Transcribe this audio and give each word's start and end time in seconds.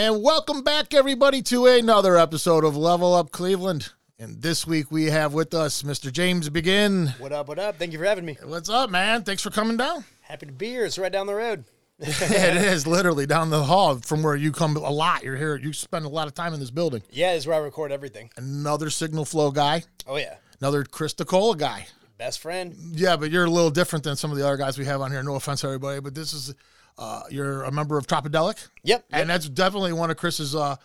And 0.00 0.22
welcome 0.22 0.62
back, 0.62 0.94
everybody, 0.94 1.42
to 1.42 1.66
another 1.66 2.16
episode 2.16 2.64
of 2.64 2.74
Level 2.74 3.14
Up 3.14 3.32
Cleveland. 3.32 3.90
And 4.18 4.40
this 4.40 4.66
week 4.66 4.90
we 4.90 5.10
have 5.10 5.34
with 5.34 5.52
us 5.52 5.82
Mr. 5.82 6.10
James 6.10 6.48
Begin. 6.48 7.08
What 7.18 7.32
up, 7.32 7.48
what 7.48 7.58
up? 7.58 7.76
Thank 7.76 7.92
you 7.92 7.98
for 7.98 8.06
having 8.06 8.24
me. 8.24 8.38
What's 8.42 8.70
up, 8.70 8.88
man? 8.88 9.24
Thanks 9.24 9.42
for 9.42 9.50
coming 9.50 9.76
down. 9.76 10.06
Happy 10.22 10.46
to 10.46 10.52
be 10.52 10.68
here. 10.68 10.86
It's 10.86 10.98
right 10.98 11.12
down 11.12 11.26
the 11.26 11.34
road. 11.34 11.64
it 11.98 12.56
is 12.56 12.86
literally 12.86 13.26
down 13.26 13.50
the 13.50 13.62
hall 13.62 13.96
from 13.96 14.22
where 14.22 14.36
you 14.36 14.52
come 14.52 14.74
a 14.74 14.90
lot. 14.90 15.22
You're 15.22 15.36
here. 15.36 15.58
You 15.58 15.74
spend 15.74 16.06
a 16.06 16.08
lot 16.08 16.28
of 16.28 16.32
time 16.32 16.54
in 16.54 16.60
this 16.60 16.70
building. 16.70 17.02
Yeah, 17.10 17.34
this 17.34 17.42
is 17.42 17.46
where 17.46 17.56
I 17.56 17.60
record 17.62 17.92
everything. 17.92 18.30
Another 18.38 18.88
Signal 18.88 19.26
Flow 19.26 19.50
guy. 19.50 19.82
Oh, 20.06 20.16
yeah. 20.16 20.36
Another 20.62 20.82
Chris 20.82 21.12
DeCola 21.12 21.58
guy. 21.58 21.88
Best 22.16 22.40
friend. 22.40 22.74
Yeah, 22.92 23.16
but 23.16 23.30
you're 23.30 23.44
a 23.44 23.50
little 23.50 23.70
different 23.70 24.04
than 24.04 24.16
some 24.16 24.30
of 24.30 24.38
the 24.38 24.46
other 24.46 24.56
guys 24.56 24.78
we 24.78 24.86
have 24.86 25.02
on 25.02 25.10
here. 25.10 25.22
No 25.22 25.34
offense, 25.34 25.62
everybody, 25.62 26.00
but 26.00 26.14
this 26.14 26.32
is 26.32 26.54
uh, 27.00 27.22
you're 27.30 27.62
a 27.62 27.72
member 27.72 27.98
of 27.98 28.06
Tropidelic. 28.06 28.68
Yep. 28.84 29.06
and 29.10 29.20
yep. 29.20 29.26
that's 29.28 29.48
definitely 29.48 29.94
one 29.94 30.10
of 30.10 30.18
Chris's 30.18 30.54
uh, 30.54 30.76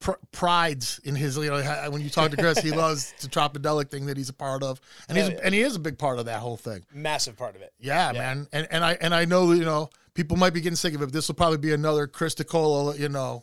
pr- 0.00 0.12
prides 0.32 1.00
in 1.04 1.14
his. 1.16 1.36
You 1.36 1.50
know, 1.50 1.90
when 1.90 2.00
you 2.00 2.08
talk 2.08 2.30
to 2.30 2.36
Chris, 2.36 2.60
he 2.60 2.70
loves 2.84 3.12
the 3.20 3.28
Tropidelic 3.28 3.90
thing 3.90 4.06
that 4.06 4.16
he's 4.16 4.28
a 4.28 4.34
part 4.34 4.62
of, 4.62 4.80
and 5.08 5.18
he's 5.18 5.28
yeah. 5.28 5.40
and 5.42 5.52
he 5.52 5.60
is 5.60 5.74
a 5.76 5.80
big 5.80 5.98
part 5.98 6.18
of 6.18 6.26
that 6.26 6.40
whole 6.40 6.56
thing. 6.56 6.84
Massive 6.94 7.36
part 7.36 7.56
of 7.56 7.62
it. 7.62 7.72
Yeah, 7.78 8.12
Yeah. 8.12 8.18
man, 8.18 8.46
and 8.52 8.68
and 8.70 8.84
I 8.84 8.96
and 9.00 9.14
I 9.14 9.24
know 9.24 9.52
you 9.52 9.64
know 9.64 9.90
people 10.14 10.36
might 10.36 10.54
be 10.54 10.60
getting 10.60 10.76
sick 10.76 10.94
of 10.94 11.02
it. 11.02 11.06
But 11.06 11.12
this 11.12 11.28
will 11.28 11.34
probably 11.34 11.58
be 11.58 11.72
another 11.72 12.06
Chris 12.06 12.36
DeCola, 12.36 12.98
you 12.98 13.08
know, 13.08 13.42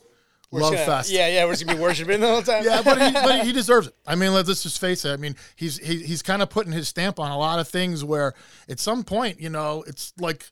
We're 0.50 0.60
love 0.60 0.72
gonna- 0.72 0.86
fest. 0.86 1.10
Yeah, 1.10 1.28
yeah. 1.28 1.44
We're 1.44 1.52
just 1.52 1.68
to 1.68 1.74
be 1.74 1.80
worshiping 1.80 2.20
the 2.20 2.28
whole 2.28 2.42
time. 2.42 2.64
Yeah, 2.64 2.80
but 2.82 3.00
he, 3.00 3.12
but 3.12 3.44
he 3.44 3.52
deserves 3.60 3.88
it. 3.88 3.94
I 4.06 4.14
mean, 4.14 4.32
let's 4.32 4.62
just 4.62 4.80
face 4.80 5.04
it. 5.04 5.10
I 5.10 5.16
mean, 5.16 5.36
he's 5.56 5.78
he, 5.78 5.98
he's 5.98 6.22
kind 6.22 6.40
of 6.40 6.48
putting 6.48 6.72
his 6.72 6.88
stamp 6.88 7.20
on 7.20 7.30
a 7.30 7.38
lot 7.38 7.58
of 7.58 7.68
things. 7.68 8.02
Where 8.04 8.32
at 8.68 8.80
some 8.80 9.04
point, 9.04 9.38
you 9.38 9.50
know, 9.50 9.84
it's 9.86 10.14
like 10.18 10.50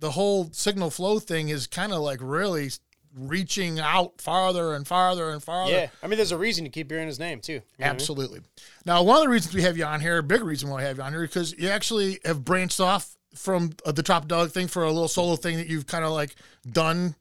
the 0.00 0.10
whole 0.12 0.50
signal 0.52 0.90
flow 0.90 1.18
thing 1.18 1.48
is 1.48 1.66
kind 1.66 1.92
of 1.92 2.00
like 2.00 2.18
really 2.22 2.70
reaching 3.16 3.78
out 3.78 4.20
farther 4.20 4.74
and 4.74 4.86
farther 4.86 5.30
and 5.30 5.42
farther. 5.42 5.72
Yeah. 5.72 5.86
I 6.02 6.08
mean, 6.08 6.16
there's 6.16 6.32
a 6.32 6.36
reason 6.38 6.64
to 6.64 6.70
keep 6.70 6.90
hearing 6.90 7.06
his 7.06 7.18
name, 7.20 7.40
too. 7.40 7.52
You 7.52 7.58
know 7.58 7.64
what 7.76 7.84
I 7.86 7.88
mean? 7.88 7.94
Absolutely. 7.94 8.40
Now, 8.84 9.02
one 9.04 9.16
of 9.18 9.22
the 9.22 9.28
reasons 9.28 9.54
we 9.54 9.62
have 9.62 9.76
you 9.78 9.84
on 9.84 10.00
here, 10.00 10.18
a 10.18 10.22
big 10.22 10.42
reason 10.42 10.68
why 10.68 10.78
we 10.78 10.82
have 10.82 10.96
you 10.96 11.02
on 11.04 11.12
here, 11.12 11.22
because 11.22 11.52
you 11.56 11.68
actually 11.68 12.18
have 12.24 12.44
branched 12.44 12.80
off 12.80 13.16
from 13.36 13.70
uh, 13.86 13.92
the 13.92 14.02
Top 14.02 14.26
Dog 14.26 14.50
thing 14.50 14.66
for 14.66 14.82
a 14.82 14.90
little 14.90 15.08
solo 15.08 15.36
thing 15.36 15.56
that 15.58 15.68
you've 15.68 15.86
kind 15.86 16.04
of 16.04 16.10
like 16.10 16.34
done. 16.70 17.14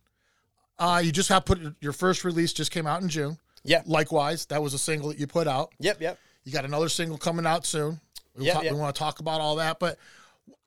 Uh, 0.80 1.00
you 1.04 1.12
just 1.12 1.30
have 1.30 1.46
put 1.46 1.60
your 1.80 1.94
first 1.94 2.24
release 2.24 2.54
just 2.54 2.72
came 2.72 2.88
out 2.88 3.02
in 3.04 3.10
June. 3.10 3.38
Yeah. 3.64 3.84
Likewise, 3.86 4.46
that 4.48 4.62
was 4.62 4.74
a 4.74 4.80
single 4.80 5.10
that 5.10 5.20
you 5.20 5.28
put 5.28 5.48
out. 5.48 5.72
Yep, 5.80 6.02
yep. 6.02 6.20
You 6.44 6.52
got 6.52 6.66
another 6.66 6.90
single 6.90 7.18
coming 7.18 7.46
out 7.46 7.66
soon. 7.66 8.00
We'll 8.36 8.46
Yeah, 8.48 8.54
talk- 8.54 8.64
yeah. 8.64 8.72
We 8.74 8.80
want 8.80 8.96
to 8.96 9.00
talk 9.00 9.20
about 9.20 9.40
all 9.42 9.58
that, 9.58 9.80
but 9.80 9.98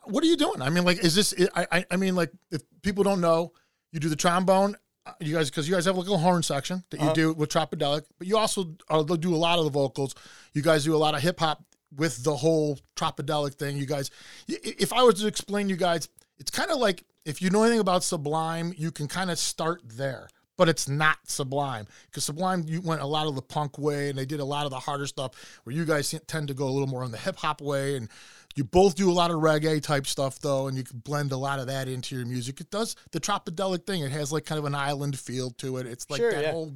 what 0.06 0.24
are 0.24 0.26
you 0.26 0.36
doing? 0.36 0.62
I 0.62 0.70
mean, 0.70 0.84
like, 0.84 0.98
is 1.04 1.14
this? 1.14 1.34
I, 1.54 1.66
I, 1.70 1.84
I 1.92 1.96
mean, 1.96 2.14
like, 2.14 2.30
if 2.50 2.62
people 2.82 3.04
don't 3.04 3.20
know, 3.20 3.52
you 3.92 4.00
do 4.00 4.08
the 4.08 4.16
trombone. 4.16 4.76
uh, 5.06 5.12
You 5.20 5.34
guys, 5.34 5.50
because 5.50 5.68
you 5.68 5.74
guys 5.74 5.84
have 5.84 5.96
like 5.96 6.08
a 6.08 6.16
horn 6.16 6.42
section 6.42 6.84
that 6.90 6.98
you 7.00 7.06
Uh-huh. 7.06 7.14
do 7.14 7.32
with 7.32 7.50
Tropidelic, 7.50 8.04
but 8.18 8.27
you 8.27 8.36
also 8.36 8.74
uh, 8.88 9.02
do 9.02 9.34
a 9.34 9.36
lot 9.36 9.58
of 9.58 9.64
the 9.64 9.70
vocals. 9.70 10.14
You 10.54 10.62
guys 10.62 10.84
do 10.84 10.94
a 10.94 10.98
lot 10.98 11.14
of 11.14 11.22
hip 11.22 11.38
hop 11.40 11.62
with 11.94 12.24
the 12.24 12.36
whole 12.36 12.78
Tropidelic 12.96 13.54
thing. 13.54 13.77
You 13.77 13.86
guys, 13.86 14.10
if 14.48 14.92
I 14.92 15.02
was 15.02 15.20
to 15.20 15.27
explain 15.27 15.68
you 15.68 15.77
guys, 15.77 16.08
it's 16.39 16.50
kind 16.50 16.70
of 16.70 16.78
like 16.78 17.05
if 17.24 17.40
you 17.40 17.50
know 17.50 17.62
anything 17.62 17.80
about 17.80 18.05
Sublime, 18.05 18.74
you 18.77 18.90
can 18.90 19.08
kind 19.08 19.30
of 19.30 19.39
start 19.39 19.83
there. 19.84 20.28
But 20.58 20.70
it's 20.70 20.89
not 20.89 21.18
Sublime 21.27 21.86
because 22.06 22.24
Sublime 22.24 22.64
you 22.66 22.80
went 22.80 23.02
a 23.02 23.06
lot 23.06 23.27
of 23.27 23.34
the 23.34 23.42
punk 23.42 23.77
way 23.78 24.08
and 24.08 24.18
they 24.18 24.24
did 24.24 24.40
a 24.40 24.45
lot 24.45 24.64
of 24.64 24.70
the 24.70 24.78
harder 24.78 25.06
stuff. 25.06 25.33
Where 25.64 25.77
you 25.77 25.84
guys 25.84 26.14
tend 26.27 26.48
to 26.48 26.55
go 26.55 26.66
a 26.66 26.70
little 26.72 26.89
more 26.89 27.05
on 27.05 27.11
the 27.11 27.18
hip 27.18 27.36
hop 27.36 27.61
way, 27.61 27.96
and 27.96 28.08
you 28.56 28.64
both 28.64 28.94
do 28.94 29.11
a 29.11 29.12
lot 29.12 29.30
of 29.30 29.36
reggae 29.36 29.83
type 29.83 30.06
stuff 30.06 30.40
though, 30.40 30.67
and 30.67 30.77
you 30.77 30.83
can 30.83 30.98
blend 30.98 31.30
a 31.33 31.36
lot 31.36 31.58
of 31.58 31.67
that 31.67 31.89
into 31.89 32.17
your 32.17 32.27
music. 32.27 32.61
It 32.61 32.70
does 32.70 32.96
the 33.12 33.20
Tropidelic 33.20 33.86
thing. 33.86 34.02
It 34.02 34.11
has 34.12 34.33
like 34.33 34.44
kind 34.46 34.58
of 34.58 34.64
an 34.64 34.74
island 34.74 35.18
feel 35.18 35.50
to 35.58 35.77
it. 35.77 35.86
It's 35.86 36.08
like 36.11 36.20
Sure, 36.20 36.33
that 36.33 36.42
yeah. 36.42 36.52
whole 36.52 36.72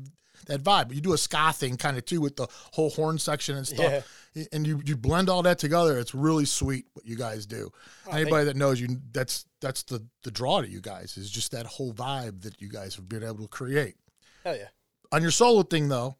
that 0.47 0.63
vibe. 0.63 0.89
But 0.89 0.95
you 0.95 1.01
do 1.01 1.13
a 1.13 1.19
ska 1.19 1.53
thing 1.53 1.77
kind 1.77 1.97
of 1.97 2.05
too 2.05 2.21
with 2.21 2.37
the 2.37 2.47
whole 2.73 2.91
horn 2.91 3.19
section 3.19 3.57
and 3.57 3.67
stuff. 3.67 4.05
Yeah. 4.35 4.45
And 4.53 4.67
you, 4.67 4.81
you 4.85 4.97
blend 4.97 5.29
all 5.29 5.43
that 5.43 5.59
together. 5.59 5.99
It's 5.99 6.15
really 6.15 6.45
sweet 6.45 6.87
what 6.93 7.05
you 7.05 7.17
guys 7.17 7.47
do. 7.47 7.71
Oh, 8.07 8.13
Anybody 8.13 8.45
that 8.45 8.57
knows 8.57 8.81
you, 8.81 8.89
that's 9.13 9.47
that's 9.61 9.83
the 9.85 10.05
the 10.23 10.31
draw 10.31 10.61
to 10.61 10.69
you 10.69 10.81
guys 10.81 11.17
is 11.17 11.31
just 11.31 11.53
that 11.53 11.67
whole 11.67 11.93
vibe 11.93 12.43
that 12.43 12.61
you 12.61 12.69
guys 12.69 12.95
have 12.95 13.09
been 13.09 13.23
able 13.23 13.43
to 13.43 13.49
create. 13.49 13.97
Hell 14.45 14.57
yeah. 14.57 14.69
On 15.13 15.23
your 15.23 15.31
solo 15.31 15.63
thing 15.63 15.89
though, 15.89 16.17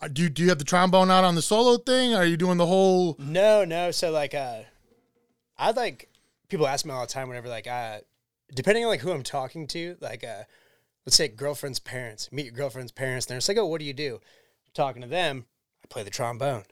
uh, 0.00 0.08
do 0.08 0.22
you, 0.22 0.28
do 0.28 0.42
you 0.42 0.48
have 0.48 0.58
the 0.58 0.64
trombone 0.64 1.10
out 1.10 1.24
on 1.24 1.34
the 1.34 1.42
solo 1.42 1.78
thing? 1.78 2.14
Are 2.14 2.24
you 2.24 2.36
doing 2.36 2.58
the 2.58 2.66
whole? 2.66 3.16
No, 3.18 3.64
no. 3.64 3.90
So, 3.90 4.10
like, 4.10 4.34
uh, 4.34 4.62
I 5.58 5.70
like, 5.72 6.08
people 6.48 6.66
ask 6.66 6.84
me 6.84 6.92
all 6.92 7.06
the 7.06 7.12
time 7.12 7.28
whenever, 7.28 7.48
like, 7.48 7.66
uh, 7.66 7.98
depending 8.54 8.84
on, 8.84 8.90
like, 8.90 9.00
who 9.00 9.12
I'm 9.12 9.22
talking 9.22 9.66
to, 9.68 9.96
like, 10.00 10.24
uh, 10.24 10.44
let's 11.06 11.16
say 11.16 11.28
girlfriend's 11.28 11.78
parents, 11.78 12.30
meet 12.32 12.46
your 12.46 12.54
girlfriend's 12.54 12.92
parents, 12.92 13.26
and 13.26 13.30
they're 13.30 13.38
just 13.38 13.48
like, 13.48 13.58
oh, 13.58 13.66
what 13.66 13.80
do 13.80 13.86
you 13.86 13.92
do? 13.94 14.20
talking 14.74 15.02
to 15.02 15.08
them, 15.08 15.46
I 15.84 15.86
play 15.88 16.02
the 16.02 16.10
trombone. 16.10 16.64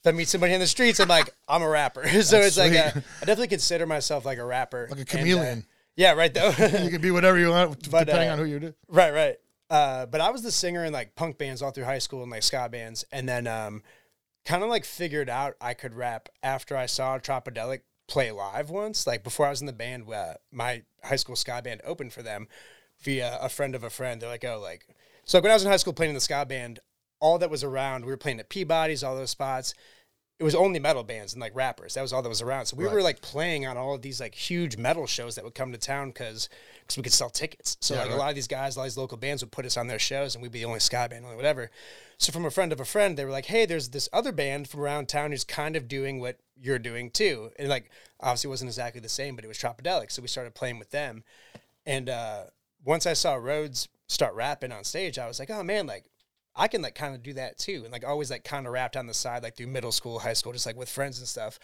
If 0.00 0.06
I 0.06 0.10
meet 0.10 0.28
somebody 0.28 0.52
in 0.52 0.60
the 0.60 0.66
streets, 0.66 1.00
I'm 1.00 1.08
like, 1.08 1.30
I'm 1.48 1.62
a 1.62 1.68
rapper. 1.68 2.06
so 2.08 2.16
That's 2.16 2.32
it's 2.32 2.58
like, 2.58 2.72
a, 2.72 2.90
sweet. 2.92 3.04
I 3.22 3.24
definitely 3.24 3.48
consider 3.48 3.86
myself 3.86 4.24
like 4.26 4.38
a 4.38 4.44
rapper. 4.44 4.88
Like 4.90 4.98
a 4.98 5.00
And, 5.02 5.08
uh, 5.08 5.12
chameleon. 5.12 5.66
yeah, 5.96 6.12
right, 6.12 6.34
though. 6.34 6.48
you 6.82 6.90
can 6.90 7.00
be 7.00 7.10
whatever 7.10 7.38
you 7.38 7.50
want 7.50 7.88
But, 7.90 8.06
depending 8.06 8.28
uh, 8.28 8.32
on 8.32 8.38
who 8.38 8.44
you 8.44 8.60
do. 8.60 8.74
Right, 8.88 9.12
right. 9.14 9.36
Uh, 9.70 10.06
but 10.06 10.20
I 10.20 10.30
was 10.30 10.42
the 10.42 10.52
singer 10.52 10.84
in 10.84 10.92
like 10.92 11.14
punk 11.14 11.38
bands 11.38 11.62
all 11.62 11.70
through 11.70 11.84
high 11.84 11.98
school 11.98 12.22
and 12.22 12.30
like 12.30 12.42
ska 12.42 12.68
bands, 12.68 13.04
and 13.10 13.26
then 13.28 13.46
um, 13.46 13.82
kind 14.44 14.62
of 14.62 14.68
like 14.68 14.84
figured 14.84 15.30
out 15.30 15.54
I 15.60 15.72
could 15.72 15.94
rap 15.94 16.28
after 16.42 16.76
I 16.76 16.84
saw 16.86 17.18
Tropidelic 17.18 17.80
play 18.06 18.30
live 18.30 18.70
once. 18.70 19.06
Like 19.06 19.24
before 19.24 19.46
I 19.46 19.50
was 19.50 19.60
in 19.60 19.66
the 19.66 19.72
band, 19.72 20.12
uh, 20.12 20.34
my 20.52 20.82
high 21.02 21.16
school 21.16 21.36
ska 21.36 21.60
band 21.62 21.80
opened 21.84 22.12
for 22.12 22.22
them 22.22 22.48
via 23.00 23.38
a 23.40 23.48
friend 23.48 23.74
of 23.74 23.84
a 23.84 23.90
friend. 23.90 24.20
They're 24.20 24.28
like, 24.28 24.44
oh, 24.44 24.60
like 24.60 24.86
so. 25.24 25.40
When 25.40 25.50
I 25.50 25.54
was 25.54 25.64
in 25.64 25.70
high 25.70 25.76
school 25.76 25.92
playing 25.92 26.10
in 26.10 26.14
the 26.14 26.20
ska 26.20 26.44
band, 26.46 26.80
all 27.20 27.38
that 27.38 27.50
was 27.50 27.64
around, 27.64 28.04
we 28.04 28.10
were 28.10 28.16
playing 28.16 28.40
at 28.40 28.48
Peabody's, 28.48 29.02
all 29.02 29.16
those 29.16 29.30
spots. 29.30 29.74
It 30.40 30.42
was 30.44 30.56
only 30.56 30.80
metal 30.80 31.04
bands 31.04 31.32
and 31.32 31.40
like 31.40 31.54
rappers. 31.54 31.94
That 31.94 32.02
was 32.02 32.12
all 32.12 32.20
that 32.20 32.28
was 32.28 32.42
around. 32.42 32.66
So 32.66 32.76
we 32.76 32.84
Right. 32.84 32.94
were 32.94 33.02
like 33.02 33.20
playing 33.22 33.66
on 33.66 33.76
all 33.76 33.94
of 33.94 34.02
these 34.02 34.18
like 34.20 34.34
huge 34.34 34.76
metal 34.76 35.06
shows 35.06 35.36
that 35.36 35.44
would 35.44 35.54
come 35.54 35.70
to 35.70 35.78
town 35.78 36.08
because 36.10 36.48
because 36.80 36.96
we 36.96 37.04
could 37.04 37.12
sell 37.12 37.30
tickets. 37.30 37.76
So 37.80 37.94
Yeah, 37.94 38.00
like 38.00 38.10
right. 38.10 38.16
a 38.16 38.18
lot 38.18 38.28
of 38.30 38.34
these 38.34 38.48
guys, 38.48 38.74
a 38.74 38.80
lot 38.80 38.84
of 38.86 38.90
these 38.90 38.96
local 38.98 39.16
bands 39.16 39.44
would 39.44 39.52
put 39.52 39.64
us 39.64 39.76
on 39.76 39.86
their 39.86 40.00
shows, 40.00 40.34
and 40.34 40.42
we'd 40.42 40.50
be 40.50 40.58
the 40.58 40.64
only 40.64 40.80
ska 40.80 41.08
band, 41.08 41.24
only 41.24 41.36
whatever. 41.36 41.70
So 42.18 42.32
from 42.32 42.44
a 42.44 42.50
friend 42.50 42.72
of 42.72 42.80
a 42.80 42.84
friend, 42.84 43.16
they 43.16 43.24
were 43.24 43.30
like, 43.30 43.46
"Hey, 43.46 43.64
there's 43.64 43.90
this 43.90 44.08
other 44.12 44.32
band 44.32 44.68
from 44.68 44.80
around 44.80 45.08
town 45.08 45.30
who's 45.30 45.44
kind 45.44 45.76
of 45.76 45.86
doing 45.86 46.18
what 46.18 46.38
you're 46.60 46.80
doing 46.80 47.10
too." 47.12 47.52
And 47.56 47.68
like, 47.68 47.88
obviously, 48.18 48.48
it 48.48 48.50
wasn't 48.50 48.70
exactly 48.70 49.00
the 49.00 49.08
same, 49.08 49.36
but 49.36 49.44
it 49.44 49.48
was 49.48 49.58
Tropidelic. 49.58 50.10
So 50.10 50.20
we 50.20 50.26
started 50.28 50.54
playing 50.54 50.80
with 50.80 50.90
them. 50.90 51.22
And 51.86 52.08
uh, 52.10 52.44
once 52.84 53.06
I 53.06 53.12
saw 53.12 53.34
Rhodes 53.34 53.88
start 54.08 54.34
rapping 54.34 54.72
on 54.72 54.82
stage, 54.82 55.16
I 55.16 55.28
was 55.28 55.38
like, 55.38 55.50
"Oh 55.50 55.62
man, 55.62 55.86
like." 55.86 56.06
I 56.56 56.68
can 56.68 56.82
like 56.82 56.94
kind 56.94 57.14
of 57.14 57.22
do 57.22 57.32
that 57.34 57.58
too, 57.58 57.82
and 57.84 57.92
like 57.92 58.04
always 58.04 58.30
like 58.30 58.44
kind 58.44 58.66
of 58.66 58.72
rapped 58.72 58.96
on 58.96 59.06
the 59.06 59.14
side, 59.14 59.42
like 59.42 59.56
through 59.56 59.66
middle 59.68 59.92
school, 59.92 60.18
high 60.20 60.32
school, 60.34 60.52
just 60.52 60.66
like 60.66 60.76
with 60.76 60.88
friends 60.88 61.18
and 61.18 61.26
stuff. 61.28 61.58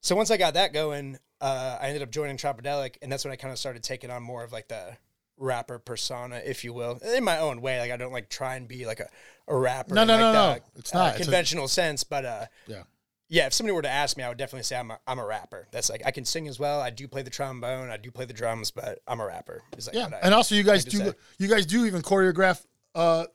So 0.00 0.14
once 0.16 0.30
I 0.30 0.36
got 0.36 0.54
that 0.54 0.72
going, 0.72 1.18
uh, 1.40 1.78
I 1.80 1.86
ended 1.88 2.02
up 2.02 2.10
joining 2.10 2.36
Tropidelic, 2.36 2.96
and 3.02 3.10
that's 3.10 3.24
when 3.24 3.32
I 3.32 3.36
kind 3.36 3.52
of 3.52 3.58
started 3.58 3.82
taking 3.82 4.10
on 4.10 4.22
more 4.22 4.44
of 4.44 4.52
like 4.52 4.68
the 4.68 4.96
rapper 5.36 5.78
persona, 5.78 6.40
if 6.44 6.64
you 6.64 6.72
will, 6.72 6.98
in 7.14 7.22
my 7.24 7.38
own 7.38 7.60
way. 7.60 7.78
Like 7.80 7.90
I 7.92 7.96
don't 7.96 8.12
like 8.12 8.28
try 8.28 8.56
and 8.56 8.66
be 8.66 8.86
like 8.86 9.00
a, 9.00 9.08
a 9.46 9.56
rapper. 9.56 9.94
No, 9.94 10.04
no, 10.04 10.14
like 10.14 10.20
no, 10.20 10.32
the, 10.32 10.54
no. 10.54 10.58
It's 10.76 10.94
not. 10.94 11.00
uh, 11.06 11.08
It's 11.10 11.20
a- 11.20 11.22
conventional 11.24 11.68
sense, 11.68 12.02
but 12.04 12.24
uh, 12.24 12.46
Yeah. 12.66 12.82
yeah. 13.28 13.46
If 13.46 13.52
somebody 13.52 13.72
were 13.74 13.82
to 13.82 13.88
ask 13.88 14.16
me, 14.16 14.24
I 14.24 14.28
would 14.28 14.38
definitely 14.38 14.64
say 14.64 14.76
I'm 14.76 14.90
a, 14.90 14.98
I'm 15.06 15.18
a 15.20 15.24
rapper. 15.26 15.68
That's 15.70 15.90
like 15.90 16.02
I 16.04 16.10
can 16.10 16.24
sing 16.24 16.48
as 16.48 16.58
well. 16.58 16.80
I 16.80 16.90
do 16.90 17.06
play 17.06 17.22
the 17.22 17.30
trombone. 17.30 17.88
I 17.90 17.96
do 17.98 18.10
play 18.10 18.24
the 18.24 18.32
drums, 18.32 18.70
but 18.72 19.00
I'm 19.06 19.20
a 19.20 19.26
rapper. 19.26 19.62
Is 19.76 19.86
like 19.86 19.94
Yeah, 19.96 20.08
I 20.12 20.18
and 20.26 20.34
also 20.34 20.54
you 20.56 20.64
guys 20.64 20.84
do 20.84 21.12
you 21.38 21.48
guys 21.48 21.66
do 21.66 21.86
even 21.86 22.02
choreograph 22.02 22.64
uh, 22.94 23.26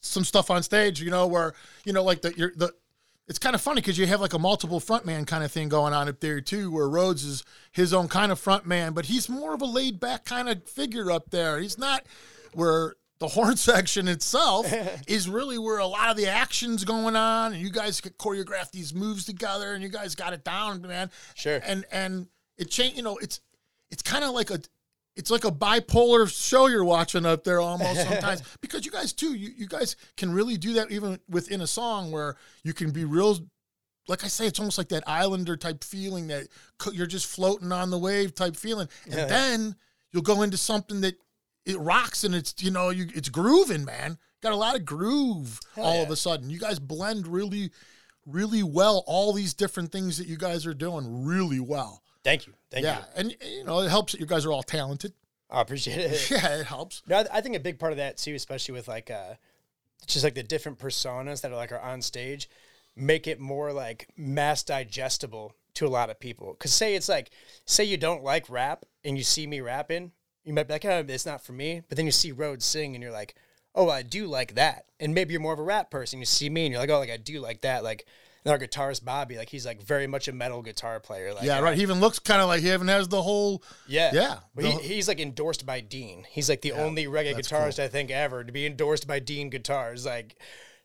some 0.00 0.24
stuff 0.24 0.50
on 0.50 0.62
stage. 0.62 1.00
You 1.00 1.10
know 1.10 1.26
where 1.26 1.54
you 1.84 1.92
know 1.92 2.02
like 2.02 2.22
the 2.22 2.32
you're 2.36 2.52
the. 2.54 2.72
It's 3.26 3.38
kind 3.38 3.54
of 3.54 3.60
funny 3.60 3.82
because 3.82 3.98
you 3.98 4.06
have 4.06 4.22
like 4.22 4.32
a 4.32 4.38
multiple 4.38 4.80
frontman 4.80 5.26
kind 5.26 5.44
of 5.44 5.52
thing 5.52 5.68
going 5.68 5.92
on 5.92 6.08
up 6.08 6.18
there 6.20 6.40
too, 6.40 6.70
where 6.70 6.88
Rhodes 6.88 7.24
is 7.24 7.44
his 7.72 7.92
own 7.92 8.08
kind 8.08 8.32
of 8.32 8.40
frontman, 8.42 8.94
but 8.94 9.04
he's 9.04 9.28
more 9.28 9.52
of 9.52 9.60
a 9.60 9.66
laid 9.66 10.00
back 10.00 10.24
kind 10.24 10.48
of 10.48 10.66
figure 10.66 11.10
up 11.10 11.28
there. 11.28 11.58
He's 11.58 11.76
not 11.76 12.06
where 12.54 12.94
the 13.18 13.28
horn 13.28 13.56
section 13.58 14.08
itself 14.08 14.72
is 15.06 15.28
really 15.28 15.58
where 15.58 15.76
a 15.76 15.86
lot 15.86 16.08
of 16.08 16.16
the 16.16 16.26
action's 16.26 16.84
going 16.84 17.16
on, 17.16 17.52
and 17.52 17.60
you 17.60 17.70
guys 17.70 18.00
could 18.00 18.16
choreograph 18.16 18.70
these 18.70 18.94
moves 18.94 19.26
together, 19.26 19.74
and 19.74 19.82
you 19.82 19.90
guys 19.90 20.14
got 20.14 20.32
it 20.32 20.42
down, 20.42 20.80
man. 20.80 21.10
Sure. 21.34 21.60
And 21.66 21.84
and 21.92 22.28
it 22.56 22.70
changed. 22.70 22.96
You 22.96 23.02
know, 23.02 23.18
it's 23.18 23.40
it's 23.90 24.02
kind 24.02 24.24
of 24.24 24.30
like 24.30 24.50
a 24.50 24.60
it's 25.18 25.30
like 25.30 25.44
a 25.44 25.50
bipolar 25.50 26.26
show 26.32 26.68
you're 26.68 26.84
watching 26.84 27.26
up 27.26 27.44
there 27.44 27.60
almost 27.60 28.00
sometimes 28.08 28.40
because 28.62 28.86
you 28.86 28.90
guys 28.92 29.12
too 29.12 29.34
you, 29.34 29.50
you 29.56 29.66
guys 29.66 29.96
can 30.16 30.32
really 30.32 30.56
do 30.56 30.72
that 30.74 30.90
even 30.90 31.18
within 31.28 31.60
a 31.60 31.66
song 31.66 32.10
where 32.12 32.36
you 32.64 32.72
can 32.72 32.90
be 32.90 33.04
real 33.04 33.36
like 34.08 34.24
I 34.24 34.28
say, 34.28 34.46
it's 34.46 34.58
almost 34.58 34.78
like 34.78 34.88
that 34.88 35.04
Islander 35.06 35.54
type 35.54 35.84
feeling 35.84 36.28
that 36.28 36.46
you're 36.94 37.06
just 37.06 37.26
floating 37.26 37.70
on 37.72 37.90
the 37.90 37.98
wave 37.98 38.34
type 38.34 38.56
feeling, 38.56 38.88
and 39.04 39.14
Yeah. 39.14 39.26
then 39.26 39.76
you'll 40.12 40.22
go 40.22 40.40
into 40.40 40.56
something 40.56 41.02
that 41.02 41.16
it 41.66 41.78
rocks 41.78 42.24
and 42.24 42.34
it's 42.34 42.54
you 42.58 42.70
know 42.70 42.88
you 42.88 43.08
it's 43.14 43.28
grooving, 43.28 43.84
man. 43.84 44.16
Got 44.42 44.52
a 44.52 44.56
lot 44.56 44.76
of 44.76 44.86
groove 44.86 45.60
Hell 45.74 45.84
all 45.84 45.96
yeah. 45.96 46.02
of 46.04 46.10
a 46.10 46.16
sudden. 46.16 46.48
You 46.48 46.58
guys 46.58 46.78
blend 46.78 47.26
really, 47.26 47.70
really 48.24 48.62
well. 48.62 49.04
All 49.06 49.34
these 49.34 49.52
different 49.52 49.92
things 49.92 50.16
that 50.16 50.26
you 50.26 50.38
guys 50.38 50.64
are 50.64 50.72
doing 50.72 51.26
really 51.26 51.60
well. 51.60 52.02
Thank 52.28 52.46
you. 52.46 52.52
Thank 52.70 52.84
yeah, 52.84 52.98
you. 52.98 53.04
Yeah. 53.14 53.20
And 53.20 53.36
you 53.56 53.64
know 53.64 53.80
it 53.80 53.88
helps 53.88 54.12
that 54.12 54.20
you 54.20 54.26
guys 54.26 54.44
are 54.44 54.52
all 54.52 54.62
talented. 54.62 55.14
I 55.50 55.62
appreciate 55.62 55.98
it. 55.98 56.30
Yeah, 56.30 56.60
it 56.60 56.66
helps. 56.66 57.02
No, 57.06 57.18
I- 57.18 57.38
I 57.38 57.40
think 57.40 57.56
a 57.56 57.60
big 57.60 57.78
part 57.78 57.92
of 57.92 57.98
that 57.98 58.18
too, 58.18 58.34
especially 58.34 58.74
with 58.74 58.86
like 58.86 59.10
uh 59.10 59.34
just 60.06 60.24
like 60.24 60.34
the 60.34 60.42
different 60.42 60.78
personas 60.78 61.40
that 61.40 61.52
are 61.52 61.56
like 61.56 61.72
are 61.72 61.80
on 61.80 62.02
stage, 62.02 62.48
make 62.94 63.26
it 63.26 63.40
more 63.40 63.72
like 63.72 64.08
mass 64.16 64.62
digestible 64.62 65.54
to 65.74 65.86
a 65.86 65.88
lot 65.88 66.10
of 66.10 66.20
people. 66.20 66.54
Cause 66.54 66.72
say 66.72 66.94
it's 66.94 67.08
like 67.08 67.30
say 67.64 67.84
you 67.84 67.96
don't 67.96 68.22
like 68.22 68.50
rap 68.50 68.84
and 69.04 69.16
you 69.16 69.24
see 69.24 69.46
me 69.46 69.60
rapping, 69.60 70.12
you 70.44 70.52
might 70.52 70.68
be 70.68 70.74
like, 70.74 70.84
oh, 70.84 71.04
it's 71.08 71.26
not 71.26 71.42
for 71.44 71.52
me. 71.52 71.82
But 71.88 71.96
then 71.96 72.06
you 72.06 72.12
see 72.12 72.32
Rhodes 72.32 72.64
sing 72.64 72.94
and 72.94 73.02
you're 73.02 73.12
like, 73.12 73.34
oh, 73.74 73.88
I 73.88 74.02
do 74.02 74.26
like 74.26 74.54
that. 74.54 74.84
And 75.00 75.14
maybe 75.14 75.32
you're 75.32 75.40
more 75.40 75.52
of 75.54 75.58
a 75.58 75.62
rap 75.62 75.90
person. 75.90 76.18
You 76.18 76.26
see 76.26 76.50
me 76.50 76.66
and 76.66 76.72
you're 76.72 76.80
like, 76.80 76.90
oh, 76.90 76.98
like 76.98 77.10
I 77.10 77.16
do 77.16 77.40
like 77.40 77.62
that. 77.62 77.84
Like 77.84 78.06
and 78.44 78.52
our 78.52 78.58
guitarist 78.58 79.04
Bobby, 79.04 79.36
like 79.36 79.48
he's 79.48 79.66
like 79.66 79.82
very 79.82 80.06
much 80.06 80.28
a 80.28 80.32
metal 80.32 80.62
guitar 80.62 81.00
player. 81.00 81.34
Like 81.34 81.44
Yeah, 81.44 81.60
right. 81.60 81.76
He 81.76 81.82
even 81.82 82.00
looks 82.00 82.18
kind 82.18 82.40
of 82.40 82.48
like 82.48 82.60
he 82.62 82.72
even 82.72 82.88
has 82.88 83.08
the 83.08 83.22
whole. 83.22 83.62
yeah. 83.86 84.10
Yeah. 84.14 84.38
But 84.54 84.62
The- 84.62 84.70
he, 84.72 84.94
he's 84.94 85.08
like 85.08 85.20
endorsed 85.20 85.66
by 85.66 85.80
Dean. 85.80 86.24
He's 86.30 86.48
like 86.48 86.62
the 86.62 86.72
only 86.72 87.06
reggae 87.06 87.34
guitarist 87.34 87.78
I 87.78 87.88
think 87.88 88.10
ever 88.10 88.44
to 88.44 88.52
be 88.52 88.64
endorsed 88.66 89.06
by 89.06 89.18
Dean 89.18 89.50
Guitars. 89.50 90.06
Like, 90.06 90.36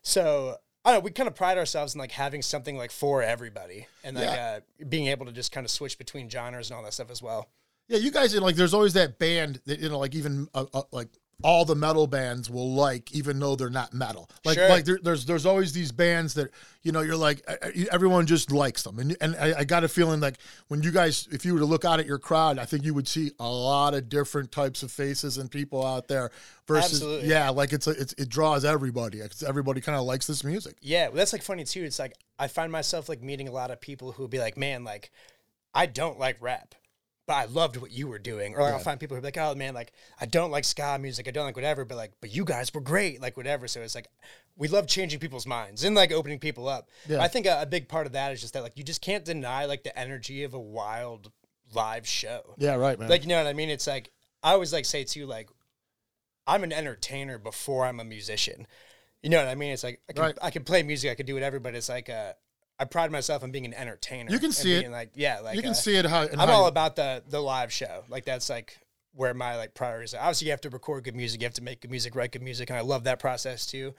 so 0.02 0.56
I 0.84 0.90
don't 0.92 1.00
know. 1.00 1.04
We 1.04 1.10
kind 1.12 1.28
of 1.28 1.34
pride 1.34 1.56
ourselves 1.58 1.94
in 1.94 1.98
like 1.98 2.12
having 2.12 2.42
something 2.42 2.76
like 2.76 2.90
for 2.90 3.22
everybody 3.22 3.86
and 4.02 4.16
like 4.16 4.24
Yeah. 4.26 4.58
uh, 4.80 4.84
being 4.88 5.06
able 5.06 5.26
to 5.26 5.32
just 5.32 5.50
kind 5.52 5.64
of 5.64 5.70
switch 5.70 5.96
between 5.98 6.28
genres 6.28 6.70
and 6.70 6.76
all 6.76 6.84
that 6.84 6.92
stuff 6.94 7.10
as 7.10 7.22
well. 7.22 7.48
Yeah, 7.88 7.98
you 7.98 8.10
guys 8.10 8.34
like. 8.38 8.56
There's 8.56 8.72
always 8.72 8.94
that 8.94 9.18
band 9.18 9.60
that 9.66 9.78
you 9.78 9.90
know, 9.90 9.98
like 9.98 10.14
even 10.14 10.48
uh, 10.54 10.64
uh, 10.72 10.82
like 10.90 11.08
all 11.42 11.64
the 11.64 11.74
metal 11.74 12.06
bands 12.06 12.48
will 12.48 12.72
like, 12.74 13.12
even 13.12 13.38
though 13.38 13.56
they're 13.56 13.68
not 13.70 13.92
metal. 13.92 14.30
Like, 14.44 14.56
Sure. 14.56 14.68
like 14.68 14.84
there, 14.84 14.98
there's 15.02 15.26
there's 15.26 15.44
always 15.46 15.72
these 15.72 15.92
bands 15.92 16.34
that 16.34 16.50
you 16.82 16.92
know 16.92 17.00
you're 17.00 17.16
like 17.16 17.42
everyone 17.90 18.26
just 18.26 18.50
likes 18.52 18.82
them, 18.82 18.98
and 18.98 19.16
and 19.20 19.36
I, 19.36 19.60
I 19.60 19.64
got 19.64 19.84
a 19.84 19.88
feeling 19.88 20.20
like 20.20 20.36
when 20.68 20.82
you 20.82 20.90
guys, 20.90 21.28
if 21.32 21.44
you 21.44 21.52
were 21.54 21.60
to 21.60 21.66
look 21.66 21.84
out 21.84 22.00
at 22.00 22.06
your 22.06 22.18
crowd, 22.18 22.58
I 22.58 22.64
think 22.64 22.84
you 22.84 22.94
would 22.94 23.08
see 23.08 23.32
a 23.40 23.48
lot 23.48 23.94
of 23.94 24.08
different 24.08 24.52
types 24.52 24.82
of 24.82 24.90
faces 24.90 25.38
and 25.38 25.50
people 25.50 25.84
out 25.84 26.08
there. 26.08 26.30
Versus, 26.66 26.94
Absolutely. 26.94 27.28
yeah, 27.28 27.50
like 27.50 27.74
it's 27.74 27.86
a, 27.86 27.90
it's 27.90 28.14
it 28.14 28.28
draws 28.30 28.64
everybody. 28.64 29.18
It's, 29.18 29.42
everybody 29.42 29.82
kind 29.82 29.98
of 29.98 30.04
likes 30.04 30.26
this 30.26 30.42
music. 30.44 30.76
Yeah, 30.80 31.08
well, 31.08 31.16
that's 31.16 31.32
like 31.34 31.42
funny 31.42 31.64
too. 31.64 31.82
It's 31.84 31.98
like 31.98 32.14
I 32.38 32.48
find 32.48 32.72
myself 32.72 33.08
like 33.08 33.22
meeting 33.22 33.48
a 33.48 33.52
lot 33.52 33.70
of 33.70 33.80
people 33.82 34.12
who 34.12 34.22
will 34.22 34.28
be 34.28 34.38
like, 34.38 34.56
man, 34.56 34.82
like 34.82 35.10
I 35.74 35.84
don't 35.86 36.18
like 36.18 36.36
rap, 36.40 36.74
but 37.26 37.34
I 37.34 37.44
loved 37.46 37.76
what 37.76 37.90
you 37.90 38.06
were 38.08 38.18
doing. 38.18 38.54
Or 38.54 38.62
like, 38.62 38.74
I'll 38.74 38.78
find 38.78 39.00
people 39.00 39.16
who 39.16 39.20
are 39.20 39.24
like, 39.24 39.38
oh 39.38 39.54
man, 39.54 39.74
like 39.74 39.92
I 40.20 40.26
don't 40.26 40.50
like 40.50 40.64
ska 40.64 40.98
music, 41.00 41.26
I 41.26 41.30
don't 41.30 41.44
like 41.46 41.56
whatever, 41.56 41.84
but 41.84 41.96
like, 41.96 42.12
but 42.20 42.34
you 42.34 42.44
guys 42.44 42.72
were 42.72 42.80
great, 42.80 43.20
like 43.20 43.36
whatever. 43.36 43.66
So 43.68 43.80
it's 43.80 43.94
like 43.94 44.08
we 44.56 44.68
love 44.68 44.86
changing 44.86 45.20
people's 45.20 45.46
minds 45.46 45.84
and 45.84 45.96
like 45.96 46.12
opening 46.12 46.38
people 46.38 46.68
up. 46.68 46.88
Yeah. 47.08 47.22
I 47.22 47.28
think 47.28 47.46
a, 47.46 47.62
a 47.62 47.66
big 47.66 47.88
part 47.88 48.06
of 48.06 48.12
that 48.12 48.32
is 48.32 48.40
just 48.40 48.54
that 48.54 48.62
like 48.62 48.76
you 48.76 48.84
just 48.84 49.00
can't 49.00 49.24
deny 49.24 49.64
like 49.64 49.84
the 49.84 49.98
energy 49.98 50.44
of 50.44 50.54
a 50.54 50.60
wild 50.60 51.32
live 51.74 52.06
show. 52.06 52.54
Yeah, 52.58 52.74
right, 52.74 52.98
man. 52.98 53.08
Like 53.08 53.22
you 53.22 53.28
know 53.28 53.38
what 53.38 53.48
I 53.48 53.54
mean? 53.54 53.70
It's 53.70 53.86
like 53.86 54.10
I 54.42 54.52
always 54.52 54.72
like 54.72 54.84
say 54.84 55.04
too, 55.04 55.26
like 55.26 55.48
I'm 56.46 56.62
an 56.62 56.72
entertainer 56.72 57.38
before 57.38 57.86
I'm 57.86 58.00
a 58.00 58.04
musician. 58.04 58.66
You 59.22 59.30
know 59.30 59.38
what 59.38 59.48
I 59.48 59.54
mean? 59.54 59.72
It's 59.72 59.82
like 59.82 60.02
I 60.10 60.12
can, 60.12 60.22
Right. 60.22 60.38
I 60.42 60.50
can 60.50 60.64
play 60.64 60.82
music, 60.82 61.10
I 61.10 61.14
could 61.14 61.24
do 61.24 61.32
whatever, 61.34 61.58
but 61.58 61.74
it's 61.74 61.88
like 61.88 62.10
uh, 62.10 62.34
I 62.78 62.84
pride 62.84 63.12
myself 63.12 63.42
on 63.42 63.50
being 63.50 63.64
an 63.64 63.74
entertainer. 63.74 64.30
You 64.30 64.38
can 64.38 64.46
and 64.46 64.54
see 64.54 64.74
it. 64.74 64.90
Like 64.90 65.10
yeah, 65.14 65.40
like 65.40 65.56
you 65.56 65.62
can 65.62 65.70
uh, 65.72 65.74
see 65.74 65.96
it 65.96 66.06
how 66.06 66.22
I'm 66.22 66.38
how 66.38 66.50
all 66.50 66.66
about 66.66 66.96
the 66.96 67.22
the 67.28 67.40
live 67.40 67.72
show. 67.72 68.04
Like 68.08 68.24
that's 68.24 68.50
like 68.50 68.78
where 69.14 69.32
my 69.32 69.56
like 69.56 69.74
priorities 69.74 70.14
are. 70.14 70.20
Obviously, 70.20 70.46
you 70.46 70.50
have 70.50 70.60
to 70.62 70.70
record 70.70 71.04
good 71.04 71.16
music, 71.16 71.40
you 71.40 71.46
have 71.46 71.54
to 71.54 71.62
make 71.62 71.80
good 71.80 71.90
music, 71.90 72.14
write 72.14 72.32
good 72.32 72.42
music, 72.42 72.70
and 72.70 72.78
I 72.78 72.82
love 72.82 73.04
that 73.04 73.18
process 73.18 73.64
too. 73.64 73.94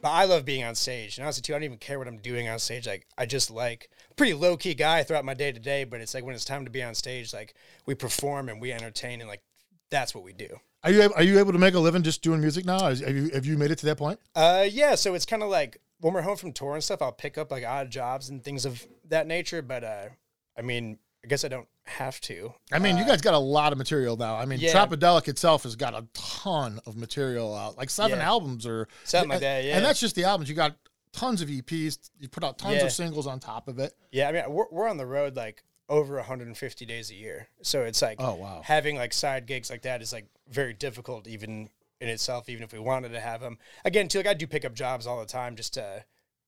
But 0.00 0.10
I 0.10 0.24
love 0.24 0.44
being 0.44 0.64
on 0.64 0.74
stage, 0.74 1.18
and 1.18 1.24
honestly, 1.24 1.42
too, 1.42 1.54
I 1.54 1.56
don't 1.56 1.64
even 1.64 1.78
care 1.78 1.98
what 1.98 2.08
I'm 2.08 2.18
doing 2.18 2.48
on 2.48 2.58
stage. 2.58 2.86
Like 2.86 3.06
I 3.16 3.26
just 3.26 3.50
like 3.50 3.90
pretty 4.16 4.34
low 4.34 4.56
key 4.56 4.74
guy 4.74 5.02
throughout 5.02 5.24
my 5.24 5.34
day 5.34 5.52
to 5.52 5.60
day, 5.60 5.84
but 5.84 6.00
it's 6.00 6.14
like 6.14 6.24
when 6.24 6.34
it's 6.34 6.44
time 6.44 6.64
to 6.64 6.70
be 6.70 6.82
on 6.82 6.94
stage, 6.94 7.32
like 7.32 7.54
we 7.86 7.94
perform 7.94 8.48
and 8.48 8.60
we 8.60 8.72
entertain, 8.72 9.20
and 9.20 9.28
like 9.28 9.42
that's 9.90 10.14
what 10.14 10.24
we 10.24 10.32
do. 10.32 10.48
Are 10.82 10.90
you 10.90 11.02
able- 11.02 11.14
are 11.14 11.22
you 11.22 11.38
able 11.38 11.52
to 11.52 11.58
make 11.58 11.74
a 11.74 11.78
living 11.78 12.02
just 12.02 12.22
doing 12.22 12.40
music 12.40 12.64
now? 12.64 12.80
Have 12.88 13.16
you 13.16 13.30
have 13.30 13.46
you 13.46 13.56
made 13.56 13.70
it 13.70 13.78
to 13.78 13.86
that 13.86 13.96
point? 13.96 14.18
Uh, 14.34 14.66
yeah. 14.70 14.94
So 14.94 15.14
it's 15.14 15.24
kind 15.24 15.42
of 15.42 15.48
like 15.48 15.78
when 16.04 16.12
we're 16.12 16.20
home 16.20 16.36
from 16.36 16.52
tour 16.52 16.74
and 16.74 16.84
stuff, 16.84 17.00
I'll 17.00 17.12
pick 17.12 17.38
up 17.38 17.50
like 17.50 17.64
odd 17.64 17.90
jobs 17.90 18.28
and 18.28 18.44
things 18.44 18.66
of 18.66 18.84
that 19.08 19.26
nature. 19.26 19.62
But 19.62 19.82
uh, 19.84 20.08
I 20.56 20.60
mean, 20.60 20.98
I 21.24 21.28
guess 21.28 21.46
I 21.46 21.48
don't 21.48 21.66
have 21.84 22.20
to. 22.22 22.52
I 22.70 22.78
mean, 22.78 22.98
you 22.98 23.06
guys 23.06 23.22
got 23.22 23.32
a 23.32 23.38
lot 23.38 23.72
of 23.72 23.78
material 23.78 24.14
now. 24.18 24.36
I 24.36 24.44
mean, 24.44 24.58
Uh, 24.58 24.62
yeah. 24.64 24.72
Tropidelic 24.74 25.28
itself 25.28 25.62
has 25.62 25.76
got 25.76 25.94
a 25.94 26.06
ton 26.12 26.78
of 26.84 26.98
material 26.98 27.54
out, 27.54 27.78
like 27.78 27.88
seven 27.88 28.18
Yeah. 28.18 28.26
albums 28.28 28.66
or 28.66 28.86
Something 29.04 29.30
like 29.30 29.40
that, 29.40 29.64
yeah. 29.64 29.76
And 29.76 29.84
that's 29.84 29.98
just 29.98 30.14
the 30.14 30.24
albums. 30.24 30.50
You 30.50 30.54
got 30.54 30.76
tons 31.12 31.40
of 31.40 31.48
EPs. 31.48 32.10
You 32.20 32.28
put 32.28 32.44
out 32.44 32.58
tons 32.58 32.76
Yeah. 32.76 32.84
of 32.84 32.92
singles 32.92 33.26
on 33.26 33.40
top 33.40 33.66
of 33.68 33.78
it. 33.78 33.94
Yeah, 34.12 34.28
I 34.28 34.32
mean, 34.32 34.44
we're, 34.48 34.66
we're 34.70 34.88
on 34.88 34.98
the 34.98 35.06
road 35.06 35.36
like 35.36 35.62
over 35.88 36.16
150 36.16 36.84
days 36.84 37.10
a 37.10 37.14
year. 37.14 37.48
So 37.62 37.82
it's 37.82 38.02
like, 38.02 38.16
Oh, 38.20 38.34
wow. 38.34 38.60
having 38.62 38.96
like 38.96 39.14
side 39.14 39.46
gigs 39.46 39.70
like 39.70 39.82
that 39.82 40.02
is 40.02 40.12
like 40.12 40.26
very 40.50 40.74
difficult, 40.74 41.26
even 41.26 41.70
in 42.04 42.10
itself, 42.10 42.48
even 42.48 42.62
if 42.62 42.72
we 42.72 42.78
wanted 42.78 43.10
to 43.12 43.20
have 43.20 43.40
them. 43.40 43.58
Again, 43.84 44.08
too, 44.08 44.18
like 44.18 44.26
I 44.26 44.34
do 44.34 44.46
pick 44.46 44.64
up 44.64 44.74
jobs 44.74 45.06
all 45.06 45.18
the 45.20 45.26
time 45.26 45.56
just 45.56 45.74
to, 45.74 46.04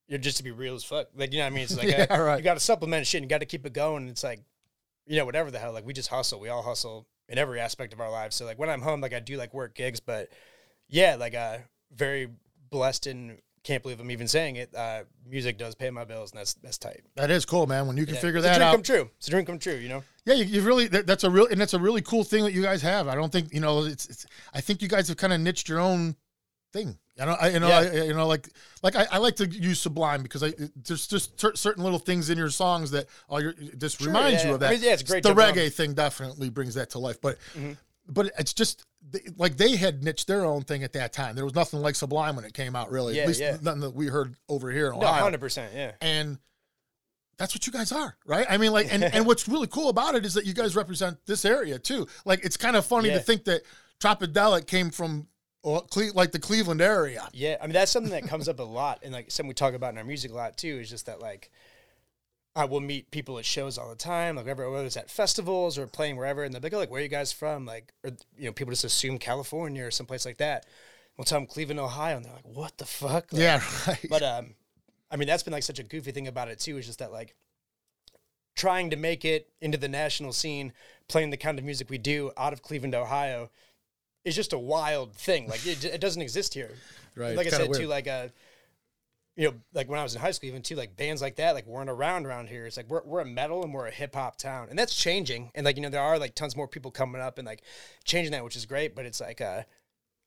you 0.07 0.17
know, 0.17 0.23
just 0.23 0.37
to 0.37 0.43
be 0.45 0.51
real 0.51 0.75
as 0.75 0.85
fuck. 0.85 1.09
Like, 1.17 1.33
you 1.33 1.39
know 1.39 1.45
what 1.47 1.53
I 1.53 1.55
mean? 1.55 1.65
It's 1.65 1.77
like, 1.79 1.89
Yeah, 1.89 2.07
uh, 2.11 2.21
right. 2.21 2.37
you 2.39 2.45
got 2.45 2.55
to 2.55 2.61
supplement 2.61 3.07
shit 3.07 3.19
and 3.23 3.25
you 3.25 3.29
got 3.31 3.41
to 3.41 3.47
keep 3.47 3.65
it 3.67 3.73
going. 3.73 4.09
It's 4.09 4.23
like, 4.23 4.41
you 5.07 5.17
know, 5.17 5.25
whatever 5.25 5.51
the 5.51 5.59
hell, 5.59 5.73
like 5.73 5.87
we 5.87 5.93
just 5.93 6.09
hustle. 6.11 6.39
We 6.41 6.49
all 6.49 6.63
hustle 6.63 7.07
in 7.29 7.39
every 7.39 7.59
aspect 7.61 7.93
of 7.93 8.01
our 8.01 8.11
lives. 8.11 8.37
So 8.37 8.45
like 8.45 8.59
when 8.59 8.69
I'm 8.69 8.83
home, 8.83 9.01
like 9.01 9.15
I 9.15 9.21
do 9.21 9.37
like 9.37 9.55
work 9.55 9.75
gigs, 9.75 10.01
but 10.01 10.29
yeah, 10.89 11.17
like 11.17 11.35
uh, 11.35 11.59
very 11.95 12.29
blessed 12.71 13.07
and 13.07 13.39
can't 13.67 13.83
believe 13.83 13.99
I'm 14.01 14.11
even 14.11 14.29
saying 14.29 14.57
it. 14.57 14.75
Uh, 14.75 15.03
music 15.29 15.59
does 15.59 15.75
pay 15.75 15.91
my 15.91 16.05
bills 16.05 16.31
and 16.31 16.39
that's, 16.39 16.55
that's 16.55 16.79
tight. 16.79 17.03
That 17.17 17.31
is 17.31 17.45
cool, 17.45 17.67
man. 17.67 17.87
When 17.89 17.97
you 17.97 18.07
can 18.07 18.15
Yeah. 18.15 18.21
figure 18.21 18.39
it's 18.39 18.47
a 18.47 18.49
that 18.51 18.57
dream 18.59 18.69
out. 18.69 18.73
come 18.73 18.83
true. 18.83 19.11
It's 19.19 19.27
a 19.27 19.31
dream 19.31 19.45
come 19.45 19.59
true, 19.59 19.75
you 19.75 19.89
know? 19.89 20.05
Yeah, 20.25 20.35
you, 20.35 20.45
you 20.45 20.63
really 20.63 20.87
that, 20.89 21.07
that's 21.07 21.25
a 21.25 21.31
real 21.31 21.47
and 21.47 21.61
that's 21.61 21.75
a 21.75 21.79
really 21.79 22.01
cool 22.03 22.23
thing 22.25 22.45
that 22.45 22.53
you 22.53 22.63
guys 22.63 22.81
have. 22.83 23.09
I 23.09 23.15
don't 23.17 23.31
think 23.33 23.53
you 23.53 23.61
know 23.61 23.85
it's. 23.85 24.07
it's 24.07 24.27
I 24.55 24.61
think 24.61 24.83
you 24.83 24.89
guys 24.89 25.09
have 25.09 25.17
kind 25.17 25.33
of 25.33 25.41
niched 25.41 25.69
your 25.69 25.81
own 25.81 26.17
thing. 26.73 26.97
I 27.21 27.25
don't. 27.25 27.43
I, 27.43 27.49
you 27.49 27.61
know. 27.61 27.69
Yeah. 27.69 27.79
I, 27.79 28.05
you 28.05 28.15
know. 28.15 28.27
Like. 28.27 28.49
Like 28.83 28.95
I, 28.97 29.07
I 29.13 29.19
like 29.19 29.37
to 29.37 29.47
use 29.49 29.81
Sublime 29.81 30.23
because 30.23 30.43
I 30.45 30.53
there's 30.87 31.07
just 31.09 31.41
cer- 31.41 31.57
certain 31.57 31.83
little 31.83 31.99
things 31.99 32.31
in 32.31 32.39
your 32.39 32.51
songs 32.51 32.91
that 32.93 33.07
all 33.29 33.41
your 33.43 33.53
just 33.79 34.01
reminds 34.01 34.43
yeah. 34.43 34.49
you 34.51 34.55
of 34.55 34.63
I 34.63 34.67
that. 34.67 34.73
mean, 34.75 34.83
yeah, 34.85 34.93
it's 34.93 35.03
great 35.03 35.23
The 35.25 35.31
Mm-hmm. 35.35 35.59
reggae 35.59 35.73
thing 35.73 35.95
definitely 35.95 36.51
brings 36.51 36.75
that 36.75 36.91
to 36.91 36.99
life, 37.01 37.21
but. 37.21 37.37
But 38.09 38.31
it's 38.39 38.53
just 38.53 38.85
they- 39.11 39.29
like 39.37 39.57
they 39.57 39.77
had 39.77 40.03
niched 40.03 40.27
their 40.27 40.45
own 40.45 40.63
thing 40.63 40.83
at 40.85 40.93
that 40.95 41.13
time. 41.13 41.35
There 41.37 41.45
was 41.45 41.55
nothing 41.55 41.81
like 41.81 41.95
Sublime 41.95 42.37
when 42.37 42.45
it 42.45 42.55
came 42.55 42.75
out, 42.77 42.91
really. 42.91 43.17
Yeah, 43.17 43.23
at 43.23 43.29
least 43.29 43.41
yeah. 43.41 43.57
nothing 43.63 43.81
that 43.81 43.95
we 43.95 44.07
heard 44.07 44.35
over 44.49 44.71
here 44.71 44.91
in 44.93 44.99
No, 44.99 45.07
hundred 45.07 45.41
percent, 45.41 45.73
yeah. 45.75 45.93
and 46.01 46.39
that's 47.39 47.55
what 47.55 47.67
you 47.67 47.73
guys 47.73 47.93
are, 47.93 48.17
right? 48.25 48.47
I 48.49 48.57
mean, 48.57 48.73
like, 48.73 48.93
and, 48.93 49.05
and 49.05 49.27
what's 49.27 49.47
really 49.47 49.67
cool 49.67 49.91
about 49.91 50.15
it 50.15 50.25
is 50.25 50.35
that 50.35 50.47
you 50.47 50.55
guys 50.55 50.75
represent 50.75 51.19
this 51.27 51.45
area 51.45 51.79
too. 51.79 52.07
Like, 52.25 52.45
it's 52.45 52.57
kind 52.57 52.77
of 52.77 52.87
funny 52.87 53.09
Yeah. 53.09 53.19
to 53.19 53.21
think 53.21 53.45
that 53.45 53.63
Tropidelic 54.01 54.67
came 54.67 54.91
from 54.91 55.29
uh, 55.65 55.81
like 56.15 56.33
the 56.33 56.39
Cleveland 56.39 56.81
area. 56.81 57.29
Yeah, 57.33 57.57
I 57.61 57.67
mean 57.67 57.75
that's 57.75 57.91
something 57.91 58.13
that 58.13 58.27
comes 58.29 58.49
up 58.49 58.61
a 58.61 58.63
lot, 58.63 59.01
and 59.03 59.13
like 59.13 59.31
something 59.31 59.49
we 59.49 59.55
talk 59.55 59.75
about 59.75 59.93
in 59.93 59.99
our 59.99 60.05
music 60.05 60.31
a 60.31 60.35
lot 60.35 60.57
too. 60.57 60.79
Is 60.81 60.89
just 60.89 61.07
that 61.07 61.21
like 61.21 61.51
I 62.57 62.65
will 62.65 62.81
meet 62.81 63.11
people 63.11 63.39
at 63.39 63.45
shows 63.45 63.77
all 63.79 63.91
the 63.91 63.95
time, 63.97 64.35
like 64.35 64.47
whether 64.47 64.69
whether 64.71 64.87
it's 64.87 64.97
at 64.97 65.11
festivals 65.11 65.77
or 65.79 65.87
playing 65.87 66.17
wherever, 66.17 66.43
and 66.43 66.53
they're 66.55 66.61
like, 66.61 66.73
"Oh, 66.73 66.79
like 66.79 66.91
where 66.91 67.01
are 67.01 67.03
you 67.03 67.09
guys 67.11 67.31
from?" 67.33 67.67
Like, 67.67 67.93
or 68.03 68.11
you 68.39 68.47
know, 68.47 68.53
people 68.53 68.73
just 68.73 68.85
assume 68.85 69.19
California 69.19 69.85
or 69.85 69.91
someplace 69.91 70.25
like 70.25 70.39
that. 70.39 70.67
We'll 71.17 71.27
tell 71.27 71.39
them 71.39 71.47
Cleveland, 71.47 71.79
Ohio, 71.81 72.17
and 72.17 72.25
they're 72.25 72.33
like, 72.33 72.47
"What 72.49 72.79
the 72.79 72.87
fuck?" 72.87 73.33
Like, 73.33 73.43
Yeah, 73.43 73.63
right. 73.87 74.07
But 74.09 74.23
um, 74.23 74.55
I 75.11 75.17
mean, 75.17 75.29
that's 75.29 75.43
been 75.43 75.53
like 75.53 75.63
such 75.65 75.79
a 75.79 75.85
goofy 75.85 76.13
thing 76.13 76.29
about 76.29 76.49
it 76.49 76.59
too. 76.59 76.79
Is 76.79 76.87
just 76.87 76.99
that 77.01 77.13
like 77.13 77.35
trying 78.57 78.91
to 78.91 78.97
make 78.97 79.25
it 79.25 79.49
into 79.61 79.77
the 79.79 79.89
national 79.89 80.33
scene, 80.33 80.73
playing 81.09 81.31
the 81.31 81.37
kind 81.37 81.59
of 81.59 81.65
music 81.65 81.91
we 81.91 81.99
do 81.99 82.33
out 82.37 82.53
of 82.55 82.63
Cleveland, 82.63 82.95
Ohio, 82.95 83.51
is 84.25 84.35
just 84.35 84.53
a 84.53 84.59
wild 84.59 85.15
thing. 85.15 85.47
Like 85.49 85.67
it, 85.67 85.85
it 85.85 86.01
doesn't 86.01 86.23
exist 86.23 86.55
here. 86.55 86.71
Right, 87.19 87.35
Like 87.35 87.47
I 87.47 87.49
it's 87.49 87.57
kinda 87.57 87.73
said 87.73 87.81
too, 87.81 87.89
weird. 87.89 87.91
like 87.91 88.09
uh, 88.09 88.29
you 89.37 89.49
know, 89.49 89.55
like 89.75 89.89
when 89.89 89.99
I 89.99 90.03
was 90.03 90.15
in 90.15 90.21
high 90.21 90.31
school, 90.31 90.49
even 90.49 90.63
too, 90.63 90.77
like 90.77 90.97
bands 90.97 91.21
like 91.21 91.37
that, 91.37 91.55
like 91.55 91.67
weren't 91.67 91.91
around 91.91 92.27
around 92.27 92.49
here. 92.49 92.67
It's 92.67 92.77
like 92.77 92.89
we're 92.89 93.03
we're 93.05 93.21
a 93.21 93.27
metal 93.27 93.63
and 93.63 93.73
we're 93.73 93.87
a 93.87 93.93
hip 93.93 94.15
hop 94.15 94.37
town, 94.37 94.69
and 94.71 94.79
that's 94.79 94.95
changing. 94.95 95.51
And 95.55 95.65
like 95.65 95.77
you 95.77 95.83
know, 95.83 95.91
there 95.91 96.01
are 96.01 96.19
like 96.19 96.35
tons 96.35 96.57
more 96.57 96.69
people 96.69 96.91
coming 96.91 97.21
up 97.21 97.39
and 97.39 97.47
like 97.47 97.63
changing 98.05 98.33
that, 98.33 98.45
which 98.45 98.57
is 98.57 98.67
great. 98.67 98.95
But 98.95 99.07
it's 99.07 99.21
like 99.21 99.41
uh. 99.41 99.63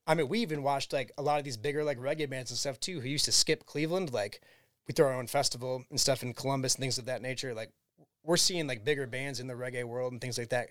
I 0.06 0.14
mean, 0.14 0.28
we 0.28 0.40
even 0.40 0.64
watched 0.64 0.92
like 0.92 1.12
a 1.18 1.22
lot 1.22 1.38
of 1.38 1.44
these 1.44 1.58
bigger 1.58 1.84
like 1.84 1.98
reggae 1.98 2.28
bands 2.28 2.50
and 2.50 2.58
stuff 2.58 2.80
too, 2.80 3.00
who 3.00 3.08
used 3.08 3.26
to 3.26 3.32
skip 3.32 3.66
Cleveland. 3.66 4.12
Like, 4.12 4.40
we 4.88 4.92
throw 4.92 5.06
our 5.06 5.14
own 5.14 5.28
festival 5.28 5.84
and 5.90 6.00
stuff 6.00 6.22
in 6.22 6.32
Columbus 6.32 6.74
and 6.74 6.82
things 6.82 6.98
of 6.98 7.04
that 7.04 7.22
nature. 7.22 7.54
Like, 7.54 7.70
we're 8.24 8.38
seeing 8.38 8.66
like 8.66 8.84
bigger 8.84 9.06
bands 9.06 9.40
in 9.40 9.46
the 9.46 9.54
reggae 9.54 9.84
world 9.84 10.12
and 10.12 10.20
things 10.20 10.38
like 10.38 10.48
that 10.48 10.70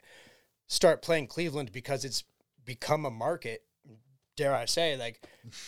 start 0.68 1.02
playing 1.02 1.28
Cleveland 1.28 1.72
because 1.72 2.06
it's 2.06 2.24
become 2.64 3.06
a 3.06 3.12
market. 3.12 3.64
Dare 4.40 4.56
I 4.56 4.66
say, 4.66 4.96
like, 4.98 5.22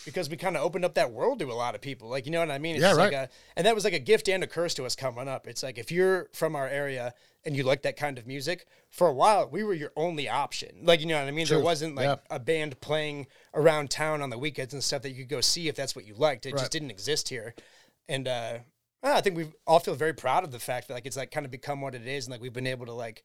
because 0.04 0.30
we 0.30 0.36
kind 0.36 0.56
of 0.56 0.62
opened 0.62 0.84
up 0.84 0.94
that 0.94 1.12
world 1.12 1.38
to 1.40 1.50
a 1.50 1.52
lot 1.52 1.74
of 1.74 1.80
people. 1.80 2.08
Like, 2.08 2.24
you 2.24 2.32
know 2.32 2.40
what 2.40 2.50
I 2.50 2.58
mean? 2.58 2.76
It's 2.76 2.82
Yeah, 2.82 2.90
right. 2.94 3.12
Like 3.12 3.12
a, 3.12 3.28
and 3.56 3.66
that 3.66 3.74
was 3.74 3.84
like 3.84 3.92
a 3.92 3.98
gift 3.98 4.28
and 4.28 4.42
a 4.42 4.46
curse 4.46 4.74
to 4.74 4.84
us 4.86 4.96
coming 4.96 5.28
up. 5.28 5.46
It's 5.46 5.62
like 5.62 5.76
if 5.78 5.92
you're 5.92 6.28
from 6.32 6.56
our 6.56 6.66
area 6.66 7.12
and 7.44 7.54
you 7.56 7.64
like 7.64 7.82
that 7.82 7.96
kind 7.96 8.18
of 8.18 8.26
music, 8.26 8.66
for 8.90 9.08
a 9.08 9.12
while 9.12 9.48
we 9.48 9.62
were 9.62 9.74
your 9.74 9.92
only 9.96 10.28
option. 10.28 10.70
Like, 10.82 11.00
you 11.00 11.06
know 11.06 11.18
what 11.18 11.28
I 11.28 11.32
mean? 11.32 11.46
There 11.46 11.60
wasn't 11.60 11.94
like 11.96 12.04
Yeah. 12.06 12.16
a 12.30 12.38
band 12.40 12.80
playing 12.80 13.26
around 13.54 13.90
town 13.90 14.22
on 14.22 14.30
the 14.30 14.38
weekends 14.38 14.72
and 14.74 14.82
stuff 14.82 15.02
that 15.02 15.10
you 15.10 15.24
could 15.24 15.28
go 15.30 15.40
see 15.40 15.68
if 15.68 15.74
that's 15.76 15.94
what 15.94 16.06
you 16.06 16.14
liked. 16.14 16.46
It 16.46 16.52
Right. 16.54 16.60
just 16.60 16.72
didn't 16.72 16.90
exist 16.90 17.28
here. 17.28 17.54
And 18.08 18.26
uh 18.26 18.58
I 19.04 19.20
think 19.20 19.36
we 19.36 19.46
all 19.66 19.80
feel 19.80 19.96
very 19.96 20.12
proud 20.14 20.44
of 20.44 20.52
the 20.52 20.60
fact 20.60 20.86
that 20.88 20.94
like 20.94 21.06
it's 21.06 21.16
like 21.16 21.30
kind 21.32 21.44
of 21.44 21.50
become 21.50 21.80
what 21.80 21.94
it 21.94 22.06
is 22.06 22.24
and 22.26 22.32
like 22.32 22.40
we've 22.40 22.52
been 22.52 22.68
able 22.68 22.86
to 22.86 22.92
like 22.92 23.24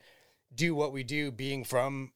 do 0.56 0.74
what 0.74 0.92
we 0.92 1.04
do 1.04 1.32
being 1.32 1.64
from 1.64 2.12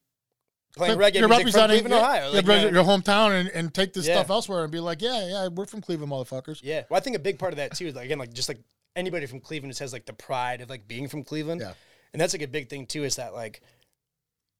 playing 0.76 0.98
reggae 0.98 1.14
you're 1.20 1.28
music 1.28 1.52
from 1.52 1.68
Cleveland, 1.68 1.94
yeah, 1.94 1.98
Ohio. 2.00 2.14
yeah, 2.14 2.26
you 2.26 2.32
know 2.32 2.36
represent 2.36 2.46
what 2.46 2.66
I 2.66 2.70
your 2.70 2.84
hometown 2.84 3.40
and, 3.40 3.48
and 3.50 3.74
take 3.74 3.92
this 3.92 4.06
Yeah. 4.06 4.14
stuff 4.16 4.30
elsewhere 4.30 4.62
and 4.64 4.72
be 4.72 4.80
like, 4.80 5.02
yeah, 5.02 5.26
yeah, 5.28 5.48
we're 5.48 5.66
from 5.66 5.80
Cleveland, 5.80 6.10
motherfuckers. 6.12 6.60
Yeah. 6.62 6.84
Well, 6.88 6.98
I 6.98 7.00
think 7.00 7.16
a 7.16 7.20
big 7.20 7.38
part 7.38 7.52
of 7.52 7.58
that 7.58 7.74
too 7.76 7.86
is 7.86 7.94
like, 7.94 8.06
again, 8.06 8.18
like 8.18 8.32
just 8.32 8.48
like 8.48 8.60
anybody 8.96 9.26
from 9.26 9.40
Cleveland 9.40 9.70
just 9.70 9.80
has 9.80 9.92
like 9.92 10.06
the 10.06 10.12
pride 10.12 10.60
of 10.60 10.70
like 10.70 10.86
being 10.88 11.08
from 11.08 11.24
Cleveland. 11.24 11.60
Yeah. 11.60 11.74
And 12.12 12.20
that's 12.20 12.34
like 12.34 12.42
a 12.42 12.48
big 12.48 12.68
thing 12.68 12.86
too 12.86 13.04
is 13.04 13.16
that 13.16 13.32
like, 13.34 13.62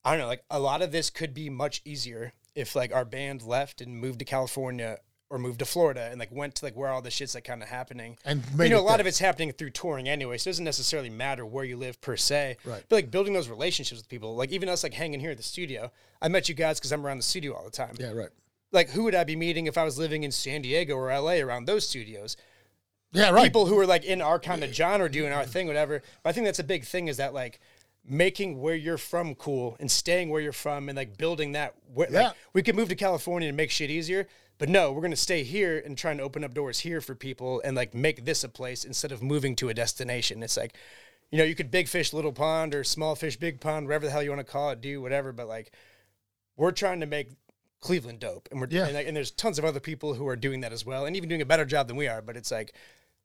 I 0.04 0.10
don't 0.12 0.20
know, 0.20 0.26
like 0.26 0.44
a 0.50 0.58
lot 0.58 0.82
of 0.82 0.90
this 0.92 1.10
could 1.10 1.32
be 1.34 1.48
much 1.50 1.80
easier 1.84 2.32
if 2.54 2.74
like 2.74 2.94
our 2.94 3.04
band 3.04 3.42
left 3.42 3.80
and 3.80 3.96
moved 3.96 4.18
to 4.18 4.24
California 4.24 4.98
or 5.32 5.38
moved 5.38 5.60
to 5.60 5.64
Florida 5.64 6.08
and 6.10 6.20
like 6.20 6.30
went 6.30 6.54
to 6.56 6.64
like 6.66 6.76
where 6.76 6.90
all 6.90 7.00
the 7.00 7.10
shit's 7.10 7.34
like 7.34 7.44
kind 7.44 7.62
of 7.62 7.68
happening. 7.70 8.18
And 8.22 8.42
you 8.58 8.68
know, 8.68 8.78
a 8.78 8.82
lot 8.82 8.98
there. 8.98 9.00
of 9.00 9.06
it's 9.06 9.18
happening 9.18 9.50
through 9.50 9.70
touring 9.70 10.06
anyway, 10.06 10.36
so 10.36 10.48
it 10.48 10.52
doesn't 10.52 10.64
necessarily 10.66 11.08
matter 11.08 11.46
where 11.46 11.64
you 11.64 11.78
live 11.78 11.98
per 12.02 12.18
se. 12.18 12.58
Right. 12.66 12.84
But 12.86 12.96
like 12.96 13.10
building 13.10 13.32
those 13.32 13.48
relationships 13.48 13.98
with 13.98 14.10
people, 14.10 14.36
like 14.36 14.52
even 14.52 14.68
us 14.68 14.82
like 14.82 14.92
hanging 14.92 15.20
here 15.20 15.30
at 15.30 15.38
the 15.38 15.42
studio. 15.42 15.90
I 16.20 16.28
met 16.28 16.50
you 16.50 16.54
guys 16.54 16.78
because 16.78 16.92
I'm 16.92 17.04
around 17.06 17.16
the 17.16 17.22
studio 17.22 17.54
all 17.54 17.64
the 17.64 17.70
time. 17.70 17.94
Yeah, 17.98 18.12
right. 18.12 18.28
Like 18.72 18.90
who 18.90 19.04
would 19.04 19.14
I 19.14 19.24
be 19.24 19.36
meeting 19.36 19.66
if 19.66 19.78
I 19.78 19.84
was 19.84 19.98
living 19.98 20.22
in 20.22 20.32
San 20.32 20.60
Diego 20.60 20.96
or 20.96 21.08
LA 21.08 21.36
around 21.36 21.64
those 21.64 21.88
studios? 21.88 22.36
Yeah, 23.12 23.30
right. 23.30 23.44
people 23.44 23.64
who 23.64 23.78
are 23.78 23.86
like 23.86 24.04
in 24.04 24.20
our 24.20 24.38
kind 24.38 24.62
of 24.62 24.70
genre 24.74 25.10
doing 25.10 25.32
our 25.32 25.46
thing, 25.46 25.66
whatever. 25.66 26.02
But 26.22 26.30
I 26.30 26.32
think 26.34 26.44
that's 26.44 26.58
a 26.58 26.64
big 26.64 26.84
thing 26.84 27.08
is 27.08 27.16
that 27.16 27.32
like 27.32 27.58
making 28.04 28.60
where 28.60 28.74
you're 28.74 28.98
from 28.98 29.34
cool 29.34 29.76
and 29.80 29.90
staying 29.90 30.28
where 30.28 30.40
you're 30.40 30.52
from 30.52 30.88
and 30.88 30.96
like 30.96 31.16
building 31.16 31.52
that. 31.52 31.74
Where, 31.94 32.10
Yeah. 32.10 32.28
Like, 32.28 32.36
we 32.52 32.62
could 32.62 32.76
move 32.76 32.88
to 32.88 32.96
California 32.96 33.48
and 33.48 33.56
make 33.56 33.70
shit 33.70 33.90
easier, 33.90 34.28
but 34.62 34.68
no, 34.68 34.92
we're 34.92 35.02
gonna 35.02 35.16
stay 35.16 35.42
here 35.42 35.82
and 35.84 35.98
try 35.98 36.12
and 36.12 36.20
open 36.20 36.44
up 36.44 36.54
doors 36.54 36.78
here 36.78 37.00
for 37.00 37.16
people 37.16 37.60
and 37.64 37.74
like 37.74 37.94
make 37.94 38.24
this 38.24 38.44
a 38.44 38.48
place 38.48 38.84
instead 38.84 39.10
of 39.10 39.20
moving 39.20 39.56
to 39.56 39.68
a 39.70 39.74
destination. 39.74 40.40
It's 40.40 40.56
like, 40.56 40.76
you 41.32 41.38
know, 41.38 41.42
you 41.42 41.56
could 41.56 41.68
big 41.72 41.88
fish 41.88 42.12
little 42.12 42.30
pond 42.30 42.72
or 42.72 42.84
small 42.84 43.16
fish 43.16 43.36
big 43.36 43.60
pond, 43.60 43.88
whatever 43.88 44.04
the 44.06 44.12
hell 44.12 44.22
you 44.22 44.30
want 44.30 44.38
to 44.38 44.44
call 44.44 44.70
it, 44.70 44.80
do 44.80 45.02
whatever. 45.02 45.32
But 45.32 45.48
like, 45.48 45.72
we're 46.56 46.70
trying 46.70 47.00
to 47.00 47.06
make 47.06 47.30
Cleveland 47.80 48.20
dope, 48.20 48.48
and 48.52 48.60
we're 48.60 48.68
Yeah. 48.70 48.84
and, 48.84 48.94
like, 48.94 49.08
and 49.08 49.16
there's 49.16 49.32
tons 49.32 49.58
of 49.58 49.64
other 49.64 49.80
people 49.80 50.14
who 50.14 50.28
are 50.28 50.36
doing 50.36 50.60
that 50.60 50.72
as 50.72 50.86
well, 50.86 51.06
and 51.06 51.16
even 51.16 51.28
doing 51.28 51.42
a 51.42 51.44
better 51.44 51.64
job 51.64 51.88
than 51.88 51.96
we 51.96 52.06
are. 52.06 52.22
But 52.22 52.36
it's 52.36 52.52
like 52.52 52.72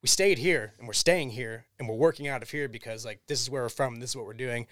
we 0.02 0.08
stayed 0.08 0.40
here 0.40 0.74
and 0.80 0.88
we're 0.88 0.94
staying 0.96 1.30
here 1.30 1.68
and 1.78 1.88
we're 1.88 1.94
working 1.94 2.28
out 2.28 2.42
of 2.42 2.50
here 2.50 2.68
because 2.68 3.06
like 3.06 3.20
this 3.28 3.40
is 3.44 3.48
where 3.48 3.62
we're 3.62 3.70
from, 3.70 4.00
this 4.00 4.10
is 4.10 4.16
what 4.16 4.26
we're 4.26 4.34
doing, 4.34 4.66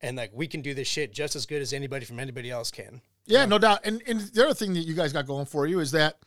and 0.00 0.16
like 0.16 0.32
we 0.34 0.48
can 0.48 0.62
do 0.62 0.74
this 0.74 0.88
shit 0.88 1.12
just 1.12 1.36
as 1.36 1.46
good 1.46 1.62
as 1.62 1.72
anybody 1.72 2.04
from 2.04 2.18
anybody 2.18 2.50
else 2.50 2.72
can. 2.72 3.02
Yeah, 3.28 3.44
no 3.46 3.58
doubt. 3.58 3.80
And 3.84 4.02
and 4.06 4.20
the 4.20 4.44
other 4.46 4.54
thing 4.54 4.74
that 4.74 4.80
you 4.80 4.94
guys 4.94 5.12
got 5.12 5.26
going 5.26 5.46
for 5.46 5.66
you 5.66 5.80
is 5.80 5.90
that 5.92 6.18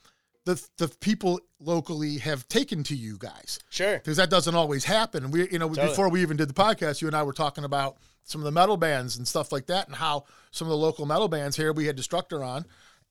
the 0.45 0.61
the 0.77 0.87
people 0.87 1.39
locally 1.59 2.17
have 2.19 2.47
taken 2.47 2.83
to 2.85 2.95
you 2.95 3.17
guys 3.19 3.59
Sure. 3.69 3.97
because 3.97 4.17
that 4.17 4.29
doesn't 4.29 4.55
always 4.55 4.83
happen. 4.85 5.29
We 5.31 5.49
you 5.51 5.59
know 5.59 5.67
Totally. 5.67 5.87
before 5.89 6.09
we 6.09 6.21
even 6.21 6.37
did 6.37 6.47
the 6.49 6.53
podcast, 6.53 7.01
you 7.01 7.07
and 7.07 7.15
I 7.15 7.23
were 7.23 7.33
talking 7.33 7.63
about 7.63 7.97
some 8.23 8.41
of 8.41 8.45
the 8.45 8.51
metal 8.51 8.77
bands 8.77 9.17
and 9.17 9.27
stuff 9.27 9.51
like 9.51 9.65
that, 9.67 9.87
and 9.87 9.95
how 9.95 10.25
some 10.51 10.67
of 10.67 10.71
the 10.71 10.77
local 10.77 11.05
metal 11.05 11.27
bands 11.27 11.55
here 11.57 11.73
we 11.73 11.85
had 11.85 11.95
Destructor 11.95 12.43
on, 12.43 12.65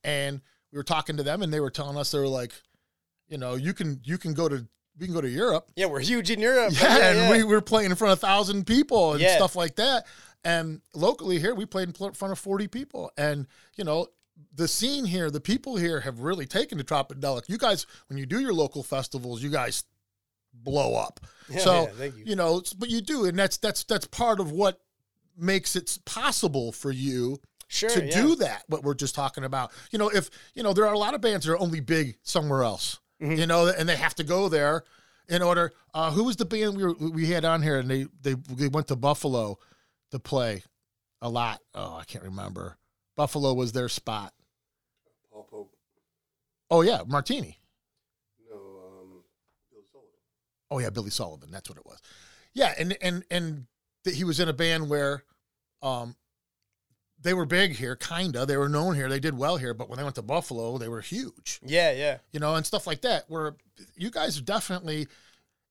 and 0.04 0.40
we 0.73 0.76
were 0.78 0.85
talking 0.85 1.16
to 1.18 1.23
them, 1.23 1.42
and 1.42 1.52
they 1.52 1.61
were 1.61 1.70
telling 1.70 1.97
us 1.97 2.11
they 2.12 2.18
were 2.18 2.28
like, 2.28 2.52
you 3.28 3.38
know, 3.38 3.54
you 3.54 3.75
can 3.75 4.00
you 4.04 4.18
can 4.18 4.35
go 4.35 4.49
to 4.49 4.66
we 4.99 5.06
can 5.06 5.14
go 5.14 5.20
to 5.20 5.28
Europe 5.30 5.70
Yeah, 5.76 5.87
we're 5.87 6.00
huge 6.00 6.30
in 6.30 6.40
Europe. 6.40 6.73
yeah, 6.80 6.99
Yeah, 6.99 7.11
and 7.11 7.18
yeah. 7.18 7.30
we 7.30 7.44
were 7.44 7.61
playing 7.61 7.90
in 7.90 7.97
front 7.97 8.12
of 8.12 8.18
a 8.18 8.20
thousand 8.26 8.66
people 8.66 9.12
and 9.12 9.20
Yeah. 9.20 9.37
stuff 9.37 9.54
like 9.56 9.76
that. 9.76 10.06
And 10.44 10.80
locally 10.94 11.38
here, 11.38 11.54
we 11.54 11.66
played 11.66 11.88
in 11.88 11.94
front 11.94 12.32
of 12.32 12.38
forty 12.38 12.66
people, 12.66 13.11
and 13.16 13.47
you 13.76 13.85
know 13.85 14.06
the 14.54 14.68
scene 14.68 15.04
here, 15.04 15.30
the 15.30 15.40
people 15.40 15.76
here 15.76 16.00
have 16.00 16.20
really 16.20 16.47
taken 16.47 16.78
to 16.78 16.85
Tropidelic. 16.85 17.49
You 17.49 17.59
guys, 17.59 17.87
when 18.09 18.18
you 18.18 18.26
do 18.26 18.40
your 18.40 18.54
local 18.54 18.82
festivals, 18.82 19.42
you 19.42 19.50
guys 19.50 19.85
blow 20.54 20.94
up. 20.94 21.20
Yeah, 21.49 21.59
so 21.59 21.82
yeah, 21.82 21.87
thank 21.97 22.14
you. 22.26 22.37
know, 22.37 22.62
but 22.78 22.88
you 22.88 23.00
do, 23.00 23.26
and 23.26 23.38
that's 23.38 23.59
that's 23.59 23.85
that's 23.85 24.06
part 24.06 24.40
of 24.40 24.50
what 24.50 24.80
makes 25.37 25.76
it 25.76 25.99
possible 26.04 26.73
for 26.73 26.90
you 26.90 27.38
sure 27.68 27.88
to 27.88 28.04
yeah. 28.04 28.23
do 28.23 28.35
that 28.35 28.64
what 28.66 28.82
we're 28.82 28.94
just 28.94 29.14
talking 29.14 29.44
about 29.44 29.70
you 29.92 29.99
know 29.99 30.09
if 30.09 30.28
you 30.54 30.62
know 30.62 30.73
there 30.73 30.87
are 30.87 30.92
a 30.92 30.99
lot 30.99 31.14
of 31.14 31.20
bands 31.20 31.47
that 31.47 31.52
are 31.52 31.59
only 31.59 31.80
big 31.80 32.16
somewhere 32.23 32.62
else 32.62 32.99
Mm-hmm. 33.23 33.35
you 33.35 33.47
know 33.47 33.66
and 33.68 33.87
they 33.87 33.97
have 33.97 34.14
to 34.14 34.25
go 34.25 34.49
there 34.49 34.82
in 35.28 35.42
order 35.42 35.73
uh 35.92 36.11
who 36.11 36.25
was 36.25 36.37
the 36.37 36.47
band 36.47 36.75
we 36.75 36.85
were, 36.85 36.94
we 36.94 37.26
had 37.26 37.44
on 37.44 37.61
here 37.61 37.78
and 37.78 37.90
they 37.90 38.06
they 38.23 38.32
they 38.32 38.68
went 38.68 38.88
to 38.88 38.97
buffalo 38.97 39.59
to 40.10 40.18
play 40.18 40.62
a 41.20 41.28
lot. 41.28 41.60
Oh 41.74 41.96
i 42.00 42.04
can't 42.04 42.24
remember. 42.24 42.76
Buffalo 43.16 43.52
was 43.54 43.72
their 43.72 43.88
spot. 43.88 44.32
Paul 45.32 45.46
Pope. 45.50 45.76
oh 46.70 46.82
yeah 46.82 47.02
martini. 47.06 47.58
No, 48.50 48.56
um, 48.56 49.22
Bill 49.70 49.82
Sullivan. 49.92 50.10
oh 50.70 50.78
yeah 50.78 50.90
billy 50.90 51.10
sullivan. 51.10 51.50
That's 51.50 51.68
what 51.68 51.78
it 51.78 51.86
was. 51.86 52.00
Yeah 52.54 52.74
and 52.78 52.96
and 53.00 53.24
and 53.30 53.66
that 54.04 54.14
he 54.14 54.24
was 54.24 54.40
in 54.40 54.48
a 54.48 54.54
band 54.54 54.88
where 54.88 55.24
um 55.82 56.16
they 57.22 57.34
were 57.34 57.44
big 57.44 57.72
here 57.76 57.96
kinda. 57.96 58.46
They 58.46 58.56
were 58.56 58.68
known 58.68 58.94
here. 58.94 59.08
They 59.08 59.20
did 59.20 59.36
well 59.36 59.58
here. 59.58 59.74
But 59.74 59.90
when 59.90 59.98
they 59.98 60.04
went 60.04 60.16
to 60.16 60.22
buffalo 60.22 60.78
they 60.78 60.88
were 60.88 61.02
huge. 61.02 61.60
Yeah, 61.64 61.92
yeah. 61.92 62.18
you 62.32 62.40
know, 62.40 62.54
and 62.54 62.64
stuff 62.64 62.86
like 62.86 63.02
that. 63.02 63.24
Where 63.28 63.56
you 63.96 64.10
guys 64.10 64.38
are 64.38 64.42
definitely, 64.42 65.06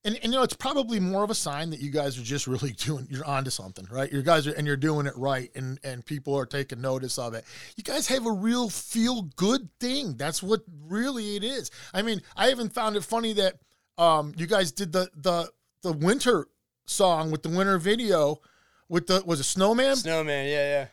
and, 0.04 0.16
and 0.16 0.24
you 0.24 0.30
know, 0.30 0.42
it's 0.42 0.56
probably 0.56 0.98
more 0.98 1.22
of 1.22 1.30
a 1.30 1.34
sign 1.34 1.70
that 1.70 1.80
you 1.80 1.90
guys 1.90 2.18
are 2.18 2.22
just 2.22 2.46
really 2.46 2.72
doing, 2.78 3.06
you're 3.10 3.24
onto 3.24 3.50
something, 3.50 3.86
right? 3.90 4.10
You 4.12 4.22
guys 4.22 4.46
are, 4.46 4.52
and 4.52 4.66
you're 4.66 4.76
doing 4.76 5.06
it 5.06 5.16
right, 5.16 5.50
and 5.54 5.78
and 5.84 6.04
people 6.04 6.36
are 6.38 6.46
taking 6.46 6.80
notice 6.80 7.18
of 7.18 7.34
it. 7.34 7.44
You 7.76 7.84
guys 7.84 8.06
have 8.08 8.26
a 8.26 8.32
real 8.32 8.70
feel 8.70 9.22
good 9.36 9.68
thing. 9.78 10.16
That's 10.16 10.42
what 10.42 10.62
really 10.86 11.36
it 11.36 11.44
is. 11.44 11.70
I 11.92 12.02
mean, 12.02 12.22
I 12.36 12.50
even 12.50 12.68
found 12.68 12.96
it 12.96 13.04
funny 13.04 13.32
that 13.34 13.56
um 13.98 14.32
you 14.36 14.46
guys 14.46 14.72
did 14.72 14.92
the 14.92 15.10
the 15.14 15.50
the 15.82 15.92
winter 15.92 16.46
song 16.86 17.30
with 17.30 17.42
the 17.42 17.48
winter 17.48 17.78
video 17.78 18.40
with 18.88 19.06
the 19.06 19.22
was 19.24 19.40
a 19.40 19.44
snowman. 19.44 19.96
Snowman, 19.96 20.46
yeah, 20.46 20.78
yeah. 20.80 20.86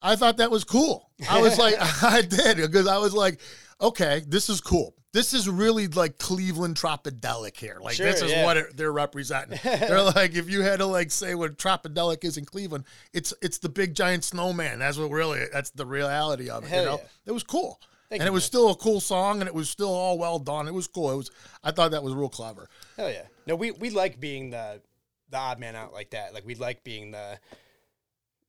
I 0.00 0.16
thought 0.16 0.36
that 0.38 0.50
was 0.50 0.64
cool. 0.64 1.10
I 1.28 1.40
was 1.40 1.58
like, 1.58 1.74
I 2.02 2.22
did 2.22 2.56
because 2.56 2.86
I 2.86 2.98
was 2.98 3.14
like, 3.14 3.40
okay, 3.80 4.22
this 4.26 4.48
is 4.48 4.60
cool. 4.60 4.94
This 5.12 5.32
is 5.32 5.48
really 5.48 5.86
like 5.88 6.18
Cleveland 6.18 6.76
Tropidelic 6.76 7.56
here. 7.56 7.78
Like 7.80 7.96
this 7.96 8.20
is 8.20 8.30
yeah. 8.30 8.44
what 8.44 8.56
it, 8.58 8.76
they're 8.76 8.92
representing. 8.92 9.58
they're 9.62 10.02
like, 10.14 10.34
if 10.34 10.50
you 10.50 10.60
had 10.60 10.80
to 10.80 10.86
like 10.86 11.10
say 11.10 11.34
what 11.34 11.56
Tropidelic 11.56 12.24
is 12.24 12.36
in 12.36 12.44
Cleveland, 12.44 12.84
it's 13.14 13.32
it's 13.40 13.58
the 13.58 13.70
big 13.70 13.94
giant 13.94 14.24
snowman. 14.24 14.80
That's 14.80 14.98
what 14.98 15.10
really 15.10 15.44
that's 15.52 15.70
the 15.70 15.86
reality 15.86 16.50
of 16.50 16.64
it. 16.64 16.68
Hell 16.68 16.82
you 16.82 16.88
know, 16.88 16.96
yeah. 16.98 17.08
it 17.26 17.32
was 17.32 17.42
cool. 17.42 17.80
Thank 18.10 18.20
and 18.20 18.26
you, 18.26 18.32
it 18.32 18.34
was 18.34 18.44
man. 18.44 18.48
still 18.48 18.70
a 18.70 18.76
cool 18.76 19.00
song, 19.00 19.40
and 19.40 19.48
it 19.48 19.54
was 19.54 19.68
still 19.68 19.92
all 19.92 20.18
well 20.18 20.38
done. 20.38 20.66
It 20.66 20.74
was 20.74 20.86
cool. 20.86 21.10
It 21.10 21.16
was. 21.16 21.30
I 21.64 21.70
thought 21.70 21.90
that 21.90 22.02
was 22.02 22.14
real 22.14 22.28
clever. 22.28 22.68
Hell 22.96 23.10
yeah. 23.10 23.24
No, 23.46 23.56
we 23.56 23.70
we 23.70 23.90
like 23.90 24.20
being 24.20 24.50
the 24.50 24.82
the 25.30 25.38
odd 25.38 25.58
man 25.58 25.74
out 25.74 25.92
like 25.92 26.10
that. 26.10 26.34
Like 26.34 26.46
we 26.46 26.54
like 26.54 26.84
being 26.84 27.10
the 27.10 27.38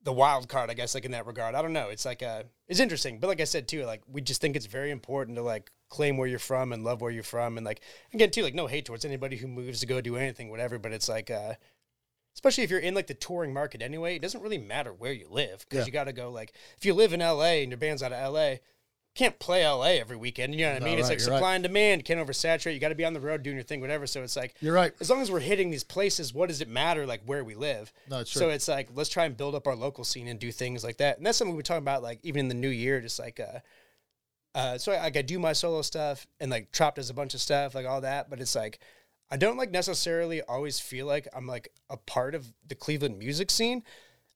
the 0.04 0.13
wild 0.13 0.48
card, 0.48 0.70
I 0.70 0.74
guess, 0.74 0.96
like 0.96 1.06
in 1.06 1.12
that 1.12 1.25
regard. 1.25 1.56
I 1.56 1.62
don't 1.62 1.74
know. 1.74 1.89
It's 1.89 2.06
like 2.06 2.24
uh 2.24 2.44
it's 2.68 2.80
interesting. 2.80 3.20
But 3.20 3.28
like 3.28 3.42
I 3.42 3.46
said 3.46 3.68
too, 3.68 3.86
like 3.86 4.01
we 4.08 4.22
just 4.22 4.42
think 4.42 4.56
it's 4.56 4.66
very 4.66 4.92
important 4.92 5.38
to 5.38 5.44
like 5.44 5.72
claim 5.89 6.17
where 6.17 6.27
you're 6.27 6.39
from 6.39 6.72
and 6.72 6.84
love 6.84 7.01
where 7.01 7.12
you're 7.12 7.24
from 7.24 7.58
and 7.58 7.65
like 7.65 7.81
again 8.13 8.29
too, 8.31 8.43
like 8.43 8.53
no 8.55 8.67
hate 8.67 8.86
towards 8.86 9.05
anybody 9.05 9.36
who 9.38 9.48
moves 9.48 9.79
to 9.79 9.86
go 9.86 10.00
do 10.01 10.15
anything, 10.15 10.50
whatever. 10.50 10.77
But 10.79 10.91
it's 10.93 11.10
like 11.10 11.29
uh 11.31 11.53
especially 12.36 12.63
if 12.63 12.69
you're 12.69 12.79
in 12.79 12.93
like 12.96 13.08
the 13.08 13.13
touring 13.13 13.53
market 13.53 13.81
anyway, 13.81 14.15
it 14.15 14.22
doesn't 14.22 14.41
really 14.41 14.58
matter 14.58 14.93
where 14.93 15.12
you 15.12 15.27
live 15.29 15.65
because 15.67 15.79
Yeah. 15.79 15.86
you 15.88 15.91
got 15.91 16.03
to 16.05 16.13
go 16.13 16.29
like 16.31 16.53
if 16.77 16.86
you 16.86 16.93
live 16.93 17.12
in 17.13 17.19
LA 17.19 17.62
and 17.63 17.72
your 17.72 17.77
band's 17.77 18.03
out 18.03 18.13
of 18.13 18.34
LA, 18.34 18.55
can't 19.15 19.38
play 19.39 19.67
LA 19.67 19.93
every 20.00 20.15
weekend. 20.15 20.53
You 20.53 20.62
know 20.65 20.74
what 20.74 20.81
No, 20.81 20.86
I 20.86 20.89
mean? 20.91 21.00
it's 21.00 21.10
like 21.10 21.19
you're 21.19 21.29
right. 21.31 21.36
supply 21.38 21.55
and 21.55 21.63
demand. 21.63 22.05
Can't 22.05 22.19
oversaturate. 22.25 22.74
You 22.75 22.79
got 22.79 22.89
to 22.89 22.96
be 22.96 23.03
on 23.03 23.13
the 23.13 23.19
road 23.19 23.41
doing 23.43 23.55
your 23.58 23.63
thing, 23.63 23.81
whatever. 23.81 24.05
So 24.08 24.22
it's 24.24 24.36
like 24.36 24.53
You're 24.62 24.74
right. 24.75 24.93
as 25.01 25.10
long 25.10 25.22
as 25.22 25.31
we're 25.31 25.39
hitting 25.39 25.72
these 25.72 25.84
places, 25.84 26.34
what 26.34 26.48
does 26.48 26.62
it 26.62 26.69
matter 26.69 27.05
like 27.08 27.24
where 27.25 27.43
we 27.43 27.55
live? 27.55 27.91
No, 28.10 28.19
it's 28.19 28.31
so 28.31 28.50
it's 28.50 28.67
like 28.67 28.89
let's 28.93 29.10
try 29.10 29.25
and 29.25 29.36
build 29.36 29.55
up 29.55 29.65
our 29.67 29.75
local 29.75 30.03
scene 30.05 30.27
and 30.27 30.39
do 30.39 30.51
things 30.51 30.84
like 30.84 30.98
that. 30.98 31.17
And 31.17 31.25
that's 31.25 31.38
something 31.39 31.55
we're 31.55 31.63
talking 31.63 31.79
about 31.84 32.03
like 32.03 32.19
even 32.24 32.41
in 32.41 32.48
the 32.48 32.53
new 32.53 32.69
year, 32.69 33.01
just 33.01 33.17
like 33.19 33.39
uh 33.39 33.60
uh 34.56 34.77
so 34.77 34.91
I, 34.91 35.01
like 35.01 35.18
I 35.18 35.22
do 35.22 35.39
my 35.39 35.53
solo 35.53 35.82
stuff 35.82 36.27
and 36.39 36.51
like 36.51 36.72
Trop 36.72 36.96
does 36.96 37.10
a 37.10 37.13
bunch 37.13 37.34
of 37.34 37.41
stuff, 37.41 37.75
like 37.75 37.86
all 37.86 38.01
that, 38.01 38.29
but 38.29 38.39
it's 38.39 38.56
like 38.56 38.79
I 39.32 39.38
don't 39.38 39.58
like 39.58 39.72
necessarily 39.72 40.41
always 40.41 40.79
feel 40.79 41.06
like 41.06 41.27
I'm 41.34 41.48
like 41.48 41.72
a 41.89 41.98
part 41.98 42.34
of 42.36 42.51
the 42.68 42.75
Cleveland 42.75 43.20
music 43.20 43.51
scene. 43.51 43.84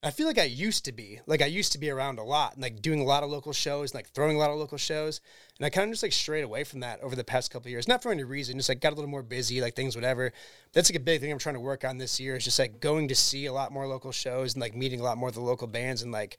I 0.06 0.12
feel 0.12 0.28
like 0.28 0.38
I 0.38 0.44
used 0.44 0.84
to 0.86 0.92
be. 0.92 1.22
Like 1.26 1.42
I 1.42 1.46
used 1.46 1.72
to 1.72 1.78
be 1.78 1.90
around 1.90 2.20
a 2.20 2.24
lot 2.24 2.54
and 2.54 2.62
like 2.62 2.82
doing 2.82 3.00
a 3.00 3.06
lot 3.06 3.24
of 3.24 3.30
local 3.30 3.54
shows, 3.54 3.92
and, 3.92 4.00
like 4.00 4.10
throwing 4.10 4.36
a 4.36 4.40
lot 4.40 4.50
of 4.50 4.58
local 4.58 4.78
shows. 4.78 5.22
And 5.58 5.66
I 5.66 5.70
kind 5.70 5.86
of 5.86 5.94
just 5.94 6.04
like 6.04 6.12
strayed 6.12 6.44
away 6.44 6.66
from 6.66 6.82
that 6.82 7.02
over 7.02 7.16
the 7.16 7.24
past 7.24 7.52
couple 7.52 7.68
of 7.68 7.72
years. 7.72 7.88
Not 7.88 8.04
for 8.04 8.12
any 8.12 8.24
reason, 8.24 8.58
just 8.58 8.68
like 8.68 8.82
got 8.82 8.92
a 8.92 8.96
little 8.96 9.10
more 9.10 9.24
busy, 9.24 9.62
like 9.62 9.76
things, 9.76 9.96
whatever. 9.96 10.34
That's 10.74 10.92
like 10.92 11.00
a 11.00 11.04
big 11.04 11.22
thing 11.22 11.32
I'm 11.32 11.40
trying 11.40 11.56
to 11.56 11.62
work 11.62 11.86
on 11.86 11.98
this 11.98 12.20
year 12.20 12.36
is 12.36 12.44
just 12.44 12.60
like 12.60 12.82
going 12.82 13.08
to 13.08 13.16
see 13.16 13.46
a 13.46 13.54
lot 13.54 13.72
more 13.72 13.88
local 13.88 14.12
shows 14.12 14.54
and 14.54 14.62
like 14.62 14.76
meeting 14.76 15.00
a 15.00 15.04
lot 15.04 15.18
more 15.18 15.30
of 15.30 15.36
the 15.36 15.42
local 15.42 15.68
bands 15.68 16.02
and 16.02 16.12
like 16.12 16.38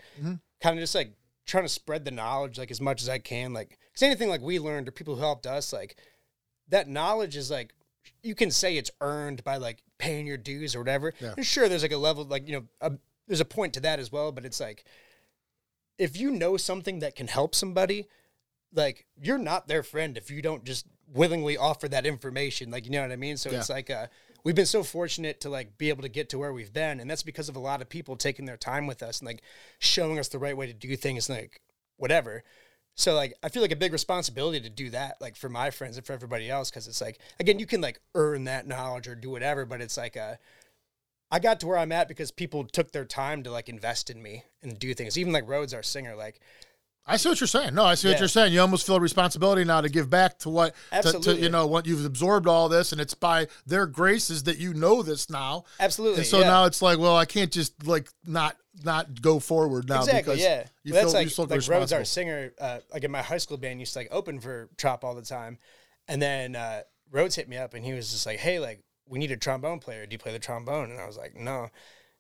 kind 0.61 0.79
of 0.79 0.83
just 0.83 0.95
like 0.95 1.15
trying 1.47 1.65
to 1.65 1.69
spread 1.69 2.05
the 2.05 2.11
knowledge 2.11 2.59
like 2.59 2.71
as 2.71 2.81
much 2.81 3.03
as 3.03 3.09
I 3.09 3.19
can. 3.19 3.53
Like, 3.53 3.79
cause 3.95 4.03
anything 4.03 4.29
like 4.29 4.41
we 4.41 4.59
learned 4.59 4.89
or 4.89 4.93
people 4.93 5.15
who 5.17 5.21
helped 5.21 5.47
us, 5.47 5.73
like 5.73 5.97
that 6.69 6.89
knowledge 6.89 7.37
is 7.37 7.51
like 7.51 7.75
you 8.23 8.35
can 8.35 8.51
say 8.51 8.77
it's 8.77 8.91
earned 9.01 9.45
by 9.45 9.57
like 9.57 9.83
paying 9.99 10.27
your 10.27 10.37
dues 10.37 10.75
or 10.75 10.79
whatever. 10.81 11.13
Yeah. 11.21 11.35
And 11.37 11.45
sure, 11.47 11.69
there's 11.69 11.83
like 11.83 11.93
a 11.93 11.97
level 11.99 12.25
like 12.25 12.49
you 12.49 12.55
know 12.55 12.65
a, 12.81 12.93
there's 13.27 13.41
a 13.41 13.45
point 13.47 13.75
to 13.75 13.81
that 13.81 13.99
as 13.99 14.11
well, 14.13 14.33
but 14.33 14.45
it's 14.45 14.61
like 14.61 14.85
if 15.99 16.17
you 16.19 16.31
know 16.31 16.57
something 16.57 16.99
that 17.01 17.15
can 17.17 17.29
help 17.29 17.55
somebody, 17.55 18.09
like 18.73 19.07
you're 19.21 19.39
not 19.39 19.69
their 19.69 19.83
friend 19.83 20.17
if 20.17 20.31
you 20.31 20.43
don't 20.43 20.65
just 20.65 20.87
willingly 21.13 21.57
offer 21.57 21.89
that 21.89 22.07
information. 22.07 22.71
Like 22.71 22.85
you 22.87 22.91
know 22.93 23.03
what 23.03 23.13
I 23.13 23.17
mean? 23.17 23.37
So 23.37 23.51
Yeah. 23.51 23.59
it's 23.59 23.69
like 23.71 23.91
uh 23.91 24.07
we've 24.45 24.55
been 24.55 24.67
so 24.67 24.83
fortunate 24.83 25.41
to 25.41 25.49
like 25.49 25.77
be 25.79 25.89
able 25.89 26.03
to 26.03 26.09
get 26.09 26.29
to 26.29 26.39
where 26.39 26.53
we've 26.53 26.73
been 26.73 27.01
and 27.01 27.11
that's 27.11 27.23
because 27.23 27.49
of 27.49 27.57
a 27.57 27.61
lot 27.61 27.81
of 27.81 27.89
people 27.89 28.15
taking 28.15 28.45
their 28.45 28.57
time 28.57 28.87
with 28.87 29.03
us 29.03 29.21
and 29.21 29.27
like 29.27 29.43
showing 29.79 30.19
us 30.19 30.29
the 30.29 30.39
right 30.39 30.57
way 30.57 30.67
to 30.67 30.75
do 30.75 30.97
things 30.97 31.29
like 31.29 31.61
whatever. 31.97 32.45
So 32.95 33.15
like 33.15 33.35
I 33.43 33.49
feel 33.49 33.63
like 33.63 33.73
a 33.73 33.77
big 33.77 33.93
responsibility 33.93 34.61
to 34.61 34.71
do 34.71 34.91
that 34.91 35.17
like 35.21 35.37
for 35.37 35.49
my 35.49 35.71
friends 35.71 35.97
and 35.97 36.07
for 36.07 36.13
everybody 36.13 36.49
else 36.49 36.71
because 36.71 36.87
it's 36.87 37.01
like 37.01 37.19
again 37.41 37.59
you 37.59 37.67
can 37.67 37.81
like 37.81 38.01
earn 38.15 38.45
that 38.45 38.67
knowledge 38.67 39.09
or 39.09 39.15
do 39.15 39.31
whatever, 39.31 39.65
but 39.65 39.81
it's 39.81 39.97
like 39.97 40.17
a 40.17 40.39
I 41.31 41.41
got 41.41 41.59
to 41.61 41.67
where 41.67 41.79
I'm 41.79 41.91
at 41.91 42.07
because 42.07 42.31
people 42.31 42.65
took 42.65 42.93
their 42.93 43.05
time 43.05 43.43
to 43.43 43.51
like 43.51 43.69
invest 43.69 44.11
in 44.11 44.23
me 44.23 44.45
and 44.63 44.79
do 44.79 44.95
things. 44.95 45.19
Even 45.19 45.33
like 45.33 45.49
Rhodes, 45.49 45.75
our 45.75 45.83
singer, 45.83 46.15
like 46.15 46.39
I 47.07 47.19
see 47.19 47.29
what 47.29 47.39
you're 47.39 47.47
saying. 47.47 47.75
No, 47.75 47.85
I 47.85 47.97
see 47.97 48.09
what 48.09 48.19
you're 48.19 48.29
saying. 48.29 48.55
You 48.55 48.63
almost 48.63 48.87
feel 48.87 48.97
a 48.97 49.01
responsibility 49.01 49.63
now 49.65 49.83
to 49.83 49.91
give 49.91 50.09
back 50.09 50.39
to 50.39 50.49
what, 50.49 50.75
to, 51.03 51.13
to, 51.13 51.37
you 51.37 51.51
know, 51.51 51.67
what 51.67 51.87
you've 51.87 52.05
absorbed 52.05 52.49
all 52.49 52.71
this, 52.71 52.93
and 52.93 53.01
it's 53.01 53.13
by 53.13 53.47
their 53.67 53.87
graces 53.87 54.45
that 54.45 54.57
you 54.57 54.73
know 54.73 55.03
this 55.03 55.29
now. 55.29 55.65
absolutely. 55.79 56.19
And 56.19 56.27
so 56.27 56.41
yeah. 56.41 56.47
now 56.47 56.65
it's 56.65 56.81
like, 56.81 56.99
well, 56.99 57.17
I 57.17 57.27
can't 57.27 57.53
just 57.53 57.87
like 57.87 58.09
not 58.27 58.57
not 58.83 59.21
go 59.21 59.39
forward 59.39 59.89
now 59.89 60.01
exactly, 60.01 60.23
because 60.23 60.41
yeah. 60.41 60.67
you 60.83 60.93
Well, 60.95 61.03
feel 61.03 61.13
that's 61.13 61.39
like 61.39 61.39
you 61.39 61.57
like 61.57 61.69
Rhodes, 61.69 61.93
our 61.93 62.05
singer, 62.05 62.53
uh, 62.59 62.79
like 62.93 63.05
in 63.05 63.11
my 63.11 63.23
high 63.23 63.39
school 63.39 63.59
band, 63.59 63.81
used 63.81 63.93
to 63.93 63.99
like 63.99 64.09
open 64.11 64.41
for 64.41 64.71
Trop 64.79 65.05
all 65.05 65.15
the 65.15 65.23
time, 65.23 65.59
and 66.09 66.23
then 66.23 66.57
uh, 66.57 66.83
Rhodes 67.11 67.35
hit 67.35 67.49
me 67.51 67.59
up 67.59 67.75
and 67.75 67.85
he 67.85 67.93
was 67.93 68.13
just 68.13 68.25
like, 68.25 68.39
"Hey, 68.39 68.61
like 68.61 68.83
we 69.07 69.19
need 69.19 69.31
a 69.31 69.37
trombone 69.37 69.79
player. 69.79 70.07
Do 70.07 70.15
you 70.15 70.19
play 70.19 70.33
the 70.33 70.39
trombone?" 70.39 70.91
And 70.91 70.99
I 70.99 71.07
was 71.07 71.19
like, 71.19 71.37
"No," 71.37 71.69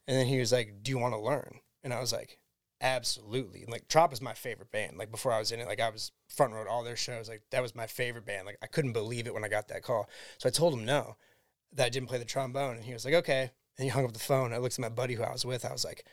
and 0.06 0.16
then 0.18 0.26
he 0.26 0.38
was 0.38 0.52
like, 0.52 0.82
"Do 0.82 0.90
you 0.90 0.98
want 0.98 1.14
to 1.14 1.20
learn?" 1.20 1.60
And 1.82 1.92
I 1.92 2.00
was 2.00 2.12
like, 2.12 2.38
"Absolutely." 2.84 3.62
And 3.62 3.72
like 3.72 3.88
Trop 3.88 4.12
is 4.12 4.22
my 4.22 4.34
favorite 4.34 4.70
band. 4.70 4.96
Like 4.96 5.10
before 5.10 5.32
I 5.32 5.38
was 5.38 5.50
in 5.50 5.60
it, 5.60 5.66
like 5.66 5.80
I 5.80 5.90
was 5.90 6.12
front 6.28 6.52
row 6.52 6.64
all 6.68 6.84
their 6.84 6.96
shows. 6.96 7.28
Like 7.28 7.42
that 7.50 7.62
was 7.62 7.74
my 7.74 7.86
favorite 7.86 8.26
band. 8.26 8.46
Like 8.46 8.58
I 8.62 8.66
couldn't 8.66 8.92
believe 8.92 9.26
it 9.26 9.34
when 9.34 9.44
I 9.44 9.48
got 9.48 9.68
that 9.68 9.82
call. 9.82 10.08
So 10.38 10.48
I 10.48 10.52
told 10.52 10.74
him 10.74 10.84
no, 10.84 11.16
that 11.72 11.86
I 11.86 11.88
didn't 11.88 12.08
play 12.08 12.18
the 12.18 12.24
trombone, 12.24 12.76
and 12.76 12.84
he 12.84 12.92
was 12.92 13.04
like, 13.04 13.14
"Okay." 13.14 13.50
And 13.76 13.84
he 13.84 13.88
hung 13.88 14.04
up 14.04 14.12
the 14.12 14.20
phone. 14.20 14.52
I 14.52 14.58
looked 14.58 14.78
at 14.78 14.82
my 14.82 14.88
buddy 14.88 15.14
who 15.14 15.24
I 15.24 15.32
was 15.32 15.44
with. 15.44 15.64
I 15.64 15.72
was 15.72 15.84
like, 15.84 16.04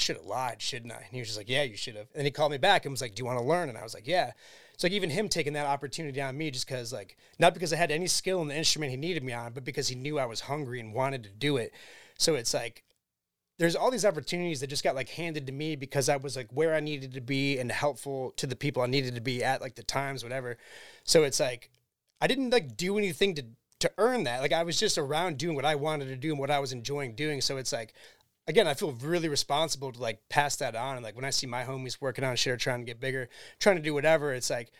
I 0.00 0.02
should 0.02 0.16
have 0.16 0.24
lied, 0.24 0.62
shouldn't 0.62 0.92
I? 0.92 0.96
And 0.96 1.12
he 1.12 1.18
was 1.18 1.28
just 1.28 1.38
like, 1.38 1.48
Yeah, 1.48 1.62
you 1.62 1.76
should 1.76 1.96
have. 1.96 2.08
And 2.14 2.24
he 2.24 2.30
called 2.30 2.52
me 2.52 2.58
back 2.58 2.84
and 2.84 2.92
was 2.92 3.02
like, 3.02 3.14
Do 3.14 3.20
you 3.20 3.26
want 3.26 3.38
to 3.38 3.44
learn? 3.44 3.68
And 3.68 3.76
I 3.76 3.82
was 3.82 3.94
like, 3.94 4.06
Yeah. 4.06 4.32
So 4.78 4.86
like 4.86 4.92
even 4.92 5.10
him 5.10 5.28
taking 5.28 5.52
that 5.52 5.66
opportunity 5.66 6.22
on 6.22 6.38
me 6.38 6.50
just 6.50 6.66
because 6.66 6.90
like 6.92 7.18
not 7.38 7.52
because 7.52 7.72
I 7.72 7.76
had 7.76 7.90
any 7.90 8.06
skill 8.06 8.40
in 8.40 8.48
the 8.48 8.56
instrument 8.56 8.90
he 8.90 8.96
needed 8.96 9.22
me 9.22 9.34
on, 9.34 9.52
but 9.52 9.64
because 9.64 9.88
he 9.88 9.94
knew 9.94 10.18
I 10.18 10.24
was 10.24 10.40
hungry 10.40 10.80
and 10.80 10.94
wanted 10.94 11.24
to 11.24 11.30
do 11.30 11.58
it. 11.58 11.74
So 12.16 12.34
it's 12.34 12.54
like 12.54 12.82
there's 13.60 13.76
all 13.76 13.90
these 13.90 14.06
opportunities 14.06 14.60
that 14.60 14.68
just 14.68 14.82
got 14.82 14.94
like 14.94 15.10
handed 15.10 15.46
to 15.46 15.52
me 15.52 15.76
because 15.76 16.08
I 16.08 16.16
was 16.16 16.34
like 16.34 16.48
where 16.50 16.74
I 16.74 16.80
needed 16.80 17.12
to 17.12 17.20
be 17.20 17.58
and 17.58 17.70
helpful 17.70 18.32
to 18.38 18.46
the 18.46 18.56
people 18.56 18.82
I 18.82 18.86
needed 18.86 19.14
to 19.16 19.20
be 19.20 19.44
at 19.44 19.60
like 19.60 19.74
the 19.74 19.82
times, 19.82 20.22
whatever. 20.22 20.56
So 21.04 21.24
it's 21.24 21.38
like 21.38 21.68
I 22.22 22.26
didn't 22.26 22.48
like 22.48 22.78
do 22.78 22.96
anything 22.96 23.34
to 23.34 23.44
to 23.80 23.92
earn 23.98 24.24
that. 24.24 24.40
Like 24.40 24.54
I 24.54 24.62
was 24.62 24.80
just 24.80 24.96
around 24.96 25.36
doing 25.36 25.56
what 25.56 25.66
I 25.66 25.74
wanted 25.74 26.06
to 26.06 26.16
do 26.16 26.30
and 26.30 26.38
what 26.38 26.50
I 26.50 26.58
was 26.58 26.72
enjoying 26.72 27.14
doing. 27.14 27.42
So 27.42 27.58
it's 27.58 27.70
like 27.70 27.92
again, 28.46 28.66
I 28.66 28.72
feel 28.72 28.92
really 28.92 29.28
responsible 29.28 29.92
to 29.92 30.00
like 30.00 30.26
pass 30.30 30.56
that 30.56 30.74
on. 30.74 30.96
And 30.96 31.04
like 31.04 31.14
when 31.14 31.26
I 31.26 31.30
see 31.30 31.46
my 31.46 31.62
homies 31.62 32.00
working 32.00 32.24
on 32.24 32.36
shit 32.36 32.54
or 32.54 32.56
trying 32.56 32.80
to 32.80 32.86
get 32.86 32.98
bigger, 32.98 33.28
trying 33.58 33.76
to 33.76 33.82
do 33.82 33.92
whatever, 33.92 34.32
it's 34.32 34.48
like 34.48 34.70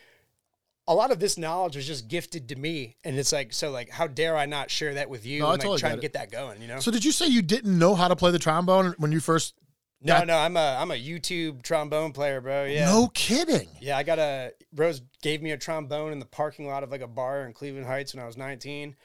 a 0.89 0.95
lot 0.95 1.11
of 1.13 1.21
this 1.21 1.39
knowledge 1.39 1.77
was 1.77 1.87
just 1.87 2.09
gifted 2.09 2.49
to 2.49 2.57
me. 2.57 2.97
And 3.05 3.17
it's 3.19 3.33
like, 3.33 3.53
so 3.53 3.71
like, 3.71 3.91
how 3.91 4.07
dare 4.07 4.37
I 4.37 4.47
not 4.47 4.71
share 4.71 4.95
that 4.95 5.09
with 5.09 5.25
you 5.25 5.41
No, 5.41 5.47
I 5.49 5.55
and 5.55 5.63
like 5.63 5.67
totally 5.67 5.93
and 5.93 6.01
get 6.01 6.15
that 6.15 6.33
going, 6.33 6.61
you 6.61 6.69
know? 6.69 6.81
So 6.81 6.91
did 6.91 7.05
you 7.05 7.13
say 7.13 7.27
you 7.27 7.43
didn't 7.43 7.79
know 7.79 7.95
how 7.95 8.09
to 8.09 8.17
play 8.17 8.31
the 8.31 8.39
trombone 8.39 8.95
when 8.99 9.13
you 9.13 9.21
first? 9.21 9.55
no, 10.03 10.19
got- 10.19 10.27
no, 10.27 10.37
I'm 10.37 10.57
a, 10.57 10.77
I'm 10.81 10.91
a 10.91 10.95
YouTube 10.95 11.63
trombone 11.63 12.13
player, 12.13 12.41
bro. 12.41 12.65
Yeah. 12.65 12.87
No 12.87 13.09
kidding. 13.15 13.69
Yeah, 13.81 13.99
I 13.99 14.03
got 14.03 14.19
a 14.19 14.53
Rhodes 14.75 15.03
gave 15.23 15.43
me 15.43 15.51
a 15.53 15.59
trombone 15.59 16.13
in 16.13 16.19
the 16.19 16.27
parking 16.27 16.67
lot 16.67 16.83
of 16.83 16.91
like 16.91 17.03
a 17.03 17.09
bar 17.09 17.45
in 17.45 17.53
Cleveland 17.53 17.87
Heights 17.87 18.15
when 18.15 18.23
I 18.23 18.27
was 18.27 18.37
19, 18.37 18.97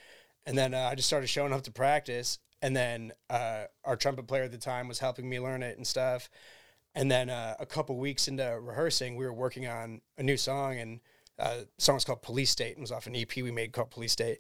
and 0.45 0.57
then 0.57 0.73
uh, 0.73 0.89
I 0.91 0.95
just 0.95 1.07
started 1.07 1.27
showing 1.27 1.53
up 1.53 1.63
to 1.63 1.71
practice. 1.71 2.39
And 2.61 2.75
then 2.75 3.11
uh, 3.29 3.65
our 3.83 3.95
trumpet 3.95 4.25
player 4.27 4.43
at 4.43 4.51
the 4.51 4.57
time 4.57 4.87
was 4.87 4.97
helping 4.97 5.29
me 5.29 5.39
learn 5.39 5.61
it 5.61 5.77
and 5.77 5.85
stuff. 5.85 6.29
And 6.95 7.11
then 7.11 7.29
uh, 7.29 7.55
a 7.59 7.65
couple 7.65 7.97
weeks 7.97 8.27
into 8.27 8.57
rehearsing, 8.61 9.17
we 9.17 9.25
were 9.25 9.33
working 9.33 9.67
on 9.67 10.01
a 10.17 10.23
new 10.23 10.37
song, 10.37 10.79
and 10.79 11.01
uh, 11.39 11.61
song 11.77 11.95
was 11.95 12.03
called 12.05 12.21
Police 12.21 12.49
State. 12.51 12.73
and 12.75 12.81
was 12.81 12.91
off 12.91 13.07
an 13.07 13.15
EP 13.15 13.35
we 13.35 13.51
made 13.51 13.71
called 13.73 13.91
Police 13.91 14.11
State. 14.13 14.39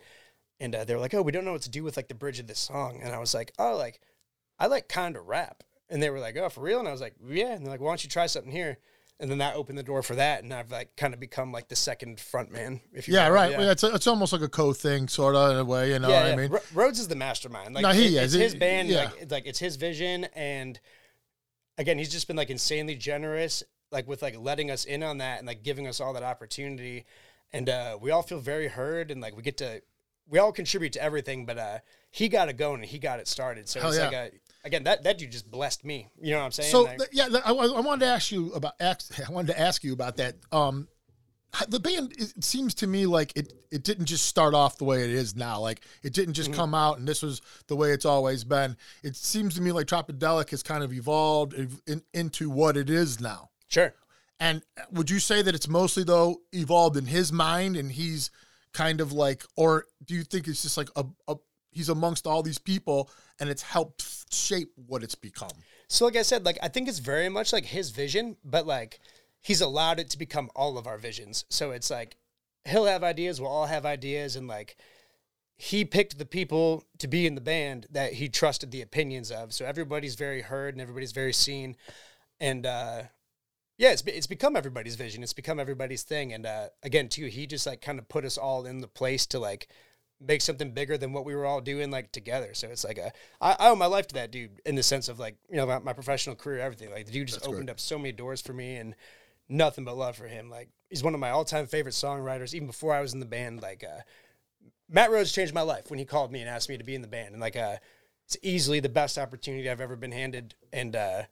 And 0.59 0.73
uh, 0.73 0.85
they 0.85 0.93
were 0.95 1.01
like, 1.01 1.13
"Oh, 1.13 1.21
we 1.21 1.33
don't 1.33 1.43
know 1.43 1.51
what 1.51 1.63
to 1.63 1.69
do 1.69 1.83
with 1.83 1.97
like 1.97 2.07
the 2.07 2.15
bridge 2.15 2.39
of 2.39 2.47
this 2.47 2.59
song." 2.59 3.01
And 3.03 3.13
I 3.13 3.19
was 3.19 3.33
like, 3.33 3.51
"Oh, 3.59 3.75
like 3.75 3.99
I 4.57 4.67
like 4.67 4.87
kind 4.87 5.17
of 5.17 5.25
rap." 5.27 5.63
And 5.89 6.01
they 6.01 6.09
were 6.09 6.19
like, 6.19 6.37
"Oh, 6.37 6.47
for 6.47 6.61
real?" 6.61 6.79
And 6.79 6.87
I 6.87 6.91
was 6.93 7.01
like, 7.01 7.15
"Yeah." 7.27 7.51
And 7.53 7.65
they're 7.65 7.71
like, 7.73 7.81
"Why 7.81 7.89
don't 7.89 8.03
you 8.03 8.09
try 8.09 8.25
something 8.27 8.51
here?" 8.53 8.77
And 9.19 9.29
then 9.31 9.37
that 9.39 9.55
opened 9.55 9.77
the 9.77 9.83
door 9.83 10.01
for 10.03 10.15
that, 10.15 10.43
and 10.43 10.53
I've 10.53 10.71
like 10.71 10.95
kind 10.95 11.13
of 11.13 11.19
become 11.19 11.51
like 11.51 11.67
the 11.67 11.75
second 11.75 12.19
front 12.21 12.51
man. 12.51 12.79
If 12.93 13.07
you 13.09 13.15
Yeah, 13.15 13.27
will. 13.27 13.35
right. 13.35 13.51
Yeah. 13.51 13.57
Well, 13.59 13.69
it's 13.71 13.83
it's 13.83 14.07
almost 14.07 14.31
like 14.31 14.41
a 14.41 14.47
co 14.49 14.71
thing, 14.71 15.09
sort 15.09 15.35
of 15.35 15.51
in 15.51 15.57
a 15.57 15.65
way. 15.65 15.91
You 15.91 15.99
know 15.99 16.07
yeah, 16.09 16.21
what 16.21 16.27
yeah. 16.27 16.33
I 16.33 16.35
mean? 16.37 16.51
Ro- 16.51 16.59
Rhodes 16.73 16.99
is 16.99 17.09
the 17.09 17.15
mastermind. 17.15 17.75
Like, 17.75 17.81
No, 17.83 17.91
he 17.91 18.15
it- 18.17 18.23
is. 18.23 18.33
It's 18.35 18.43
his 18.53 18.55
band. 18.55 18.89
Like, 18.91 19.11
it's 19.21 19.31
like 19.33 19.45
it's 19.45 19.59
his 19.59 19.75
vision, 19.75 20.25
and 20.33 20.79
again, 21.77 21.97
he's 21.97 22.11
just 22.11 22.27
been 22.27 22.37
like 22.37 22.49
insanely 22.49 22.95
generous, 22.95 23.61
like 23.95 24.07
with 24.07 24.21
like 24.21 24.37
letting 24.37 24.69
us 24.69 24.83
in 24.85 25.01
on 25.03 25.17
that 25.19 25.39
and 25.39 25.47
like 25.47 25.63
giving 25.63 25.87
us 25.87 25.99
all 26.01 26.13
that 26.13 26.23
opportunity, 26.23 27.05
and 27.53 27.69
uh, 27.69 27.97
we 27.99 28.11
all 28.11 28.21
feel 28.21 28.39
very 28.39 28.67
heard, 28.67 29.09
and 29.09 29.21
like 29.21 29.35
we 29.35 29.41
get 29.41 29.57
to, 29.57 29.81
we 30.29 30.37
all 30.37 30.51
contribute 30.51 30.93
to 30.93 31.01
everything, 31.01 31.45
but 31.45 31.57
uh, 31.57 31.79
he 32.11 32.27
got 32.27 32.49
it 32.49 32.57
going 32.57 32.81
and 32.81 32.85
he 32.89 32.99
got 32.99 33.19
it 33.19 33.27
started. 33.27 33.69
So 33.69 33.79
Hell 33.79 33.89
it's 33.89 33.97
yeah. 33.97 34.05
like 34.05 34.13
a, 34.13 34.31
again, 34.67 34.83
that 34.83 35.03
that 35.03 35.17
dude 35.17 35.31
just 35.31 35.49
blessed 35.49 35.85
me. 35.85 36.09
You 36.21 36.31
know 36.33 36.39
what 36.39 36.45
I'm 36.45 36.51
saying? 36.51 36.71
So 36.71 36.81
Like- 36.83 36.97
th- 36.97 37.09
yeah, 37.13 37.27
th- 37.29 37.43
I, 37.45 37.51
I 37.51 37.79
wanted 37.79 38.01
to 38.05 38.11
ask 38.11 38.31
you 38.31 38.51
about. 38.53 38.73
ask- 38.79 39.17
I 39.29 39.31
wanted 39.31 39.53
to 39.53 39.59
ask 39.59 39.83
you 39.83 39.93
about 39.93 40.17
that. 40.17 40.35
Um, 40.51 40.87
the 41.69 41.79
band. 41.79 42.11
It 42.17 42.43
seems 42.43 42.73
to 42.75 42.87
me 42.87 43.05
like 43.05 43.31
it. 43.37 43.53
It 43.71 43.83
didn't 43.85 44.07
just 44.07 44.25
start 44.25 44.53
off 44.53 44.77
the 44.77 44.83
way 44.83 45.05
it 45.05 45.09
is 45.09 45.37
now. 45.37 45.61
Like 45.61 45.79
it 46.03 46.11
didn't 46.13 46.33
just 46.33 46.49
Mm-hmm. 46.51 46.59
come 46.59 46.73
out 46.75 46.97
and 46.99 47.07
this 47.07 47.21
was 47.21 47.41
the 47.67 47.77
way 47.77 47.91
it's 47.91 48.03
always 48.03 48.43
been. 48.43 48.75
It 49.03 49.15
seems 49.15 49.55
to 49.55 49.61
me 49.61 49.71
like 49.71 49.87
Tropidelic 49.87 50.49
has 50.49 50.61
kind 50.63 50.83
of 50.83 50.91
evolved 50.91 51.53
in- 51.87 52.01
into 52.13 52.49
what 52.49 52.75
it 52.75 52.89
is 52.89 53.21
now. 53.21 53.51
Sure. 53.67 53.93
And 54.39 54.63
would 54.91 55.09
you 55.09 55.19
say 55.19 55.41
that 55.41 55.55
it's 55.55 55.67
mostly 55.67 56.03
though 56.03 56.41
evolved 56.51 56.97
in 56.97 57.05
his 57.05 57.31
mind, 57.31 57.77
and 57.77 57.91
he's 57.91 58.31
kind 58.73 58.99
of 58.99 59.13
like, 59.13 59.45
or 59.55 59.85
do 60.03 60.13
you 60.13 60.23
think 60.23 60.47
it's 60.47 60.61
just 60.61 60.77
like 60.77 60.89
a, 60.95 61.05
a 61.27 61.35
he's 61.71 61.89
amongst 61.89 62.27
all 62.27 62.43
these 62.43 62.59
people, 62.59 63.09
and 63.39 63.49
it's 63.49 63.61
helped 63.61 64.33
shape 64.33 64.71
what 64.75 65.03
it's 65.03 65.15
become? 65.15 65.49
So 65.87 66.05
like 66.05 66.17
I 66.17 66.21
said, 66.21 66.45
like 66.45 66.57
I 66.61 66.67
think 66.67 66.87
it's 66.87 66.99
very 66.99 67.29
much 67.29 67.53
like 67.53 67.65
his 67.65 67.91
vision, 67.91 68.37
but 68.43 68.67
like 68.67 68.99
he's 69.41 69.61
allowed 69.61 69.99
it 69.99 70.09
to 70.09 70.17
become 70.17 70.49
all 70.55 70.77
of 70.77 70.87
our 70.87 70.97
visions. 70.97 71.45
So 71.49 71.71
it's 71.71 71.89
like 71.89 72.17
he'll 72.65 72.85
have 72.85 73.03
ideas, 73.03 73.39
we'll 73.39 73.49
all 73.49 73.67
have 73.67 73.85
ideas, 73.85 74.35
and 74.35 74.47
like 74.47 74.75
he 75.57 75.85
picked 75.85 76.17
the 76.17 76.25
people 76.25 76.83
to 76.97 77.07
be 77.07 77.25
in 77.25 77.35
the 77.35 77.41
band 77.41 77.87
that 77.91 78.13
he 78.13 78.27
trusted 78.27 78.71
the 78.71 78.81
opinions 78.81 79.31
of. 79.31 79.53
So 79.53 79.65
everybody's 79.65 80.15
very 80.15 80.41
heard 80.41 80.73
and 80.73 80.81
everybody's 80.81 81.13
very 81.13 81.31
seen. 81.31 81.77
And 82.41 82.65
uh 82.65 83.03
yeah, 83.77 83.91
it's 83.91 84.03
it's 84.03 84.27
become 84.27 84.55
everybody's 84.55 84.95
vision. 84.95 85.23
It's 85.23 85.33
become 85.33 85.59
everybody's 85.59 86.03
thing. 86.03 86.33
And 86.33 86.45
uh 86.45 86.67
again, 86.83 87.09
too, 87.09 87.25
he 87.25 87.47
just 87.47 87.65
like 87.65 87.81
kind 87.81 87.99
of 87.99 88.07
put 88.07 88.25
us 88.25 88.37
all 88.37 88.65
in 88.65 88.79
the 88.79 88.87
place 88.87 89.25
to 89.27 89.39
like 89.39 89.67
make 90.21 90.41
something 90.41 90.71
bigger 90.71 90.97
than 90.97 91.11
what 91.11 91.25
we 91.25 91.35
were 91.35 91.45
all 91.45 91.61
doing 91.61 91.91
like 91.91 92.11
together. 92.11 92.53
So 92.53 92.69
it's 92.69 92.83
like 92.85 92.97
a 92.97 93.11
I, 93.41 93.55
I 93.59 93.69
owe 93.69 93.75
my 93.75 93.85
life 93.85 94.07
to 94.07 94.15
that 94.15 94.31
dude 94.31 94.61
in 94.65 94.75
the 94.75 94.83
sense 94.83 95.09
of 95.09 95.19
like 95.19 95.35
you 95.49 95.57
know 95.57 95.65
my, 95.65 95.79
my 95.79 95.93
professional 95.93 96.35
career, 96.35 96.59
everything. 96.59 96.91
Like 96.91 97.05
the 97.05 97.11
dude 97.11 97.27
just 97.27 97.39
That's 97.39 97.47
opened 97.47 97.67
great. 97.67 97.73
up 97.73 97.79
so 97.79 97.97
many 97.97 98.11
doors 98.11 98.41
for 98.41 98.53
me 98.53 98.75
and 98.77 98.95
nothing 99.49 99.83
but 99.85 99.97
love 99.97 100.15
for 100.15 100.27
him. 100.27 100.49
Like 100.49 100.69
he's 100.89 101.03
one 101.03 101.13
of 101.13 101.19
my 101.19 101.31
all 101.31 101.45
time 101.45 101.67
favorite 101.67 101.95
songwriters. 101.95 102.53
Even 102.53 102.67
before 102.67 102.93
I 102.93 103.01
was 103.01 103.13
in 103.13 103.19
the 103.19 103.25
band, 103.25 103.61
like 103.61 103.83
uh, 103.83 104.01
Matt 104.89 105.11
Rhodes 105.11 105.31
changed 105.31 105.53
my 105.53 105.61
life 105.61 105.89
when 105.89 105.99
he 105.99 106.05
called 106.05 106.31
me 106.31 106.39
and 106.39 106.49
asked 106.49 106.69
me 106.69 106.77
to 106.77 106.83
be 106.83 106.95
in 106.95 107.01
the 107.01 107.07
band. 107.07 107.33
And 107.33 107.41
like 107.41 107.57
uh, 107.57 107.77
it's 108.25 108.37
easily 108.41 108.79
the 108.79 108.89
best 108.89 109.17
opportunity 109.17 109.69
I've 109.69 109.81
ever 109.81 109.95
been 109.95 110.11
handed. 110.11 110.55
And 110.71 110.95
uh, 110.95 111.23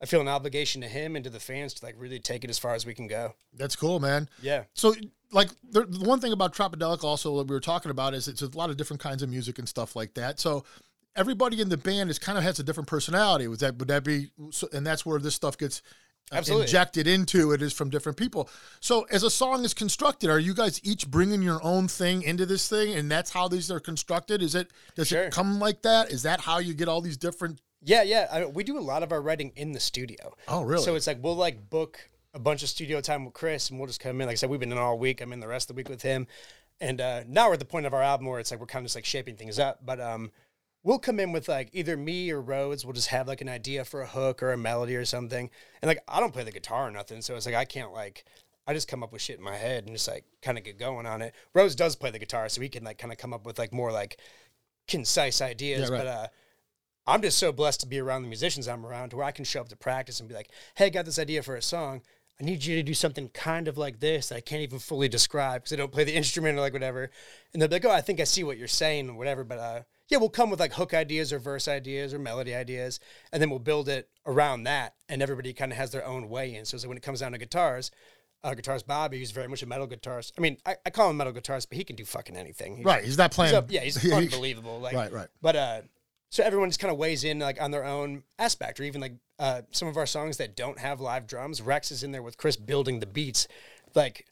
I 0.00 0.06
feel 0.06 0.20
an 0.20 0.28
obligation 0.28 0.80
to 0.82 0.88
him 0.88 1.16
and 1.16 1.24
to 1.24 1.30
the 1.30 1.40
fans 1.40 1.74
to 1.74 1.84
like 1.84 1.96
really 1.98 2.20
take 2.20 2.44
it 2.44 2.50
as 2.50 2.58
far 2.58 2.74
as 2.74 2.86
we 2.86 2.94
can 2.94 3.08
go. 3.08 3.34
That's 3.52 3.74
cool, 3.74 3.98
man. 3.98 4.28
Yeah. 4.40 4.64
So, 4.74 4.94
like, 5.32 5.50
the, 5.70 5.84
the 5.84 6.08
one 6.08 6.20
thing 6.20 6.32
about 6.32 6.54
Tropidelic 6.54 7.02
also 7.02 7.36
that 7.38 7.48
we 7.48 7.54
were 7.54 7.60
talking 7.60 7.90
about 7.90 8.14
is 8.14 8.28
it's 8.28 8.42
a 8.42 8.48
lot 8.56 8.70
of 8.70 8.76
different 8.76 9.00
kinds 9.00 9.22
of 9.22 9.28
music 9.28 9.58
and 9.58 9.68
stuff 9.68 9.96
like 9.96 10.14
that. 10.14 10.38
So, 10.38 10.64
everybody 11.16 11.60
in 11.60 11.68
the 11.68 11.76
band 11.76 12.10
is 12.10 12.18
kind 12.18 12.38
of 12.38 12.44
has 12.44 12.58
a 12.60 12.62
different 12.62 12.88
personality. 12.88 13.48
Would 13.48 13.58
that 13.60 13.76
would 13.78 13.88
that 13.88 14.04
be? 14.04 14.30
So, 14.50 14.68
and 14.72 14.86
that's 14.86 15.04
where 15.04 15.18
this 15.18 15.34
stuff 15.34 15.58
gets 15.58 15.82
uh, 16.30 16.36
Absolutely. 16.36 16.66
injected 16.66 17.06
into 17.06 17.52
it 17.52 17.60
is 17.62 17.72
from 17.72 17.90
different 17.90 18.16
people. 18.16 18.48
So, 18.80 19.02
as 19.10 19.22
a 19.24 19.30
song 19.30 19.64
is 19.64 19.74
constructed, 19.74 20.30
are 20.30 20.38
you 20.38 20.54
guys 20.54 20.80
each 20.84 21.10
bringing 21.10 21.42
your 21.42 21.62
own 21.64 21.88
thing 21.88 22.22
into 22.22 22.46
this 22.46 22.68
thing, 22.68 22.94
and 22.94 23.10
that's 23.10 23.32
how 23.32 23.48
these 23.48 23.70
are 23.70 23.80
constructed? 23.80 24.42
Is 24.42 24.54
it 24.54 24.70
does 24.94 25.08
Sure. 25.08 25.24
it 25.24 25.32
come 25.32 25.58
like 25.58 25.82
that? 25.82 26.12
Is 26.12 26.22
that 26.22 26.40
how 26.40 26.58
you 26.58 26.74
get 26.74 26.86
all 26.86 27.00
these 27.00 27.16
different? 27.16 27.60
Yeah, 27.82 28.02
yeah. 28.02 28.26
I 28.30 28.44
we 28.46 28.64
do 28.64 28.78
a 28.78 28.80
lot 28.80 29.02
of 29.02 29.12
our 29.12 29.20
writing 29.22 29.52
in 29.56 29.72
the 29.72 29.80
studio. 29.80 30.34
Oh, 30.48 30.62
really? 30.62 30.82
So 30.82 30.94
it's 30.94 31.06
like 31.06 31.18
we'll 31.22 31.36
like 31.36 31.70
book 31.70 32.08
a 32.34 32.38
bunch 32.38 32.62
of 32.62 32.68
studio 32.68 33.00
time 33.00 33.24
with 33.24 33.34
Chris, 33.34 33.70
and 33.70 33.78
we'll 33.78 33.86
just 33.86 34.00
come 34.00 34.20
in. 34.20 34.26
Like 34.26 34.34
I 34.34 34.36
said, 34.36 34.50
we've 34.50 34.60
been 34.60 34.72
in 34.72 34.78
all 34.78 34.98
week. 34.98 35.20
I'm 35.20 35.32
in 35.32 35.40
the 35.40 35.48
rest 35.48 35.70
of 35.70 35.76
the 35.76 35.78
week 35.78 35.88
with 35.88 36.02
him, 36.02 36.26
and 36.80 37.00
uh, 37.00 37.22
now 37.26 37.48
we're 37.48 37.54
at 37.54 37.58
the 37.58 37.64
point 37.64 37.86
of 37.86 37.94
our 37.94 38.02
album 38.02 38.26
where 38.26 38.40
it's 38.40 38.50
like 38.50 38.60
we're 38.60 38.66
kind 38.66 38.82
of 38.82 38.86
just 38.86 38.96
like 38.96 39.04
shaping 39.04 39.36
things 39.36 39.58
up. 39.58 39.80
But 39.84 40.00
um, 40.00 40.30
we'll 40.82 40.98
come 40.98 41.20
in 41.20 41.32
with 41.32 41.48
like 41.48 41.70
either 41.72 41.96
me 41.96 42.30
or 42.30 42.40
Rhodes. 42.40 42.84
We'll 42.84 42.94
just 42.94 43.08
have 43.08 43.28
like 43.28 43.40
an 43.40 43.48
idea 43.48 43.84
for 43.84 44.02
a 44.02 44.06
hook 44.06 44.42
or 44.42 44.52
a 44.52 44.58
melody 44.58 44.96
or 44.96 45.04
something, 45.04 45.50
and 45.80 45.88
like 45.88 46.02
I 46.08 46.20
don't 46.20 46.32
play 46.32 46.44
the 46.44 46.52
guitar 46.52 46.88
or 46.88 46.90
nothing, 46.90 47.22
so 47.22 47.36
it's 47.36 47.46
like 47.46 47.54
I 47.54 47.64
can't 47.64 47.92
like. 47.92 48.24
I 48.66 48.74
just 48.74 48.86
come 48.86 49.02
up 49.02 49.12
with 49.14 49.22
shit 49.22 49.38
in 49.38 49.44
my 49.44 49.56
head 49.56 49.84
and 49.84 49.94
just 49.94 50.06
like 50.06 50.26
kind 50.42 50.58
of 50.58 50.64
get 50.64 50.78
going 50.78 51.06
on 51.06 51.22
it. 51.22 51.34
Rhodes 51.54 51.74
does 51.74 51.96
play 51.96 52.10
the 52.10 52.18
guitar, 52.18 52.50
so 52.50 52.60
he 52.60 52.68
can 52.68 52.84
like 52.84 52.98
kind 52.98 53.12
of 53.12 53.18
come 53.18 53.32
up 53.32 53.46
with 53.46 53.58
like 53.58 53.72
more 53.72 53.90
like 53.90 54.18
concise 54.86 55.40
ideas. 55.40 55.88
Yeah, 55.88 55.96
right. 55.96 56.04
But 56.04 56.06
uh, 56.06 56.26
I'm 57.08 57.22
just 57.22 57.38
so 57.38 57.50
blessed 57.52 57.80
to 57.80 57.86
be 57.86 57.98
around 57.98 58.22
the 58.22 58.28
musicians 58.28 58.68
I'm 58.68 58.84
around 58.86 59.10
to 59.10 59.16
where 59.16 59.24
I 59.26 59.30
can 59.32 59.44
show 59.44 59.60
up 59.60 59.68
to 59.70 59.76
practice 59.76 60.20
and 60.20 60.28
be 60.28 60.34
like, 60.34 60.50
hey, 60.76 60.86
I 60.86 60.88
got 60.90 61.04
this 61.06 61.18
idea 61.18 61.42
for 61.42 61.56
a 61.56 61.62
song. 61.62 62.02
I 62.40 62.44
need 62.44 62.64
you 62.64 62.76
to 62.76 62.84
do 62.84 62.94
something 62.94 63.28
kind 63.30 63.66
of 63.66 63.76
like 63.76 63.98
this 63.98 64.28
that 64.28 64.36
I 64.36 64.40
can't 64.40 64.62
even 64.62 64.78
fully 64.78 65.08
describe 65.08 65.62
because 65.62 65.72
I 65.72 65.76
don't 65.76 65.90
play 65.90 66.04
the 66.04 66.14
instrument 66.22 66.56
or 66.56 66.60
like 66.60 66.72
whatever. 66.72 67.10
And 67.52 67.60
they'll 67.60 67.68
be 67.68 67.74
like, 67.76 67.84
oh, 67.84 67.90
I 67.90 68.00
think 68.00 68.20
I 68.20 68.24
see 68.24 68.44
what 68.44 68.58
you're 68.58 68.68
saying, 68.68 69.10
or 69.10 69.14
whatever. 69.14 69.42
But 69.42 69.58
uh, 69.58 69.80
yeah, 70.08 70.18
we'll 70.18 70.28
come 70.28 70.48
with 70.48 70.60
like 70.60 70.72
hook 70.74 70.94
ideas 70.94 71.32
or 71.32 71.40
verse 71.40 71.66
ideas 71.66 72.14
or 72.14 72.20
melody 72.20 72.54
ideas, 72.54 73.00
and 73.32 73.42
then 73.42 73.50
we'll 73.50 73.58
build 73.58 73.88
it 73.88 74.08
around 74.24 74.62
that. 74.64 74.94
And 75.08 75.20
everybody 75.20 75.52
kind 75.52 75.72
of 75.72 75.78
has 75.78 75.90
their 75.90 76.06
own 76.06 76.28
way 76.28 76.54
in. 76.54 76.64
So, 76.64 76.76
like 76.76 76.86
when 76.86 76.96
it 76.96 77.02
comes 77.02 77.20
down 77.20 77.32
to 77.32 77.38
guitars, 77.38 77.90
uh, 78.44 78.50
guitarist 78.52 78.86
Bobby, 78.86 79.18
who's 79.18 79.32
very 79.32 79.48
much 79.48 79.64
a 79.64 79.66
metal 79.66 79.88
guitarist. 79.88 80.30
I 80.38 80.40
mean, 80.40 80.58
I, 80.64 80.76
I 80.86 80.90
call 80.90 81.10
him 81.10 81.16
metal 81.16 81.32
guitarist, 81.32 81.68
but 81.70 81.76
he 81.78 81.82
can 81.82 81.96
do 81.96 82.04
fucking 82.04 82.36
anything. 82.36 82.76
He's- 82.76 82.86
Right. 82.86 83.04
He's 83.04 83.18
not 83.18 83.32
playing. 83.32 83.48
He's 83.50 83.58
up, 83.58 83.70
yeah, 83.72 83.80
he's 83.80 84.12
unbelievable. 84.12 84.78
Like, 84.78 84.94
Right, 84.94 85.12
right. 85.12 85.28
But 85.42 85.56
uh, 85.56 85.80
so 86.30 86.44
everyone 86.44 86.68
just 86.68 86.80
kind 86.80 86.92
of 86.92 86.98
weighs 86.98 87.24
in 87.24 87.38
like 87.38 87.60
on 87.60 87.70
their 87.70 87.84
own 87.84 88.22
aspect, 88.38 88.80
or 88.80 88.84
even 88.84 89.00
like 89.00 89.14
uh, 89.38 89.62
some 89.70 89.88
of 89.88 89.96
our 89.96 90.06
songs 90.06 90.36
that 90.36 90.56
don't 90.56 90.78
have 90.78 91.00
live 91.00 91.26
drums. 91.26 91.62
Rex 91.62 91.90
is 91.90 92.02
in 92.02 92.12
there 92.12 92.22
with 92.22 92.36
Chris 92.36 92.56
building 92.56 93.00
the 93.00 93.06
beats, 93.06 93.48
like 93.94 94.26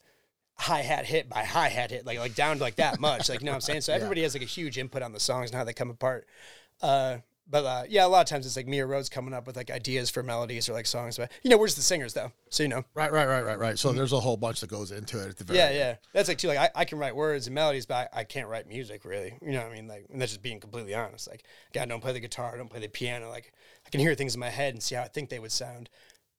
hi 0.59 0.81
hat 0.81 1.05
hit 1.05 1.29
by 1.29 1.43
hi 1.43 1.69
hat 1.69 1.91
hit, 1.91 2.05
like 2.05 2.19
like 2.19 2.35
down 2.35 2.57
to 2.57 2.63
like 2.63 2.75
that 2.75 2.99
much. 2.99 3.29
Like 3.29 3.41
you 3.41 3.45
know 3.45 3.51
what 3.51 3.57
I'm 3.57 3.61
saying? 3.61 3.81
So 3.81 3.93
everybody 3.95 4.21
has 4.23 4.35
like 4.35 4.43
a 4.43 4.47
huge 4.47 4.77
input 4.77 5.01
on 5.01 5.11
the 5.11 5.19
songs 5.19 5.49
and 5.49 5.57
how 5.57 5.63
they 5.63 5.73
come 5.73 5.89
apart. 5.89 6.27
Uh, 6.81 7.17
but 7.49 7.65
uh, 7.65 7.83
yeah, 7.87 8.05
a 8.05 8.07
lot 8.07 8.21
of 8.21 8.27
times 8.27 8.45
it's 8.45 8.55
like 8.55 8.67
Mia 8.67 8.85
Rhodes 8.85 9.09
coming 9.09 9.33
up 9.33 9.47
with 9.47 9.55
like 9.55 9.71
ideas 9.71 10.09
for 10.09 10.23
melodies 10.23 10.67
or 10.69 10.73
like 10.73 10.85
songs. 10.85 11.17
But 11.17 11.31
you 11.43 11.49
know, 11.49 11.57
we're 11.57 11.67
just 11.67 11.77
the 11.77 11.83
singers 11.83 12.13
though, 12.13 12.31
so 12.49 12.63
you 12.63 12.69
know. 12.69 12.83
Right, 12.93 13.11
right, 13.11 13.27
right, 13.27 13.43
right, 13.43 13.57
right. 13.59 13.79
So 13.79 13.91
there's 13.93 14.13
a 14.13 14.19
whole 14.19 14.37
bunch 14.37 14.61
that 14.61 14.69
goes 14.69 14.91
into 14.91 15.21
it 15.23 15.29
at 15.29 15.37
the 15.37 15.43
very 15.43 15.59
Yeah, 15.59 15.65
end. 15.65 15.75
yeah. 15.75 15.95
That's 16.13 16.27
like 16.29 16.37
too. 16.37 16.47
Like 16.49 16.57
I, 16.57 16.69
I 16.75 16.85
can 16.85 16.97
write 16.97 17.15
words 17.15 17.47
and 17.47 17.53
melodies, 17.55 17.85
but 17.85 18.09
I, 18.13 18.19
I 18.21 18.23
can't 18.23 18.47
write 18.49 18.67
music 18.67 19.05
really. 19.05 19.33
You 19.41 19.51
know 19.51 19.63
what 19.63 19.71
I 19.71 19.75
mean? 19.75 19.87
Like, 19.87 20.05
and 20.11 20.21
that's 20.21 20.31
just 20.31 20.41
being 20.41 20.59
completely 20.59 20.93
honest. 20.93 21.29
Like, 21.29 21.43
God, 21.73 21.83
I 21.83 21.85
don't 21.85 22.01
play 22.01 22.13
the 22.13 22.19
guitar, 22.19 22.53
I 22.53 22.57
don't 22.57 22.69
play 22.69 22.79
the 22.81 22.89
piano. 22.89 23.29
Like, 23.29 23.53
I 23.85 23.89
can 23.89 23.99
hear 24.01 24.13
things 24.15 24.33
in 24.33 24.39
my 24.39 24.49
head 24.49 24.73
and 24.73 24.83
see 24.83 24.95
how 24.95 25.03
I 25.03 25.07
think 25.07 25.29
they 25.29 25.39
would 25.39 25.51
sound. 25.51 25.89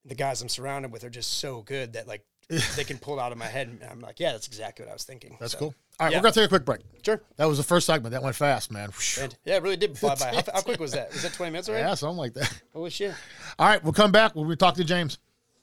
The 0.04 0.14
guys 0.14 0.40
I'm 0.42 0.48
surrounded 0.48 0.92
with 0.92 1.04
are 1.04 1.10
just 1.10 1.38
so 1.38 1.62
good 1.62 1.92
that 1.94 2.06
like 2.06 2.24
they 2.48 2.84
can 2.84 2.98
pull 2.98 3.18
it 3.18 3.22
out 3.22 3.30
of 3.32 3.38
my 3.38 3.46
head, 3.46 3.68
and 3.68 3.80
I'm 3.90 4.00
like, 4.00 4.18
yeah, 4.20 4.32
that's 4.32 4.46
exactly 4.46 4.84
what 4.84 4.90
I 4.90 4.94
was 4.94 5.04
thinking. 5.04 5.36
That's 5.38 5.52
So, 5.52 5.58
cool. 5.58 5.74
All 6.00 6.06
right, 6.06 6.12
yeah. 6.12 6.18
we're 6.18 6.22
gonna 6.22 6.34
take 6.34 6.44
a 6.46 6.48
quick 6.48 6.64
break. 6.64 6.80
Sure. 7.04 7.20
That 7.36 7.46
was 7.46 7.58
the 7.58 7.64
first 7.64 7.86
segment. 7.86 8.12
That 8.12 8.22
went 8.22 8.36
fast, 8.36 8.70
man. 8.72 8.90
And 9.20 9.36
yeah, 9.44 9.56
it 9.56 9.62
really 9.62 9.76
did 9.76 9.98
fly 9.98 10.14
by. 10.18 10.26
How, 10.34 10.42
how 10.54 10.60
quick 10.62 10.80
was 10.80 10.92
that? 10.92 11.12
Was 11.12 11.22
that 11.22 11.32
20 11.34 11.50
minutes 11.52 11.68
already? 11.68 11.84
Yeah, 11.86 11.94
something 11.94 12.16
like 12.16 12.34
that. 12.34 12.62
Holy 12.72 12.90
shit. 12.90 13.14
All 13.58 13.66
right, 13.68 13.82
we'll 13.82 13.92
come 13.92 14.12
back. 14.12 14.34
We'll 14.34 14.56
talk 14.56 14.74
to 14.76 14.84
James. 14.84 15.18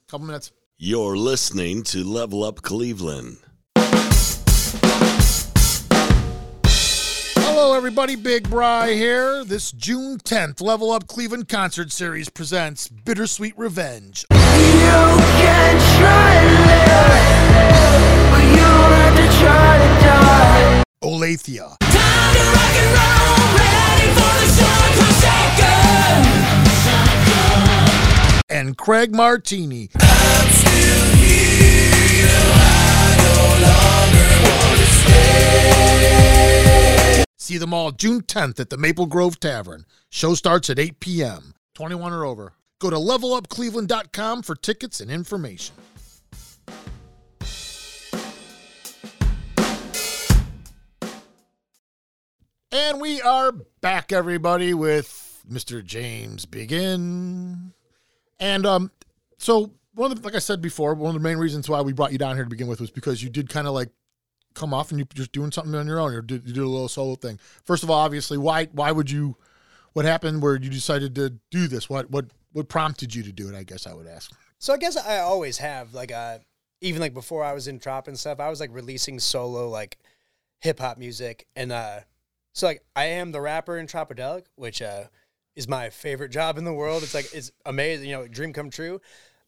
Couple 0.08 0.28
minutes. 0.28 0.52
You're 0.78 1.16
listening 1.18 1.84
to 1.84 2.04
Level 2.04 2.44
Up 2.44 2.62
Cleveland. 2.62 3.38
Hello, 7.38 7.74
everybody. 7.74 8.16
Big 8.18 8.50
Bri 8.50 8.96
here. 8.96 9.46
This 9.46 9.72
June 9.72 10.18
10th, 10.18 10.60
Level 10.62 10.92
Up 10.92 11.08
Cleveland 11.08 11.48
Concert 11.48 11.92
Series 11.92 12.28
presents 12.30 12.90
Bittersweet 12.90 13.58
Revenge. 13.58 14.26
You 14.32 14.38
can 14.38 15.98
try 15.98 16.55
forsaken. 24.98 25.96
and 28.50 28.78
Craig 28.78 29.14
Martini. 29.14 29.90
See 37.38 37.58
them 37.60 37.74
all 37.74 37.92
June 37.92 38.22
10th 38.22 38.60
at 38.60 38.70
the 38.70 38.78
Maple 38.78 39.06
Grove 39.06 39.40
Tavern. 39.40 39.86
Show 40.10 40.34
starts 40.34 40.70
at 40.70 40.80
8 40.80 41.00
p.m. 41.00 41.54
21 41.76 42.12
or 42.12 42.26
over. 42.26 42.54
Go 42.80 42.90
to 42.90 42.96
levelupcleveland.com 42.96 44.42
for 44.42 44.56
tickets 44.56 45.00
and 45.00 45.12
information. 45.12 45.76
And 52.72 53.00
we 53.00 53.22
are 53.22 53.52
back, 53.82 54.12
everybody, 54.12 54.74
with 54.74 55.44
Mr. 55.50 55.84
James 55.84 56.46
Begin. 56.46 57.74
And 58.40 58.66
um, 58.66 58.92
so 59.38 59.72
one 59.94 60.12
of 60.12 60.22
the, 60.22 60.26
like 60.26 60.36
I 60.36 60.40
said 60.40 60.62
before, 60.62 60.94
one 60.94 61.16
of 61.16 61.22
the 61.22 61.28
main 61.28 61.38
reasons 61.38 61.70
why 61.70 61.82
we 61.82 61.94
brought 61.94 62.12
you 62.12 62.18
down 62.18 62.36
here 62.36 62.44
to 62.44 62.50
begin 62.50 62.68
with 62.68 62.82
was 62.82 62.92
because 62.92 63.24
you 63.24 63.30
did 63.30 63.50
kind 63.50 63.68
of 63.68 63.74
like 63.74 63.90
come 64.56 64.74
off 64.74 64.90
and 64.92 65.00
you 65.00 65.06
just 65.14 65.32
doing 65.32 65.52
something 65.52 65.76
on 65.76 65.88
your 65.88 66.00
own. 66.00 66.14
You 66.14 66.22
did, 66.22 66.48
you 66.48 66.54
did 66.54 66.64
a 66.64 66.68
little 66.68 66.90
solo 66.90 67.16
thing. 67.16 67.40
First 67.64 67.84
of 67.84 67.90
all, 67.90 68.00
obviously, 68.00 68.38
why 68.38 68.66
why 68.72 68.92
would 68.92 69.10
you? 69.10 69.38
What 69.94 70.04
happened 70.04 70.42
where 70.42 70.56
you 70.56 70.70
decided 70.70 71.16
to 71.16 71.30
do 71.52 71.68
this? 71.68 71.90
What 71.90 72.10
what 72.10 72.26
what 72.52 72.68
prompted 72.68 73.16
you 73.16 73.24
to 73.24 73.32
do 73.32 73.48
it? 73.48 73.56
I 73.56 73.64
guess 73.64 73.88
I 73.88 73.94
would 73.94 74.08
ask. 74.08 74.32
So 74.58 74.74
I 74.74 74.78
guess 74.78 74.98
I 74.98 75.20
always 75.20 75.60
have 75.60 75.94
like 75.94 76.12
uh 76.12 76.40
even 76.82 77.00
like 77.00 77.14
before 77.14 77.44
I 77.44 77.54
was 77.54 77.68
in 77.68 77.80
trop 77.80 78.08
and 78.08 78.20
stuff, 78.20 78.40
I 78.40 78.50
was 78.50 78.60
like 78.60 78.72
releasing 78.74 79.20
solo 79.20 79.70
like 79.70 79.98
hip 80.60 80.80
hop 80.80 80.98
music 80.98 81.48
and 81.56 81.72
uh 81.72 82.00
so 82.56 82.66
like 82.68 82.84
I 82.96 83.06
am 83.06 83.32
the 83.32 83.42
rapper 83.42 83.78
in 83.78 83.86
Tropidelic, 83.86 84.46
which 84.56 84.82
uh 84.82 85.04
is 85.56 85.68
my 85.68 85.90
favorite 85.90 86.30
job 86.30 86.58
in 86.58 86.64
the 86.66 86.74
world. 86.74 87.04
It's 87.04 87.14
like 87.14 87.32
it's 87.34 87.52
amazing, 87.66 88.10
you 88.10 88.16
know, 88.16 88.28
dream 88.28 88.54
come 88.54 88.70
true. 88.70 89.00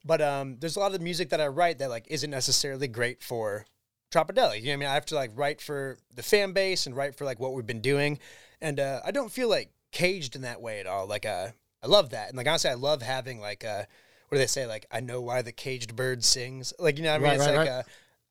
But 0.04 0.22
um 0.22 0.56
there's 0.60 0.76
a 0.76 0.80
lot 0.80 0.94
of 0.94 1.00
music 1.00 1.30
that 1.30 1.40
I 1.40 1.48
write 1.48 1.78
that 1.78 1.90
like 1.90 2.06
isn't 2.08 2.30
necessarily 2.30 2.86
great 2.86 3.22
for 3.22 3.66
Tropidelic. 4.12 4.60
You 4.60 4.66
know 4.66 4.70
what 4.70 4.74
I 4.74 4.76
mean? 4.76 4.88
I 4.88 4.94
have 4.94 5.06
to 5.06 5.14
like 5.16 5.32
write 5.34 5.60
for 5.60 5.98
the 6.14 6.22
fan 6.22 6.52
base 6.52 6.86
and 6.86 6.94
write 6.94 7.16
for 7.16 7.24
like 7.24 7.40
what 7.40 7.54
we've 7.54 7.66
been 7.66 7.80
doing. 7.80 8.18
And 8.60 8.78
uh 8.78 9.00
I 9.04 9.10
don't 9.10 9.32
feel 9.32 9.48
like 9.48 9.72
caged 9.90 10.36
in 10.36 10.42
that 10.42 10.60
way 10.60 10.78
at 10.78 10.86
all. 10.86 11.06
Like 11.06 11.26
uh 11.26 11.48
I 11.82 11.86
love 11.86 12.10
that. 12.10 12.28
And 12.28 12.36
like 12.36 12.46
honestly 12.46 12.70
I 12.70 12.74
love 12.74 13.02
having 13.02 13.40
like 13.40 13.64
uh 13.64 13.84
what 14.28 14.36
do 14.36 14.40
they 14.40 14.46
say? 14.46 14.66
Like, 14.66 14.86
I 14.90 15.00
know 15.00 15.20
why 15.20 15.42
the 15.42 15.52
caged 15.52 15.96
bird 15.96 16.22
sings. 16.22 16.74
Like, 16.78 16.98
you 16.98 17.04
know 17.04 17.12
what 17.12 17.14
I 17.14 17.18
mean? 17.18 17.28
Right, 17.28 17.34
it's 17.36 17.46
right, 17.46 17.56
like, 17.56 17.68
right. 17.68 17.78
uh, 17.78 17.82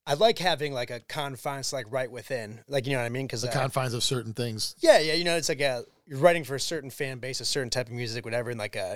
I 0.09 0.13
like 0.13 0.39
having 0.39 0.71
like 0.73 0.89
a 0.89 1.01
confines 1.01 1.73
like 1.73 1.85
right 1.91 2.09
within. 2.09 2.61
Like, 2.67 2.87
you 2.87 2.93
know 2.93 2.99
what 2.99 3.05
I 3.05 3.09
mean? 3.09 3.27
Because 3.27 3.41
The 3.41 3.49
confines 3.49 3.93
of 3.93 4.03
certain 4.03 4.33
things. 4.33 4.73
yeah, 4.79 4.99
yeah, 4.99 5.13
you 5.13 5.25
know, 5.25 5.35
it's 5.35 5.49
like 5.49 5.61
a 5.61 5.83
you're 6.07 6.19
writing 6.19 6.45
for 6.45 6.55
a 6.55 6.59
certain 6.59 6.89
fan 6.89 7.19
base, 7.19 7.41
a 7.41 7.45
certain 7.45 7.69
type 7.69 7.87
of 7.87 7.93
music, 7.93 8.23
whatever, 8.23 8.49
and 8.49 8.57
like 8.57 8.77
uh 8.77 8.95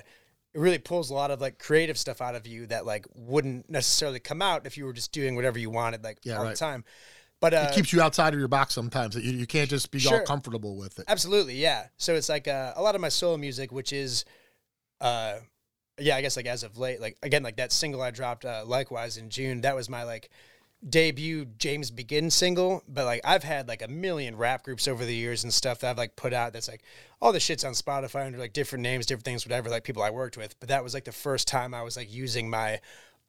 it 0.54 0.60
really 0.60 0.80
pulls 0.80 1.10
a 1.10 1.14
lot 1.14 1.30
of 1.32 1.40
like 1.42 1.60
creative 1.60 1.98
stuff 1.98 2.22
out 2.22 2.36
of 2.36 2.48
you 2.48 2.66
that 2.68 2.86
like 2.86 3.06
wouldn't 3.14 3.70
necessarily 3.70 4.20
come 4.20 4.42
out 4.42 4.66
if 4.66 4.78
you 4.78 4.86
were 4.86 4.94
just 4.94 5.12
doing 5.12 5.36
whatever 5.36 5.60
you 5.60 5.70
wanted 5.70 6.04
like 6.04 6.20
Yeah, 6.24 6.38
all 6.38 6.44
right. 6.46 6.52
the 6.52 6.58
time. 6.58 6.84
But 7.42 7.54
uh, 7.54 7.68
It 7.72 7.76
keeps 7.76 7.92
you 7.92 8.02
outside 8.02 8.34
of 8.34 8.40
your 8.40 8.48
box 8.48 8.74
sometimes. 8.74 9.16
You, 9.16 9.32
you 9.34 9.48
can't 9.48 9.70
just 9.70 9.92
be 9.92 10.00
all 10.08 10.22
comfortable 10.22 10.78
with 10.78 11.00
it. 11.00 11.06
Absolutely, 11.08 11.56
yeah. 11.56 11.88
So 11.98 12.16
it's 12.16 12.30
like 12.30 12.48
uh, 12.48 12.74
a 12.76 12.82
lot 12.82 12.96
of 12.96 13.02
my 13.02 13.10
solo 13.10 13.36
music, 13.36 13.72
which 13.72 13.92
is, 13.92 14.26
uh, 15.00 15.38
yeah, 16.00 16.16
I 16.16 16.22
guess 16.22 16.38
like 16.38 16.46
as 16.46 16.64
of 16.64 16.78
late, 16.78 17.02
like 17.02 17.18
again, 17.24 17.42
like 17.44 17.58
that 17.58 17.72
single 17.72 18.02
I 18.02 18.12
dropped, 18.12 18.46
uh, 18.46 18.64
likewise 18.66 19.18
in 19.18 19.30
June, 19.30 19.62
that 19.62 19.76
was 19.76 19.90
my 19.90 20.04
like 20.04 20.30
debut 20.88 21.46
James 21.58 21.92
Begin 21.92 22.30
single. 22.32 22.84
But 22.88 23.06
like 23.06 23.22
I've 23.24 23.44
had 23.44 23.68
like 23.68 23.82
a 23.82 23.88
million 23.88 24.36
rap 24.36 24.64
groups 24.64 24.88
over 24.88 25.06
the 25.06 25.16
years 25.16 25.44
and 25.44 25.54
stuff 25.54 25.80
that 25.80 25.92
I've 25.92 25.98
like 25.98 26.16
put 26.16 26.34
out. 26.34 26.54
That's 26.54 26.68
like 26.68 26.84
all 27.22 27.32
the 27.32 27.40
shit's 27.40 27.64
on 27.64 27.74
Spotify 27.74 28.26
under 28.26 28.38
like 28.38 28.54
different 28.54 28.84
names, 28.84 29.06
different 29.06 29.26
things, 29.26 29.46
whatever. 29.46 29.70
Like 29.70 29.84
people 29.84 30.04
I 30.04 30.10
worked 30.10 30.38
with, 30.38 30.60
but 30.60 30.70
that 30.70 30.84
was 30.84 30.94
like 30.94 31.06
the 31.06 31.12
first 31.12 31.48
time 31.48 31.74
I 31.74 31.84
was 31.84 31.98
like 31.98 32.14
using 32.14 32.50
my 32.50 32.80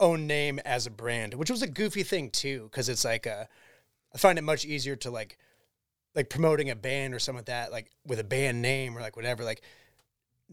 own 0.01 0.27
name 0.27 0.59
as 0.65 0.87
a 0.87 0.91
brand, 0.91 1.35
which 1.35 1.51
was 1.51 1.63
a 1.63 1.69
goofy 1.69 2.03
thing 2.03 2.31
too, 2.31 2.69
because 2.71 2.89
it's 2.89 3.05
like 3.05 3.27
uh, 3.27 3.45
I 4.15 4.19
find 4.19 4.39
it 4.39 4.43
much 4.43 4.65
easier 4.65 4.97
to 4.97 5.11
like 5.11 5.39
like 6.15 6.29
promoting 6.29 6.71
a 6.71 6.77
band 6.77 7.15
or 7.15 7.19
something 7.19 7.39
like 7.39 7.47
that, 7.47 7.73
like 7.73 7.91
with 8.07 8.19
a 8.19 8.25
band 8.25 8.61
name 8.61 8.97
or 8.97 9.01
like 9.01 9.17
whatever, 9.17 9.45
like 9.45 9.63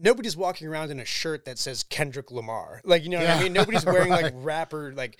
nobody's 0.00 0.36
walking 0.36 0.66
around 0.66 0.90
in 0.90 0.98
a 0.98 1.04
shirt 1.04 1.44
that 1.44 1.58
says 1.58 1.82
Kendrick 1.82 2.30
Lamar. 2.30 2.80
Like, 2.84 3.02
you 3.04 3.10
know 3.10 3.18
what 3.18 3.26
Yeah. 3.26 3.36
I 3.36 3.42
mean? 3.42 3.52
Nobody's 3.52 3.84
wearing 3.84 4.10
like 4.10 4.32
rapper 4.36 4.92
like 4.94 5.18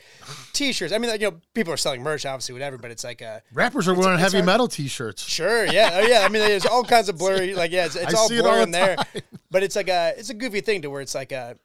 t-shirts. 0.52 0.92
I 0.92 0.98
mean, 0.98 1.10
like, 1.10 1.20
you 1.20 1.30
know, 1.30 1.40
people 1.54 1.72
are 1.72 1.76
selling 1.76 2.02
merch, 2.02 2.24
obviously, 2.26 2.52
whatever, 2.52 2.78
but 2.78 2.90
it's 2.90 3.04
like 3.04 3.22
uh 3.22 3.40
Rappers 3.52 3.88
are 3.88 3.94
wearing 3.94 4.18
heavy 4.18 4.38
hard- 4.38 4.46
metal 4.46 4.68
T-shirts. 4.68 5.22
Sure, 5.28 5.66
yeah, 5.66 5.90
oh, 6.02 6.06
yeah. 6.06 6.20
I 6.20 6.28
mean, 6.28 6.42
there's 6.42 6.66
all 6.66 6.84
kinds 6.84 7.08
of 7.08 7.18
blurry, 7.18 7.54
like, 7.54 7.70
yeah, 7.70 7.86
it's, 7.86 7.96
it's 7.96 8.14
all 8.14 8.28
blurry 8.28 8.56
the 8.58 8.62
in 8.62 8.70
there. 8.70 8.96
But 9.50 9.62
it's 9.62 9.76
like 9.76 9.88
a, 9.88 10.14
it's 10.16 10.30
a 10.30 10.34
goofy 10.34 10.60
thing 10.60 10.82
to 10.82 10.90
where 10.90 11.00
it's 11.02 11.14
like 11.14 11.32
a, 11.32 11.56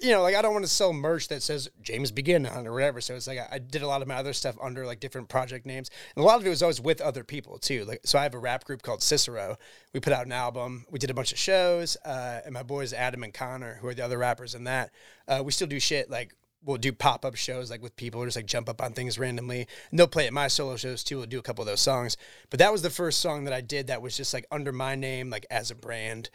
you 0.00 0.10
know, 0.10 0.22
like 0.22 0.34
I 0.34 0.42
don't 0.42 0.52
want 0.52 0.64
to 0.64 0.70
sell 0.70 0.92
merch 0.92 1.28
that 1.28 1.42
says 1.42 1.68
James 1.80 2.10
Begin 2.10 2.46
on 2.46 2.66
or 2.66 2.72
whatever. 2.72 3.00
So 3.00 3.14
it's 3.14 3.26
like 3.26 3.38
I, 3.38 3.48
I 3.52 3.58
did 3.58 3.82
a 3.82 3.86
lot 3.86 4.02
of 4.02 4.08
my 4.08 4.16
other 4.16 4.32
stuff 4.32 4.56
under 4.60 4.84
like 4.84 5.00
different 5.00 5.28
project 5.28 5.66
names, 5.66 5.90
and 6.16 6.22
a 6.22 6.26
lot 6.26 6.40
of 6.40 6.46
it 6.46 6.48
was 6.48 6.62
always 6.62 6.80
with 6.80 7.00
other 7.00 7.22
people 7.22 7.58
too. 7.58 7.84
Like, 7.84 8.00
so 8.04 8.18
I 8.18 8.24
have 8.24 8.34
a 8.34 8.38
rap 8.38 8.64
group 8.64 8.82
called 8.82 9.02
Cicero. 9.02 9.56
We 9.92 10.00
put 10.00 10.12
out 10.12 10.26
an 10.26 10.32
album. 10.32 10.86
We 10.90 10.98
did 10.98 11.10
a 11.10 11.14
bunch 11.14 11.32
of 11.32 11.38
shows, 11.38 11.96
uh, 12.04 12.40
and 12.44 12.52
my 12.54 12.62
boys 12.62 12.92
Adam 12.92 13.22
and 13.22 13.32
Connor, 13.32 13.78
who 13.80 13.88
are 13.88 13.94
the 13.94 14.04
other 14.04 14.18
rappers 14.18 14.54
in 14.54 14.64
that, 14.64 14.90
uh, 15.28 15.42
we 15.44 15.52
still 15.52 15.68
do 15.68 15.80
shit 15.80 16.10
like 16.10 16.34
we'll 16.62 16.76
do 16.76 16.92
pop 16.92 17.24
up 17.24 17.36
shows 17.36 17.70
like 17.70 17.82
with 17.82 17.96
people, 17.96 18.24
just 18.24 18.36
like 18.36 18.46
jump 18.46 18.68
up 18.68 18.82
on 18.82 18.92
things 18.92 19.18
randomly. 19.18 19.66
And 19.90 19.98
they'll 19.98 20.06
play 20.06 20.26
at 20.26 20.32
my 20.32 20.48
solo 20.48 20.76
shows 20.76 21.02
too. 21.02 21.18
We'll 21.18 21.26
do 21.26 21.38
a 21.38 21.42
couple 21.42 21.62
of 21.62 21.68
those 21.68 21.80
songs. 21.80 22.16
But 22.50 22.58
that 22.58 22.72
was 22.72 22.82
the 22.82 22.90
first 22.90 23.20
song 23.20 23.44
that 23.44 23.54
I 23.54 23.60
did 23.60 23.86
that 23.86 24.02
was 24.02 24.16
just 24.16 24.34
like 24.34 24.46
under 24.50 24.72
my 24.72 24.94
name, 24.94 25.30
like 25.30 25.46
as 25.50 25.70
a 25.70 25.74
brand, 25.74 26.28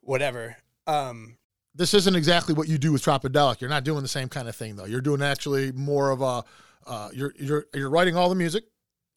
whatever. 0.00 0.56
Um, 0.86 1.36
This 1.74 1.94
isn't 1.94 2.16
exactly 2.16 2.54
what 2.54 2.68
you 2.68 2.78
do 2.78 2.92
with 2.92 3.02
Tropidelic. 3.02 3.60
You're 3.60 3.70
not 3.70 3.84
doing 3.84 4.02
the 4.02 4.08
same 4.08 4.28
kind 4.28 4.48
of 4.48 4.56
thing 4.56 4.76
though. 4.76 4.86
You're 4.86 5.00
doing 5.00 5.22
actually 5.22 5.72
more 5.72 6.10
of 6.10 6.20
a. 6.20 6.44
Uh, 6.86 7.10
you're 7.12 7.32
you're 7.38 7.66
you're 7.74 7.90
writing 7.90 8.16
all 8.16 8.28
the 8.28 8.34
music. 8.34 8.64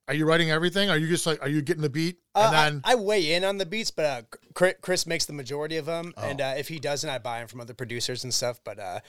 Are 0.08 0.14
you 0.14 0.26
writing 0.26 0.52
everything? 0.52 0.90
Are 0.90 0.98
you 0.98 1.08
just 1.08 1.26
like 1.26 1.42
are 1.42 1.48
you 1.48 1.62
getting 1.62 1.82
the 1.82 1.90
beat 1.90 2.18
Uh, 2.36 2.44
and 2.46 2.54
then 2.54 2.82
I, 2.84 2.92
I 2.92 2.96
weigh 2.96 3.34
in 3.34 3.44
on 3.44 3.58
the 3.58 3.66
beats, 3.66 3.90
but 3.90 4.06
uh, 4.06 4.72
Chris, 4.82 5.08
makes 5.08 5.26
the 5.26 5.34
majority 5.34 5.78
of 5.78 5.86
them, 5.86 6.14
and 6.18 6.42
Oh. 6.42 6.46
uh, 6.46 6.56
if 6.58 6.68
he 6.68 6.78
doesn't, 6.78 7.10
I 7.10 7.18
buy 7.20 7.40
them 7.40 7.48
from 7.48 7.62
other 7.62 7.74
producers 7.74 8.24
and 8.24 8.34
stuff. 8.34 8.60
But 8.64 8.80
uh, 8.80 9.00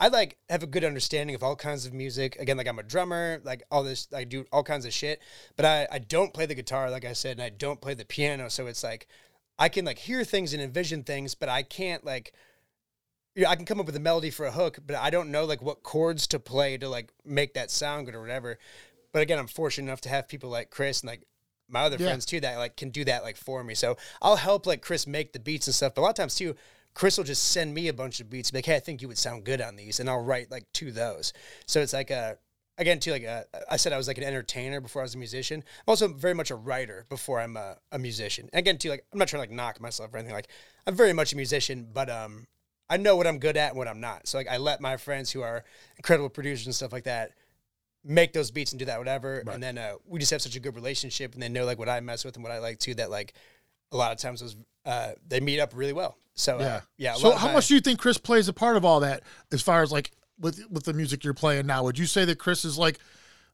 I 0.00 0.08
like 0.08 0.38
have 0.48 0.62
a 0.62 0.66
good 0.66 0.84
understanding 0.84 1.36
of 1.36 1.42
all 1.42 1.54
kinds 1.54 1.84
of 1.86 1.92
music. 1.92 2.36
Again, 2.40 2.56
like 2.56 2.66
I'm 2.66 2.78
a 2.78 2.82
drummer, 2.82 3.40
like 3.44 3.62
all 3.70 3.84
this, 3.84 4.08
I 4.12 4.24
do 4.24 4.46
all 4.50 4.64
kinds 4.64 4.86
of 4.86 4.92
shit. 4.92 5.20
But 5.54 5.66
I 5.66 5.86
I 5.92 5.98
don't 5.98 6.32
play 6.34 6.46
the 6.46 6.54
guitar, 6.54 6.90
like 6.90 7.04
I 7.04 7.12
said, 7.12 7.32
and 7.32 7.42
I 7.42 7.50
don't 7.50 7.80
play 7.80 7.94
the 7.94 8.06
piano. 8.06 8.48
So 8.48 8.66
it's 8.66 8.82
like 8.82 9.06
I 9.58 9.68
can 9.68 9.84
like 9.84 9.98
hear 9.98 10.24
things 10.24 10.52
and 10.54 10.62
envision 10.62 11.04
things, 11.04 11.34
but 11.36 11.48
I 11.48 11.62
can't 11.62 12.04
like. 12.04 12.32
You 13.38 13.44
know, 13.44 13.50
I 13.50 13.54
can 13.54 13.66
come 13.66 13.78
up 13.78 13.86
with 13.86 13.94
a 13.94 14.00
melody 14.00 14.30
for 14.30 14.46
a 14.46 14.50
hook, 14.50 14.80
but 14.84 14.96
I 14.96 15.10
don't 15.10 15.30
know 15.30 15.44
like 15.44 15.62
what 15.62 15.84
chords 15.84 16.26
to 16.26 16.40
play 16.40 16.76
to 16.76 16.88
like 16.88 17.12
make 17.24 17.54
that 17.54 17.70
sound 17.70 18.06
good 18.06 18.16
or 18.16 18.20
whatever. 18.20 18.58
But 19.12 19.22
again, 19.22 19.38
I'm 19.38 19.46
fortunate 19.46 19.86
enough 19.86 20.00
to 20.00 20.08
have 20.08 20.26
people 20.26 20.50
like 20.50 20.70
Chris 20.70 21.02
and 21.02 21.08
like 21.08 21.22
my 21.68 21.82
other 21.82 21.98
Yeah. 22.00 22.06
friends 22.08 22.26
too 22.26 22.40
that 22.40 22.56
like 22.58 22.76
can 22.76 22.90
do 22.90 23.04
that 23.04 23.22
like 23.22 23.36
for 23.36 23.62
me. 23.62 23.76
So 23.76 23.96
I'll 24.20 24.34
help 24.34 24.66
like 24.66 24.82
Chris 24.82 25.06
make 25.06 25.32
the 25.34 25.38
beats 25.38 25.68
and 25.68 25.74
stuff. 25.76 25.94
But 25.94 26.00
a 26.00 26.02
lot 26.02 26.08
of 26.10 26.16
times 26.16 26.34
too, 26.34 26.56
Chris 26.94 27.16
will 27.16 27.22
just 27.22 27.52
send 27.52 27.72
me 27.74 27.86
a 27.86 27.92
bunch 27.92 28.18
of 28.18 28.28
beats, 28.28 28.50
be 28.50 28.58
like, 28.58 28.66
"Hey, 28.66 28.74
I 28.74 28.80
think 28.80 29.02
you 29.02 29.06
would 29.06 29.18
sound 29.18 29.44
good 29.44 29.60
on 29.60 29.76
these," 29.76 30.00
and 30.00 30.10
I'll 30.10 30.24
write 30.24 30.50
like 30.50 30.64
to 30.72 30.90
those. 30.90 31.32
So 31.66 31.80
it's 31.80 31.92
like 31.92 32.10
a 32.10 32.38
again 32.76 32.98
too 32.98 33.12
like 33.12 33.22
a, 33.22 33.44
I 33.70 33.76
said 33.76 33.92
I 33.92 33.98
was 33.98 34.08
like 34.08 34.18
an 34.18 34.24
entertainer 34.24 34.80
before 34.80 35.02
I 35.02 35.04
was 35.04 35.14
a 35.14 35.18
musician. 35.18 35.60
I'm 35.86 35.92
also 35.92 36.08
very 36.08 36.34
much 36.34 36.50
a 36.50 36.56
writer 36.56 37.06
before 37.08 37.38
I'm 37.38 37.56
a, 37.56 37.76
a 37.92 38.00
musician. 38.00 38.50
Again 38.52 38.78
too 38.78 38.88
like 38.90 39.04
I'm 39.12 39.18
not 39.20 39.28
trying 39.28 39.38
to 39.44 39.48
like 39.48 39.56
knock 39.56 39.80
myself 39.80 40.12
or 40.12 40.16
anything. 40.16 40.34
Like 40.34 40.48
I'm 40.88 40.96
very 40.96 41.12
much 41.12 41.32
a 41.32 41.36
musician, 41.36 41.86
but 41.92 42.10
um 42.10 42.48
I 42.90 42.96
know 42.96 43.16
what 43.16 43.26
I'm 43.26 43.38
good 43.38 43.56
at 43.56 43.70
and 43.70 43.78
what 43.78 43.88
I'm 43.88 44.00
not. 44.00 44.26
So 44.26 44.38
like 44.38 44.48
I 44.48 44.56
let 44.56 44.80
my 44.80 44.96
friends 44.96 45.30
who 45.30 45.42
are 45.42 45.64
incredible 45.96 46.28
producers 46.28 46.66
and 46.66 46.74
stuff 46.74 46.92
like 46.92 47.04
that 47.04 47.32
make 48.04 48.32
those 48.32 48.50
beats 48.50 48.72
and 48.72 48.78
do 48.78 48.84
that 48.86 48.96
whatever 48.98 49.42
and 49.50 49.62
then 49.62 49.76
uh, 49.76 49.92
we 50.06 50.18
just 50.20 50.30
have 50.30 50.40
such 50.40 50.54
a 50.56 50.60
good 50.60 50.74
relationship 50.76 51.34
and 51.34 51.42
they 51.42 51.48
know 51.48 51.64
like 51.64 51.78
what 51.80 51.88
i 51.88 51.98
mess 51.98 52.24
with 52.24 52.36
and 52.36 52.44
what 52.44 52.52
i 52.52 52.58
like 52.60 52.78
too 52.78 52.94
that 52.94 53.10
like 53.10 53.34
a 53.90 53.96
lot 53.96 54.12
of 54.12 54.18
times 54.18 54.40
those 54.40 54.56
uh, 54.86 55.10
they 55.26 55.40
meet 55.40 55.58
up 55.58 55.72
really 55.74 55.92
well 55.92 56.16
so 56.34 56.58
Yeah. 56.60 56.66
uh, 56.76 56.80
yeah 56.96 57.14
So 57.14 57.32
how 57.34 57.48
my- 57.48 57.54
much 57.54 57.66
do 57.66 57.74
you 57.74 57.80
think 57.80 57.98
Chris 57.98 58.16
plays 58.16 58.48
a 58.48 58.52
part 58.52 58.76
of 58.76 58.84
all 58.84 59.00
that 59.00 59.24
as 59.52 59.60
far 59.62 59.82
as 59.82 59.90
like 59.90 60.12
with 60.38 60.62
with 60.70 60.84
the 60.84 60.92
music 60.94 61.24
you're 61.24 61.34
playing 61.34 61.66
now? 61.66 61.82
Would 61.82 61.98
you 61.98 62.06
say 62.06 62.24
that 62.24 62.38
Chris 62.38 62.64
is 62.64 62.78
like 62.78 62.98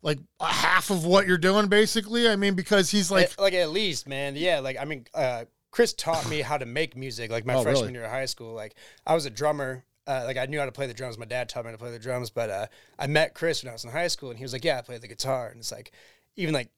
like 0.03 0.19
a 0.39 0.45
half 0.47 0.91
of 0.91 1.07
what 1.07 1.27
you're 1.27 1.39
doing 1.39 1.67
basically? 1.69 2.29
I 2.29 2.37
mean, 2.37 2.55
because 2.55 2.91
he's 2.91 3.11
like 3.11 3.31
like 3.39 3.53
like 3.53 3.55
at 3.55 3.71
least 3.71 4.07
man 4.07 4.37
yeah 4.37 4.61
like 4.61 4.77
i 4.79 4.85
mean 4.85 5.07
uh 5.15 5.47
chris 5.75 5.93
taught 5.93 6.29
me 6.31 6.41
how 6.41 6.57
to 6.57 6.65
make 6.65 6.97
music 6.97 7.33
like 7.33 7.45
my 7.45 7.55
Oh, 7.55 7.63
freshman 7.65 7.87
really? 7.87 7.95
year 7.95 8.05
of 8.05 8.11
high 8.13 8.27
school 8.27 8.55
like 8.55 8.75
i 9.05 9.13
was 9.15 9.27
a 9.27 9.31
drummer 9.31 9.85
uh, 10.07 10.23
like 10.27 10.37
I 10.37 10.45
knew 10.45 10.59
how 10.59 10.67
to 10.67 10.71
play 10.73 10.87
the 10.87 10.93
drums. 10.93 11.17
My 11.17 11.25
dad 11.25 11.49
taught 11.49 11.65
me 11.65 11.69
how 11.71 11.73
to 11.73 11.79
play 11.79 11.91
the 11.91 11.99
drums, 11.99 12.29
but 12.29 12.51
uh, 12.51 12.67
I 12.99 13.07
met 13.07 13.33
Chris 13.33 13.63
when 13.65 13.71
I 13.71 13.73
was 13.73 13.85
in 13.85 13.91
high 13.91 14.09
school, 14.09 14.29
and 14.29 14.39
he 14.39 14.45
was 14.45 14.53
like, 14.53 14.63
"Yeah, 14.63 14.77
I 14.77 14.83
play 14.83 14.99
the 14.99 15.09
guitar." 15.09 15.49
And 15.49 15.61
it's 15.61 15.73
like, 15.73 15.93
even 16.37 16.53
like, 16.53 16.69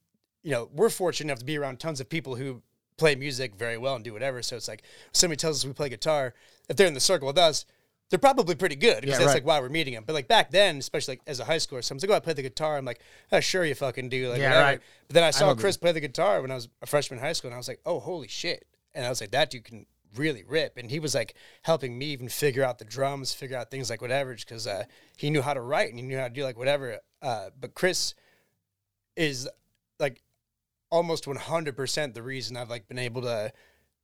you 0.45 0.53
know, 0.53 0.71
we're 0.73 0.91
fortunate 0.91 1.33
enough 1.33 1.41
to 1.41 1.45
be 1.45 1.59
around 1.59 1.81
tons 1.81 1.99
of 2.01 2.09
people 2.09 2.37
who 2.37 2.63
play 2.99 3.17
music 3.17 3.57
very 3.57 3.79
well 3.79 3.97
and 3.97 4.05
do 4.05 4.13
whatever. 4.13 4.43
So 4.43 4.55
it's 4.55 4.69
like, 4.69 4.85
somebody 5.11 5.39
tells 5.39 5.57
us 5.59 5.67
we 5.67 5.73
play 5.73 5.89
guitar, 5.89 6.35
if 6.69 6.77
they're 6.77 6.87
in 6.87 6.95
the 6.95 7.01
circle 7.01 7.27
with 7.27 7.37
us, 7.37 7.67
they're 8.11 8.21
probably 8.21 8.55
pretty 8.55 8.77
good 8.77 9.01
because 9.01 9.15
Yeah, 9.15 9.19
that's 9.19 9.27
right. 9.35 9.35
like 9.43 9.45
why 9.45 9.59
we're 9.59 9.71
meeting 9.71 9.95
them. 9.95 10.05
But 10.07 10.13
like 10.13 10.29
back 10.29 10.53
then, 10.53 10.77
especially 10.79 11.15
like 11.15 11.23
as 11.27 11.41
a 11.41 11.45
high 11.47 11.57
schooler, 11.57 11.83
someone's 11.83 12.05
like, 12.05 12.13
"Oh, 12.13 12.15
I 12.19 12.21
play 12.21 12.35
the 12.35 12.43
guitar." 12.43 12.77
I'm 12.77 12.85
like, 12.85 13.01
"Oh, 13.33 13.41
sure, 13.41 13.65
you 13.65 13.75
fucking 13.75 14.09
do." 14.09 14.29
Like, 14.31 14.39
Yeah, 14.39 14.51
whatever. 14.51 14.63
right. 14.67 14.81
But 15.09 15.15
then 15.15 15.25
I 15.25 15.33
saw 15.33 15.51
agree. 15.51 15.63
Chris 15.63 15.77
play 15.77 15.91
the 15.91 15.99
guitar 16.01 16.43
when 16.43 16.53
I 16.53 16.55
was 16.55 16.69
a 16.81 16.87
freshman 16.87 17.19
in 17.19 17.25
high 17.25 17.33
school, 17.33 17.49
and 17.49 17.57
I 17.57 17.59
was 17.59 17.67
like, 17.67 17.81
"Oh, 17.85 17.99
holy 17.99 18.29
shit!" 18.29 18.69
And 18.97 19.07
I 19.07 19.09
was 19.09 19.21
like, 19.21 19.31
"That 19.31 19.51
dude 19.51 19.65
can 19.65 19.87
really 20.17 20.43
rip." 20.43 20.77
And 20.77 20.91
he 20.91 20.99
was 20.99 21.15
like 21.15 21.35
helping 21.63 21.97
me 21.97 22.07
even 22.07 22.29
figure 22.29 22.65
out 22.65 22.79
the 22.79 22.85
drums, 22.85 23.33
figure 23.33 23.57
out 23.57 23.71
things 23.71 23.91
like 23.91 24.03
whatever, 24.03 24.35
because 24.35 24.67
uh, 24.67 24.85
he 25.17 25.31
knew 25.31 25.43
how 25.43 25.55
to 25.55 25.61
write 25.61 25.91
and 25.91 25.99
he 25.99 26.05
knew 26.05 26.19
how 26.19 26.29
to 26.29 26.35
do 26.35 26.43
like 26.43 26.59
whatever. 26.59 26.99
Uh, 27.23 27.51
but 27.61 27.75
Chris 27.75 28.15
is 29.17 29.49
like 30.01 30.23
almost 30.91 31.25
100% 31.25 32.15
the 32.15 32.23
reason 32.23 32.57
I've 32.57 32.71
like 32.71 32.89
been 32.89 32.99
able 32.99 33.23
to 33.23 33.53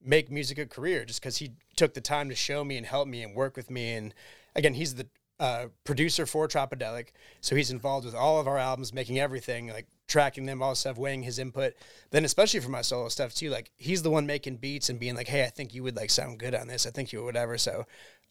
make 0.05 0.31
music 0.31 0.59
a 0.59 0.67
career 0.67 1.05
just 1.05 1.21
because 1.21 1.37
he 1.39 1.53
took 1.77 1.95
the 1.95 2.01
time 2.01 2.29
to 2.29 2.35
show 2.35 2.65
me 2.65 2.77
and 2.77 2.87
help 2.87 3.09
me 3.09 3.23
and 3.23 3.35
work 3.35 3.57
with 3.57 3.71
me. 3.71 3.93
And 3.93 4.15
again, 4.55 4.75
he's 4.75 4.95
the 4.95 5.07
uh, 5.43 5.67
producer 5.83 6.25
for 6.25 6.47
Tropidelic. 6.47 7.09
So 7.41 7.57
he's 7.57 7.73
involved 7.73 8.07
with 8.07 8.15
all 8.15 8.39
of 8.39 8.47
our 8.47 8.59
albums, 8.59 8.95
making 8.95 9.19
everything, 9.19 9.67
like 9.67 9.89
tracking 10.07 10.47
them, 10.47 10.63
all 10.63 10.77
stuff, 10.77 10.97
weighing 10.97 11.25
his 11.25 11.41
input. 11.41 11.75
Then 12.13 12.25
especially 12.25 12.61
for 12.61 12.71
my 12.71 12.83
solo 12.83 13.09
stuff 13.09 13.35
too, 13.35 13.51
like 13.51 13.73
he's 13.77 14.03
the 14.03 14.11
one 14.11 14.25
making 14.25 14.59
beats 14.59 14.89
and 14.89 15.01
being 15.01 15.17
like, 15.17 15.27
hey, 15.27 15.43
I 15.43 15.49
think 15.49 15.75
you 15.75 15.83
would 15.83 15.97
like 15.97 16.11
sound 16.11 16.39
good 16.39 16.55
on 16.55 16.69
this. 16.69 16.87
I 16.87 16.91
think 16.91 17.13
you 17.13 17.19
would 17.19 17.25
whatever. 17.25 17.59
So 17.59 17.87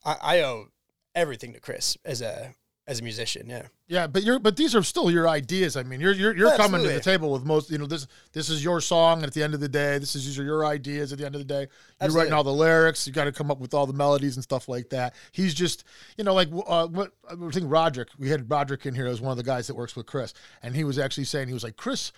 I, 0.06 0.16
I 0.22 0.40
owe 0.40 0.68
everything 1.14 1.52
to 1.52 1.60
Chris 1.60 1.98
as 2.06 2.22
a 2.22 2.56
as 2.88 3.00
a 3.00 3.04
musician. 3.04 3.48
Yeah. 3.50 3.64
Yeah, 3.88 4.08
but 4.08 4.24
you're 4.24 4.40
but 4.40 4.56
these 4.56 4.74
are 4.74 4.84
still 4.84 5.12
your 5.12 5.28
ideas. 5.28 5.76
I 5.76 5.84
mean, 5.84 6.00
you're 6.00 6.14
you're, 6.14 6.36
you're 6.36 6.56
coming 6.56 6.82
to 6.82 6.90
the 6.90 7.02
table 7.02 7.32
with 7.32 7.44
most. 7.44 7.70
You 7.70 7.78
know, 7.78 7.86
this 7.86 8.08
this 8.32 8.50
is 8.50 8.64
your 8.64 8.80
song. 8.80 9.18
And 9.18 9.26
at 9.26 9.34
the 9.34 9.44
end 9.44 9.54
of 9.54 9.60
the 9.60 9.68
day, 9.68 9.98
this 9.98 10.16
is 10.16 10.26
these 10.26 10.40
are 10.40 10.44
your 10.44 10.66
ideas. 10.66 11.12
At 11.12 11.20
the 11.20 11.26
end 11.26 11.36
of 11.36 11.40
the 11.40 11.46
day, 11.46 11.68
you're 12.02 12.12
writing 12.12 12.32
all 12.34 12.44
the 12.44 12.54
lyrics. 12.54 13.06
You 13.06 13.12
got 13.12 13.26
to 13.26 13.34
come 13.34 13.52
up 13.52 13.60
with 13.60 13.74
all 13.74 13.86
the 13.86 13.94
melodies 13.94 14.38
and 14.38 14.44
stuff 14.44 14.70
like 14.70 14.90
that. 14.92 15.14
He's 15.34 15.54
just, 15.54 15.84
you 16.18 16.24
know, 16.24 16.34
like 16.34 16.48
uh, 16.68 16.88
what 16.88 17.12
I 17.30 17.36
think 17.52 17.66
Roderick. 17.70 18.10
We 18.18 18.30
had 18.30 18.50
Roderick 18.50 18.86
in 18.86 18.96
here 18.96 19.08
as 19.08 19.20
one 19.20 19.32
of 19.32 19.38
the 19.38 19.44
guys 19.44 19.68
that 19.68 19.76
works 19.76 19.96
with 19.96 20.06
Chris, 20.06 20.34
and 20.64 20.74
he 20.74 20.86
was 20.86 20.98
actually 20.98 21.26
saying 21.26 21.50
he 21.50 21.54
was 21.54 21.64
like 21.64 21.76
Chris. 21.76 22.14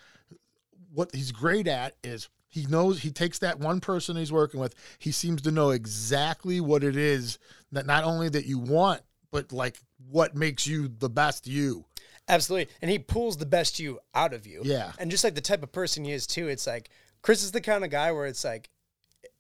What 0.94 1.10
he's 1.16 1.32
great 1.32 1.68
at 1.68 1.96
is 2.04 2.30
he 2.48 2.68
knows 2.68 3.02
he 3.02 3.10
takes 3.10 3.40
that 3.40 3.58
one 3.58 3.80
person 3.80 4.16
he's 4.16 4.32
working 4.32 4.60
with. 4.60 4.76
He 5.00 5.12
seems 5.12 5.42
to 5.42 5.50
know 5.50 5.72
exactly 5.72 6.62
what 6.62 6.84
it 6.84 6.96
is 6.96 7.40
that 7.72 7.88
not 7.88 8.04
only 8.04 8.30
that 8.30 8.46
you 8.46 8.60
want, 8.60 9.02
but 9.34 9.52
like 9.52 9.78
what 10.10 10.36
makes 10.36 10.66
you 10.66 10.88
the 10.88 11.10
best 11.10 11.46
you. 11.48 11.84
Absolutely. 12.30 12.74
And 12.82 12.90
he 12.90 13.00
pulls 13.00 13.36
the 13.36 13.46
best 13.46 13.80
you 13.80 14.00
out 14.16 14.34
of 14.34 14.48
you. 14.48 14.62
Yeah. 14.64 14.94
And 14.98 15.12
just 15.12 15.26
like 15.26 15.36
the 15.36 15.42
type 15.42 15.64
of 15.64 15.74
person 15.74 16.06
he 16.06 16.14
is 16.14 16.26
too, 16.26 16.48
it's 16.48 16.66
like 16.68 16.90
Chris 17.22 17.44
is 17.44 17.52
the 17.52 17.60
kind 17.60 17.84
of 17.84 17.90
guy 17.90 18.14
where 18.14 18.28
it's 18.28 18.46
like 18.46 18.70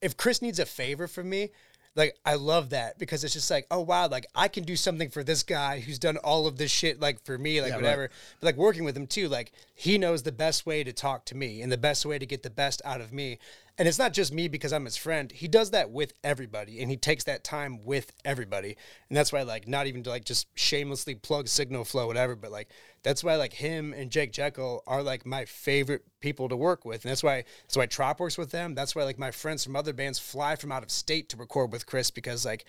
if 0.01 0.17
Chris 0.17 0.41
needs 0.41 0.59
a 0.59 0.65
favor 0.65 1.07
from 1.07 1.29
me, 1.29 1.51
like 1.95 2.17
I 2.25 2.35
love 2.35 2.71
that 2.71 2.97
because 2.97 3.23
it's 3.23 3.33
just 3.33 3.51
like, 3.51 3.67
oh 3.69 3.81
wow, 3.81 4.07
like 4.07 4.25
I 4.33 4.47
can 4.47 4.63
do 4.63 4.75
something 4.75 5.09
for 5.09 5.23
this 5.23 5.43
guy 5.43 5.79
who's 5.79 5.99
done 5.99 6.17
all 6.17 6.47
of 6.47 6.57
this 6.57 6.71
shit 6.71 6.99
like 6.99 7.23
for 7.23 7.37
me, 7.37 7.61
like 7.61 7.69
Yeah, 7.69 7.75
right. 7.75 7.83
whatever. 7.83 8.09
But 8.39 8.47
like 8.47 8.57
working 8.57 8.83
with 8.83 8.97
him 8.97 9.07
too, 9.07 9.29
like 9.29 9.53
he 9.75 9.97
knows 9.97 10.23
the 10.23 10.31
best 10.31 10.65
way 10.65 10.83
to 10.83 10.91
talk 10.91 11.25
to 11.25 11.35
me 11.35 11.61
and 11.61 11.71
the 11.71 11.77
best 11.77 12.05
way 12.05 12.17
to 12.17 12.25
get 12.25 12.41
the 12.41 12.49
best 12.49 12.81
out 12.83 12.99
of 12.99 13.13
me. 13.13 13.37
And 13.77 13.87
it's 13.87 13.97
not 13.97 14.13
just 14.13 14.31
me 14.31 14.47
because 14.47 14.71
I'm 14.71 14.85
his 14.85 14.97
friend. 14.97 15.31
He 15.31 15.47
does 15.47 15.71
that 15.71 15.89
with 15.89 16.13
everybody 16.23 16.79
and 16.79 16.91
he 16.91 16.97
takes 16.97 17.23
that 17.23 17.43
time 17.43 17.83
with 17.83 18.13
everybody. 18.23 18.77
And 19.09 19.17
that's 19.17 19.33
why 19.33 19.41
like 19.41 19.67
not 19.67 19.87
even 19.87 20.03
to 20.03 20.11
like 20.11 20.25
just 20.25 20.47
shamelessly 20.53 21.15
plug 21.15 21.47
signal 21.47 21.83
flow, 21.83 22.05
whatever, 22.05 22.35
but 22.35 22.51
like 22.51 22.69
that's 23.01 23.23
why 23.23 23.35
like 23.35 23.53
him 23.53 23.91
and 23.91 24.11
Jake 24.11 24.31
Jekyll 24.31 24.83
are 24.85 25.01
like 25.01 25.25
my 25.25 25.45
favorite 25.45 26.03
people 26.19 26.49
to 26.49 26.55
work 26.55 26.85
with. 26.85 27.03
And 27.03 27.09
that's 27.09 27.23
why 27.23 27.45
that's 27.63 27.75
why 27.75 27.87
Trop 27.87 28.19
works 28.19 28.37
with 28.37 28.51
them. 28.51 28.75
That's 28.75 28.95
why 28.95 29.05
like 29.05 29.17
my 29.17 29.31
friends 29.31 29.63
from 29.63 29.75
other 29.75 29.91
bands 29.93 30.19
fly 30.19 30.55
from 30.55 30.71
out 30.71 30.83
of 30.83 30.91
state 30.91 31.29
to 31.29 31.37
record 31.37 31.71
with 31.71 31.87
Chris 31.87 32.11
because 32.11 32.45
like 32.45 32.65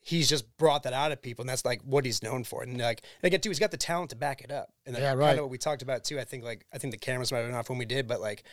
he's 0.00 0.28
just 0.28 0.58
brought 0.58 0.82
that 0.82 0.92
out 0.92 1.10
of 1.10 1.22
people 1.22 1.42
and 1.42 1.48
that's 1.48 1.64
like 1.64 1.80
what 1.84 2.04
he's 2.04 2.22
known 2.22 2.44
for. 2.44 2.62
And 2.62 2.78
like 2.78 3.00
and 3.22 3.28
again 3.28 3.40
too, 3.40 3.48
he's 3.48 3.58
got 3.58 3.70
the 3.70 3.78
talent 3.78 4.10
to 4.10 4.16
back 4.16 4.42
it 4.42 4.50
up. 4.50 4.74
And 4.84 4.94
like, 4.94 5.02
Yeah, 5.02 5.10
kind 5.12 5.20
right. 5.20 5.38
of 5.38 5.44
what 5.44 5.50
we 5.50 5.56
talked 5.56 5.80
about 5.80 6.04
too. 6.04 6.20
I 6.20 6.24
think 6.24 6.44
like 6.44 6.66
I 6.70 6.76
think 6.76 6.92
the 6.92 6.98
cameras 6.98 7.32
might 7.32 7.38
have 7.38 7.46
been 7.46 7.56
off 7.56 7.70
when 7.70 7.78
we 7.78 7.86
did, 7.86 8.06
but 8.06 8.20
like 8.20 8.44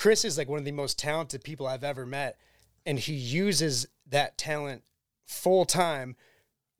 Chris 0.00 0.24
is 0.24 0.38
like 0.38 0.48
one 0.48 0.58
of 0.58 0.64
the 0.64 0.72
most 0.72 0.98
talented 0.98 1.44
people 1.44 1.66
I've 1.66 1.84
ever 1.84 2.06
met, 2.06 2.38
and 2.86 2.98
he 2.98 3.12
uses 3.12 3.86
that 4.08 4.38
talent 4.38 4.82
full 5.26 5.66
time 5.66 6.16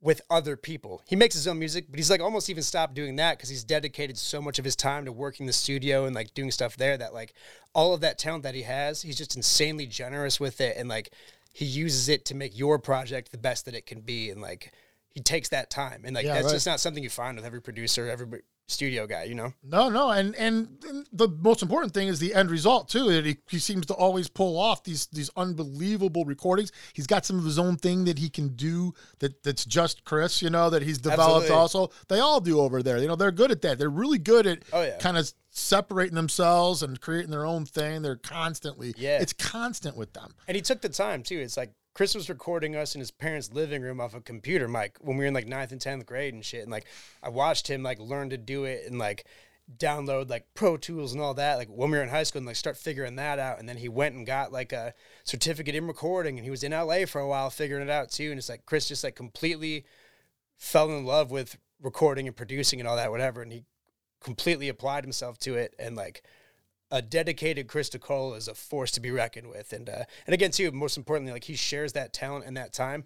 with 0.00 0.22
other 0.30 0.56
people. 0.56 1.02
He 1.06 1.16
makes 1.16 1.34
his 1.34 1.46
own 1.46 1.58
music, 1.58 1.84
but 1.90 1.98
he's 1.98 2.10
like 2.10 2.22
almost 2.22 2.48
even 2.48 2.62
stopped 2.62 2.94
doing 2.94 3.16
that 3.16 3.36
because 3.36 3.50
he's 3.50 3.62
dedicated 3.62 4.16
so 4.16 4.40
much 4.40 4.58
of 4.58 4.64
his 4.64 4.74
time 4.74 5.04
to 5.04 5.12
working 5.12 5.44
the 5.44 5.52
studio 5.52 6.06
and 6.06 6.14
like 6.14 6.32
doing 6.32 6.50
stuff 6.50 6.78
there 6.78 6.96
that 6.96 7.12
like 7.12 7.34
all 7.74 7.92
of 7.92 8.00
that 8.00 8.16
talent 8.16 8.42
that 8.44 8.54
he 8.54 8.62
has, 8.62 9.02
he's 9.02 9.18
just 9.18 9.36
insanely 9.36 9.84
generous 9.84 10.40
with 10.40 10.58
it 10.62 10.78
and 10.78 10.88
like 10.88 11.10
he 11.52 11.66
uses 11.66 12.08
it 12.08 12.24
to 12.24 12.34
make 12.34 12.58
your 12.58 12.78
project 12.78 13.32
the 13.32 13.38
best 13.38 13.66
that 13.66 13.74
it 13.74 13.84
can 13.84 14.00
be 14.00 14.30
and 14.30 14.40
like 14.40 14.72
he 15.10 15.20
takes 15.20 15.50
that 15.50 15.68
time 15.68 16.04
and 16.06 16.16
like 16.16 16.24
Yeah, 16.24 16.36
that's 16.36 16.46
right. 16.46 16.54
just 16.54 16.66
not 16.66 16.80
something 16.80 17.02
you 17.02 17.10
find 17.10 17.36
with 17.36 17.44
every 17.44 17.60
producer, 17.60 18.08
every 18.08 18.40
studio 18.70 19.06
guy, 19.06 19.24
you 19.24 19.34
know? 19.34 19.52
No, 19.62 19.88
no, 19.88 20.10
and 20.10 20.34
and 20.36 20.68
the 21.12 21.28
most 21.28 21.62
important 21.62 21.92
thing 21.92 22.08
is 22.08 22.18
the 22.18 22.34
end 22.34 22.50
result 22.50 22.88
too. 22.88 23.10
That 23.12 23.26
he, 23.26 23.36
he 23.48 23.58
seems 23.58 23.86
to 23.86 23.94
always 23.94 24.28
pull 24.28 24.58
off 24.58 24.84
these 24.84 25.06
these 25.08 25.30
unbelievable 25.36 26.24
recordings. 26.24 26.72
He's 26.94 27.06
got 27.06 27.26
some 27.26 27.38
of 27.38 27.44
his 27.44 27.58
own 27.58 27.76
thing 27.76 28.04
that 28.04 28.18
he 28.18 28.28
can 28.30 28.48
do 28.56 28.94
that 29.18 29.42
that's 29.42 29.64
just 29.64 30.04
Chris, 30.04 30.40
you 30.42 30.50
know, 30.50 30.70
that 30.70 30.82
he's 30.82 30.98
developed 30.98 31.50
Absolutely. 31.50 31.56
also. 31.56 31.90
They 32.08 32.20
all 32.20 32.40
do 32.40 32.60
over 32.60 32.82
there. 32.82 32.98
You 32.98 33.08
know, 33.08 33.16
they're 33.16 33.32
good 33.32 33.50
at 33.50 33.62
that. 33.62 33.78
They're 33.78 33.90
really 33.90 34.18
good 34.18 34.46
at 34.46 34.60
Oh, 34.72 34.82
yeah. 34.82 34.98
kind 34.98 35.16
of 35.18 35.32
separating 35.50 36.14
themselves 36.14 36.82
and 36.82 37.00
creating 37.00 37.30
their 37.30 37.44
own 37.44 37.64
thing. 37.66 38.02
They're 38.02 38.16
constantly 38.16 38.94
Yeah. 38.96 39.18
It's 39.20 39.32
constant 39.32 39.96
with 39.96 40.12
them. 40.12 40.32
And 40.46 40.54
he 40.54 40.62
took 40.62 40.80
the 40.80 40.88
time 40.88 41.22
too. 41.22 41.38
It's 41.38 41.56
like 41.56 41.72
Chris 41.94 42.14
was 42.14 42.28
recording 42.28 42.76
us 42.76 42.94
in 42.94 43.00
his 43.00 43.10
parents' 43.10 43.52
living 43.52 43.82
room 43.82 44.00
off 44.00 44.14
a 44.14 44.20
computer 44.20 44.68
mic 44.68 44.96
when 45.00 45.16
we 45.16 45.24
were 45.24 45.28
in 45.28 45.34
like 45.34 45.48
ninth 45.48 45.72
and 45.72 45.80
tenth 45.80 46.06
grade 46.06 46.34
and 46.34 46.44
shit. 46.44 46.62
And 46.62 46.70
like 46.70 46.86
I 47.22 47.28
watched 47.28 47.68
him 47.68 47.82
like 47.82 47.98
learn 47.98 48.30
to 48.30 48.38
do 48.38 48.64
it 48.64 48.84
and 48.86 48.98
like 48.98 49.26
download 49.78 50.30
like 50.30 50.46
Pro 50.54 50.76
Tools 50.76 51.12
and 51.12 51.20
all 51.20 51.34
that. 51.34 51.56
Like 51.56 51.68
when 51.68 51.90
we 51.90 51.98
were 51.98 52.02
in 52.02 52.08
high 52.08 52.22
school 52.22 52.38
and 52.38 52.46
like 52.46 52.56
start 52.56 52.76
figuring 52.76 53.16
that 53.16 53.38
out. 53.38 53.58
And 53.58 53.68
then 53.68 53.76
he 53.76 53.88
went 53.88 54.14
and 54.14 54.26
got 54.26 54.52
like 54.52 54.72
a 54.72 54.94
certificate 55.24 55.74
in 55.74 55.86
recording 55.86 56.38
and 56.38 56.44
he 56.44 56.50
was 56.50 56.62
in 56.62 56.72
LA 56.72 57.06
for 57.06 57.20
a 57.20 57.28
while 57.28 57.50
figuring 57.50 57.82
it 57.82 57.90
out 57.90 58.10
too. 58.10 58.30
And 58.30 58.38
it's 58.38 58.48
like 58.48 58.66
Chris 58.66 58.88
just 58.88 59.04
like 59.04 59.16
completely 59.16 59.84
fell 60.56 60.90
in 60.90 61.04
love 61.04 61.30
with 61.30 61.58
recording 61.82 62.26
and 62.26 62.36
producing 62.36 62.80
and 62.80 62.88
all 62.88 62.96
that, 62.96 63.10
whatever. 63.10 63.42
And 63.42 63.52
he 63.52 63.64
completely 64.20 64.68
applied 64.68 65.04
himself 65.04 65.38
to 65.38 65.54
it 65.54 65.74
and 65.78 65.96
like 65.96 66.22
a 66.90 67.00
dedicated 67.02 67.68
Chris 67.68 67.90
Cole 68.00 68.34
is 68.34 68.48
a 68.48 68.54
force 68.54 68.90
to 68.92 69.00
be 69.00 69.10
reckoned 69.10 69.48
with. 69.48 69.72
And 69.72 69.88
uh, 69.88 70.04
and 70.26 70.34
again, 70.34 70.50
too, 70.50 70.70
most 70.72 70.96
importantly, 70.96 71.32
like 71.32 71.44
he 71.44 71.54
shares 71.56 71.92
that 71.94 72.12
talent 72.12 72.44
and 72.46 72.56
that 72.56 72.72
time. 72.72 73.04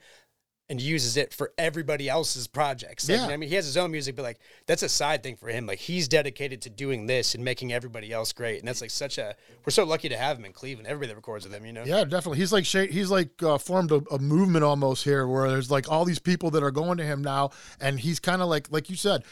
and 0.70 0.80
uses 0.80 1.18
it 1.18 1.34
for 1.34 1.52
everybody 1.58 2.08
else's 2.08 2.46
projects. 2.46 3.06
Like, 3.06 3.18
Yeah. 3.18 3.26
I 3.26 3.36
mean, 3.36 3.50
he 3.50 3.54
has 3.54 3.66
his 3.66 3.76
own 3.76 3.90
music, 3.90 4.16
but 4.16 4.22
like 4.22 4.38
that's 4.66 4.82
a 4.82 4.88
side 4.88 5.22
thing 5.22 5.36
for 5.36 5.48
him. 5.48 5.66
Like 5.66 5.78
he's 5.78 6.08
dedicated 6.08 6.62
to 6.62 6.70
doing 6.70 7.04
this 7.06 7.34
and 7.34 7.44
making 7.44 7.70
everybody 7.70 8.10
else 8.10 8.32
great, 8.32 8.60
and 8.60 8.66
that's 8.68 8.80
like 8.80 8.90
such 8.90 9.18
a. 9.18 9.36
We're 9.66 9.72
so 9.72 9.84
lucky 9.84 10.08
to 10.08 10.16
have 10.16 10.38
him 10.38 10.46
in 10.46 10.54
Cleveland. 10.54 10.88
Everybody 10.88 11.08
that 11.08 11.16
records 11.16 11.44
with 11.44 11.52
him, 11.52 11.66
you 11.66 11.74
know. 11.74 11.84
Yeah, 11.84 12.04
definitely. 12.04 12.38
He's 12.38 12.50
like 12.50 12.64
he's 12.64 13.10
like 13.10 13.42
uh, 13.42 13.58
formed 13.58 13.92
a, 13.92 14.02
a 14.10 14.18
movement 14.18 14.64
almost 14.64 15.04
here, 15.04 15.28
where 15.28 15.50
there's 15.50 15.70
like 15.70 15.90
all 15.92 16.06
these 16.06 16.18
people 16.18 16.50
that 16.52 16.62
are 16.62 16.70
going 16.70 16.96
to 16.96 17.04
him 17.04 17.20
now, 17.20 17.50
and 17.78 18.00
he's 18.00 18.18
kind 18.18 18.40
of 18.40 18.48
like 18.48 18.72
like 18.72 18.88
you 18.88 18.96
said, 18.96 19.22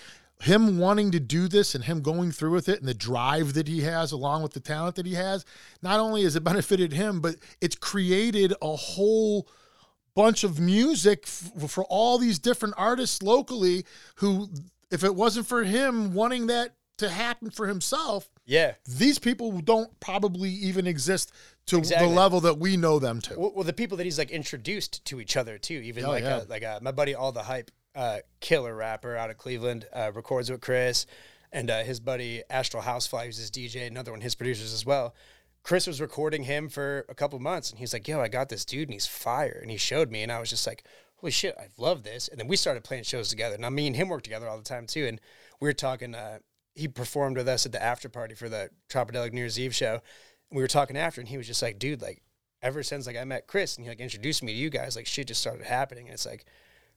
him 0.42 0.78
wanting 0.78 1.10
to 1.12 1.20
do 1.20 1.48
this 1.48 1.74
and 1.74 1.84
him 1.84 2.00
going 2.02 2.32
through 2.32 2.52
with 2.52 2.68
it, 2.68 2.80
and 2.80 2.88
the 2.88 2.94
drive 2.94 3.54
that 3.54 3.68
he 3.68 3.80
has, 3.82 4.12
along 4.12 4.42
with 4.42 4.52
the 4.52 4.60
talent 4.60 4.96
that 4.96 5.06
he 5.06 5.14
has. 5.14 5.44
Not 5.82 6.00
only 6.00 6.24
has 6.24 6.36
it 6.36 6.44
benefited 6.44 6.92
him, 6.92 7.20
but 7.20 7.36
it's 7.60 7.76
created 7.76 8.52
a 8.60 8.74
whole 8.76 9.48
bunch 10.14 10.44
of 10.44 10.58
music 10.60 11.24
f- 11.26 11.70
for 11.70 11.84
all 11.84 12.18
these 12.18 12.38
different 12.38 12.74
artists 12.76 13.22
locally 13.22 13.84
who 14.16 14.48
if 14.90 15.02
it 15.04 15.14
wasn't 15.14 15.46
for 15.46 15.64
him 15.64 16.12
wanting 16.12 16.48
that 16.48 16.74
to 16.98 17.08
happen 17.08 17.48
for 17.50 17.66
himself 17.66 18.28
Yeah. 18.44 18.74
these 18.86 19.18
people 19.18 19.60
don't 19.62 19.98
probably 20.00 20.50
even 20.50 20.86
exist 20.86 21.32
to 21.66 21.78
Exactly. 21.78 22.06
the 22.08 22.14
level 22.14 22.40
that 22.42 22.58
we 22.58 22.76
know 22.76 22.98
them 22.98 23.20
to. 23.22 23.38
Well, 23.40 23.52
well, 23.54 23.64
the 23.64 23.72
people 23.72 23.96
that 23.96 24.04
he's 24.04 24.18
like 24.18 24.30
introduced 24.30 25.02
to 25.06 25.18
each 25.20 25.36
other 25.36 25.56
too. 25.56 25.80
Even 25.82 26.04
Oh, 26.04 26.10
like 26.10 26.24
yeah. 26.24 26.36
uh, 26.36 26.44
like 26.48 26.62
uh, 26.62 26.78
my 26.82 26.92
buddy 26.92 27.14
All 27.14 27.32
the 27.32 27.44
Hype, 27.44 27.70
uh, 27.94 28.18
killer 28.40 28.74
rapper 28.74 29.16
out 29.16 29.30
of 29.30 29.38
Cleveland, 29.38 29.86
uh, 29.92 30.12
records 30.14 30.50
with 30.50 30.60
Chris, 30.60 31.06
and 31.52 31.70
uh, 31.70 31.82
his 31.82 32.00
buddy 32.00 32.42
Astral 32.48 32.82
Housefly, 32.82 33.26
who's 33.26 33.36
his 33.36 33.50
DJ, 33.50 33.86
another 33.86 34.10
one 34.10 34.20
his 34.20 34.34
producers 34.34 34.72
as 34.72 34.86
well. 34.86 35.14
Chris 35.62 35.86
was 35.86 36.00
recording 36.00 36.42
him 36.42 36.68
for 36.68 37.04
a 37.08 37.14
couple 37.14 37.38
months, 37.38 37.70
and 37.70 37.78
he's 37.78 37.92
like, 37.92 38.08
"Yo, 38.08 38.20
I 38.20 38.28
got 38.28 38.48
this 38.48 38.64
dude, 38.64 38.88
and 38.88 38.94
he's 38.94 39.06
fire." 39.06 39.58
And 39.62 39.70
he 39.70 39.76
showed 39.76 40.10
me, 40.10 40.22
and 40.22 40.32
I 40.32 40.40
was 40.40 40.50
just 40.50 40.66
like, 40.66 40.84
"Holy 41.16 41.30
shit, 41.30 41.54
I 41.58 41.68
love 41.78 42.02
this!" 42.02 42.28
And 42.28 42.40
then 42.40 42.48
we 42.48 42.56
started 42.56 42.82
playing 42.84 43.04
shows 43.04 43.28
together. 43.28 43.56
Now 43.58 43.70
me 43.70 43.86
and 43.86 43.94
him 43.94 44.08
work 44.08 44.22
together 44.22 44.48
all 44.48 44.58
the 44.58 44.64
time 44.64 44.86
too, 44.86 45.06
and 45.06 45.20
we 45.60 45.68
were 45.68 45.74
talking. 45.74 46.14
Uh, 46.14 46.38
he 46.74 46.88
performed 46.88 47.36
with 47.36 47.48
us 47.48 47.66
at 47.66 47.72
the 47.72 47.82
after 47.82 48.08
party 48.08 48.34
for 48.34 48.48
the 48.48 48.70
Tropidelic 48.88 49.32
New 49.34 49.40
Year's 49.40 49.60
Eve 49.60 49.74
show. 49.74 50.00
And 50.50 50.56
we 50.56 50.62
were 50.62 50.68
talking 50.68 50.96
after, 50.96 51.20
and 51.20 51.28
he 51.28 51.36
was 51.36 51.46
just 51.46 51.62
like, 51.62 51.78
"Dude, 51.78 52.02
like." 52.02 52.22
ever 52.62 52.82
since 52.84 53.08
like 53.08 53.16
I 53.16 53.24
met 53.24 53.48
Chris 53.48 53.76
and 53.76 53.84
he 53.84 53.90
like 53.90 53.98
introduced 53.98 54.42
me 54.42 54.52
to 54.52 54.58
you 54.58 54.70
guys, 54.70 54.94
like 54.94 55.06
shit 55.06 55.26
just 55.26 55.40
started 55.40 55.66
happening. 55.66 56.06
And 56.06 56.14
it's 56.14 56.24
like 56.24 56.46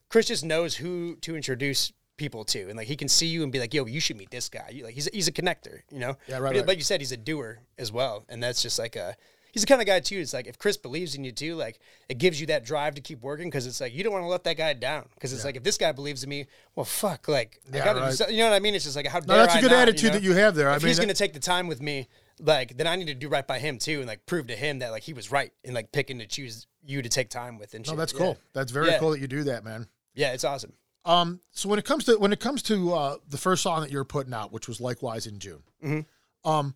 Chris 0.08 0.26
just 0.26 0.44
knows 0.44 0.74
who 0.76 1.16
to 1.22 1.36
introduce 1.36 1.92
people 2.16 2.44
to, 2.44 2.62
and 2.68 2.76
like 2.76 2.86
he 2.86 2.96
can 2.96 3.08
see 3.08 3.26
you 3.26 3.42
and 3.42 3.52
be 3.52 3.58
like, 3.58 3.74
"Yo, 3.74 3.84
you 3.86 4.00
should 4.00 4.16
meet 4.16 4.30
this 4.30 4.48
guy." 4.48 4.70
You, 4.72 4.84
like 4.84 4.94
he's 4.94 5.08
he's 5.12 5.28
a 5.28 5.32
connector, 5.32 5.80
you 5.90 5.98
know. 5.98 6.16
Yeah, 6.28 6.38
right, 6.38 6.52
But 6.52 6.60
right. 6.60 6.66
Like 6.68 6.78
you 6.78 6.84
said, 6.84 7.00
he's 7.00 7.12
a 7.12 7.16
doer 7.16 7.58
as 7.78 7.92
well, 7.92 8.24
and 8.28 8.42
that's 8.42 8.62
just 8.62 8.78
like 8.78 8.96
a. 8.96 9.16
He's 9.52 9.62
the 9.62 9.68
kind 9.68 9.80
of 9.80 9.86
guy 9.86 10.00
too. 10.00 10.18
It's 10.18 10.34
like 10.34 10.46
if 10.46 10.58
Chris 10.58 10.76
believes 10.76 11.14
in 11.14 11.24
you 11.24 11.32
too, 11.32 11.54
like 11.54 11.78
it 12.10 12.18
gives 12.18 12.38
you 12.38 12.46
that 12.48 12.62
drive 12.62 12.94
to 12.96 13.00
keep 13.00 13.22
working 13.22 13.48
because 13.48 13.66
it's 13.66 13.80
like 13.80 13.94
you 13.94 14.04
don't 14.04 14.12
want 14.12 14.22
to 14.22 14.28
let 14.28 14.44
that 14.44 14.58
guy 14.58 14.74
down 14.74 15.06
because 15.14 15.32
it's 15.32 15.46
like 15.46 15.56
if 15.56 15.62
this 15.62 15.78
guy 15.78 15.92
believes 15.92 16.22
in 16.22 16.28
me, 16.28 16.46
well, 16.74 16.84
fuck, 16.84 17.26
like 17.26 17.58
I 17.72 17.78
Yeah, 17.78 17.84
gotta 17.84 18.00
do 18.00 18.24
right. 18.24 18.30
You 18.32 18.38
know 18.40 18.50
what 18.50 18.56
I 18.56 18.60
mean? 18.60 18.74
It's 18.74 18.84
just 18.84 18.96
like 18.96 19.06
how 19.06 19.20
No, 19.20 19.24
dare 19.28 19.36
that's 19.38 19.54
a 19.54 19.58
I 19.58 19.60
good 19.62 19.70
not, 19.70 19.78
attitude 19.88 20.08
know? 20.12 20.18
that 20.18 20.22
you 20.22 20.34
have 20.34 20.54
there. 20.56 20.68
I 20.68 20.76
if 20.76 20.82
mean, 20.82 20.88
he's 20.88 20.98
that- 20.98 21.04
gonna 21.04 21.14
take 21.14 21.32
the 21.32 21.40
time 21.40 21.68
with 21.68 21.80
me, 21.80 22.06
like 22.38 22.76
then 22.76 22.86
I 22.86 22.96
need 22.96 23.06
to 23.06 23.14
do 23.14 23.30
right 23.30 23.46
by 23.46 23.58
him 23.58 23.78
too, 23.78 23.98
and 24.00 24.06
like 24.06 24.26
prove 24.26 24.46
to 24.48 24.56
him 24.56 24.80
that 24.80 24.90
like 24.90 25.04
he 25.04 25.14
was 25.14 25.32
right 25.32 25.50
in 25.64 25.72
like 25.72 25.90
picking 25.90 26.18
to 26.18 26.26
choose 26.26 26.66
you 26.84 27.00
to 27.00 27.08
take 27.08 27.30
time 27.30 27.56
with 27.58 27.72
and 27.72 27.86
no, 27.86 27.92
shit. 27.92 27.98
that's 27.98 28.12
Yeah. 28.12 28.18
cool. 28.18 28.38
That's 28.52 28.70
very 28.72 28.88
Yeah. 28.88 28.98
cool 28.98 29.10
that 29.12 29.20
you 29.20 29.26
do 29.26 29.44
that, 29.44 29.64
man. 29.64 29.88
Yeah, 30.16 30.32
it's 30.32 30.42
awesome. 30.44 30.72
Um, 31.04 31.38
so 31.52 31.68
when 31.68 31.78
it 31.78 31.84
comes 31.84 32.04
to 32.06 32.16
when 32.18 32.32
it 32.32 32.40
comes 32.40 32.62
to 32.64 32.92
uh, 32.94 33.16
the 33.28 33.38
first 33.38 33.62
song 33.62 33.82
that 33.82 33.92
you're 33.92 34.04
putting 34.04 34.34
out, 34.34 34.50
which 34.52 34.66
was 34.66 34.80
likewise 34.80 35.26
in 35.28 35.38
June, 35.38 35.62
Mm-hmm. 35.84 36.50
um, 36.50 36.74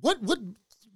what 0.00 0.20
what 0.22 0.38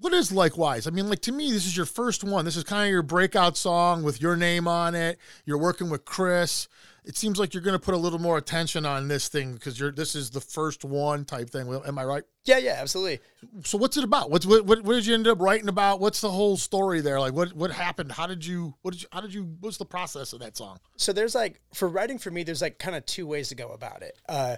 what 0.00 0.12
is 0.12 0.32
likewise? 0.32 0.86
I 0.86 0.90
mean, 0.90 1.08
like 1.08 1.20
to 1.22 1.32
me, 1.32 1.52
this 1.52 1.66
is 1.66 1.76
your 1.76 1.86
first 1.86 2.24
one. 2.24 2.44
This 2.44 2.56
is 2.56 2.64
kind 2.64 2.86
of 2.86 2.90
your 2.90 3.02
breakout 3.02 3.56
song 3.56 4.02
with 4.02 4.20
your 4.20 4.36
name 4.36 4.66
on 4.66 4.94
it. 4.94 5.18
You're 5.44 5.58
working 5.58 5.90
with 5.90 6.04
Chris. 6.04 6.68
It 7.08 7.16
seems 7.16 7.38
like 7.38 7.54
you're 7.54 7.62
going 7.62 7.72
to 7.72 7.82
put 7.82 7.94
a 7.94 7.98
little 7.98 8.18
more 8.18 8.36
attention 8.36 8.84
on 8.84 9.08
this 9.08 9.28
thing 9.28 9.54
because 9.54 9.80
you're 9.80 9.90
this 9.90 10.14
is 10.14 10.28
the 10.28 10.42
first 10.42 10.84
one 10.84 11.24
type 11.24 11.48
thing. 11.48 11.66
Am 11.86 11.98
I 11.98 12.04
right? 12.04 12.22
Yeah, 12.44 12.58
yeah, 12.58 12.76
absolutely. 12.78 13.20
So 13.64 13.78
what's 13.78 13.96
it 13.96 14.04
about? 14.04 14.30
What's 14.30 14.44
what, 14.44 14.66
what 14.66 14.82
what 14.82 14.92
did 14.92 15.06
you 15.06 15.14
end 15.14 15.26
up 15.26 15.40
writing 15.40 15.70
about? 15.70 16.00
What's 16.00 16.20
the 16.20 16.30
whole 16.30 16.58
story 16.58 17.00
there? 17.00 17.18
Like 17.18 17.32
what 17.32 17.54
what 17.54 17.70
happened? 17.70 18.12
How 18.12 18.26
did 18.26 18.44
you 18.44 18.74
what 18.82 18.90
did 18.92 19.00
you 19.00 19.08
how 19.10 19.22
did 19.22 19.32
you 19.32 19.56
what's 19.60 19.78
the 19.78 19.86
process 19.86 20.34
of 20.34 20.40
that 20.40 20.58
song? 20.58 20.80
So 20.98 21.14
there's 21.14 21.34
like 21.34 21.62
for 21.72 21.88
writing 21.88 22.18
for 22.18 22.30
me, 22.30 22.42
there's 22.42 22.60
like 22.60 22.78
kind 22.78 22.94
of 22.94 23.06
two 23.06 23.26
ways 23.26 23.48
to 23.48 23.54
go 23.54 23.68
about 23.70 24.02
it. 24.02 24.18
Uh, 24.28 24.56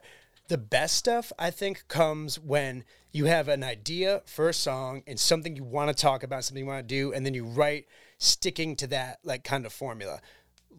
the 0.48 0.58
best 0.58 0.96
stuff 0.96 1.30
I 1.38 1.50
think 1.50 1.86
comes 1.86 2.36
when 2.36 2.82
you 3.12 3.26
have 3.26 3.46
an 3.46 3.62
idea 3.62 4.22
for 4.26 4.48
a 4.48 4.54
song 4.54 5.04
and 5.06 5.20
something 5.20 5.54
you 5.54 5.62
want 5.62 5.88
to 5.88 5.94
talk 5.94 6.24
about, 6.24 6.42
something 6.42 6.64
you 6.64 6.68
want 6.68 6.88
to 6.88 6.94
do, 6.94 7.12
and 7.12 7.24
then 7.24 7.34
you 7.34 7.44
write 7.44 7.86
sticking 8.18 8.74
to 8.74 8.88
that 8.88 9.20
like 9.22 9.44
kind 9.44 9.64
of 9.64 9.72
formula. 9.72 10.20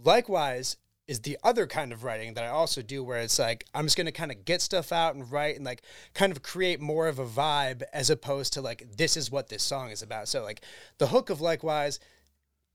Likewise 0.04 0.76
is 1.12 1.20
the 1.20 1.38
other 1.44 1.68
kind 1.68 1.92
of 1.92 2.06
writing 2.06 2.36
that 2.36 2.46
I 2.46 2.48
also 2.48 2.82
do 2.82 3.04
where 3.04 3.20
it's 3.20 3.38
like 3.38 3.66
I'm 3.76 3.86
just 3.86 3.98
gonna 3.98 4.14
kind 4.14 4.32
of 4.32 4.46
get 4.46 4.62
stuff 4.62 4.94
out 4.94 5.14
and 5.14 5.30
write 5.30 5.58
and 5.58 5.66
like 5.66 5.82
kind 6.14 6.32
of 6.32 6.42
create 6.42 6.80
more 6.80 7.10
of 7.10 7.20
a 7.20 7.26
vibe 7.26 7.84
as 7.92 8.10
opposed 8.10 8.54
to 8.54 8.62
like 8.62 8.96
this 8.96 9.18
is 9.18 9.30
what 9.30 9.50
this 9.50 9.62
song 9.62 9.90
is 9.90 10.02
about. 10.02 10.30
So 10.30 10.42
like 10.42 10.62
the 11.00 11.08
hook 11.08 11.30
of 11.30 11.42
likewise 11.42 12.00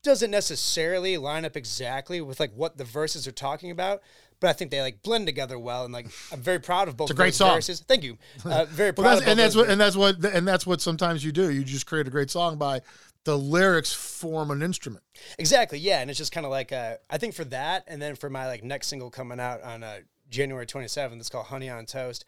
doesn't 0.03 0.29
necessarily 0.29 1.17
line 1.17 1.45
up 1.45 1.57
exactly 1.57 2.21
with 2.21 2.39
like 2.39 2.53
what 2.53 2.77
the 2.77 2.83
verses 2.83 3.27
are 3.27 3.31
talking 3.31 3.71
about, 3.71 4.03
but 4.39 4.51
I 4.51 4.53
think 4.53 4.69
they 4.69 4.81
like 4.81 5.01
blend 5.01 5.25
together 5.25 5.57
well. 5.57 5.83
And 5.83 5.91
like 5.91 6.05
I'm 6.31 6.39
very 6.39 6.59
proud 6.59 6.87
of 6.87 6.95
both. 6.95 7.09
It's 7.09 7.19
a 7.19 7.21
great 7.21 7.33
song. 7.33 7.55
Verses. 7.55 7.79
Thank 7.79 8.03
you. 8.03 8.19
Uh, 8.45 8.65
very 8.65 8.93
proud. 8.93 9.03
Well, 9.07 9.15
that's, 9.15 9.27
and 9.27 9.39
that's 9.39 9.55
what 9.55 9.69
and 9.69 9.81
that's 9.81 9.95
what 9.95 10.23
and 10.23 10.47
that's 10.47 10.67
what 10.67 10.81
sometimes 10.81 11.25
you 11.25 11.31
do. 11.31 11.51
You 11.51 11.63
just 11.63 11.87
create 11.87 12.07
a 12.07 12.11
great 12.11 12.29
song 12.29 12.57
by 12.57 12.81
the 13.27 13.37
lyrics 13.37 13.91
form 13.91 14.51
an 14.51 14.61
instrument. 14.61 15.03
Exactly. 15.37 15.77
Yeah, 15.77 15.99
and 15.99 16.09
it's 16.09 16.17
just 16.17 16.31
kind 16.31 16.45
of 16.45 16.49
like 16.49 16.71
uh, 16.71 16.95
I 17.09 17.17
think 17.17 17.33
for 17.33 17.43
that, 17.45 17.83
and 17.85 18.01
then 18.01 18.15
for 18.15 18.29
my 18.29 18.47
like 18.47 18.63
next 18.63 18.87
single 18.87 19.09
coming 19.09 19.37
out 19.37 19.61
on 19.63 19.83
uh, 19.83 19.97
January 20.29 20.65
27th, 20.65 21.19
it's 21.19 21.29
called 21.29 21.47
"Honey 21.47 21.69
on 21.69 21.85
Toast." 21.85 22.23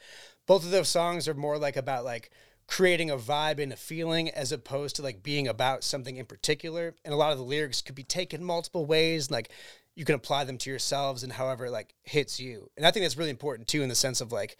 Both 0.45 0.65
of 0.65 0.71
those 0.71 0.89
songs 0.89 1.29
are 1.29 1.33
more 1.33 1.57
like 1.57 1.77
about 1.77 2.03
like 2.03 2.31
creating 2.67 3.09
a 3.09 3.15
vibe 3.15 3.63
and 3.63 3.71
a 3.71 3.77
feeling 3.77 4.29
as 4.29 4.51
opposed 4.51 4.97
to 4.97 5.01
like 5.01 5.23
being 5.23 5.47
about 5.47 5.85
something 5.85 6.17
in 6.17 6.25
particular. 6.25 6.93
And 7.05 7.13
a 7.13 7.17
lot 7.17 7.31
of 7.31 7.37
the 7.37 7.45
lyrics 7.45 7.81
could 7.81 7.95
be 7.95 8.03
taken 8.03 8.43
multiple 8.43 8.85
ways. 8.85 9.31
Like 9.31 9.51
you 9.95 10.03
can 10.03 10.15
apply 10.15 10.43
them 10.43 10.57
to 10.57 10.69
yourselves 10.69 11.23
and 11.23 11.31
however 11.31 11.67
it 11.67 11.71
like 11.71 11.95
hits 12.03 12.41
you. 12.41 12.69
And 12.75 12.85
I 12.85 12.91
think 12.91 13.05
that's 13.05 13.17
really 13.17 13.29
important 13.29 13.69
too, 13.69 13.83
in 13.83 13.89
the 13.89 13.95
sense 13.95 14.19
of 14.19 14.33
like 14.33 14.57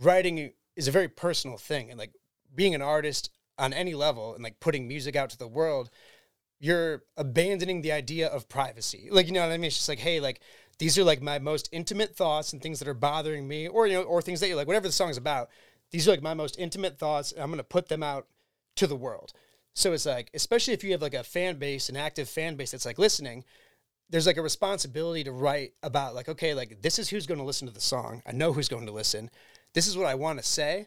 writing 0.00 0.52
is 0.74 0.88
a 0.88 0.92
very 0.92 1.08
personal 1.08 1.56
thing, 1.56 1.88
and 1.88 2.00
like 2.00 2.14
being 2.52 2.74
an 2.74 2.82
artist 2.82 3.30
on 3.58 3.72
any 3.72 3.94
level 3.94 4.34
and 4.34 4.42
like 4.42 4.60
putting 4.60 4.88
music 4.88 5.16
out 5.16 5.30
to 5.30 5.38
the 5.38 5.48
world 5.48 5.90
you're 6.62 7.02
abandoning 7.16 7.82
the 7.82 7.90
idea 7.90 8.28
of 8.28 8.48
privacy. 8.48 9.08
Like, 9.10 9.26
you 9.26 9.32
know 9.32 9.40
what 9.40 9.50
I 9.50 9.56
mean? 9.56 9.64
It's 9.64 9.76
just 9.76 9.88
like, 9.88 9.98
hey, 9.98 10.20
like 10.20 10.40
these 10.78 10.96
are 10.96 11.02
like 11.02 11.20
my 11.20 11.40
most 11.40 11.68
intimate 11.72 12.14
thoughts 12.14 12.52
and 12.52 12.62
things 12.62 12.78
that 12.78 12.86
are 12.86 12.94
bothering 12.94 13.48
me, 13.48 13.66
or 13.66 13.88
you 13.88 13.94
know, 13.94 14.04
or 14.04 14.22
things 14.22 14.38
that 14.40 14.48
you 14.48 14.54
like, 14.54 14.68
whatever 14.68 14.86
the 14.86 14.92
song's 14.92 15.16
about. 15.16 15.50
These 15.90 16.06
are 16.06 16.12
like 16.12 16.22
my 16.22 16.34
most 16.34 16.56
intimate 16.60 17.00
thoughts, 17.00 17.32
and 17.32 17.42
I'm 17.42 17.50
gonna 17.50 17.64
put 17.64 17.88
them 17.88 18.04
out 18.04 18.28
to 18.76 18.86
the 18.86 18.94
world. 18.94 19.32
So 19.74 19.92
it's 19.92 20.06
like, 20.06 20.30
especially 20.34 20.72
if 20.72 20.84
you 20.84 20.92
have 20.92 21.02
like 21.02 21.14
a 21.14 21.24
fan 21.24 21.58
base, 21.58 21.88
an 21.88 21.96
active 21.96 22.28
fan 22.28 22.54
base 22.54 22.70
that's 22.70 22.86
like 22.86 22.98
listening, 22.98 23.42
there's 24.08 24.28
like 24.28 24.36
a 24.36 24.42
responsibility 24.42 25.24
to 25.24 25.32
write 25.32 25.72
about 25.82 26.14
like, 26.14 26.28
okay, 26.28 26.54
like 26.54 26.80
this 26.80 26.96
is 26.96 27.08
who's 27.08 27.26
gonna 27.26 27.44
listen 27.44 27.66
to 27.66 27.74
the 27.74 27.80
song. 27.80 28.22
I 28.24 28.30
know 28.30 28.52
who's 28.52 28.68
going 28.68 28.86
to 28.86 28.92
listen. 28.92 29.30
This 29.74 29.88
is 29.88 29.96
what 29.96 30.06
I 30.06 30.14
want 30.14 30.38
to 30.38 30.44
say 30.44 30.86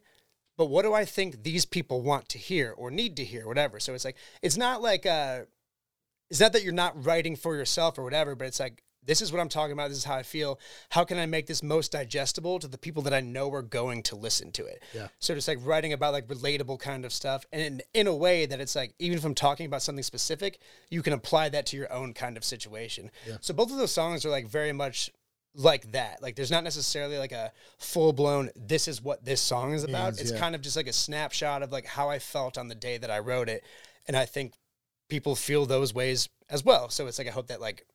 but 0.57 0.65
what 0.65 0.83
do 0.83 0.93
I 0.93 1.05
think 1.05 1.43
these 1.43 1.65
people 1.65 2.01
want 2.01 2.29
to 2.29 2.37
hear 2.37 2.71
or 2.71 2.91
need 2.91 3.17
to 3.17 3.23
hear, 3.23 3.47
whatever. 3.47 3.79
So 3.79 3.93
it's 3.93 4.05
like 4.05 4.17
it's 4.41 4.57
not 4.57 4.81
like 4.81 5.05
uh 5.05 5.41
it's 6.29 6.39
not 6.39 6.53
that 6.53 6.63
you're 6.63 6.73
not 6.73 7.05
writing 7.05 7.35
for 7.35 7.55
yourself 7.55 7.97
or 7.97 8.03
whatever, 8.03 8.35
but 8.35 8.47
it's 8.47 8.59
like 8.59 8.81
this 9.05 9.21
is 9.21 9.31
what 9.31 9.39
I'm 9.39 9.49
talking 9.49 9.73
about. 9.73 9.89
This 9.89 9.99
is 9.99 10.03
how 10.03 10.15
I 10.15 10.23
feel. 10.23 10.59
How 10.89 11.03
can 11.03 11.19
I 11.19 11.25
make 11.25 11.45
this 11.45 11.61
most 11.61 11.91
digestible 11.91 12.59
to 12.59 12.67
the 12.67 12.77
people 12.77 13.03
that 13.03 13.13
I 13.13 13.21
know 13.21 13.51
are 13.53 13.61
going 13.61 14.01
to 14.03 14.15
listen 14.15 14.51
to 14.53 14.65
it? 14.65 14.81
Yeah. 14.93 15.07
So 15.19 15.35
just 15.35 15.47
like 15.47 15.59
writing 15.61 15.93
about 15.93 16.13
like 16.13 16.27
relatable 16.27 16.79
kind 16.79 17.05
of 17.05 17.13
stuff, 17.13 17.45
and 17.51 17.61
in, 17.61 17.81
in 17.93 18.07
a 18.07 18.15
way 18.15 18.45
that 18.45 18.59
it's 18.59 18.75
like 18.75 18.93
even 18.99 19.17
if 19.17 19.25
I'm 19.25 19.35
talking 19.35 19.65
about 19.65 19.81
something 19.81 20.03
specific, 20.03 20.59
you 20.89 21.01
can 21.01 21.13
apply 21.13 21.49
that 21.49 21.67
to 21.67 21.77
your 21.77 21.91
own 21.93 22.13
kind 22.13 22.37
of 22.37 22.43
situation. 22.43 23.11
Yeah. 23.27 23.37
So 23.41 23.53
both 23.53 23.71
of 23.71 23.77
those 23.77 23.91
songs 23.91 24.25
are 24.25 24.29
like 24.29 24.47
very 24.47 24.73
much 24.73 25.11
like 25.55 25.91
that. 25.93 26.21
Like 26.21 26.35
there's 26.35 26.51
not 26.51 26.63
necessarily 26.63 27.17
like 27.17 27.31
a 27.31 27.51
full 27.77 28.13
blown 28.13 28.49
this 28.55 28.87
is 28.87 29.01
what 29.01 29.23
this 29.25 29.41
song 29.41 29.73
is 29.73 29.83
about. 29.83 30.19
It's 30.19 30.31
yeah. 30.31 30.39
kind 30.39 30.55
of 30.55 30.61
just 30.61 30.75
like 30.75 30.87
a 30.87 30.93
snapshot 30.93 31.63
of 31.63 31.71
like 31.71 31.85
how 31.85 32.09
I 32.09 32.19
felt 32.19 32.57
on 32.57 32.67
the 32.67 32.75
day 32.75 32.97
that 32.97 33.09
I 33.09 33.19
wrote 33.19 33.49
it. 33.49 33.63
And 34.07 34.15
I 34.15 34.25
think 34.25 34.53
people 35.09 35.35
feel 35.35 35.65
those 35.65 35.93
ways 35.93 36.29
as 36.49 36.63
well. 36.63 36.89
So 36.89 37.07
it's 37.07 37.17
like 37.17 37.27
I 37.27 37.31
hope 37.31 37.47
that 37.47 37.61
like 37.61 37.85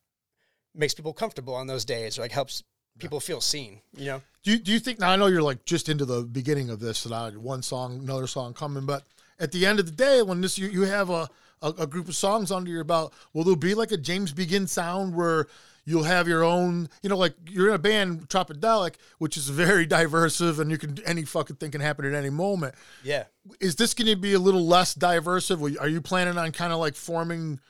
makes 0.75 0.95
people 0.95 1.13
comfortable 1.13 1.55
on 1.55 1.67
those 1.67 1.85
days 1.85 2.19
or 2.19 2.23
like 2.23 2.33
helps 2.33 2.63
people 2.99 3.21
feel 3.21 3.41
seen, 3.41 3.81
you 3.97 4.07
know? 4.07 4.23
Do 4.43 4.53
you, 4.53 4.59
do 4.59 4.73
you 4.73 4.81
think 4.81 4.99
now 4.99 5.11
I 5.11 5.17
know 5.17 5.27
you're 5.27 5.43
like 5.43 5.65
just 5.65 5.89
into 5.89 6.05
the 6.05 6.23
beginning 6.23 6.71
of 6.71 6.81
this 6.81 7.05
and 7.05 7.15
I 7.15 7.31
one 7.31 7.63
song, 7.63 8.01
another 8.03 8.27
song 8.27 8.55
coming, 8.55 8.87
but 8.87 9.05
at 9.39 9.53
the 9.53 9.67
end 9.67 9.81
of 9.81 9.87
the 9.87 9.93
day, 9.93 10.23
when 10.23 10.41
this 10.41 10.59
you, 10.59 10.69
you 10.69 10.83
have 10.83 11.11
a, 11.11 11.29
a, 11.63 11.69
a 11.81 11.87
group 11.87 12.09
of 12.09 12.15
songs 12.15 12.51
under 12.51 12.71
your 12.71 12.85
belt, 12.85 13.15
will 13.33 13.45
there 13.45 13.57
be 13.57 13.75
like 13.75 13.93
a 13.93 13.97
James 13.97 14.33
Begin 14.33 14.67
sound 14.67 15.15
where 15.15 15.47
you'll 15.91 16.05
have 16.05 16.29
your 16.29 16.45
own, 16.45 16.89
you 17.03 17.09
know, 17.09 17.17
like 17.17 17.35
you're 17.49 17.69
in 17.69 17.75
a 17.75 17.79
band, 17.79 18.29
Tropidelic, 18.29 18.95
which 19.19 19.37
is 19.37 19.49
very 19.49 19.87
diversive 19.99 20.61
and 20.61 20.71
you 20.71 20.79
can 20.79 20.99
any 21.05 21.25
fucking 21.25 21.57
thing 21.57 21.71
can 21.73 21.81
happen 21.81 22.07
at 22.07 22.15
any 22.15 22.31
moment. 22.31 22.75
Yeah. 23.03 23.25
Is 23.61 23.77
this 23.77 23.93
going 23.93 24.09
to 24.09 24.17
be 24.17 24.35
a 24.35 24.39
little 24.39 24.67
less 24.67 24.95
diversive? 24.95 25.63
Are 25.81 25.89
you 25.89 26.01
planning 26.01 26.39
on 26.39 26.53
kind 26.53 26.73
of 26.73 26.79
like 26.79 26.95
forming 26.95 27.61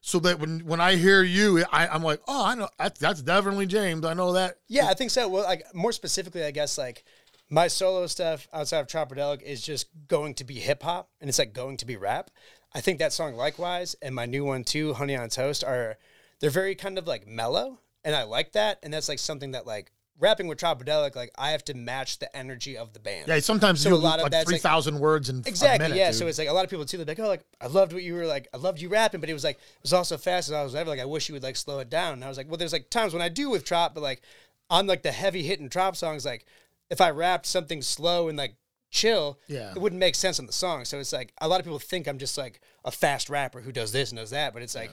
so 0.00 0.18
that 0.20 0.38
when 0.38 0.60
when 0.60 0.80
I 0.80 0.96
hear 0.96 1.22
you, 1.22 1.64
I, 1.72 1.88
I'm 1.88 2.02
like, 2.02 2.20
oh, 2.28 2.44
I 2.44 2.54
know 2.54 2.68
that's, 2.78 3.00
that's 3.00 3.22
definitely 3.22 3.66
James. 3.66 4.04
I 4.04 4.14
know 4.14 4.32
that. 4.32 4.56
Yeah, 4.68 4.86
I 4.86 4.94
think 4.94 5.10
so. 5.10 5.28
Well, 5.28 5.44
like 5.44 5.64
more 5.74 5.92
specifically, 5.92 6.44
I 6.44 6.50
guess 6.50 6.78
like 6.78 7.04
my 7.50 7.68
solo 7.68 8.06
stuff 8.06 8.46
outside 8.52 8.80
of 8.80 8.86
Tropidelic 8.86 9.42
is 9.42 9.62
just 9.62 9.86
going 10.06 10.34
to 10.34 10.44
be 10.44 10.54
hip 10.54 10.82
hop, 10.82 11.10
and 11.20 11.28
it's 11.28 11.38
like 11.38 11.52
going 11.52 11.76
to 11.78 11.86
be 11.86 11.96
rap. 11.96 12.30
I 12.74 12.80
think 12.80 12.98
that 12.98 13.12
song 13.12 13.34
likewise, 13.34 13.96
and 14.02 14.14
my 14.14 14.26
new 14.26 14.44
one 14.44 14.64
too, 14.64 14.94
Honey 14.94 15.16
on 15.16 15.30
Toast, 15.30 15.64
are 15.64 15.96
they're 16.40 16.50
very 16.50 16.74
kind 16.74 16.98
of 16.98 17.06
like 17.06 17.26
mellow, 17.26 17.80
and 18.04 18.14
I 18.14 18.22
like 18.24 18.52
that, 18.52 18.78
and 18.82 18.92
that's 18.92 19.08
like 19.08 19.18
something 19.18 19.52
that 19.52 19.66
like 19.66 19.90
rapping 20.20 20.48
with 20.48 20.58
Tropidelic, 20.58 21.14
like 21.14 21.30
I 21.38 21.52
have 21.52 21.64
to 21.66 21.74
match 21.74 22.18
the 22.18 22.34
energy 22.36 22.76
of 22.76 22.92
the 22.92 22.98
band. 22.98 23.28
Yeah, 23.28 23.38
sometimes 23.38 23.80
So 23.82 23.92
a 23.92 23.94
lot 23.94 24.18
of 24.18 24.24
like 24.24 24.32
that's, 24.32 24.50
three 24.50 24.58
like- 24.62 25.00
words 25.00 25.28
in 25.28 25.44
Exactly. 25.46 25.84
Minute, 25.84 25.96
yeah. 25.96 26.08
dude. 26.10 26.16
So 26.18 26.26
it's 26.26 26.38
like 26.38 26.48
a 26.48 26.52
lot 26.52 26.64
of 26.64 26.70
people 26.70 26.84
too. 26.84 26.96
They're 26.96 27.06
like, 27.06 27.20
oh, 27.20 27.28
like 27.28 27.44
I 27.60 27.68
loved 27.68 27.92
what 27.92 28.02
you 28.02 28.14
were 28.14 28.26
like. 28.26 28.48
I 28.52 28.56
loved 28.56 28.80
you 28.80 28.88
rapping, 28.88 29.20
but 29.20 29.30
it 29.30 29.32
was 29.34 29.44
like 29.44 29.56
it 29.58 29.82
was 29.82 29.92
also 29.92 30.16
fast 30.18 30.48
as 30.48 30.54
I 30.54 30.64
was 30.64 30.74
ever. 30.74 30.90
Like 30.90 30.98
I 31.00 31.04
wish 31.04 31.28
you 31.28 31.34
would 31.34 31.44
like 31.44 31.54
slow 31.56 31.78
it 31.78 31.88
down. 31.88 32.14
And 32.14 32.24
I 32.24 32.28
was 32.28 32.36
like, 32.36 32.48
well, 32.48 32.56
there's 32.56 32.72
like 32.72 32.90
times 32.90 33.12
when 33.12 33.22
I 33.22 33.28
do 33.28 33.48
with 33.48 33.64
Trop, 33.64 33.94
but 33.94 34.02
like 34.02 34.22
on 34.70 34.86
like 34.88 35.02
the 35.02 35.12
heavy 35.12 35.44
hitting 35.44 35.68
Trop 35.68 35.94
songs, 35.96 36.24
like 36.24 36.44
if 36.90 37.00
I 37.00 37.10
rapped 37.10 37.46
something 37.46 37.80
slow 37.80 38.28
and 38.28 38.36
like 38.36 38.56
chill, 38.90 39.38
Yeah. 39.46 39.70
it 39.70 39.80
wouldn't 39.80 40.00
make 40.00 40.16
sense 40.16 40.40
on 40.40 40.46
the 40.46 40.52
song. 40.52 40.84
So 40.84 40.98
it's 40.98 41.12
like 41.12 41.32
a 41.40 41.46
lot 41.46 41.60
of 41.60 41.64
people 41.64 41.78
think 41.78 42.08
I'm 42.08 42.18
just 42.18 42.36
like 42.36 42.60
a 42.84 42.90
fast 42.90 43.30
rapper 43.30 43.60
who 43.60 43.70
does 43.70 43.92
this 43.92 44.10
and 44.10 44.18
does 44.18 44.30
that, 44.30 44.52
but 44.52 44.62
it's 44.62 44.74
like 44.74 44.92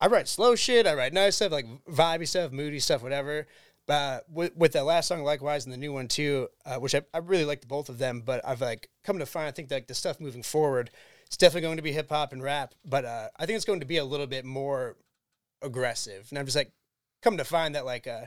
I 0.00 0.06
write 0.06 0.28
slow 0.28 0.54
shit, 0.54 0.86
I 0.86 0.94
write 0.94 1.12
nice 1.12 1.36
stuff, 1.36 1.52
like 1.52 1.66
vibey 1.86 2.26
stuff, 2.26 2.52
moody 2.52 2.78
stuff, 2.78 3.02
whatever. 3.02 3.46
But 3.86 4.26
with, 4.30 4.54
with 4.54 4.72
that 4.72 4.84
last 4.84 5.08
song, 5.08 5.24
likewise, 5.24 5.64
and 5.64 5.72
the 5.72 5.78
new 5.78 5.92
one 5.92 6.08
too, 6.08 6.48
uh, 6.66 6.76
which 6.76 6.94
I, 6.94 7.02
I 7.14 7.18
really 7.18 7.46
liked 7.46 7.66
both 7.66 7.88
of 7.88 7.98
them. 7.98 8.22
But 8.24 8.46
I've 8.46 8.60
like 8.60 8.90
come 9.02 9.18
to 9.18 9.26
find, 9.26 9.46
I 9.46 9.50
think 9.50 9.70
like 9.70 9.86
the 9.86 9.94
stuff 9.94 10.20
moving 10.20 10.42
forward, 10.42 10.90
it's 11.26 11.38
definitely 11.38 11.62
going 11.62 11.78
to 11.78 11.82
be 11.82 11.92
hip 11.92 12.10
hop 12.10 12.32
and 12.32 12.42
rap. 12.42 12.74
But 12.84 13.04
uh, 13.04 13.28
I 13.38 13.46
think 13.46 13.56
it's 13.56 13.64
going 13.64 13.80
to 13.80 13.86
be 13.86 13.96
a 13.96 14.04
little 14.04 14.26
bit 14.26 14.44
more 14.44 14.96
aggressive. 15.62 16.26
And 16.30 16.38
I'm 16.38 16.44
just 16.44 16.56
like 16.56 16.72
come 17.22 17.38
to 17.38 17.44
find 17.44 17.74
that 17.74 17.86
like 17.86 18.06
uh, 18.06 18.26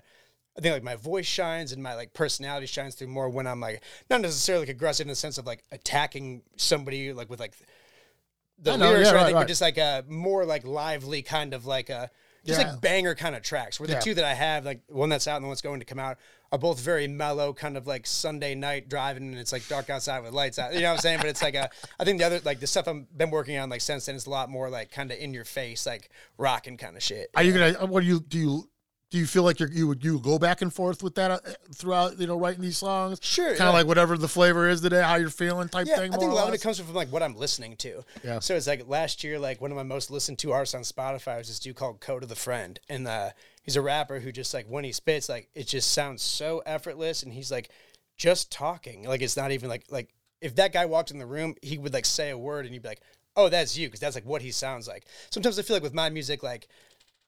I 0.57 0.61
think 0.61 0.73
like 0.73 0.83
my 0.83 0.95
voice 0.95 1.25
shines 1.25 1.71
and 1.71 1.81
my 1.81 1.95
like 1.95 2.13
personality 2.13 2.65
shines 2.65 2.95
through 2.95 3.07
more 3.07 3.29
when 3.29 3.47
I'm 3.47 3.59
like 3.59 3.83
not 4.09 4.21
necessarily 4.21 4.63
like 4.65 4.75
aggressive 4.75 5.05
in 5.05 5.09
the 5.09 5.15
sense 5.15 5.37
of 5.37 5.45
like 5.45 5.63
attacking 5.71 6.41
somebody 6.57 7.13
like 7.13 7.29
with 7.29 7.39
like 7.39 7.55
the 8.61 8.71
I 8.73 8.75
know, 8.77 8.89
lyrics 8.89 9.07
yeah, 9.07 9.11
or 9.11 9.15
right, 9.15 9.21
anything, 9.21 9.35
right. 9.35 9.41
but 9.41 9.47
just 9.47 9.61
like 9.61 9.77
a 9.77 10.03
more 10.07 10.45
like 10.45 10.65
lively 10.65 11.21
kind 11.21 11.53
of 11.53 11.65
like 11.65 11.89
a 11.89 12.09
just 12.45 12.59
Yeah. 12.59 12.71
like 12.71 12.81
banger 12.81 13.13
kind 13.13 13.35
of 13.35 13.43
tracks. 13.43 13.79
Where 13.79 13.87
the 13.87 13.93
Yeah. 13.93 13.99
two 13.99 14.13
that 14.15 14.25
I 14.25 14.33
have, 14.33 14.65
like 14.65 14.81
one 14.87 15.09
that's 15.09 15.27
out 15.27 15.35
and 15.35 15.43
the 15.43 15.47
one's 15.47 15.61
going 15.61 15.79
to 15.79 15.85
come 15.85 15.99
out, 15.99 16.17
are 16.51 16.57
both 16.57 16.79
very 16.79 17.07
mellow, 17.07 17.53
kind 17.53 17.77
of 17.77 17.85
like 17.87 18.05
Sunday 18.07 18.55
night 18.55 18.89
driving 18.89 19.23
and 19.29 19.37
it's 19.37 19.51
like 19.51 19.67
dark 19.67 19.89
outside 19.89 20.21
with 20.21 20.33
lights 20.33 20.57
out. 20.59 20.73
You 20.73 20.81
know 20.81 20.89
what 20.89 20.93
I'm 20.95 20.99
saying? 21.01 21.17
But 21.19 21.27
it's 21.27 21.41
like 21.41 21.55
a 21.55 21.69
I 21.99 22.03
think 22.03 22.17
the 22.19 22.25
other 22.25 22.41
like 22.43 22.59
the 22.59 22.67
stuff 22.67 22.87
I've 22.87 23.15
been 23.17 23.29
working 23.29 23.57
on 23.57 23.69
like 23.69 23.81
since 23.81 24.07
then 24.07 24.15
is 24.15 24.25
a 24.25 24.29
lot 24.31 24.49
more 24.49 24.69
like 24.69 24.91
kind 24.91 25.11
of 25.11 25.19
in 25.19 25.33
your 25.33 25.45
face, 25.45 25.85
like 25.85 26.09
rocking 26.37 26.77
kind 26.77 26.97
of 26.97 27.03
shit. 27.03 27.29
Are 27.35 27.43
you 27.43 27.53
gonna? 27.53 27.85
What 27.85 28.01
do 28.01 28.07
you 28.07 28.19
do? 28.19 28.37
You 28.39 28.69
do 29.11 29.17
you 29.17 29.27
feel 29.27 29.43
like 29.43 29.59
you're, 29.59 29.69
you 29.71 29.87
would 29.89 30.03
you 30.03 30.19
go 30.19 30.39
back 30.39 30.61
and 30.61 30.73
forth 30.73 31.03
with 31.03 31.15
that 31.15 31.31
uh, 31.31 31.39
throughout? 31.75 32.17
You 32.17 32.27
know, 32.27 32.39
writing 32.39 32.61
these 32.61 32.77
songs. 32.77 33.19
Sure, 33.21 33.49
Kind 33.49 33.59
yeah. 33.59 33.67
of 33.67 33.73
like 33.73 33.85
whatever 33.85 34.17
the 34.17 34.27
flavor 34.27 34.69
is 34.69 34.79
today, 34.81 35.01
how 35.03 35.15
you're 35.15 35.29
feeling, 35.29 35.67
type 35.67 35.85
Yeah, 35.85 35.97
thing. 35.97 36.13
I 36.13 36.17
think 36.17 36.31
a 36.31 36.33
lot 36.33 36.47
of 36.47 36.53
it 36.53 36.61
comes 36.61 36.79
from 36.79 36.93
like 36.93 37.09
what 37.09 37.21
I'm 37.21 37.35
listening 37.35 37.75
to. 37.77 38.03
Yeah. 38.23 38.39
So 38.39 38.55
it's 38.55 38.67
like 38.67 38.87
last 38.87 39.23
year, 39.23 39.37
like 39.37 39.61
one 39.61 39.69
of 39.69 39.77
my 39.77 39.83
most 39.83 40.09
listened 40.09 40.39
to 40.39 40.53
artists 40.53 40.73
on 40.73 40.81
Spotify 40.81 41.37
was 41.37 41.49
this 41.49 41.59
dude 41.59 41.75
called 41.75 41.99
Kota 41.99 42.25
the 42.25 42.35
Friend, 42.35 42.79
and 42.89 43.07
uh, 43.07 43.31
he's 43.63 43.75
a 43.75 43.81
rapper 43.81 44.19
who 44.19 44.31
just 44.31 44.53
like 44.53 44.65
when 44.67 44.85
he 44.85 44.93
spits, 44.93 45.27
like 45.27 45.49
it 45.53 45.67
just 45.67 45.91
sounds 45.91 46.21
so 46.23 46.63
effortless, 46.65 47.21
and 47.21 47.33
he's 47.33 47.51
like 47.51 47.69
just 48.17 48.51
talking, 48.51 49.03
like 49.03 49.21
it's 49.21 49.35
not 49.37 49.51
even 49.51 49.69
like 49.69 49.83
like 49.89 50.09
if 50.39 50.55
that 50.55 50.71
guy 50.71 50.85
walked 50.85 51.11
in 51.11 51.19
the 51.19 51.25
room, 51.25 51.55
he 51.61 51.77
would 51.77 51.93
like 51.93 52.05
say 52.05 52.29
a 52.29 52.37
word, 52.37 52.65
and 52.65 52.73
you'd 52.73 52.81
be 52.83 52.89
like, 52.89 53.01
oh, 53.35 53.49
that's 53.49 53.77
you, 53.77 53.87
because 53.87 53.99
that's 53.99 54.15
like 54.15 54.25
what 54.25 54.41
he 54.41 54.51
sounds 54.51 54.87
like. 54.87 55.05
Sometimes 55.31 55.59
I 55.59 55.63
feel 55.63 55.75
like 55.75 55.83
with 55.83 55.93
my 55.93 56.09
music, 56.09 56.43
like 56.43 56.67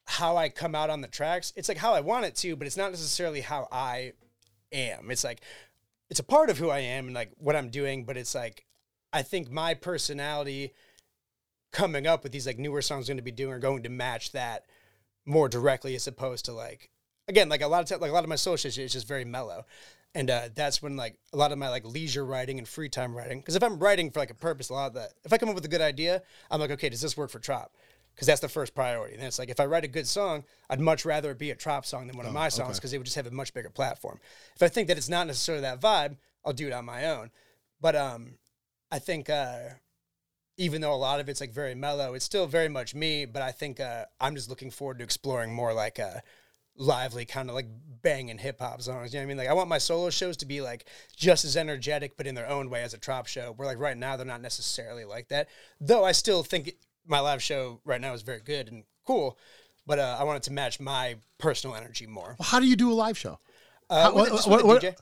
how 0.06 0.38
I 0.38 0.49
come 0.49 0.76
out 0.76 0.89
on 0.89 1.01
the 1.01 1.08
tracks, 1.08 1.54
it's 1.56 1.70
like 1.70 1.78
how 1.78 1.93
I 1.93 2.01
want 2.01 2.26
it 2.26 2.36
to, 2.38 2.56
but 2.56 2.68
it's 2.68 2.78
not 2.78 2.91
necessarily 2.91 3.41
how 3.41 3.68
I 3.72 4.14
am. 4.72 5.12
It's 5.12 5.24
like 5.24 5.41
it's 6.10 6.20
a 6.20 6.24
part 6.24 6.49
of 6.49 6.58
who 6.58 6.70
I 6.70 6.80
am 6.80 7.08
and 7.08 7.16
like 7.16 7.32
what 7.38 7.56
I'm 7.56 7.70
doing, 7.70 8.06
but 8.06 8.18
it's 8.18 8.36
like 8.36 8.66
I 9.12 9.22
think 9.22 9.49
my 9.49 9.74
personality 9.74 10.74
coming 11.72 12.06
up 12.06 12.24
with 12.24 12.32
these 12.32 12.45
like 12.45 12.60
newer 12.60 12.82
songs 12.82 13.10
I'm 13.10 13.14
going 13.14 13.18
to 13.18 13.24
be 13.24 13.32
doing 13.32 13.54
are 13.54 13.60
going 13.60 13.84
to 13.84 13.89
match 13.89 14.32
that 14.34 14.66
more 15.26 15.49
directly 15.49 15.95
as 15.95 16.08
opposed 16.08 16.45
to 16.45 16.54
like 16.54 16.91
again 17.28 17.49
like 17.49 17.62
a 17.62 17.68
lot 17.68 17.89
of 17.89 18.01
like 18.01 18.12
a 18.12 18.14
lot 18.14 18.24
of 18.24 18.30
my 18.30 18.36
social 18.36 18.70
shit 18.70 18.86
is 18.86 18.93
just 18.93 19.08
very 19.08 19.26
mellow. 19.26 19.66
And 20.16 20.30
uh, 20.30 20.49
that's 20.54 20.80
when 20.80 20.95
like 20.95 21.18
a 21.34 21.38
lot 21.38 21.51
of 21.51 21.58
my 21.58 21.70
like 21.70 21.86
leisure 21.86 22.24
writing 22.24 22.60
and 22.60 22.68
free 22.68 22.89
time 22.89 23.16
writing. 23.16 23.39
Because 23.39 23.56
if 23.56 23.64
I'm 23.64 23.80
writing 23.80 24.12
for 24.12 24.20
like 24.20 24.30
a 24.30 24.36
purpose, 24.36 24.70
a 24.70 24.74
lot 24.74 24.88
of 24.88 24.93
that. 24.93 25.14
If 25.26 25.34
I 25.34 25.39
come 25.39 25.49
up 25.49 25.56
with 25.56 25.66
a 25.66 25.70
good 25.70 25.82
idea, 25.82 26.22
I'm 26.51 26.60
like, 26.60 26.70
okay, 26.70 26.89
does 26.89 27.01
this 27.01 27.18
work 27.18 27.32
for 27.32 27.39
Trop? 27.39 27.72
Because 28.14 28.28
that's 28.28 28.41
the 28.41 28.49
first 28.49 28.76
priority. 28.76 29.16
And 29.16 29.24
it's 29.24 29.39
like 29.39 29.49
if 29.49 29.59
I 29.59 29.66
write 29.66 29.84
a 29.84 29.88
good 29.88 30.07
song, 30.07 30.43
I'd 30.70 30.80
much 30.80 31.03
rather 31.03 31.32
it 31.32 31.39
be 31.39 31.51
a 31.51 31.55
Trop 31.55 31.86
song 31.86 32.07
than 32.07 32.16
one 32.16 32.26
of 32.26 32.34
my 32.34 32.49
songs 32.49 32.78
because 32.78 32.91
they 32.91 32.97
would 32.97 33.05
just 33.05 33.16
have 33.16 33.26
a 33.26 33.32
much 33.32 33.53
bigger 33.53 33.70
platform. 33.70 34.20
If 34.55 34.61
I 34.61 34.68
think 34.68 34.88
that 34.88 34.97
it's 34.97 35.09
not 35.09 35.28
necessarily 35.28 35.61
that 35.64 35.82
vibe, 35.82 36.18
I'll 36.45 36.53
do 36.53 36.68
it 36.68 36.74
on 36.74 36.86
my 36.86 37.05
own. 37.05 37.32
But 37.82 37.95
um, 37.95 38.36
I 38.91 38.99
think 38.99 39.30
uh, 39.30 39.70
even 40.57 40.82
though 40.82 40.93
a 40.93 40.95
lot 40.95 41.20
of 41.20 41.28
it's 41.28 41.41
like 41.41 41.51
very 41.51 41.76
mellow, 41.76 42.14
it's 42.14 42.26
still 42.26 42.45
very 42.45 42.70
much 42.70 42.93
me. 42.93 43.26
But 43.26 43.41
I 43.41 43.51
think 43.51 43.80
uh, 43.80 44.05
I'm 44.22 44.36
just 44.36 44.49
looking 44.49 44.72
forward 44.72 44.99
to 44.99 45.03
exploring 45.03 45.53
more 45.53 45.74
like 45.74 45.99
a 45.99 46.22
lively 46.76 47.24
kind 47.24 47.49
of 47.49 47.55
like 47.55 47.68
banging 48.01 48.38
hip 48.38 48.59
hop 48.59 48.82
songs. 48.82 49.14
You 49.14 49.20
know 49.20 49.24
what 49.24 49.26
I 49.26 49.28
mean? 49.28 49.38
Like 49.38 49.49
I 49.49 49.53
want 49.53 49.70
my 49.70 49.78
solo 49.78 50.09
shows 50.09 50.38
to 50.38 50.45
be 50.45 50.61
like 50.61 50.86
just 51.16 51.45
as 51.45 51.57
energetic, 51.57 52.18
but 52.18 52.28
in 52.28 52.36
their 52.36 52.47
own 52.47 52.70
way 52.70 52.84
as 52.84 52.93
a 52.93 52.97
Trop 52.97 53.28
show. 53.28 53.53
Where 53.55 53.68
like 53.68 53.80
right 53.80 53.97
now 53.97 54.16
they're 54.18 54.26
not 54.26 54.41
necessarily 54.41 55.05
like 55.05 55.30
that. 55.30 55.49
Though 55.80 56.03
I 56.03 56.11
still 56.11 56.43
think 56.43 56.76
my 57.08 57.20
live 57.20 57.41
show 57.43 57.80
right 57.86 57.99
now 58.01 58.14
is 58.14 58.22
very 58.22 58.39
good 58.41 58.70
and 58.70 58.84
cool. 59.06 59.38
But 59.86 59.99
uh, 59.99 60.18
I 60.20 60.24
want 60.24 60.38
it 60.38 60.43
to 60.43 60.54
match 60.54 60.80
my 60.80 61.18
personal 61.38 61.76
energy 61.76 62.08
more. 62.08 62.36
Well, 62.39 62.47
how 62.47 62.60
do 62.60 62.66
you 62.66 62.76
do 62.78 62.91
a 62.91 62.93
live 62.93 63.18
show? 63.18 63.39
Uh, 63.89 64.04
How- 64.04 64.16
with, 64.16 64.32
what- 64.32 64.47
what- 64.47 64.66
what- 64.66 64.82
DJ. 64.82 64.95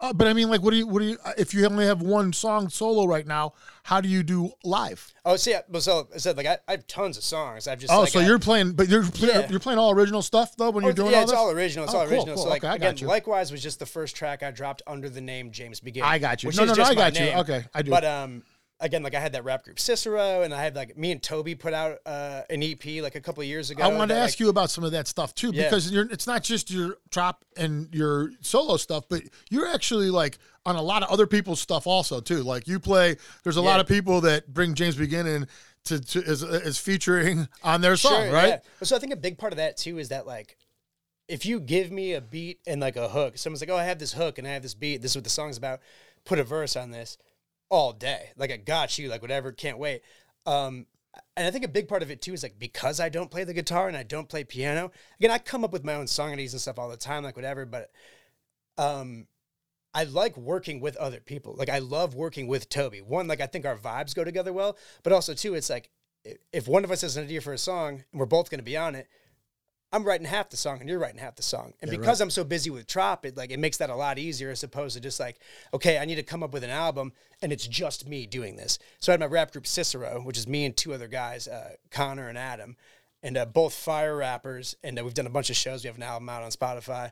Uh, 0.00 0.12
but 0.12 0.26
I 0.26 0.32
mean, 0.32 0.50
like, 0.50 0.62
what 0.62 0.72
do 0.72 0.78
you, 0.78 0.86
what 0.88 0.98
do 0.98 1.04
you, 1.04 1.18
uh, 1.24 1.30
if 1.38 1.54
you 1.54 1.64
only 1.64 1.86
have 1.86 2.02
one 2.02 2.32
song 2.32 2.68
solo 2.68 3.04
right 3.06 3.24
now, 3.24 3.52
how 3.84 4.00
do 4.00 4.08
you 4.08 4.24
do 4.24 4.50
live? 4.64 5.14
Oh, 5.24 5.36
see, 5.36 5.54
I- 5.54 5.62
well, 5.68 5.80
so 5.80 6.08
I 6.12 6.18
said 6.18 6.36
like 6.36 6.44
I, 6.46 6.58
I 6.66 6.72
have 6.72 6.88
tons 6.88 7.16
of 7.16 7.22
songs. 7.22 7.68
I've 7.68 7.78
just 7.78 7.92
Oh, 7.92 8.00
like, 8.00 8.08
so 8.08 8.18
uh, 8.18 8.24
you're 8.24 8.40
playing, 8.40 8.72
but 8.72 8.88
you're 8.88 9.04
play, 9.04 9.28
Yeah. 9.28 9.48
you're 9.48 9.60
playing 9.60 9.78
all 9.78 9.92
original 9.92 10.20
stuff 10.20 10.56
though 10.56 10.70
when 10.70 10.82
Oh, 10.82 10.88
you're 10.88 10.94
doing 10.94 11.12
yeah, 11.12 11.18
all 11.18 11.22
it's 11.22 11.30
this? 11.30 11.38
all 11.38 11.50
original. 11.52 11.84
It's 11.84 11.94
Oh, 11.94 11.98
all 11.98 12.06
cool, 12.06 12.14
original. 12.16 12.34
cool. 12.34 12.42
So 12.42 12.50
like 12.50 12.64
Okay, 12.64 12.72
I 12.72 12.74
again, 12.74 12.94
got 12.94 13.00
you. 13.00 13.06
likewise 13.06 13.52
was 13.52 13.62
just 13.62 13.78
the 13.78 13.86
first 13.86 14.16
track 14.16 14.42
I 14.42 14.50
dropped 14.50 14.82
under 14.88 15.08
the 15.08 15.20
name 15.20 15.52
James 15.52 15.78
Begin. 15.78 16.02
I 16.02 16.18
got 16.18 16.42
you. 16.42 16.50
No, 16.50 16.64
no, 16.64 16.74
no, 16.74 16.82
I 16.82 16.96
got 16.96 17.16
you. 17.16 17.26
Okay, 17.28 17.64
I 17.72 17.82
do. 17.82 17.92
But 17.92 18.04
um, 18.04 18.42
again, 18.82 19.02
like 19.02 19.14
I 19.14 19.20
had 19.20 19.32
that 19.32 19.44
rap 19.44 19.64
group 19.64 19.78
Cicero, 19.80 20.42
and 20.42 20.52
I 20.52 20.62
had 20.62 20.76
like 20.76 20.98
me 20.98 21.12
and 21.12 21.22
Toby 21.22 21.54
put 21.54 21.72
out 21.72 21.98
uh, 22.04 22.42
an 22.50 22.62
EP 22.62 22.84
like 23.02 23.14
a 23.14 23.20
couple 23.20 23.40
of 23.40 23.46
years 23.48 23.70
ago. 23.70 23.82
I 23.82 23.88
wanted 23.88 24.14
to 24.14 24.20
ask 24.20 24.34
like, 24.34 24.40
you 24.40 24.48
about 24.50 24.70
some 24.70 24.84
of 24.84 24.92
that 24.92 25.06
stuff 25.08 25.34
too, 25.34 25.50
Yeah. 25.54 25.64
because 25.64 25.90
you're, 25.90 26.10
it's 26.10 26.26
not 26.26 26.42
just 26.42 26.70
your 26.70 26.96
Trop 27.10 27.44
and 27.56 27.88
your 27.94 28.32
solo 28.42 28.76
stuff, 28.76 29.04
but 29.08 29.22
you're 29.48 29.66
actually 29.68 30.10
like 30.10 30.38
on 30.66 30.76
a 30.76 30.82
lot 30.82 31.02
of 31.02 31.10
other 31.10 31.26
people's 31.26 31.60
stuff 31.60 31.86
also 31.86 32.20
too. 32.20 32.42
Like 32.42 32.68
you 32.68 32.78
play, 32.78 33.16
there's 33.44 33.56
a 33.56 33.62
lot 33.62 33.80
of 33.80 33.86
people 33.86 34.20
that 34.22 34.52
bring 34.52 34.74
James 34.74 34.96
Begin 34.96 35.46
to, 35.84 36.00
to 36.00 36.22
as, 36.24 36.42
as 36.42 36.78
featuring 36.78 37.48
on 37.62 37.80
their 37.80 37.96
song, 37.96 38.30
right? 38.30 38.48
yeah. 38.48 38.58
So 38.82 38.96
I 38.96 38.98
think 38.98 39.12
a 39.12 39.16
big 39.16 39.38
part 39.38 39.52
of 39.52 39.56
that 39.56 39.76
too 39.76 39.98
is 39.98 40.10
that 40.10 40.26
like 40.26 40.56
if 41.28 41.46
you 41.46 41.60
give 41.60 41.90
me 41.90 42.12
a 42.14 42.20
beat 42.20 42.60
and 42.66 42.80
like 42.80 42.96
a 42.96 43.08
hook, 43.08 43.38
someone's 43.38 43.60
like, 43.60 43.70
"Oh, 43.70 43.76
I 43.76 43.84
have 43.84 43.98
this 43.98 44.12
hook 44.12 44.38
and 44.38 44.46
I 44.46 44.50
have 44.50 44.62
this 44.62 44.74
beat. 44.74 45.00
This 45.02 45.12
is 45.12 45.16
what 45.16 45.24
the 45.24 45.30
song's 45.30 45.56
about. 45.56 45.80
Put 46.24 46.38
a 46.38 46.44
verse 46.44 46.76
on 46.76 46.90
this 46.90 47.16
all 47.72 47.92
day. 47.92 48.30
Like 48.36 48.52
I 48.52 48.58
got 48.58 48.98
you. 48.98 49.08
Like 49.08 49.22
whatever. 49.22 49.50
Can't 49.50 49.78
wait." 49.78 50.02
Um, 50.46 50.86
and 51.36 51.46
I 51.46 51.50
think 51.50 51.64
a 51.64 51.68
big 51.68 51.88
part 51.88 52.02
of 52.02 52.10
it 52.10 52.22
too 52.22 52.34
is 52.34 52.42
like 52.42 52.58
because 52.58 53.00
I 53.00 53.08
don't 53.08 53.30
play 53.30 53.44
the 53.44 53.54
guitar 53.54 53.88
and 53.88 53.96
I 53.96 54.02
don't 54.02 54.28
play 54.28 54.44
piano. 54.44 54.92
Again, 55.18 55.30
I 55.30 55.38
come 55.38 55.64
up 55.64 55.72
with 55.72 55.84
my 55.84 55.94
own 55.94 56.06
song 56.06 56.32
ideas 56.32 56.52
and 56.52 56.60
stuff 56.60 56.78
all 56.78 56.88
the 56.88 56.96
time, 56.96 57.24
like 57.24 57.36
whatever. 57.36 57.66
But 57.66 57.90
um, 58.78 59.26
I 59.94 60.04
like 60.04 60.36
working 60.36 60.80
with 60.80 60.96
other 60.96 61.20
people. 61.20 61.54
Like 61.56 61.70
I 61.70 61.78
love 61.78 62.14
working 62.14 62.46
with 62.46 62.68
Toby. 62.68 63.00
One, 63.00 63.26
like 63.26 63.40
I 63.40 63.46
think 63.46 63.66
our 63.66 63.76
vibes 63.76 64.14
go 64.14 64.24
together 64.24 64.52
well, 64.52 64.76
but 65.02 65.12
also 65.12 65.34
two, 65.34 65.54
it's 65.54 65.70
like 65.70 65.90
if 66.52 66.68
one 66.68 66.84
of 66.84 66.90
us 66.90 67.00
has 67.00 67.16
an 67.16 67.24
idea 67.24 67.40
for 67.40 67.52
a 67.52 67.58
song 67.58 68.04
and 68.12 68.20
we're 68.20 68.26
both 68.26 68.50
going 68.50 68.60
to 68.60 68.64
be 68.64 68.76
on 68.76 68.94
it, 68.94 69.08
I'm 69.92 70.04
writing 70.04 70.26
half 70.26 70.48
the 70.48 70.56
song 70.56 70.80
and 70.80 70.88
you're 70.88 70.98
writing 70.98 71.18
half 71.18 71.36
the 71.36 71.42
song. 71.42 71.74
And 71.82 71.90
because 71.90 72.20
I'm 72.20 72.30
so 72.30 72.44
busy 72.44 72.70
with 72.70 72.86
Trop, 72.86 73.26
it 73.26 73.36
like 73.36 73.50
it 73.50 73.58
makes 73.58 73.76
that 73.76 73.90
a 73.90 73.94
lot 73.94 74.18
easier 74.18 74.50
as 74.50 74.62
opposed 74.62 74.94
to 74.94 75.00
just 75.00 75.20
like, 75.20 75.38
okay, 75.74 75.98
I 75.98 76.06
need 76.06 76.14
to 76.14 76.22
come 76.22 76.42
up 76.42 76.52
with 76.52 76.64
an 76.64 76.70
album 76.70 77.12
and 77.42 77.52
it's 77.52 77.66
just 77.66 78.08
me 78.08 78.26
doing 78.26 78.56
this. 78.56 78.78
So 79.00 79.12
I 79.12 79.14
had 79.14 79.20
my 79.20 79.26
rap 79.26 79.52
group 79.52 79.66
Cicero, 79.66 80.22
which 80.22 80.38
is 80.38 80.48
me 80.48 80.64
and 80.64 80.74
two 80.74 80.94
other 80.94 81.08
guys, 81.08 81.46
uh, 81.46 81.72
Connor 81.90 82.28
and 82.28 82.38
Adam, 82.38 82.76
and 83.22 83.36
uh, 83.36 83.44
both 83.44 83.74
fire 83.74 84.16
rappers. 84.16 84.76
And 84.82 84.98
uh, 84.98 85.04
we've 85.04 85.14
done 85.14 85.26
a 85.26 85.30
bunch 85.30 85.50
of 85.50 85.56
shows. 85.56 85.84
We 85.84 85.88
have 85.88 85.96
an 85.96 86.02
album 86.02 86.28
out 86.30 86.42
on 86.42 86.50
Spotify. 86.50 87.10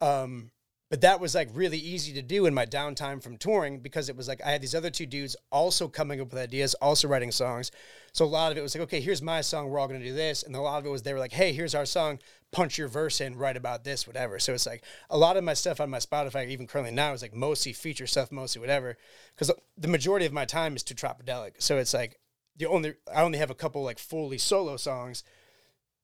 Um, 0.00 0.50
but 0.88 1.00
that 1.00 1.20
was 1.20 1.34
like 1.34 1.48
really 1.52 1.78
easy 1.78 2.12
to 2.12 2.22
do 2.22 2.46
in 2.46 2.54
my 2.54 2.64
downtime 2.64 3.20
from 3.20 3.36
touring 3.36 3.80
because 3.80 4.08
it 4.08 4.16
was 4.16 4.28
like 4.28 4.40
I 4.44 4.50
had 4.50 4.62
these 4.62 4.74
other 4.74 4.90
two 4.90 5.06
dudes 5.06 5.34
also 5.50 5.88
coming 5.88 6.20
up 6.20 6.30
with 6.30 6.40
ideas, 6.40 6.74
also 6.74 7.08
writing 7.08 7.32
songs. 7.32 7.72
So 8.12 8.24
a 8.24 8.26
lot 8.26 8.52
of 8.52 8.58
it 8.58 8.62
was 8.62 8.74
like, 8.74 8.82
okay, 8.82 9.00
here's 9.00 9.20
my 9.20 9.40
song, 9.40 9.68
we're 9.68 9.80
all 9.80 9.88
gonna 9.88 9.98
do 10.00 10.14
this. 10.14 10.44
And 10.44 10.54
a 10.54 10.60
lot 10.60 10.78
of 10.78 10.86
it 10.86 10.90
was 10.90 11.02
they 11.02 11.12
were 11.12 11.18
like, 11.18 11.32
hey, 11.32 11.52
here's 11.52 11.74
our 11.74 11.86
song, 11.86 12.20
punch 12.52 12.78
your 12.78 12.86
verse 12.86 13.20
in, 13.20 13.36
write 13.36 13.56
about 13.56 13.82
this, 13.82 14.06
whatever. 14.06 14.38
So 14.38 14.54
it's 14.54 14.66
like 14.66 14.84
a 15.10 15.18
lot 15.18 15.36
of 15.36 15.42
my 15.42 15.54
stuff 15.54 15.80
on 15.80 15.90
my 15.90 15.98
Spotify, 15.98 16.48
even 16.48 16.68
currently 16.68 16.94
now, 16.94 17.12
is 17.12 17.22
like 17.22 17.34
mostly 17.34 17.72
feature 17.72 18.06
stuff, 18.06 18.30
mostly 18.30 18.60
whatever. 18.60 18.96
Because 19.34 19.52
the 19.76 19.88
majority 19.88 20.24
of 20.24 20.32
my 20.32 20.44
time 20.44 20.76
is 20.76 20.84
to 20.84 20.94
Tropidelic. 20.94 21.54
So 21.58 21.78
it's 21.78 21.94
like 21.94 22.20
the 22.56 22.66
only 22.66 22.94
I 23.12 23.22
only 23.22 23.38
have 23.38 23.50
a 23.50 23.54
couple 23.54 23.82
like 23.82 23.98
fully 23.98 24.38
solo 24.38 24.76
songs 24.76 25.24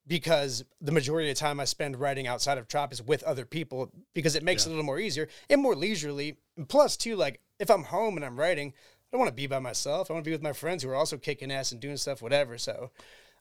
because 0.06 0.64
the 0.80 0.92
majority 0.92 1.30
of 1.30 1.36
the 1.36 1.40
time 1.40 1.60
I 1.60 1.64
spend 1.64 2.00
writing 2.00 2.26
outside 2.26 2.58
of 2.58 2.68
Trop 2.68 2.92
is 2.92 3.02
with 3.02 3.22
other 3.22 3.44
people 3.44 3.90
because 4.14 4.34
it 4.34 4.42
makes 4.42 4.64
it 4.64 4.68
a 4.68 4.70
little 4.70 4.84
more 4.84 4.98
easier 4.98 5.28
and 5.48 5.60
more 5.60 5.76
leisurely. 5.76 6.36
And 6.56 6.68
plus, 6.68 6.96
too, 6.96 7.16
like 7.16 7.40
if 7.58 7.70
I'm 7.70 7.84
home 7.84 8.16
and 8.16 8.24
I'm 8.24 8.38
writing, 8.38 8.68
I 8.68 9.06
don't 9.12 9.20
want 9.20 9.30
to 9.30 9.34
be 9.34 9.46
by 9.46 9.58
myself. 9.58 10.10
I 10.10 10.14
want 10.14 10.24
to 10.24 10.28
be 10.28 10.34
with 10.34 10.42
my 10.42 10.52
friends 10.52 10.82
who 10.82 10.90
are 10.90 10.94
also 10.94 11.18
kicking 11.18 11.52
ass 11.52 11.72
and 11.72 11.80
doing 11.80 11.96
stuff, 11.96 12.22
whatever. 12.22 12.58
So, 12.58 12.90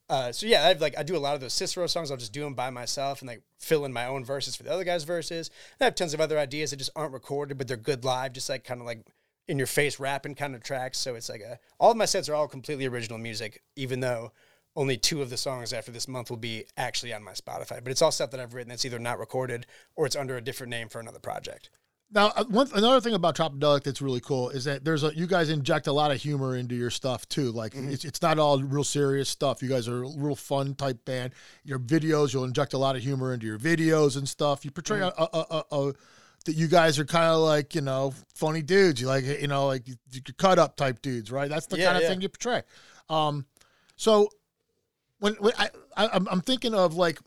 uh, 0.10 0.32
so 0.32 0.46
yeah, 0.46 0.68
I've 0.68 0.82
like 0.82 0.98
I 0.98 1.04
do 1.04 1.16
a 1.16 1.20
lot 1.20 1.36
of 1.36 1.42
those 1.42 1.54
Cicero 1.54 1.88
songs. 1.88 2.12
I'll 2.12 2.18
just 2.18 2.34
do 2.34 2.44
them 2.44 2.54
by 2.54 2.70
myself 2.70 3.22
and 3.22 3.28
like 3.28 3.42
fill 3.58 3.86
in 3.86 3.94
my 3.94 4.06
own 4.06 4.24
verses 4.24 4.56
for 4.56 4.64
the 4.64 4.72
other 4.72 4.84
guys' 4.84 5.04
verses. 5.04 5.50
And 5.80 5.86
I 5.86 5.86
have 5.86 5.96
tons 5.96 6.14
of 6.14 6.22
other 6.22 6.38
ideas 6.38 6.72
that 6.72 6.78
just 6.78 6.92
aren't 6.96 7.14
recorded, 7.14 7.58
but 7.58 7.68
they're 7.68 7.78
good 7.78 8.04
live, 8.04 8.34
just 8.34 8.50
like 8.50 8.64
kind 8.64 8.82
of 8.82 8.86
like 8.86 9.08
in 9.48 9.58
your 9.58 9.68
face 9.68 10.00
rapping 10.00 10.36
kind 10.36 10.54
of 10.54 10.64
tracks. 10.64 11.00
So 11.00 11.16
it's 11.16 11.30
like 11.30 11.42
a 11.42 11.60
all 11.80 11.92
of 11.92 11.98
my 11.98 12.06
sets 12.06 12.30
are 12.30 12.36
all 12.36 12.48
completely 12.48 12.86
original 12.86 13.18
music, 13.18 13.64
even 13.76 14.02
though 14.02 14.34
only 14.76 14.98
two 14.98 15.22
of 15.22 15.30
the 15.30 15.38
songs 15.38 15.74
after 15.74 15.92
this 15.92 16.08
month 16.08 16.30
will 16.30 16.38
be 16.38 16.66
actually 16.78 17.14
on 17.14 17.24
my 17.24 17.34
Spotify. 17.34 17.84
But 17.84 17.88
it's 17.88 18.02
all 18.02 18.12
stuff 18.12 18.32
that 18.32 18.40
I've 18.40 18.54
written 18.54 18.70
that's 18.70 18.86
either 18.86 19.00
not 19.00 19.20
recorded 19.20 19.66
or 19.96 20.06
it's 20.06 20.16
under 20.16 20.38
a 20.38 20.42
different 20.42 20.70
name 20.72 20.88
for 20.90 21.00
another 21.00 21.20
project. 21.20 21.70
Now, 22.14 22.34
uh, 22.36 22.44
one 22.46 22.68
another 22.74 23.00
thing 23.00 23.14
about 23.14 23.38
Tropidelic 23.38 23.84
that's 23.84 24.02
really 24.02 24.20
cool 24.20 24.50
is 24.50 24.66
that 24.66 24.84
there's 24.84 25.04
a 25.04 25.16
you 25.16 25.28
guys 25.28 25.50
inject 25.50 25.88
a 25.88 25.94
lot 25.94 26.12
of 26.12 26.22
humor 26.22 26.58
into 26.58 26.76
your 26.76 26.90
stuff 26.90 27.28
too. 27.30 27.52
Like 27.54 27.74
it's, 27.74 28.04
it's 28.04 28.22
not 28.22 28.38
all 28.38 28.62
real 28.62 28.84
serious 28.84 29.30
stuff. 29.30 29.64
You 29.64 29.70
guys 29.70 29.88
are 29.88 30.04
a 30.04 30.10
real 30.18 30.36
fun 30.36 30.76
type 30.76 31.06
band. 31.06 31.34
Your 31.64 31.80
videos, 31.80 32.34
you'll 32.34 32.44
inject 32.44 32.74
a 32.74 32.78
lot 32.78 32.98
of 32.98 33.02
humor 33.02 33.34
into 33.34 33.46
your 33.46 33.58
videos 33.58 34.18
and 34.18 34.28
stuff. 34.28 34.66
You 34.66 34.72
portray 34.72 35.00
a, 35.00 35.08
a, 35.08 35.46
a, 35.50 35.64
a 35.72 35.94
that 36.46 36.56
you 36.56 36.68
guys 36.68 37.00
are 37.00 37.06
kind 37.06 37.28
of 37.28 37.40
like 37.40 37.76
you 37.76 37.82
know 37.82 38.14
funny 38.36 38.62
dudes. 38.62 39.00
You 39.00 39.08
like 39.08 39.24
you 39.24 39.48
know 39.48 39.68
like 39.68 39.88
you 39.88 39.96
cut 40.38 40.60
up 40.60 40.76
type 40.76 41.02
dudes, 41.02 41.32
right? 41.32 41.48
That's 41.50 41.68
the 41.68 41.78
Yeah, 41.78 41.86
kind 41.86 41.98
of 41.98 42.04
yeah. 42.04 42.10
thing 42.10 42.22
you 42.22 42.28
portray. 42.30 42.64
Um, 43.10 43.46
so 43.96 44.30
when, 45.22 45.36
when 45.36 45.54
I, 45.58 45.70
I 45.96 46.10
I'm, 46.10 46.28
I'm 46.30 46.42
thinking 46.42 46.74
of 46.74 46.96
like 46.96 47.20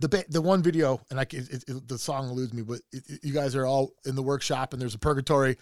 the 0.00 0.08
ba- 0.08 0.24
the 0.28 0.40
one 0.40 0.62
video, 0.62 1.00
and 1.10 1.18
I 1.18 1.22
it, 1.22 1.64
it, 1.66 1.88
the 1.88 1.98
song 1.98 2.28
eludes 2.28 2.52
me, 2.52 2.62
but 2.62 2.80
it, 2.92 3.02
you 3.24 3.32
guys 3.32 3.56
are 3.56 3.66
all 3.66 3.92
in 4.04 4.14
the 4.14 4.22
workshop, 4.22 4.72
and 4.72 4.80
there's 4.80 4.94
a 4.94 4.98
purgatory 4.98 5.56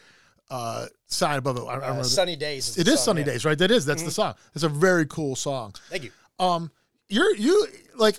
uh, 0.51 0.87
sign 1.07 1.39
above 1.39 1.57
it. 1.57 1.63
I, 1.63 1.75
I 1.75 1.89
Uh, 1.91 2.03
Sunny 2.03 2.37
Days. 2.37 2.69
Is 2.71 2.79
it 2.79 2.89
is 2.89 2.95
song, 2.97 3.05
Sunny 3.05 3.21
yeah. 3.21 3.27
Mm-hmm. 3.27 3.33
Days, 3.33 3.45
right? 3.45 3.59
That 3.59 3.71
is 3.71 3.87
that's 3.87 4.03
the 4.03 4.11
song. 4.11 4.35
It's 4.55 4.65
a 4.65 4.69
very 4.69 5.07
cool 5.07 5.37
song. 5.37 5.75
Thank 5.89 6.05
you. 6.05 6.11
Um, 6.39 6.71
you're 7.09 7.35
you 7.37 7.67
like 7.97 8.19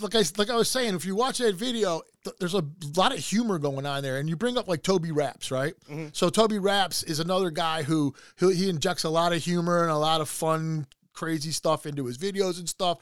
like 0.00 0.14
I 0.14 0.22
like 0.38 0.48
I 0.48 0.56
was 0.56 0.70
saying, 0.70 0.94
if 0.94 1.04
you 1.04 1.14
watch 1.16 1.38
that 1.38 1.56
video, 1.56 2.02
th- 2.24 2.36
there's 2.38 2.54
a 2.54 2.64
lot 2.96 3.12
of 3.12 3.18
humor 3.18 3.58
going 3.58 3.86
on 3.86 4.02
there, 4.02 4.18
and 4.18 4.28
you 4.28 4.36
bring 4.36 4.56
up 4.56 4.68
like 4.68 4.82
Toby 4.82 5.10
Raps, 5.12 5.50
right? 5.50 5.74
Mm-hmm. 5.90 6.08
So 6.12 6.30
Toby 6.30 6.58
Raps 6.58 7.02
is 7.02 7.20
another 7.20 7.50
guy 7.50 7.82
who 7.82 8.14
he, 8.38 8.54
he 8.54 8.68
injects 8.68 9.04
a 9.04 9.10
lot 9.10 9.32
of 9.32 9.42
humor 9.42 9.82
and 9.82 9.90
a 9.90 9.96
lot 9.96 10.20
of 10.20 10.28
fun, 10.28 10.86
crazy 11.12 11.50
stuff 11.50 11.86
into 11.86 12.06
his 12.06 12.18
videos 12.18 12.58
and 12.58 12.68
stuff. 12.68 12.98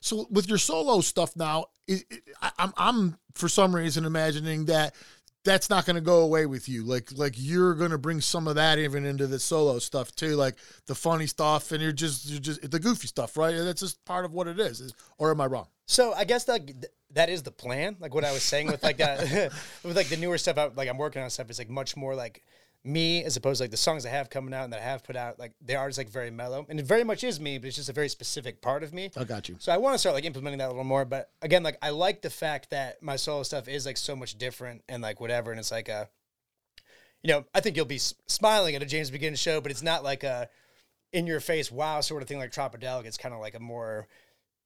So 0.00 0.26
with 0.30 0.48
your 0.48 0.58
solo 0.58 1.00
stuff 1.00 1.36
now, 1.36 1.66
I'm 2.58 2.72
I'm 2.76 3.18
for 3.34 3.48
some 3.48 3.74
reason 3.74 4.04
imagining 4.04 4.66
that 4.66 4.94
that's 5.44 5.70
not 5.70 5.86
going 5.86 5.94
to 5.96 6.02
go 6.02 6.20
away 6.20 6.46
with 6.46 6.68
you. 6.68 6.84
Like 6.84 7.10
like 7.16 7.34
you're 7.36 7.74
going 7.74 7.90
to 7.92 7.98
bring 7.98 8.20
some 8.20 8.48
of 8.48 8.56
that 8.56 8.78
even 8.78 9.04
into 9.04 9.26
the 9.26 9.38
solo 9.38 9.78
stuff 9.78 10.14
too, 10.14 10.36
like 10.36 10.56
the 10.86 10.94
funny 10.94 11.26
stuff, 11.26 11.72
and 11.72 11.82
you're 11.82 11.92
just 11.92 12.28
you're 12.28 12.40
just 12.40 12.70
the 12.70 12.78
goofy 12.80 13.06
stuff, 13.06 13.36
right? 13.36 13.54
That's 13.56 13.80
just 13.80 14.04
part 14.04 14.24
of 14.24 14.32
what 14.32 14.46
it 14.48 14.58
is. 14.60 14.80
Is- 14.80 14.94
Or 15.18 15.30
am 15.30 15.40
I 15.40 15.46
wrong? 15.46 15.66
So 15.86 16.12
I 16.12 16.24
guess 16.24 16.44
that 16.44 16.60
that 17.12 17.30
is 17.30 17.42
the 17.42 17.50
plan. 17.50 17.96
Like 17.98 18.14
what 18.14 18.24
I 18.24 18.32
was 18.32 18.42
saying 18.42 18.66
with 18.66 18.82
like 18.82 18.98
that, 18.98 19.20
with 19.84 19.96
like 19.96 20.08
the 20.08 20.16
newer 20.18 20.36
stuff. 20.38 20.58
I, 20.58 20.66
like 20.66 20.88
I'm 20.88 20.98
working 20.98 21.22
on 21.22 21.30
stuff. 21.30 21.48
Is 21.50 21.58
like 21.58 21.70
much 21.70 21.96
more 21.96 22.14
like 22.14 22.44
me 22.88 23.22
as 23.22 23.36
opposed 23.36 23.58
to 23.58 23.64
like 23.64 23.70
the 23.70 23.76
songs 23.76 24.06
I 24.06 24.08
have 24.08 24.30
coming 24.30 24.54
out 24.54 24.64
and 24.64 24.72
that 24.72 24.80
I 24.80 24.84
have 24.84 25.04
put 25.04 25.14
out. 25.14 25.38
Like 25.38 25.52
they 25.60 25.76
are 25.76 25.88
just 25.88 25.98
like 25.98 26.08
very 26.08 26.30
mellow, 26.30 26.66
and 26.68 26.80
it 26.80 26.86
very 26.86 27.04
much 27.04 27.22
is 27.22 27.38
me, 27.38 27.58
but 27.58 27.66
it's 27.68 27.76
just 27.76 27.88
a 27.88 27.92
very 27.92 28.08
specific 28.08 28.60
part 28.62 28.82
of 28.82 28.92
me. 28.92 29.10
I 29.16 29.24
got 29.24 29.48
you. 29.48 29.56
So 29.58 29.72
I 29.72 29.76
want 29.76 29.94
to 29.94 29.98
start 29.98 30.14
like 30.14 30.24
implementing 30.24 30.58
that 30.58 30.66
a 30.66 30.70
little 30.70 30.84
more. 30.84 31.04
But 31.04 31.30
again, 31.42 31.62
like 31.62 31.76
I 31.82 31.90
like 31.90 32.22
the 32.22 32.30
fact 32.30 32.70
that 32.70 33.02
my 33.02 33.16
solo 33.16 33.42
stuff 33.42 33.68
is 33.68 33.86
like 33.86 33.96
so 33.96 34.16
much 34.16 34.36
different 34.38 34.82
and 34.88 35.02
like 35.02 35.20
whatever. 35.20 35.50
And 35.50 35.60
it's 35.60 35.70
like 35.70 35.88
a, 35.88 36.08
you 37.22 37.28
know, 37.28 37.44
I 37.54 37.60
think 37.60 37.76
you'll 37.76 37.84
be 37.84 37.96
s- 37.96 38.14
smiling 38.26 38.74
at 38.74 38.82
a 38.82 38.86
James 38.86 39.10
Begin 39.10 39.34
show, 39.34 39.60
but 39.60 39.70
it's 39.70 39.82
not 39.82 40.02
like 40.02 40.24
a 40.24 40.48
in 41.12 41.26
your 41.26 41.40
face 41.40 41.70
wow 41.70 42.00
sort 42.00 42.22
of 42.22 42.28
thing 42.28 42.38
like 42.38 42.52
Tropidelic. 42.52 43.04
It's 43.04 43.18
kind 43.18 43.34
of 43.34 43.40
like 43.40 43.54
a 43.54 43.60
more 43.60 44.08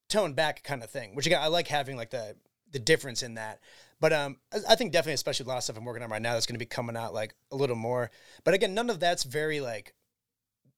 toned 0.09 0.37
back 0.37 0.63
kind 0.63 0.83
of 0.83 0.91
thing. 0.91 1.15
Which 1.15 1.27
again, 1.27 1.43
I 1.43 1.49
like 1.49 1.69
having 1.69 1.97
like 1.97 2.11
the 2.11 2.37
the 2.71 2.79
difference 2.79 3.23
in 3.23 3.35
that. 3.35 3.61
But 4.03 4.13
um, 4.13 4.37
I- 4.69 4.75
think 4.75 4.91
definitely, 4.91 5.13
especially 5.15 5.45
a 5.45 5.49
lot 5.51 5.59
of 5.59 5.63
stuff 5.63 5.77
I'm 5.79 5.85
working 5.85 6.03
on 6.03 6.11
right 6.11 6.21
now, 6.21 6.33
that's 6.35 6.45
going 6.45 6.57
to 6.57 6.59
be 6.59 6.67
coming 6.67 6.97
out 6.97 7.15
like 7.15 7.37
a 7.53 7.57
little 7.57 7.77
more. 7.77 8.11
But 8.43 8.53
again, 8.53 8.75
none 8.75 8.91
of 8.91 8.99
that's 8.99 9.23
very 9.23 9.61
like 9.61 9.95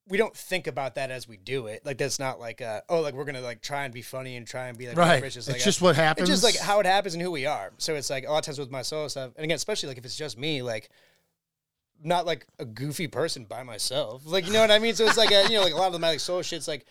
we 0.06 0.18
don't 0.18 0.36
think 0.36 0.66
about 0.66 0.96
that 0.96 1.10
as 1.10 1.26
we 1.26 1.38
do 1.38 1.66
it. 1.66 1.86
Like 1.86 1.96
that's 1.96 2.18
not 2.18 2.38
like 2.38 2.60
uh 2.60 2.82
oh 2.90 3.00
like 3.00 3.14
we're 3.14 3.24
gonna 3.24 3.40
like 3.40 3.62
try 3.62 3.86
and 3.86 3.94
be 3.94 4.02
funny 4.02 4.36
and 4.36 4.46
try 4.46 4.68
and 4.68 4.76
be 4.76 4.88
like 4.88 4.98
Right. 4.98 5.06
whatever. 5.06 5.24
It's 5.24 5.34
just 5.36 5.48
like 5.48 5.62
just 5.62 5.80
a- 5.80 5.84
what 5.84 5.96
happens. 5.96 6.28
It's 6.28 6.42
just 6.42 6.44
like 6.44 6.62
how 6.62 6.78
it 6.80 6.84
happens 6.86 7.14
and 7.14 7.22
who 7.22 7.30
we 7.30 7.46
are. 7.46 7.72
So 7.78 7.94
it's 7.94 8.10
like 8.10 8.26
a 8.26 8.30
lot 8.30 8.40
of 8.40 8.44
times 8.44 8.58
with 8.58 8.70
my 8.70 8.82
solo 8.82 9.08
stuff, 9.08 9.32
and 9.36 9.44
again, 9.44 9.56
especially 9.56 9.88
like 9.88 9.96
if 9.96 10.04
it's 10.04 10.16
just 10.16 10.36
me, 10.38 10.60
like 10.60 10.90
not 12.02 12.26
like 12.26 12.46
a 12.58 12.66
goofy 12.66 13.06
person 13.08 13.46
by 13.46 13.62
myself. 13.62 14.22
Like 14.26 14.46
you 14.46 14.52
know 14.52 14.60
what 14.60 14.70
I 14.70 14.78
mean? 14.78 14.94
So 14.94 15.06
it's 15.06 15.16
like 15.16 15.30
a, 15.32 15.44
you 15.44 15.56
know 15.56 15.62
like 15.62 15.72
a 15.72 15.76
lot 15.76 15.86
of 15.86 15.94
the 15.94 15.98
my 15.98 16.10
like 16.10 16.20
solo 16.20 16.42
shit's 16.42 16.68
like 16.68 16.84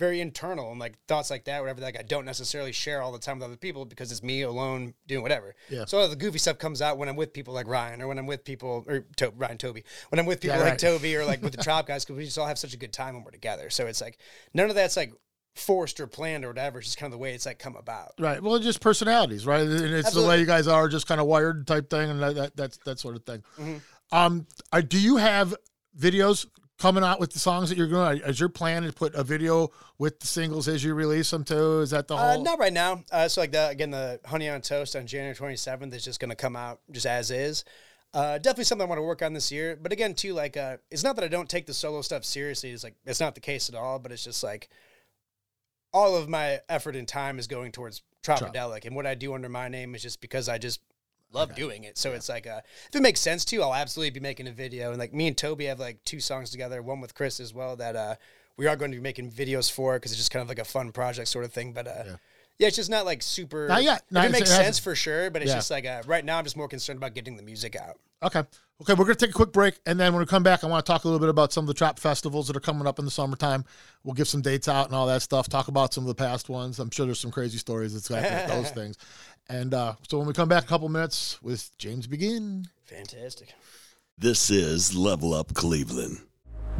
very 0.00 0.20
internal 0.20 0.70
and 0.70 0.80
like 0.80 0.94
thoughts 1.06 1.30
like 1.30 1.44
that, 1.44 1.60
whatever. 1.60 1.82
Like 1.82 1.98
I 1.98 2.02
don't 2.02 2.24
necessarily 2.24 2.72
share 2.72 3.02
all 3.02 3.12
the 3.12 3.18
time 3.18 3.38
with 3.38 3.44
other 3.44 3.56
people 3.56 3.84
because 3.84 4.10
it's 4.10 4.22
me 4.22 4.40
alone 4.42 4.94
doing 5.06 5.22
whatever. 5.22 5.54
Yeah. 5.68 5.84
So 5.84 5.98
all 5.98 6.08
the 6.08 6.16
goofy 6.16 6.38
stuff 6.38 6.58
comes 6.58 6.80
out 6.80 6.96
when 6.96 7.08
I'm 7.08 7.16
with 7.16 7.34
people 7.34 7.52
like 7.52 7.68
Ryan 7.68 8.00
or 8.00 8.08
when 8.08 8.18
I'm 8.18 8.26
with 8.26 8.42
people 8.42 8.82
or 8.88 9.04
to- 9.16 9.32
Ryan 9.36 9.58
Toby 9.58 9.84
when 10.08 10.18
I'm 10.18 10.24
with 10.24 10.40
people 10.40 10.56
Yeah, 10.56 10.62
like 10.62 10.72
right. 10.72 10.78
Toby 10.78 11.14
or 11.14 11.24
like 11.26 11.42
with 11.42 11.52
the 11.52 11.62
Trop 11.62 11.86
guys 11.86 12.04
because 12.04 12.16
we 12.16 12.24
just 12.24 12.38
all 12.38 12.46
have 12.46 12.58
such 12.58 12.72
a 12.72 12.78
good 12.78 12.94
time 12.94 13.14
when 13.14 13.22
we're 13.22 13.30
together. 13.30 13.68
So 13.68 13.86
it's 13.86 14.00
like 14.00 14.18
none 14.54 14.70
of 14.70 14.74
that's 14.74 14.96
like 14.96 15.12
forced 15.54 16.00
or 16.00 16.06
planned 16.06 16.46
or 16.46 16.48
whatever. 16.48 16.78
It's 16.78 16.88
just 16.88 16.98
kind 16.98 17.12
of 17.12 17.18
the 17.18 17.22
way 17.22 17.34
it's 17.34 17.44
like 17.44 17.58
come 17.58 17.76
about. 17.76 18.14
Right. 18.18 18.42
Well, 18.42 18.58
just 18.58 18.80
personalities, 18.80 19.44
right? 19.44 19.60
And 19.60 19.94
it's 19.94 20.12
the 20.12 20.26
way 20.26 20.40
you 20.40 20.46
guys 20.46 20.66
are, 20.66 20.88
just 20.88 21.06
kind 21.06 21.20
of 21.20 21.26
wired 21.26 21.66
type 21.66 21.90
thing, 21.90 22.08
and 22.08 22.22
that, 22.22 22.34
that 22.36 22.56
that's 22.56 22.78
that 22.86 22.98
sort 22.98 23.16
of 23.16 23.24
thing. 23.24 23.42
Mm-hmm. 23.58 23.76
Um, 24.12 24.46
are, 24.72 24.80
do 24.82 24.98
you 24.98 25.18
have 25.18 25.54
videos 25.98 26.46
coming 26.80 27.04
out 27.04 27.20
with 27.20 27.32
the 27.32 27.38
songs 27.38 27.68
that 27.68 27.78
you're 27.78 27.86
going? 27.86 28.18
to 28.20 28.28
Is 28.28 28.40
your 28.40 28.48
plan 28.48 28.82
to 28.82 28.92
put 28.92 29.14
a 29.14 29.22
video 29.22 29.68
with 29.98 30.18
the 30.18 30.26
singles 30.26 30.66
as 30.66 30.82
you 30.82 30.94
release 30.94 31.30
them 31.30 31.44
too? 31.44 31.80
Is 31.80 31.90
that 31.90 32.08
the 32.08 32.16
Uh, 32.16 32.32
whole? 32.34 32.42
not 32.42 32.58
right 32.58 32.72
now. 32.72 33.04
Uh, 33.12 33.28
so 33.28 33.40
like 33.42 33.52
the 33.52 33.68
again 33.68 33.90
the 33.90 34.18
Honey 34.24 34.48
on 34.48 34.60
Toast 34.62 34.96
on 34.96 35.06
January 35.06 35.34
27th 35.34 35.94
is 35.94 36.04
just 36.04 36.18
going 36.18 36.30
to 36.30 36.36
come 36.36 36.56
out 36.56 36.80
just 36.90 37.06
as 37.06 37.30
is. 37.30 37.64
Uh, 38.12 38.38
definitely 38.38 38.64
something 38.64 38.84
I 38.84 38.88
want 38.88 38.98
to 38.98 39.04
work 39.04 39.22
on 39.22 39.34
this 39.34 39.52
year. 39.52 39.78
But 39.80 39.92
again, 39.92 40.14
too, 40.14 40.32
like 40.34 40.56
uh, 40.56 40.78
it's 40.90 41.04
not 41.04 41.14
that 41.16 41.24
I 41.24 41.28
don't 41.28 41.48
take 41.48 41.66
the 41.66 41.74
solo 41.74 42.02
stuff 42.02 42.24
seriously. 42.24 42.70
It's 42.70 42.82
like 42.82 42.96
it's 43.04 43.20
not 43.20 43.36
the 43.36 43.40
case 43.40 43.68
at 43.68 43.76
all. 43.76 44.00
But 44.00 44.10
it's 44.10 44.24
just 44.24 44.42
like 44.42 44.68
all 45.92 46.16
of 46.16 46.28
my 46.28 46.60
effort 46.68 46.96
and 46.96 47.06
time 47.06 47.38
is 47.38 47.46
going 47.46 47.70
towards 47.72 48.02
Tropidelic, 48.24 48.84
and 48.84 48.94
what 48.96 49.06
I 49.06 49.14
do 49.14 49.32
under 49.34 49.48
my 49.48 49.68
name 49.68 49.94
is 49.94 50.02
just 50.02 50.20
because 50.20 50.48
I 50.48 50.58
just 50.58 50.80
love 51.32 51.54
doing 51.54 51.84
it. 51.84 51.98
So 51.98 52.12
it's 52.12 52.28
like 52.28 52.46
uh, 52.46 52.60
if 52.88 52.94
it 52.96 53.02
makes 53.02 53.20
sense 53.20 53.44
to, 53.46 53.56
you, 53.56 53.62
I'll 53.62 53.74
absolutely 53.74 54.10
be 54.10 54.20
making 54.20 54.48
a 54.48 54.52
video. 54.52 54.90
And 54.90 54.98
like 54.98 55.12
me 55.12 55.26
and 55.28 55.36
Toby 55.36 55.66
have 55.66 55.80
like 55.80 56.02
two 56.04 56.20
songs 56.20 56.50
together, 56.50 56.82
one 56.82 57.00
with 57.00 57.14
Chris 57.14 57.40
as 57.40 57.54
well 57.54 57.76
that 57.76 57.96
uh, 57.96 58.14
we 58.56 58.66
are 58.66 58.76
going 58.76 58.90
to 58.90 58.96
be 58.96 59.02
making 59.02 59.30
videos 59.30 59.70
for 59.70 59.94
because 59.94 60.12
it's 60.12 60.18
just 60.20 60.30
kind 60.30 60.42
of 60.42 60.48
like 60.48 60.58
a 60.58 60.64
fun 60.64 60.92
project 60.92 61.28
sort 61.28 61.44
of 61.44 61.52
thing. 61.52 61.72
But 61.72 61.86
uh, 61.86 62.02
yeah. 62.58 62.66
it's 62.66 62.76
just 62.76 62.90
not 62.90 63.04
like 63.04 63.22
super. 63.22 63.68
Not 63.68 63.82
yet. 63.82 64.02
If 64.06 64.12
Not- 64.12 64.24
it 64.26 64.32
makes 64.32 64.50
it 64.50 64.54
sense 64.54 64.78
for 64.78 64.94
sure, 64.94 65.30
but 65.30 65.42
it's 65.42 65.50
Yeah. 65.50 65.56
just 65.56 65.70
like 65.70 65.86
uh, 65.86 66.02
right 66.06 66.24
now 66.24 66.38
I'm 66.38 66.44
just 66.44 66.56
more 66.56 66.68
concerned 66.68 66.98
about 66.98 67.14
getting 67.14 67.36
the 67.36 67.42
music 67.42 67.76
out. 67.76 67.96
Okay. 68.22 68.42
Okay, 68.82 68.94
we're 68.94 69.04
going 69.04 69.14
to 69.16 69.26
take 69.26 69.34
a 69.34 69.36
quick 69.36 69.52
break. 69.52 69.78
And 69.84 70.00
then 70.00 70.14
when 70.14 70.20
we 70.20 70.26
come 70.26 70.42
back, 70.42 70.64
I 70.64 70.66
want 70.66 70.86
to 70.86 70.90
talk 70.90 71.04
a 71.04 71.06
little 71.06 71.20
bit 71.20 71.28
about 71.28 71.52
some 71.52 71.64
of 71.64 71.68
the 71.68 71.74
Trop 71.74 71.98
festivals 71.98 72.46
that 72.46 72.56
are 72.56 72.60
coming 72.60 72.86
up 72.86 72.98
in 72.98 73.04
the 73.04 73.10
summertime. 73.10 73.66
We'll 74.04 74.14
give 74.14 74.26
some 74.26 74.40
dates 74.40 74.68
out 74.68 74.86
and 74.86 74.94
all 74.94 75.06
that 75.06 75.20
stuff, 75.20 75.50
talk 75.50 75.68
about 75.68 75.92
some 75.92 76.04
of 76.04 76.08
the 76.08 76.14
past 76.14 76.48
ones. 76.48 76.78
I'm 76.78 76.88
sure 76.90 77.04
there's 77.04 77.20
some 77.20 77.30
crazy 77.30 77.58
stories 77.58 77.92
that's 77.92 78.08
happened 78.08 78.50
with 78.50 78.62
those 78.62 78.70
things. 78.74 78.96
And 79.50 79.74
uh, 79.74 79.94
so 80.08 80.18
when 80.18 80.28
we 80.28 80.32
come 80.32 80.48
back, 80.48 80.62
a 80.62 80.66
couple 80.68 80.88
minutes 80.88 81.42
with 81.42 81.76
James 81.76 82.06
Begin. 82.06 82.66
Fantastic. 82.84 83.52
This 84.16 84.48
is 84.48 84.94
Level 84.94 85.34
Up 85.34 85.52
Cleveland. 85.54 86.18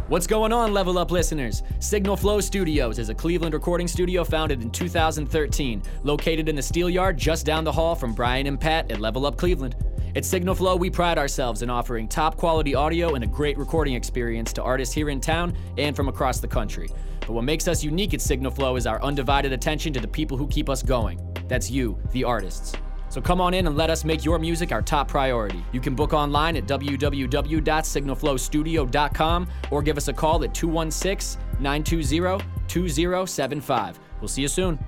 What's 0.07 0.29
going 0.29 0.53
on, 0.53 0.73
Level 0.73 0.97
Up 0.97 1.11
listeners? 1.11 1.65
Signal 1.81 2.17
Flow 2.17 2.41
Studios 2.41 3.01
is 3.01 3.09
a 3.09 3.15
Cleveland 3.15 3.55
recording 3.55 3.89
studio 3.89 4.23
founded 4.23 4.63
in 4.63 4.71
2013, 4.71 5.83
located 6.05 6.49
in 6.49 6.55
the 6.55 6.63
Steel 6.63 6.89
Yard 6.89 7.19
just 7.19 7.45
down 7.45 7.65
the 7.65 7.73
hall 7.73 7.97
from 7.97 8.15
Brian 8.15 8.47
and 8.47 8.61
Pat 8.61 8.89
at 8.93 9.01
Level 9.01 9.27
Up 9.27 9.37
Cleveland. 9.37 9.75
At 10.15 10.25
Signal 10.25 10.55
Flow, 10.55 10.77
we 10.77 10.91
pride 10.91 11.19
ourselves 11.19 11.63
in 11.63 11.71
offering 11.71 12.07
top 12.07 12.37
quality 12.37 12.77
audio 12.77 13.15
and 13.15 13.25
a 13.25 13.27
great 13.27 13.59
recording 13.59 13.95
experience 13.95 14.53
to 14.53 14.63
artists 14.63 14.95
here 14.95 15.11
in 15.11 15.21
town 15.21 15.57
and 15.77 15.97
from 15.97 16.09
across 16.09 16.39
the 16.39 16.49
country. 16.49 16.89
But 17.21 17.33
what 17.33 17.45
makes 17.45 17.67
us 17.67 17.83
unique 17.83 18.15
at 18.15 18.21
Signal 18.21 18.53
Flow 18.53 18.77
is 18.77 18.87
our 18.87 19.03
undivided 19.03 19.53
attention 19.53 19.93
to 19.93 20.01
the 20.01 20.09
people 20.09 20.37
who 20.37 20.47
keep 20.47 20.69
us 20.69 20.85
going. 20.85 21.21
That's 21.51 21.71
you, 21.71 21.99
the 22.13 22.23
artists. 22.23 22.75
So 23.09 23.21
come 23.21 23.41
on 23.41 23.55
in 23.55 23.67
and 23.67 23.77
let 23.77 23.91
us 23.91 24.05
make 24.05 24.25
your 24.25 24.39
music 24.39 24.71
our 24.71 24.83
top 24.83 25.09
priority. 25.09 25.65
You 25.73 25.81
can 25.81 25.97
book 25.97 26.13
online 26.13 26.57
at 26.57 26.67
www.signalflowstudio.com 26.67 29.49
or 29.73 29.83
give 29.83 29.97
us 29.97 30.07
a 30.07 30.13
call 30.13 30.45
at 30.45 30.55
216 30.55 31.43
920 31.59 32.45
2075. 32.69 33.99
We'll 34.21 34.29
see 34.29 34.43
you 34.43 34.49
soon. 34.49 34.79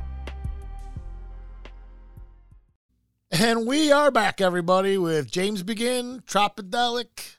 And 3.32 3.66
we 3.66 3.90
are 3.90 4.12
back, 4.12 4.40
everybody, 4.40 4.96
with 4.98 5.32
James 5.32 5.64
Begin, 5.64 6.22
Tropidelic. 6.28 7.38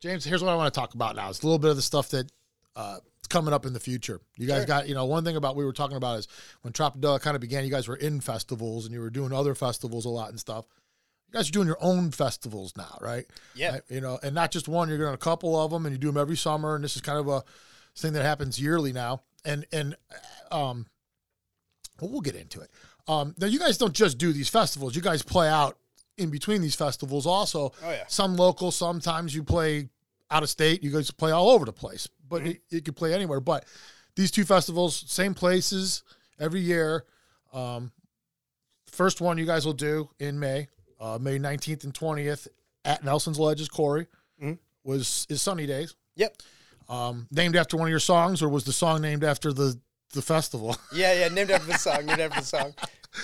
James, 0.00 0.26
here's 0.26 0.42
what 0.42 0.52
I 0.52 0.56
want 0.56 0.74
to 0.74 0.78
talk 0.78 0.92
about 0.92 1.16
now. 1.16 1.30
It's 1.30 1.42
a 1.42 1.46
little 1.46 1.58
bit 1.58 1.70
of 1.70 1.76
the 1.76 1.82
stuff 1.82 2.10
that 2.10 2.30
uh, 2.76 2.98
coming 3.32 3.54
up 3.54 3.66
in 3.66 3.72
the 3.72 3.80
future. 3.80 4.20
You 4.36 4.46
guys 4.46 4.66
got, 4.66 4.88
you 4.88 4.94
know, 4.94 5.06
one 5.06 5.24
thing 5.24 5.36
about 5.36 5.56
we 5.56 5.64
were 5.64 5.72
talking 5.72 5.96
about 5.96 6.18
is 6.18 6.28
when 6.60 6.72
Tropidelic 6.72 7.22
kind 7.22 7.34
of 7.34 7.40
began, 7.40 7.64
you 7.64 7.70
guys 7.70 7.88
were 7.88 7.96
in 7.96 8.20
festivals 8.20 8.84
and 8.84 8.94
you 8.94 9.00
were 9.00 9.10
doing 9.10 9.32
other 9.32 9.54
festivals 9.54 10.04
a 10.04 10.10
lot 10.10 10.28
and 10.28 10.38
stuff. 10.38 10.66
You 11.28 11.38
guys 11.38 11.48
are 11.48 11.52
doing 11.52 11.66
your 11.66 11.78
own 11.80 12.10
festivals 12.10 12.74
now, 12.76 12.98
right? 13.00 13.24
Yeah. 13.54 13.72
Right? 13.72 13.82
You 13.88 14.02
know, 14.02 14.18
and 14.22 14.34
not 14.34 14.50
just 14.50 14.68
one. 14.68 14.90
You're 14.90 14.98
doing 14.98 15.14
a 15.14 15.18
couple 15.18 15.58
of 15.58 15.70
them, 15.70 15.86
and 15.86 15.94
you 15.94 15.98
do 15.98 16.08
them 16.08 16.18
every 16.18 16.36
summer. 16.36 16.74
And 16.74 16.84
this 16.84 16.94
is 16.94 17.00
kind 17.00 17.18
of 17.18 17.26
a 17.26 17.42
thing 17.96 18.12
that 18.12 18.22
happens 18.22 18.60
yearly 18.60 18.92
now. 18.92 19.22
And 19.42 19.64
and 19.72 19.96
um, 20.50 20.86
well, 22.00 22.10
we'll 22.10 22.20
get 22.20 22.36
into 22.36 22.60
it. 22.60 22.70
Um, 23.08 23.34
now 23.38 23.46
you 23.46 23.58
guys 23.58 23.78
don't 23.78 23.94
just 23.94 24.18
do 24.18 24.34
these 24.34 24.50
festivals. 24.50 24.94
You 24.94 25.00
guys 25.00 25.22
play 25.22 25.48
out 25.48 25.78
in 26.18 26.28
between 26.28 26.60
these 26.60 26.74
festivals 26.74 27.26
also. 27.26 27.72
Oh, 27.82 27.90
yeah. 27.90 28.04
Some 28.08 28.36
local. 28.36 28.70
Sometimes 28.70 29.34
you 29.34 29.42
play 29.42 29.88
out 30.30 30.42
of 30.42 30.50
state. 30.50 30.84
You 30.84 30.90
guys 30.90 31.10
play 31.10 31.30
all 31.30 31.48
over 31.48 31.64
the 31.64 31.72
place, 31.72 32.08
but 32.32 32.46
it, 32.46 32.62
you 32.70 32.80
could 32.82 32.96
play 32.96 33.14
anywhere. 33.14 33.38
But 33.40 33.64
these 34.16 34.30
two 34.32 34.44
festivals, 34.44 35.04
same 35.06 35.34
places 35.34 36.02
every 36.40 36.60
year. 36.60 37.04
Um, 37.52 37.92
first 38.86 39.20
one 39.20 39.38
you 39.38 39.46
guys 39.46 39.64
will 39.64 39.72
do 39.72 40.08
in 40.18 40.38
May, 40.40 40.68
uh, 41.00 41.18
May 41.20 41.38
nineteenth 41.38 41.84
and 41.84 41.94
twentieth 41.94 42.48
at 42.84 43.04
Nelson's 43.04 43.38
Ledges 43.38 43.68
Quarry. 43.68 44.06
Was 44.84 45.28
is 45.30 45.40
Sunny 45.40 45.64
Days 45.66 45.94
Yep. 46.16 46.36
um, 46.88 47.28
named 47.30 47.54
after 47.54 47.76
one 47.76 47.86
of 47.86 47.90
your 47.90 48.00
songs, 48.00 48.42
or 48.42 48.48
was 48.48 48.64
the 48.64 48.72
song 48.72 49.00
named 49.00 49.22
after 49.22 49.52
the 49.52 49.78
the 50.12 50.20
festival? 50.22 50.76
Yeah, 50.92 51.12
yeah. 51.20 51.28
Named 51.28 51.52
after 51.52 51.68
the 51.70 51.78
song. 51.78 52.04
Named 52.06 52.18
after 52.20 52.40
the 52.40 52.46
song. 52.46 52.74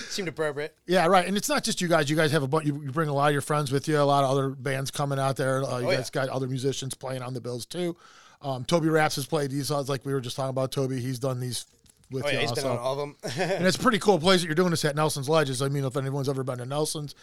Seemed 0.08 0.28
appropriate. 0.28 0.76
yeah, 0.86 1.06
right. 1.06 1.26
And 1.26 1.36
it's 1.36 1.48
not 1.48 1.64
just 1.64 1.80
you 1.80 1.88
guys. 1.88 2.08
You 2.08 2.14
guys 2.14 2.30
have 2.30 2.44
a 2.44 2.46
bunch. 2.46 2.66
You, 2.66 2.80
you 2.82 2.92
bring 2.92 3.08
a 3.08 3.12
lot 3.12 3.26
of 3.26 3.32
your 3.32 3.40
friends 3.42 3.72
with 3.72 3.88
you. 3.88 3.98
A 3.98 4.02
lot 4.04 4.22
of 4.22 4.30
other 4.30 4.50
bands 4.50 4.90
coming 4.92 5.18
out 5.18 5.34
there. 5.36 5.64
Uh, 5.64 5.78
you 5.80 5.88
Oh, 5.88 5.90
guys 5.96 6.10
got 6.10 6.28
other 6.28 6.46
musicians 6.46 6.94
playing 6.94 7.22
on 7.22 7.34
the 7.34 7.40
bills 7.40 7.66
too. 7.66 7.96
Um, 8.42 8.64
Toby 8.64 8.88
Raps 8.88 9.16
has 9.16 9.26
played 9.26 9.50
these. 9.50 9.68
songs 9.68 9.88
like 9.88 10.04
we 10.04 10.12
were 10.12 10.20
just 10.20 10.36
talking 10.36 10.50
about. 10.50 10.72
Toby, 10.72 11.00
he's 11.00 11.18
done 11.18 11.40
these 11.40 11.66
with 12.10 12.24
Oh 12.24 12.28
yeah, 12.28 12.40
he's 12.40 12.52
been 12.52 12.64
also. 12.64 12.72
on 12.72 12.78
all 12.78 12.92
of 12.92 12.98
them. 12.98 13.16
and 13.38 13.66
it's 13.66 13.76
a 13.76 13.80
pretty 13.80 13.98
cool 13.98 14.18
place 14.18 14.40
that 14.40 14.46
you're 14.46 14.54
doing 14.54 14.70
this 14.70 14.84
at 14.84 14.96
Nelson's 14.96 15.28
Ledges. 15.28 15.60
I 15.60 15.68
mean, 15.68 15.84
if 15.84 15.96
anyone's 15.96 16.28
ever 16.28 16.44
been 16.44 16.58
to 16.58 16.66
Nelson's, 16.66 17.14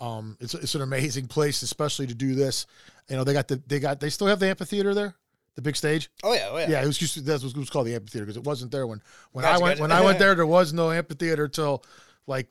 um, 0.00 0.36
it's 0.40 0.54
it's 0.54 0.74
an 0.74 0.82
amazing 0.82 1.26
place, 1.28 1.62
especially 1.62 2.06
to 2.08 2.14
do 2.14 2.34
this. 2.34 2.66
You 3.08 3.16
know, 3.16 3.24
they 3.24 3.32
got 3.32 3.48
the 3.48 3.62
they 3.66 3.78
got 3.78 4.00
they 4.00 4.10
still 4.10 4.26
have 4.26 4.40
the 4.40 4.48
amphitheater 4.48 4.94
there, 4.94 5.14
the 5.54 5.62
big 5.62 5.76
stage. 5.76 6.10
oh 6.22 6.32
yeah, 6.34 6.48
oh 6.50 6.58
yeah. 6.58 6.70
Yeah, 6.70 6.82
it 6.82 6.86
was 6.86 6.98
to, 6.98 7.20
that's 7.20 7.44
what 7.44 7.52
it 7.54 7.58
was 7.58 7.70
called 7.70 7.86
the 7.86 7.94
amphitheater 7.94 8.26
because 8.26 8.36
it 8.36 8.44
wasn't 8.44 8.72
there 8.72 8.86
when 8.86 9.00
when 9.32 9.44
Gotcha, 9.44 9.54
I 9.54 9.62
went 9.62 9.78
gotcha. 9.78 9.82
when 9.82 9.92
I 9.92 10.00
went 10.02 10.18
there. 10.20 10.34
There 10.34 10.46
was 10.46 10.72
no 10.72 10.90
amphitheater 10.90 11.48
till 11.48 11.84
like 12.26 12.48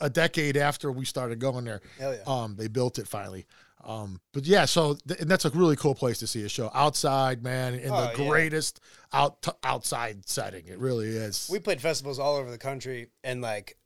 a 0.00 0.08
decade 0.08 0.56
after 0.56 0.90
we 0.90 1.04
started 1.04 1.38
going 1.38 1.64
there. 1.64 1.80
Hell 1.98 2.14
yeah. 2.14 2.20
Um, 2.26 2.56
they 2.56 2.68
built 2.68 2.98
it 2.98 3.06
finally. 3.06 3.44
Um, 3.86 4.20
but 4.32 4.44
yeah, 4.44 4.64
so 4.64 4.94
th- 5.06 5.20
and 5.20 5.30
that's 5.30 5.44
a 5.44 5.50
really 5.50 5.76
cool 5.76 5.94
place 5.94 6.18
to 6.18 6.26
see 6.26 6.42
a 6.44 6.48
show 6.48 6.70
outside, 6.74 7.42
man, 7.42 7.74
in 7.74 7.90
Oh, 7.90 8.00
the 8.12 8.20
yeah. 8.22 8.28
greatest 8.28 8.80
out 9.12 9.46
outside 9.62 10.28
setting. 10.28 10.66
It 10.66 10.78
really 10.78 11.06
is. 11.08 11.48
we 11.50 11.60
played 11.60 11.80
festivals 11.80 12.18
all 12.18 12.34
over 12.36 12.50
the 12.50 12.58
country 12.58 13.06
and 13.22 13.40
like 13.40 13.76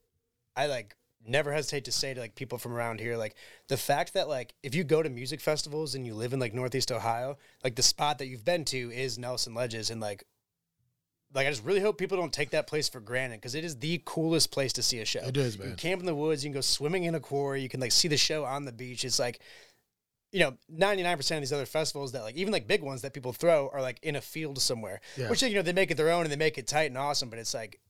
i 0.56 0.66
like 0.66 0.96
never 1.26 1.52
hesitate 1.52 1.84
to 1.84 1.92
say 1.92 2.14
to 2.14 2.18
like 2.20 2.34
people 2.34 2.56
from 2.58 2.72
around 2.72 2.98
here 2.98 3.16
like 3.16 3.34
the 3.68 3.76
fact 3.76 4.14
that 4.14 4.26
like 4.28 4.54
if 4.62 4.74
you 4.74 4.82
go 4.82 5.02
to 5.02 5.10
music 5.10 5.38
festivals 5.40 5.94
and 5.94 6.06
you 6.06 6.14
live 6.14 6.32
in 6.32 6.40
like 6.40 6.54
northeast 6.54 6.90
ohio 6.90 7.36
like 7.62 7.76
the 7.76 7.82
spot 7.82 8.18
that 8.18 8.26
you've 8.26 8.44
been 8.44 8.64
to 8.64 8.90
is 8.90 9.18
nelson 9.18 9.54
ledges 9.54 9.90
and 9.90 10.00
like 10.00 10.24
like 11.32 11.46
I 11.46 11.50
just 11.50 11.62
really 11.64 11.78
hope 11.80 11.96
people 11.96 12.18
don't 12.18 12.32
take 12.32 12.50
that 12.50 12.66
place 12.66 12.88
for 12.88 12.98
granted 12.98 13.36
because 13.36 13.54
it 13.54 13.64
is 13.64 13.76
the 13.76 14.02
coolest 14.04 14.50
place 14.50 14.72
to 14.72 14.82
see 14.82 14.98
a 14.98 15.04
show. 15.04 15.20
It 15.20 15.36
is, 15.36 15.54
You 15.54 15.60
man. 15.60 15.68
can 15.68 15.76
camp 15.76 16.00
in 16.00 16.06
the 16.06 16.14
woods. 16.14 16.42
You 16.44 16.48
can 16.50 16.54
go 16.56 16.60
swimming 16.60 17.04
in 17.04 17.14
a 17.14 17.20
quarry. 17.20 17.62
You 17.62 17.68
can 17.68 17.78
like 17.78 17.92
see 17.92 18.08
the 18.08 18.16
show 18.16 18.44
on 18.44 18.64
the 18.64 18.72
beach. 18.72 19.04
It's 19.04 19.20
like, 19.20 19.38
you 20.32 20.40
know, 20.40 20.56
ninety 20.68 21.02
nine 21.02 21.16
percent 21.16 21.38
of 21.38 21.42
these 21.42 21.52
other 21.52 21.66
festivals 21.66 22.12
that 22.12 22.22
like 22.22 22.36
even 22.36 22.52
like 22.52 22.66
big 22.66 22.82
ones 22.82 23.02
that 23.02 23.12
people 23.12 23.32
throw 23.32 23.68
are 23.72 23.80
like 23.82 23.98
in 24.02 24.16
a 24.16 24.20
field 24.20 24.60
somewhere, 24.60 25.00
Yeah. 25.16 25.28
which 25.30 25.42
you 25.42 25.54
know 25.54 25.62
they 25.62 25.72
make 25.72 25.90
it 25.90 25.96
their 25.96 26.10
own 26.10 26.22
and 26.22 26.30
they 26.32 26.36
make 26.36 26.58
it 26.58 26.66
tight 26.66 26.90
and 26.90 26.98
awesome. 26.98 27.28
But 27.30 27.38
it's 27.38 27.54
like 27.54 27.80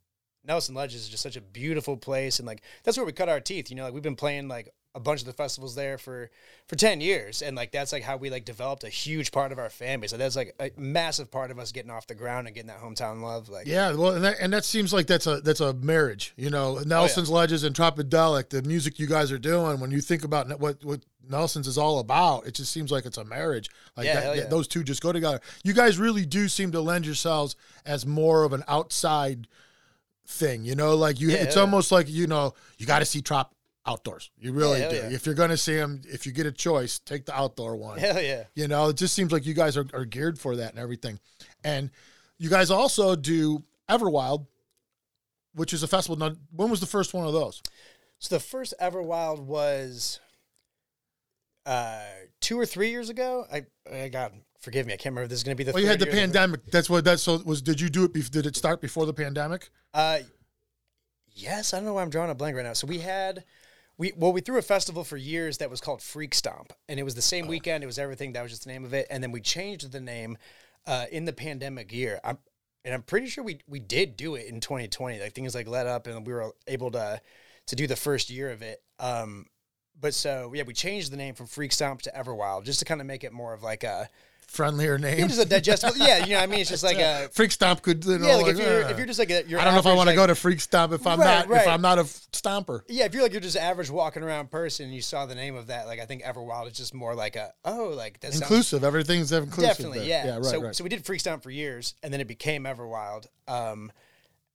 Nelson 0.45 0.75
Ledges 0.75 1.03
is 1.03 1.09
just 1.09 1.23
such 1.23 1.37
a 1.37 1.41
beautiful 1.41 1.97
place, 1.97 2.39
and 2.39 2.47
like 2.47 2.63
that's 2.83 2.97
where 2.97 3.05
we 3.07 3.13
cut 3.13 3.29
our 3.29 3.41
teeth. 3.41 3.69
You 3.71 3.77
know, 3.77 3.85
like 3.85 3.93
we've 3.93 4.03
been 4.03 4.17
playing 4.17 4.49
like 4.49 4.73
a 4.95 4.99
bunch 5.01 5.21
of 5.21 5.27
the 5.27 5.33
festivals 5.33 5.75
there 5.77 5.99
for 5.99 6.31
for 6.67 6.75
ten 6.77 7.01
years, 7.01 7.43
and 7.43 7.57
like 7.57 7.71
that's 7.71 7.93
like 7.93 8.03
how 8.03 8.17
we 8.17 8.29
like 8.29 8.45
developed 8.45 8.83
a 8.83 8.89
huge 8.89 9.31
part 9.31 9.53
of 9.53 9.59
our 9.59 9.71
family. 9.71 10.09
So 10.09 10.17
that's 10.17 10.35
like 10.35 10.55
a 10.59 10.71
massive 10.77 11.31
part 11.31 11.51
of 11.53 11.59
us 11.61 11.71
getting 11.71 11.91
off 11.93 12.09
the 12.09 12.15
ground 12.17 12.49
and 12.49 12.55
getting 12.55 12.69
that 12.69 12.81
hometown 12.81 13.23
love. 13.23 13.49
Like, 13.49 13.67
Yeah, 13.69 13.93
well, 13.93 14.15
and 14.15 14.25
that, 14.25 14.37
and 14.41 14.53
that 14.53 14.65
seems 14.65 14.93
like 14.93 15.07
that's 15.07 15.27
a 15.29 15.41
that's 15.43 15.61
a 15.61 15.73
marriage. 15.75 16.33
You 16.37 16.51
know, 16.51 16.79
Oh, 16.81 16.83
Nelson's 16.85 17.31
Ledges 17.31 17.63
and 17.63 17.75
Tropidelic, 17.75 18.49
the 18.51 18.63
music 18.63 18.99
you 18.99 19.07
guys 19.07 19.31
are 19.31 19.39
doing. 19.39 19.79
When 19.79 19.93
you 19.93 20.01
think 20.01 20.25
about 20.25 20.59
what 20.59 20.85
what 20.85 21.01
Nelson's 21.29 21.69
is 21.69 21.79
all 21.79 22.01
about, 22.01 22.47
it 22.49 22.55
just 22.55 22.73
seems 22.73 22.91
like 22.91 23.07
it's 23.07 23.17
a 23.19 23.25
marriage. 23.25 23.69
Like 23.97 24.07
Yeah, 24.07 24.21
that, 24.21 24.37
yeah. 24.37 24.45
those 24.47 24.67
two 24.67 24.83
just 24.83 25.03
go 25.03 25.13
together. 25.13 25.41
You 25.63 25.73
guys 25.73 25.99
really 25.99 26.27
do 26.27 26.49
seem 26.49 26.73
to 26.73 26.81
lend 26.81 27.07
yourselves 27.07 27.55
as 27.87 28.05
more 28.05 28.43
of 28.43 28.53
an 28.53 28.65
outside 28.67 29.47
thing. 30.27 30.65
You 30.65 30.75
know, 30.75 30.97
like 30.97 31.21
you, 31.21 31.29
Yeah, 31.31 31.37
it's 31.45 31.55
yeah. 31.55 31.63
almost 31.63 31.93
like 31.93 32.09
you 32.09 32.27
know 32.27 32.55
you 32.79 32.87
got 32.87 32.99
to 33.01 33.05
see 33.05 33.21
Trop 33.23 33.55
outdoors. 33.87 34.31
You 34.39 34.53
really 34.53 34.81
hell 34.81 34.91
do. 34.91 34.97
yeah. 34.97 35.11
If 35.11 35.27
you're 35.27 35.35
gonna 35.35 35.57
see 35.57 35.77
them, 35.77 36.03
if 36.07 36.27
you 36.27 36.33
get 36.33 36.47
a 36.47 36.53
choice, 36.53 36.99
take 36.99 37.27
the 37.27 37.37
outdoor 37.39 37.77
one. 37.77 37.99
hell 37.99 38.21
yeah. 38.21 38.45
You 38.55 38.69
know, 38.69 38.89
it 38.89 38.97
just 38.97 39.15
seems 39.15 39.33
like 39.33 39.47
you 39.47 39.55
guys 39.55 39.77
are, 39.77 39.87
are 39.95 40.05
geared 40.05 40.39
for 40.39 40.57
that 40.57 40.71
and 40.71 40.79
everything. 40.79 41.19
And 41.65 41.91
you 42.39 42.51
guys 42.51 42.71
also 42.71 43.17
do 43.17 43.63
Everwild, 43.89 44.47
which 45.55 45.73
is 45.73 45.83
a 45.83 45.89
festival. 45.89 46.17
Now, 46.17 46.37
when 46.55 46.71
was 46.71 46.81
the 46.81 46.87
first 46.87 47.15
one 47.15 47.27
of 47.27 47.33
those? 47.33 47.63
So 48.19 48.35
the 48.35 48.41
first 48.41 48.75
Everwild 48.81 49.41
was 49.41 50.21
uh 51.67 52.03
two 52.41 52.59
or 52.59 52.67
three 52.67 52.91
years 52.91 53.11
ago. 53.11 53.47
I, 53.53 53.67
I 53.93 54.09
God 54.09 54.33
forgive 54.61 54.87
me, 54.87 54.93
I 54.93 54.97
can't 54.97 55.13
remember. 55.15 55.25
if 55.25 55.31
This 55.31 55.39
is 55.41 55.45
going 55.45 55.57
to 55.57 55.59
be 55.59 55.65
the. 55.65 55.73
Well, 55.73 55.83
you 55.83 55.89
had 55.89 55.99
the 55.99 56.07
pandemic. 56.07 56.67
That's 56.71 56.89
what 56.89 57.05
that's 57.05 57.23
so 57.23 57.41
was. 57.45 57.63
Did 57.63 57.81
you 57.81 57.89
do 57.89 58.05
it? 58.05 58.31
Did 58.31 58.47
it 58.47 58.57
start 58.57 58.81
before 58.81 59.07
the 59.07 59.15
pandemic? 59.15 59.71
Uh, 59.93 60.21
yes, 61.33 61.73
I 61.75 61.79
don't 61.79 61.87
know 61.87 61.95
why 61.95 62.03
I'm 62.03 62.11
drawing 62.11 62.31
a 62.31 62.35
blank 62.35 62.57
right 62.57 62.65
now. 62.65 62.75
So 62.75 62.87
we 62.87 62.99
had. 62.99 63.45
We, 64.01 64.15
well, 64.17 64.33
we 64.33 64.41
threw 64.41 64.57
a 64.57 64.63
festival 64.63 65.05
for 65.05 65.19
years 65.19 65.59
that 65.59 65.69
was 65.69 65.83
called 65.83 66.01
Freak 66.01 66.35
Stomp, 66.35 66.73
and 66.89 66.99
it 66.99 67.03
was 67.03 67.15
the 67.15 67.19
Oh. 67.19 67.21
same 67.21 67.47
weekend. 67.47 67.85
It 67.85 67.87
was 67.87 67.99
everything. 67.99 68.33
That 68.33 68.41
was 68.43 68.51
just 68.51 68.65
the 68.65 68.71
name 68.73 68.87
of 68.87 68.95
it. 68.95 69.07
And 69.11 69.23
then 69.23 69.31
we 69.31 69.43
changed 69.43 69.93
the 69.93 70.01
name 70.01 70.39
uh, 70.87 71.05
in 71.13 71.27
the 71.27 71.35
pandemic 71.35 71.93
year. 71.93 72.19
I'm, 72.25 72.39
and 72.83 72.95
I'm 72.95 73.03
pretty 73.03 73.27
sure 73.27 73.45
we 73.45 73.61
we 73.69 73.79
did 73.79 74.17
do 74.17 74.37
it 74.37 74.47
in 74.47 74.61
2020. 74.61 75.21
Like 75.21 75.35
things 75.35 75.55
like 75.55 75.69
let 75.69 75.87
up, 75.87 76.07
and 76.07 76.27
we 76.27 76.33
were 76.33 76.51
able 76.67 76.91
to 76.93 77.21
to 77.67 77.77
do 77.77 77.87
the 77.87 77.95
first 77.95 78.31
year 78.31 78.51
of 78.51 78.63
it. 78.63 78.83
Um, 78.99 79.49
but 80.01 80.15
so 80.15 80.53
yeah, 80.55 80.63
we 80.63 80.73
changed 80.73 81.13
the 81.13 81.19
name 81.19 81.35
from 81.35 81.47
Freak 81.47 81.73
Stomp 81.73 82.01
to 82.03 82.11
Everwild 82.13 82.65
just 82.65 82.79
to 82.79 82.87
kind 82.87 83.03
of 83.03 83.07
make 83.07 83.23
it 83.23 83.35
more 83.35 83.53
of 83.53 83.63
like 83.63 83.85
a 83.85 84.09
Friendlier 84.51 84.99
name. 84.99 85.19
yeah, 85.21 85.27
just 85.29 85.41
a 85.41 85.45
digestible. 85.45 85.97
yeah, 85.97 86.25
you 86.25 86.31
know, 86.31 86.37
what 86.39 86.43
I 86.43 86.47
mean, 86.47 86.61
it's 86.61 86.71
just 86.71 86.83
like 86.91 86.99
a 86.99 87.29
Freak 87.33 87.53
Stomp 87.53 87.83
could. 87.83 88.05
You 88.05 88.19
know, 88.19 88.27
yeah, 88.27 88.35
like 88.37 88.47
if 88.49 88.59
you're 88.59 88.81
if 88.83 88.99
you're 88.99 89.07
just 89.07 89.21
like 89.21 89.31
a, 89.31 89.45
you're 89.47 89.61
I 89.61 89.65
don't 89.65 89.75
know 89.75 89.79
if 89.81 89.87
I 89.87 89.95
want 89.95 90.09
to 90.09 90.11
like- 90.11 90.17
go 90.17 90.27
to 90.27 90.35
Freak 90.35 90.61
Stomp 90.61 90.93
if 90.93 91.07
I'm 91.07 91.21
Right, 91.21 91.27
not 91.39 91.49
right. 91.49 91.63
if 91.63 91.69
I'm 91.69 91.81
not 91.81 91.99
a 92.01 92.03
stomper. 92.03 92.81
Yeah, 92.89 93.05
if 93.05 93.15
you're 93.15 93.23
like 93.23 93.33
you're 93.33 93.41
just 93.41 93.57
average 93.57 93.91
walking 93.91 94.23
around 94.25 94.51
person 94.51 94.87
and 94.87 94.95
you 94.95 95.03
saw 95.03 95.25
the 95.27 95.35
name 95.37 95.55
of 95.55 95.69
that, 95.69 95.87
like 95.87 96.01
I 96.01 96.05
think 96.07 96.25
Everwild 96.25 96.67
is 96.67 96.77
just 96.77 96.93
more 96.95 97.15
like 97.15 97.37
a 97.37 97.53
oh 97.65 97.93
like 97.97 98.19
that 98.21 98.33
sounds 98.33 98.43
Inclusive. 98.43 98.83
Everything's 98.83 99.31
inclusive. 99.31 99.63
definitely 99.77 100.01
there. 100.01 100.09
yeah. 100.09 100.27
Yeah. 100.27 100.35
Right. 100.37 100.45
so 100.45 100.63
right. 100.63 100.75
so 100.77 100.83
we 100.85 100.91
did 100.91 101.05
Freak 101.07 101.21
Stomp 101.21 101.43
for 101.45 101.51
years, 101.51 101.95
and 102.03 102.13
then 102.13 102.21
it 102.21 102.27
became 102.29 102.65
Everwild. 102.65 103.27
Um, 103.47 103.93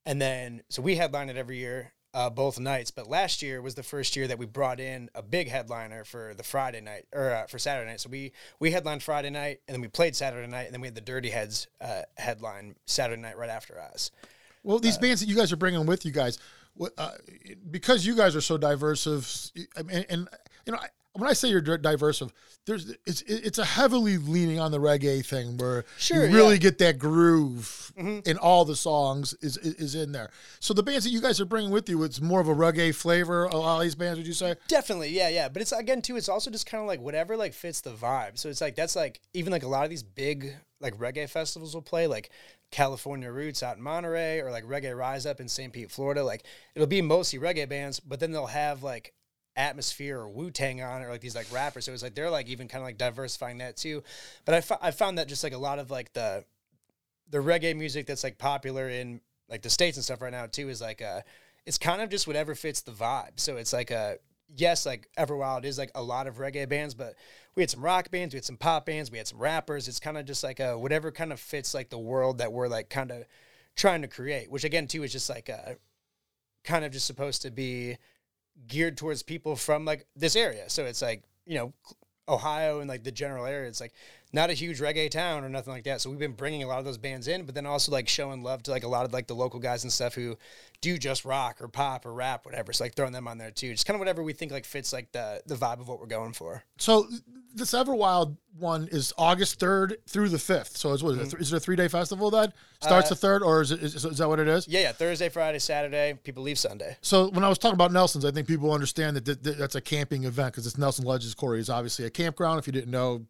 and 0.05 0.21
then 0.21 0.61
so 0.69 0.81
we 0.81 0.95
headline 0.97 1.29
it 1.29 1.37
every 1.37 1.57
year, 1.57 1.91
uh, 2.15 2.29
both 2.31 2.59
nights. 2.59 2.89
But 2.89 3.07
last 3.07 3.41
year 3.43 3.61
was 3.61 3.75
the 3.75 3.83
first 3.83 4.15
year 4.15 4.25
that 4.27 4.39
we 4.39 4.45
brought 4.47 4.79
in 4.79 5.09
a 5.13 5.21
big 5.21 5.49
headliner 5.49 6.03
for 6.03 6.33
the 6.35 6.43
Friday 6.43 6.81
night 6.81 7.05
or 7.13 7.31
uh, 7.31 7.45
for 7.45 7.59
Saturday 7.59 7.91
night. 7.91 7.99
So 7.99 8.09
we 8.09 8.31
we 8.59 8.71
headlined 8.71 9.03
Friday 9.03 9.29
night, 9.29 9.59
and 9.67 9.75
then 9.75 9.81
we 9.81 9.87
played 9.89 10.15
Saturday 10.15 10.47
night, 10.47 10.63
and 10.63 10.73
then 10.73 10.81
we 10.81 10.87
had 10.87 10.95
the 10.95 11.01
Dirty 11.01 11.29
Heads 11.29 11.67
uh, 11.81 12.03
headline 12.17 12.75
Saturday 12.85 13.21
night 13.21 13.37
right 13.37 13.49
after 13.49 13.79
us. 13.79 14.09
Well, 14.63 14.77
Uh, 14.77 14.79
these 14.79 14.97
bands 14.97 15.21
that 15.21 15.27
you 15.27 15.35
guys 15.35 15.51
are 15.51 15.57
bringing 15.57 15.85
with 15.85 16.05
you 16.05 16.11
guys, 16.11 16.39
uh, 16.97 17.11
because 17.69 18.05
you 18.05 18.15
guys 18.15 18.35
are 18.35 18.41
so 18.41 18.57
diverse 18.57 19.05
of, 19.05 19.31
I 19.77 19.83
mean, 19.83 20.05
and 20.09 20.27
you 20.65 20.73
know, 20.73 20.79
I- 20.79 20.89
when 21.15 21.29
I 21.29 21.33
say 21.33 21.49
you're 21.49 21.61
diverse 21.61 22.21
of, 22.21 22.33
there's 22.65 22.93
it's 23.05 23.21
it's 23.23 23.57
a 23.57 23.65
heavily 23.65 24.17
leaning 24.17 24.59
on 24.59 24.71
the 24.71 24.79
reggae 24.79 25.25
thing 25.25 25.57
where 25.57 25.85
Sure, 25.97 26.25
you 26.25 26.33
really 26.33 26.35
yeah. 26.35 26.53
Mm-hmm. 26.55 26.61
get 26.61 26.77
that 26.79 26.99
groove 26.99 27.93
in 27.97 28.37
all 28.37 28.65
the 28.65 28.75
songs 28.75 29.33
is, 29.41 29.57
is 29.57 29.75
is 29.75 29.95
in 29.95 30.11
there. 30.11 30.31
So 30.59 30.73
the 30.73 30.83
bands 30.83 31.05
that 31.05 31.11
you 31.11 31.21
guys 31.21 31.39
are 31.39 31.45
bringing 31.45 31.71
with 31.71 31.87
you, 31.87 32.03
it's 32.03 32.19
more 32.19 32.41
of 32.41 32.47
a 32.47 32.55
reggae 32.55 32.93
flavor. 32.93 33.45
A 33.45 33.55
lot 33.55 33.77
of 33.77 33.83
these 33.83 33.95
bands, 33.95 34.17
would 34.17 34.27
you 34.27 34.33
say? 34.33 34.55
Definitely, 34.67 35.09
yeah, 35.09 35.29
yeah. 35.29 35.47
But 35.47 35.61
it's 35.61 35.71
again 35.71 36.01
too. 36.01 36.17
It's 36.17 36.29
also 36.29 36.51
just 36.51 36.65
kind 36.65 36.81
of 36.81 36.87
like 36.87 36.99
whatever 36.99 37.37
like 37.37 37.53
fits 37.53 37.81
the 37.81 37.91
vibe. 37.91 38.37
So 38.37 38.49
it's 38.49 38.61
like 38.61 38.75
that's 38.75 38.95
like 38.95 39.21
even 39.33 39.51
like 39.51 39.63
a 39.63 39.67
lot 39.67 39.83
of 39.83 39.89
these 39.89 40.03
big 40.03 40.55
like 40.81 40.97
reggae 40.97 41.29
festivals 41.29 41.73
will 41.73 41.81
play 41.81 42.07
like 42.07 42.29
California 42.71 43.31
Roots 43.31 43.63
out 43.63 43.77
in 43.77 43.83
Monterey 43.83 44.41
or 44.41 44.51
like 44.51 44.65
Reggae 44.65 44.97
Rise 44.97 45.25
Up 45.25 45.39
in 45.39 45.47
St. 45.47 45.71
Pete, 45.71 45.91
Florida. 45.91 46.23
Like 46.23 46.43
it'll 46.73 46.87
be 46.87 47.01
mostly 47.01 47.39
reggae 47.39 47.69
bands, 47.69 47.99
but 47.99 48.19
then 48.19 48.31
they'll 48.31 48.47
have 48.47 48.83
like 48.83 49.13
Atmosphere 49.55 50.19
or 50.19 50.29
Wu 50.29 50.51
Tang 50.51 50.81
on 50.81 51.01
it 51.01 51.05
or 51.05 51.11
like 51.11 51.21
these 51.21 51.35
like 51.35 51.51
rappers. 51.51 51.85
So 51.85 51.93
it's 51.93 52.03
like 52.03 52.15
they're 52.15 52.29
like 52.29 52.47
even 52.47 52.67
kind 52.67 52.81
of 52.81 52.85
like 52.85 52.97
diversifying 52.97 53.59
that 53.59 53.77
too. 53.77 54.03
But 54.45 54.71
I 54.71 54.87
I 54.87 54.91
found 54.91 55.17
that 55.17 55.27
just 55.27 55.43
like 55.43 55.53
a 55.53 55.57
lot 55.57 55.79
of 55.79 55.91
like 55.91 56.13
the 56.13 56.43
the 57.29 57.39
reggae 57.39 57.75
music 57.75 58.05
that's 58.05 58.23
like 58.23 58.37
popular 58.37 58.89
in 58.89 59.21
like 59.49 59.61
the 59.61 59.69
states 59.69 59.97
and 59.97 60.03
stuff 60.03 60.21
right 60.21 60.31
now 60.31 60.45
too 60.45 60.69
is 60.69 60.81
like 60.81 61.01
uh 61.01 61.21
it's 61.65 61.77
kind 61.77 62.01
of 62.01 62.09
just 62.09 62.27
whatever 62.27 62.55
fits 62.55 62.81
the 62.81 62.91
vibe. 62.91 63.39
So 63.39 63.57
it's 63.57 63.73
like 63.73 63.91
a 63.91 64.17
yes, 64.55 64.85
like 64.85 65.09
Everwild 65.17 65.65
is 65.65 65.77
like 65.77 65.91
a 65.95 66.03
lot 66.03 66.27
of 66.27 66.37
reggae 66.37 66.69
bands, 66.69 66.93
but 66.93 67.15
we 67.55 67.63
had 67.63 67.69
some 67.69 67.83
rock 67.83 68.11
bands, 68.11 68.33
we 68.33 68.37
had 68.37 68.45
some 68.45 68.57
pop 68.57 68.85
bands, 68.85 69.11
we 69.11 69.17
had 69.17 69.27
some 69.27 69.39
rappers. 69.39 69.87
It's 69.87 69.99
kind 69.99 70.17
of 70.17 70.25
just 70.25 70.43
like 70.43 70.59
a 70.59 70.77
whatever 70.77 71.11
kind 71.11 71.31
of 71.31 71.39
fits 71.39 71.73
like 71.73 71.89
the 71.89 71.97
world 71.97 72.37
that 72.37 72.51
we're 72.51 72.67
like 72.67 72.89
kind 72.89 73.11
of 73.11 73.25
trying 73.75 74.01
to 74.01 74.07
create, 74.07 74.51
which 74.51 74.63
again 74.63 74.87
too 74.87 75.03
is 75.03 75.11
just 75.11 75.29
like 75.29 75.49
a 75.49 75.77
kind 76.63 76.85
of 76.85 76.91
just 76.91 77.05
supposed 77.05 77.41
to 77.43 77.51
be 77.51 77.97
geared 78.67 78.97
towards 78.97 79.23
people 79.23 79.55
from 79.55 79.85
like 79.85 80.05
this 80.15 80.35
area. 80.35 80.69
So 80.69 80.85
it's 80.85 81.01
like, 81.01 81.23
you 81.45 81.55
know, 81.55 81.73
Ohio 82.27 82.79
and 82.79 82.89
like 82.89 83.03
the 83.03 83.11
general 83.11 83.45
area. 83.45 83.67
It's 83.67 83.81
like 83.81 83.93
not 84.33 84.49
a 84.49 84.53
huge 84.53 84.79
reggae 84.81 85.09
town 85.09 85.43
or 85.43 85.49
nothing 85.49 85.71
like 85.73 85.83
that. 85.85 86.01
So 86.01 86.09
we've 86.09 86.19
been 86.19 86.33
bringing 86.33 86.63
a 86.63 86.67
lot 86.67 86.79
of 86.79 86.85
those 86.85 86.97
bands 86.97 87.27
in, 87.27 87.45
but 87.45 87.55
then 87.55 87.65
also 87.65 87.91
like 87.91 88.07
showing 88.09 88.43
love 88.43 88.63
to 88.63 88.71
like 88.71 88.83
a 88.83 88.87
lot 88.87 89.05
of 89.05 89.13
like 89.13 89.27
the 89.27 89.33
local 89.35 89.59
guys 89.59 89.83
and 89.83 89.91
stuff 89.93 90.13
who 90.15 90.37
do 90.81 90.97
just 90.97 91.23
rock 91.25 91.61
or 91.61 91.67
pop 91.67 92.05
or 92.05 92.13
rap, 92.13 92.45
whatever. 92.45 92.73
So 92.73 92.83
like 92.83 92.95
throwing 92.95 93.13
them 93.13 93.27
on 93.27 93.37
there 93.37 93.51
too. 93.51 93.71
Just 93.71 93.85
kind 93.85 93.95
of 93.95 93.99
whatever 93.99 94.21
we 94.23 94.33
think 94.33 94.51
like 94.51 94.65
fits 94.65 94.91
like 94.91 95.11
the 95.11 95.41
the 95.45 95.55
vibe 95.55 95.79
of 95.79 95.87
what 95.87 95.99
we're 95.99 96.05
going 96.07 96.33
for. 96.33 96.63
So 96.77 97.07
this 97.53 97.71
Everwild 97.71 98.35
one 98.57 98.87
is 98.91 99.13
August 99.17 99.59
third 99.59 99.97
through 100.07 100.27
the 100.29 100.39
fifth. 100.39 100.75
So 100.77 100.91
it's 100.93 101.01
what 101.01 101.11
is, 101.17 101.27
Mm-hmm. 101.29 101.37
it, 101.37 101.41
is 101.41 101.53
it 101.53 101.57
a 101.57 101.59
three 101.61 101.75
day 101.77 101.87
festival 101.87 102.29
that 102.31 102.53
starts 102.81 103.09
the 103.09 103.15
third, 103.15 103.41
or 103.43 103.61
is 103.61 103.71
it 103.71 103.81
is, 103.81 104.03
is 104.03 104.17
that 104.17 104.27
what 104.27 104.39
it 104.39 104.47
is? 104.49 104.67
Uh, 104.67 104.71
Yeah, 104.71 104.79
yeah. 104.81 104.91
Thursday, 104.91 105.29
Friday, 105.29 105.59
Saturday. 105.59 106.17
People 106.23 106.43
leave 106.43 106.59
Sunday. 106.59 106.97
So 107.01 107.29
when 107.29 107.43
I 107.45 107.49
was 107.49 107.57
talking 107.57 107.73
about 107.75 107.91
Nelson's, 107.93 108.25
I 108.25 108.31
think 108.31 108.47
people 108.47 108.73
understand 108.73 109.15
that 109.15 109.25
th- 109.25 109.41
th- 109.41 109.57
that's 109.57 109.75
a 109.75 109.81
camping 109.81 110.25
event 110.25 110.51
because 110.53 110.67
it's 110.67 110.77
Nelson 110.77 111.05
Ledges 111.05 111.33
Quarry 111.33 111.59
is 111.61 111.69
obviously 111.69 112.05
a 112.05 112.09
campground. 112.09 112.59
If 112.59 112.67
you 112.67 112.73
didn't 112.73 112.91
know, 112.91 113.25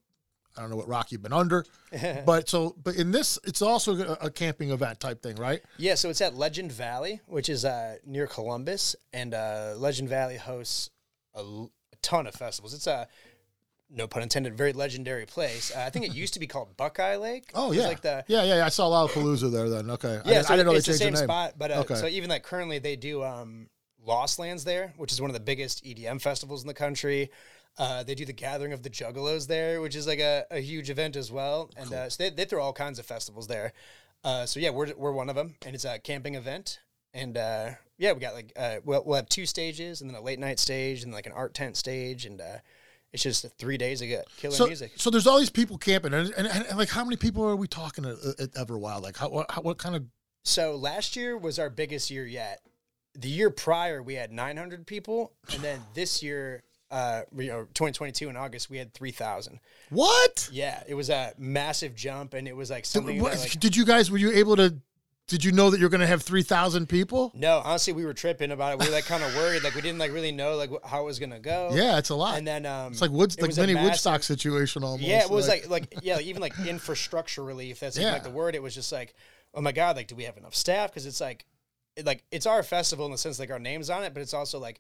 I 0.58 0.62
don't 0.62 0.70
know 0.70 0.76
what 0.78 0.88
rock 0.88 1.12
you've 1.12 1.22
been 1.22 1.34
under, 1.34 1.66
but 2.26 2.48
so 2.50 2.76
but 2.82 2.96
in 2.96 3.12
this, 3.12 3.38
it's 3.44 3.62
also 3.62 3.96
a, 3.96 4.26
a 4.28 4.30
camping 4.32 4.72
event 4.72 5.00
type 5.00 5.22
thing, 5.22 5.36
right? 5.36 5.62
Yeah, 5.78 5.96
so 5.96 6.10
it's 6.10 6.22
at 6.22 6.36
Legend 6.36 6.72
Valley, 6.72 7.22
which 7.28 7.50
is 7.50 7.66
uh, 7.66 7.98
near 8.06 8.28
Columbus, 8.28 8.96
and 9.14 9.34
uh, 9.34 9.74
Legend 9.78 10.08
Valley 10.10 10.38
hosts 10.38 10.90
a, 11.34 11.40
l- 11.40 11.72
a 11.92 11.96
ton 11.98 12.26
of 12.28 12.36
festivals. 12.36 12.74
It's 12.74 12.88
a 12.88 13.08
no 13.90 14.08
pun 14.08 14.24
intended, 14.24 14.58
very 14.58 14.74
legendary 14.74 15.26
place. 15.26 15.72
Uh, 15.76 15.82
I 15.86 15.90
think 15.90 16.06
it 16.06 16.14
used 16.14 16.34
to 16.36 16.40
be 16.40 16.48
called 16.48 16.76
Buckeye 16.78 17.18
Lake. 17.18 17.52
Oh 17.54 17.72
yeah, 17.72 17.88
like 17.88 18.02
the 18.02 18.24
yeah, 18.28 18.44
yeah. 18.44 18.66
I 18.66 18.70
saw 18.70 18.90
Lollapalooza 18.90 19.52
there. 19.52 19.70
Then 19.70 19.90
okay, 19.92 20.22
yeah, 20.26 20.34
didn't- 20.36 20.46
so 20.48 20.54
I 20.54 20.58
didn't 20.58 20.66
know 20.68 20.72
they 20.72 20.78
it's 20.78 20.88
the 20.88 20.92
changed 20.94 21.04
same 21.04 21.14
the 21.14 21.20
name. 21.20 21.28
spot. 21.28 21.54
But 21.58 21.72
uh, 21.72 21.76
Okay. 21.82 21.96
so 21.96 22.08
even 22.08 22.30
like 22.30 22.44
currently 22.44 22.80
they 22.80 22.96
do 22.96 23.24
um, 23.24 23.68
Lost 24.04 24.40
Lands 24.40 24.64
there, 24.64 24.94
which 24.98 25.12
is 25.12 25.20
one 25.22 25.30
of 25.30 25.34
the 25.34 25.40
biggest 25.40 25.84
EDM 25.84 26.22
festivals 26.22 26.62
in 26.62 26.68
the 26.68 26.74
country. 26.74 27.30
Uh, 27.78 28.04
they 28.04 28.16
do 28.16 28.26
the 28.26 28.34
Gathering 28.34 28.72
of 28.72 28.84
the 28.84 28.90
Juggalos 28.90 29.48
there, 29.48 29.82
which 29.82 29.96
is 29.96 30.08
like 30.08 30.20
a, 30.20 30.46
a 30.50 30.60
huge 30.60 30.90
event 30.90 31.16
as 31.16 31.32
well. 31.32 31.70
And 31.76 31.92
uh, 31.94 32.10
so 32.10 32.24
they, 32.24 32.30
they 32.30 32.46
throw 32.46 32.64
all 32.64 32.74
kinds 32.74 33.00
of 33.00 33.06
festivals 33.06 33.48
there. 33.48 33.74
Uh, 34.24 34.46
so 34.46 34.60
yeah, 34.60 34.72
we're 34.72 34.94
we're 34.98 35.12
one 35.12 35.30
of 35.30 35.36
them, 35.36 35.56
and 35.66 35.76
it's 35.76 35.86
a 35.86 36.00
camping 36.00 36.36
event. 36.36 36.80
And 37.14 37.38
uh, 37.38 37.72
yeah, 37.98 38.12
we 38.14 38.20
got 38.20 38.34
like 38.34 38.52
uh, 38.58 38.78
we'll, 38.84 39.04
we'll 39.06 39.18
have 39.18 39.30
two 39.30 39.46
stages, 39.46 40.02
and 40.02 40.10
then 40.10 40.18
a 40.18 40.22
late 40.22 40.40
night 40.40 40.60
stage, 40.60 41.04
and 41.04 41.14
like 41.14 41.28
an 41.28 41.32
art 41.32 41.54
tent 41.54 41.78
stage, 41.78 42.26
and 42.26 42.42
uh, 42.42 42.58
it's 43.14 43.24
just 43.24 43.46
three 43.58 43.78
days 43.78 44.02
of 44.02 44.10
killer 44.38 44.54
so, 44.54 44.66
music. 44.66 44.94
so 44.96 45.10
there's 45.10 45.28
all 45.28 45.38
these 45.38 45.50
people 45.50 45.78
camping, 45.78 46.14
and, 46.14 46.34
and, 46.36 46.48
and, 46.48 46.78
like 46.78 46.90
how 46.90 47.04
many 47.04 47.18
people 47.18 47.44
are 47.46 47.56
we 47.56 47.68
talking 47.68 48.04
at, 48.04 48.18
at 48.40 48.52
Everwild? 48.54 49.04
Like 49.04 49.16
how 49.16 49.46
how, 49.50 49.62
what 49.62 49.78
kind 49.78 49.96
of 49.96 50.06
So 50.44 50.76
last 50.76 51.16
year 51.16 51.38
was 51.38 51.60
our 51.60 51.70
biggest 51.70 52.10
year 52.10 52.26
yet. 52.26 52.62
The 53.14 53.30
year 53.30 53.50
prior, 53.50 54.02
we 54.02 54.16
had 54.16 54.32
900 54.32 54.88
people, 54.88 55.34
and 55.54 55.62
then 55.62 55.80
this 55.94 56.22
year, 56.22 56.64
uh, 56.96 57.24
you 57.38 57.48
know, 57.48 57.64
2022 57.74 58.30
in 58.30 58.38
August, 58.38 58.70
we 58.70 58.78
had 58.78 58.94
3,000. 58.94 59.60
what? 59.90 60.50
Yeah, 60.52 60.82
it 60.88 60.94
was 60.96 61.10
a 61.10 61.34
massive 61.38 61.94
jump, 61.96 62.34
and 62.34 62.48
it 62.48 62.56
was 62.56 62.70
like 62.70 62.86
something. 62.86 63.22
What- 63.22 63.38
like, 63.38 63.60
did 63.60 63.76
you 63.76 63.86
guys 63.86 64.10
were 64.10 64.18
you 64.18 64.32
able 64.32 64.56
to? 64.56 64.76
Did 65.28 65.44
you 65.44 65.52
know 65.52 65.72
that 65.72 65.80
you're 65.80 65.90
going 65.90 66.02
to 66.02 66.08
have 66.08 66.22
three 66.22 66.44
thousand 66.44 66.88
people? 66.88 67.32
no, 67.34 67.60
honestly, 67.66 67.94
we 67.94 68.06
were 68.06 68.14
tripping 68.14 68.52
about 68.52 68.74
it. 68.74 68.80
We 68.80 68.86
were 68.86 68.92
like 68.94 69.06
kind 69.06 69.24
of 69.24 69.36
worried, 69.36 69.64
like 69.64 69.74
we 69.74 69.82
didn't 69.82 69.98
like 69.98 70.14
really 70.14 70.32
know 70.32 70.56
like 70.56 70.70
how 70.86 71.02
it 71.02 71.06
was 71.06 71.18
gonna 71.18 71.40
go. 71.40 71.72
Yeah, 71.74 71.98
it's 71.98 72.10
a 72.12 72.16
lot. 72.16 72.38
and 72.38 72.46
then 72.48 72.66
um, 72.68 72.92
it's 72.92 73.02
like 73.02 73.10
Woods, 73.10 73.36
it 73.36 73.42
like 73.42 73.58
mini 73.58 73.74
massive- 73.74 73.90
Woodstock 73.90 74.22
situation 74.24 74.84
almost. 74.84 75.02
Yeah, 75.04 75.24
it 75.24 75.30
was 75.32 75.48
like 75.48 75.68
like 75.68 75.96
yeah, 76.04 76.20
even 76.20 76.42
like 76.44 76.54
infrastructure 76.68 77.44
relief. 77.44 77.80
That's 77.80 77.98
Yeah. 77.98 78.12
like 78.14 78.22
the 78.24 78.30
word. 78.30 78.54
It 78.56 78.62
was 78.62 78.76
just 78.76 78.92
like, 78.92 79.16
oh 79.56 79.62
my 79.62 79.72
god, 79.72 79.96
like 79.96 80.08
do 80.08 80.16
we 80.16 80.24
have 80.26 80.38
enough 80.38 80.54
staff? 80.56 80.92
Because 80.92 81.08
it's 81.08 81.20
like, 81.20 81.46
it, 81.96 82.06
like 82.06 82.24
it's 82.32 82.46
our 82.46 82.62
festival 82.62 83.08
in 83.08 83.12
the 83.12 83.18
sense 83.18 83.40
like 83.40 83.50
our 83.50 83.58
names 83.60 83.90
on 83.90 84.04
it, 84.04 84.14
but 84.14 84.22
it's 84.22 84.36
also 84.36 84.60
like 84.60 84.80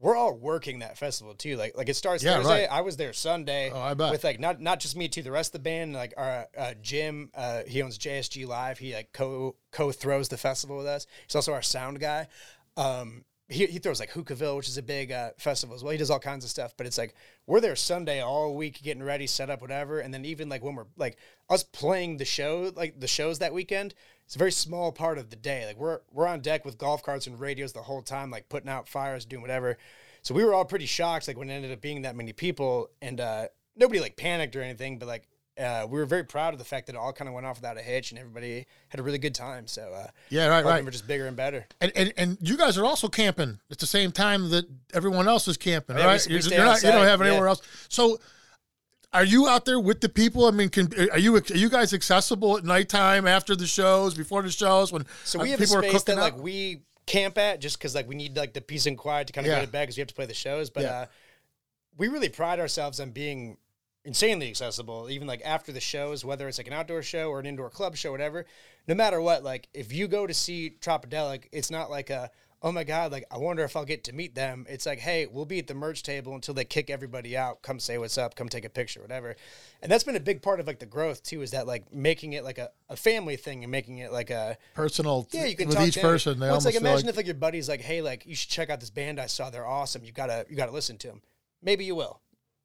we're 0.00 0.16
all 0.16 0.34
working 0.34 0.80
that 0.80 0.98
festival 0.98 1.34
too. 1.34 1.56
Like 1.56 1.76
like 1.76 1.88
it 1.88 1.94
starts 1.96 2.22
Yeah, 2.22 2.36
Thursday. 2.36 2.62
right. 2.62 2.68
I 2.70 2.82
was 2.82 2.96
there 2.96 3.12
Sunday. 3.12 3.70
Oh, 3.72 3.80
I 3.80 3.94
bet. 3.94 4.10
with 4.12 4.24
like 4.24 4.38
not 4.38 4.60
not 4.60 4.80
just 4.80 4.96
me 4.96 5.08
too. 5.08 5.22
The 5.22 5.30
rest 5.30 5.48
of 5.54 5.60
the 5.62 5.64
band, 5.70 5.94
like 5.94 6.12
our 6.16 6.46
uh, 6.56 6.74
Jim, 6.82 7.30
uh, 7.34 7.62
he 7.66 7.82
owns 7.82 7.98
JSG 7.98 8.46
Live. 8.46 8.78
He 8.78 8.94
like 8.94 9.12
co 9.12 9.56
co 9.72 9.92
throws 9.92 10.28
the 10.28 10.36
festival 10.36 10.76
with 10.76 10.86
us. 10.86 11.06
He's 11.26 11.34
also 11.36 11.52
our 11.52 11.62
sound 11.62 12.00
guy. 12.00 12.28
Um, 12.76 13.24
he, 13.48 13.64
he 13.66 13.78
throws 13.78 14.00
like 14.00 14.10
Hookahville, 14.10 14.56
which 14.56 14.66
is 14.68 14.76
a 14.76 14.82
big 14.82 15.12
uh, 15.12 15.30
festival 15.38 15.76
as 15.76 15.82
well. 15.84 15.92
He 15.92 15.98
does 15.98 16.10
all 16.10 16.18
kinds 16.18 16.44
of 16.44 16.50
stuff, 16.50 16.74
but 16.76 16.84
it's 16.86 16.98
like 16.98 17.14
we're 17.46 17.60
there 17.60 17.76
Sunday 17.76 18.20
all 18.20 18.54
week, 18.56 18.82
getting 18.82 19.04
ready, 19.04 19.26
set 19.28 19.50
up, 19.50 19.60
whatever. 19.62 20.00
And 20.00 20.12
then 20.12 20.24
even 20.24 20.48
like 20.48 20.64
when 20.64 20.74
we're 20.74 20.86
like 20.96 21.16
us 21.48 21.62
playing 21.62 22.16
the 22.16 22.24
show, 22.24 22.72
like 22.74 22.98
the 22.98 23.06
shows 23.06 23.38
that 23.38 23.54
weekend, 23.54 23.94
it's 24.26 24.34
a 24.34 24.38
very 24.38 24.52
small 24.52 24.92
part 24.92 25.16
of 25.18 25.30
the 25.30 25.36
day. 25.36 25.64
Like 25.66 25.78
we're 25.78 26.00
we're 26.12 26.26
on 26.26 26.40
deck 26.40 26.64
with 26.64 26.76
golf 26.76 27.02
carts 27.02 27.26
and 27.26 27.40
radios 27.40 27.72
the 27.72 27.82
whole 27.82 28.02
time, 28.02 28.30
like 28.30 28.48
putting 28.48 28.68
out 28.68 28.88
fires, 28.88 29.24
doing 29.24 29.40
whatever. 29.40 29.78
So 30.22 30.34
we 30.34 30.44
were 30.44 30.52
all 30.52 30.64
pretty 30.64 30.86
shocked, 30.86 31.28
like 31.28 31.38
when 31.38 31.48
it 31.48 31.54
ended 31.54 31.72
up 31.72 31.80
being 31.80 32.02
that 32.02 32.16
many 32.16 32.32
people, 32.32 32.90
and 33.00 33.20
uh, 33.20 33.46
nobody 33.76 34.00
like 34.00 34.16
panicked 34.16 34.54
or 34.56 34.62
anything, 34.62 34.98
but 34.98 35.08
like. 35.08 35.24
Uh, 35.58 35.86
we 35.88 35.98
were 35.98 36.04
very 36.04 36.22
proud 36.22 36.52
of 36.52 36.58
the 36.58 36.66
fact 36.66 36.86
that 36.86 36.94
it 36.94 36.98
all 36.98 37.14
kind 37.14 37.28
of 37.28 37.34
went 37.34 37.46
off 37.46 37.56
without 37.56 37.78
a 37.78 37.80
hitch, 37.80 38.10
and 38.10 38.18
everybody 38.20 38.66
had 38.90 39.00
a 39.00 39.02
really 39.02 39.16
good 39.16 39.34
time. 39.34 39.66
So, 39.66 39.90
uh, 39.90 40.08
Yeah, 40.28 40.48
right, 40.48 40.62
right. 40.62 40.84
We're 40.84 40.90
just 40.90 41.06
bigger 41.06 41.26
and 41.26 41.34
better. 41.34 41.66
And, 41.80 41.90
and 41.96 42.12
and 42.18 42.38
you 42.42 42.58
guys 42.58 42.76
are 42.76 42.84
also 42.84 43.08
camping 43.08 43.58
at 43.70 43.78
the 43.78 43.86
same 43.86 44.12
time 44.12 44.50
that 44.50 44.66
everyone 44.92 45.28
else 45.28 45.48
is 45.48 45.56
camping, 45.56 45.96
Yeah, 45.96 46.04
right? 46.04 46.26
we 46.28 46.34
You're- 46.34 46.54
you're 46.56 46.62
not, 46.62 46.82
you 46.82 46.90
don't 46.92 47.06
have 47.06 47.20
yeah. 47.20 47.28
anywhere 47.28 47.48
else. 47.48 47.62
So, 47.88 48.18
are 49.16 49.24
you 49.24 49.48
out 49.48 49.64
there 49.64 49.80
with 49.80 50.00
the 50.00 50.08
people? 50.08 50.46
I 50.46 50.50
mean, 50.50 50.68
can, 50.68 50.92
are 51.10 51.18
you 51.18 51.36
are 51.36 51.42
you 51.54 51.70
guys 51.70 51.92
accessible 51.94 52.58
at 52.58 52.64
nighttime 52.64 53.26
after 53.26 53.56
the 53.56 53.66
shows, 53.66 54.14
before 54.14 54.42
the 54.42 54.50
shows, 54.50 54.92
when 54.92 55.06
So 55.24 55.40
uh, 55.40 55.42
we 55.42 55.50
have 55.50 55.60
a 55.60 55.62
people 55.64 55.78
are 55.78 55.82
space 55.82 56.02
that 56.04 56.16
cooking 56.16 56.20
like 56.20 56.38
we 56.38 56.82
camp 57.06 57.38
at 57.38 57.60
just 57.60 57.78
because 57.78 57.94
like 57.94 58.08
we 58.08 58.14
need 58.14 58.36
like 58.36 58.52
the 58.52 58.60
peace 58.60 58.86
and 58.86 58.98
quiet 58.98 59.28
to 59.28 59.32
kind 59.32 59.46
of 59.46 59.50
Yeah. 59.50 59.60
go 59.60 59.64
to 59.66 59.70
bed 59.72 59.82
because 59.84 59.96
we 59.96 60.00
have 60.02 60.08
to 60.08 60.14
play 60.14 60.26
the 60.26 60.34
shows. 60.34 60.70
But 60.70 60.82
Yeah. 60.82 61.00
uh, 61.00 61.06
we 61.96 62.08
really 62.08 62.28
pride 62.28 62.60
ourselves 62.60 63.00
on 63.00 63.10
being 63.10 63.56
insanely 64.04 64.48
accessible, 64.48 65.08
even 65.10 65.26
like 65.26 65.40
after 65.44 65.72
the 65.72 65.80
shows, 65.80 66.24
whether 66.24 66.46
it's 66.46 66.58
like 66.58 66.66
an 66.66 66.72
outdoor 66.72 67.02
show 67.02 67.30
or 67.30 67.40
an 67.40 67.46
indoor 67.46 67.70
club 67.70 67.96
show, 67.96 68.12
whatever. 68.12 68.44
No 68.86 68.94
matter 68.94 69.20
what, 69.20 69.42
like 69.42 69.68
if 69.72 69.92
you 69.92 70.08
go 70.08 70.26
to 70.26 70.34
see 70.34 70.76
Tropidelic, 70.80 71.44
it's 71.52 71.70
not 71.70 71.90
like 71.90 72.10
a 72.10 72.30
oh 72.66 72.72
my 72.72 72.82
god, 72.82 73.12
like 73.12 73.24
I 73.30 73.38
wonder 73.38 73.62
if 73.62 73.76
I'll 73.76 73.84
get 73.84 74.02
to 74.04 74.12
meet 74.12 74.34
them. 74.34 74.66
It's 74.68 74.86
like 74.86 74.98
hey, 74.98 75.26
we'll 75.26 75.44
be 75.44 75.60
at 75.60 75.68
the 75.68 75.74
merch 75.74 76.02
table 76.02 76.34
until 76.34 76.52
they 76.52 76.64
kick 76.64 76.90
everybody 76.90 77.36
out. 77.36 77.62
Come 77.62 77.78
say 77.78 77.96
what's 77.96 78.18
up. 78.18 78.34
Come 78.34 78.48
take 78.48 78.64
a 78.64 78.68
picture, 78.68 79.00
whatever. 79.00 79.36
And 79.80 79.90
that's 79.90 80.02
been 80.02 80.16
a 80.16 80.20
big 80.20 80.42
part 80.42 80.58
of 80.58 80.66
like 80.66 80.80
the 80.80 80.86
growth 80.86 81.22
too. 81.22 81.42
Is 81.42 81.52
that 81.52 81.68
like 81.68 81.94
making 81.94 82.32
it 82.32 82.42
like 82.42 82.58
a, 82.58 82.70
a 82.88 82.96
family 82.96 83.36
thing 83.36 83.62
and 83.62 83.70
making 83.70 83.98
it 83.98 84.10
like 84.10 84.30
a 84.30 84.58
personal 84.74 85.28
yeah, 85.30 85.46
you 85.46 85.54
can 85.54 85.68
with 85.68 85.76
talk 85.76 85.86
each 85.86 85.94
to 85.94 86.00
person. 86.00 86.40
Well, 86.40 86.56
it's 86.56 86.64
like 86.64 86.74
imagine 86.74 87.06
like, 87.06 87.10
if 87.10 87.16
like 87.16 87.26
your 87.26 87.36
buddy's 87.36 87.68
like, 87.68 87.82
hey, 87.82 88.02
like 88.02 88.26
you 88.26 88.34
should 88.34 88.50
check 88.50 88.68
out 88.68 88.80
this 88.80 88.90
band 88.90 89.20
I 89.20 89.26
saw. 89.26 89.48
They're 89.48 89.64
awesome. 89.64 90.02
You 90.02 90.10
gotta 90.10 90.44
you 90.50 90.56
gotta 90.56 90.72
listen 90.72 90.98
to 90.98 91.06
them. 91.06 91.22
Maybe 91.62 91.84
you 91.84 91.94
will. 91.94 92.20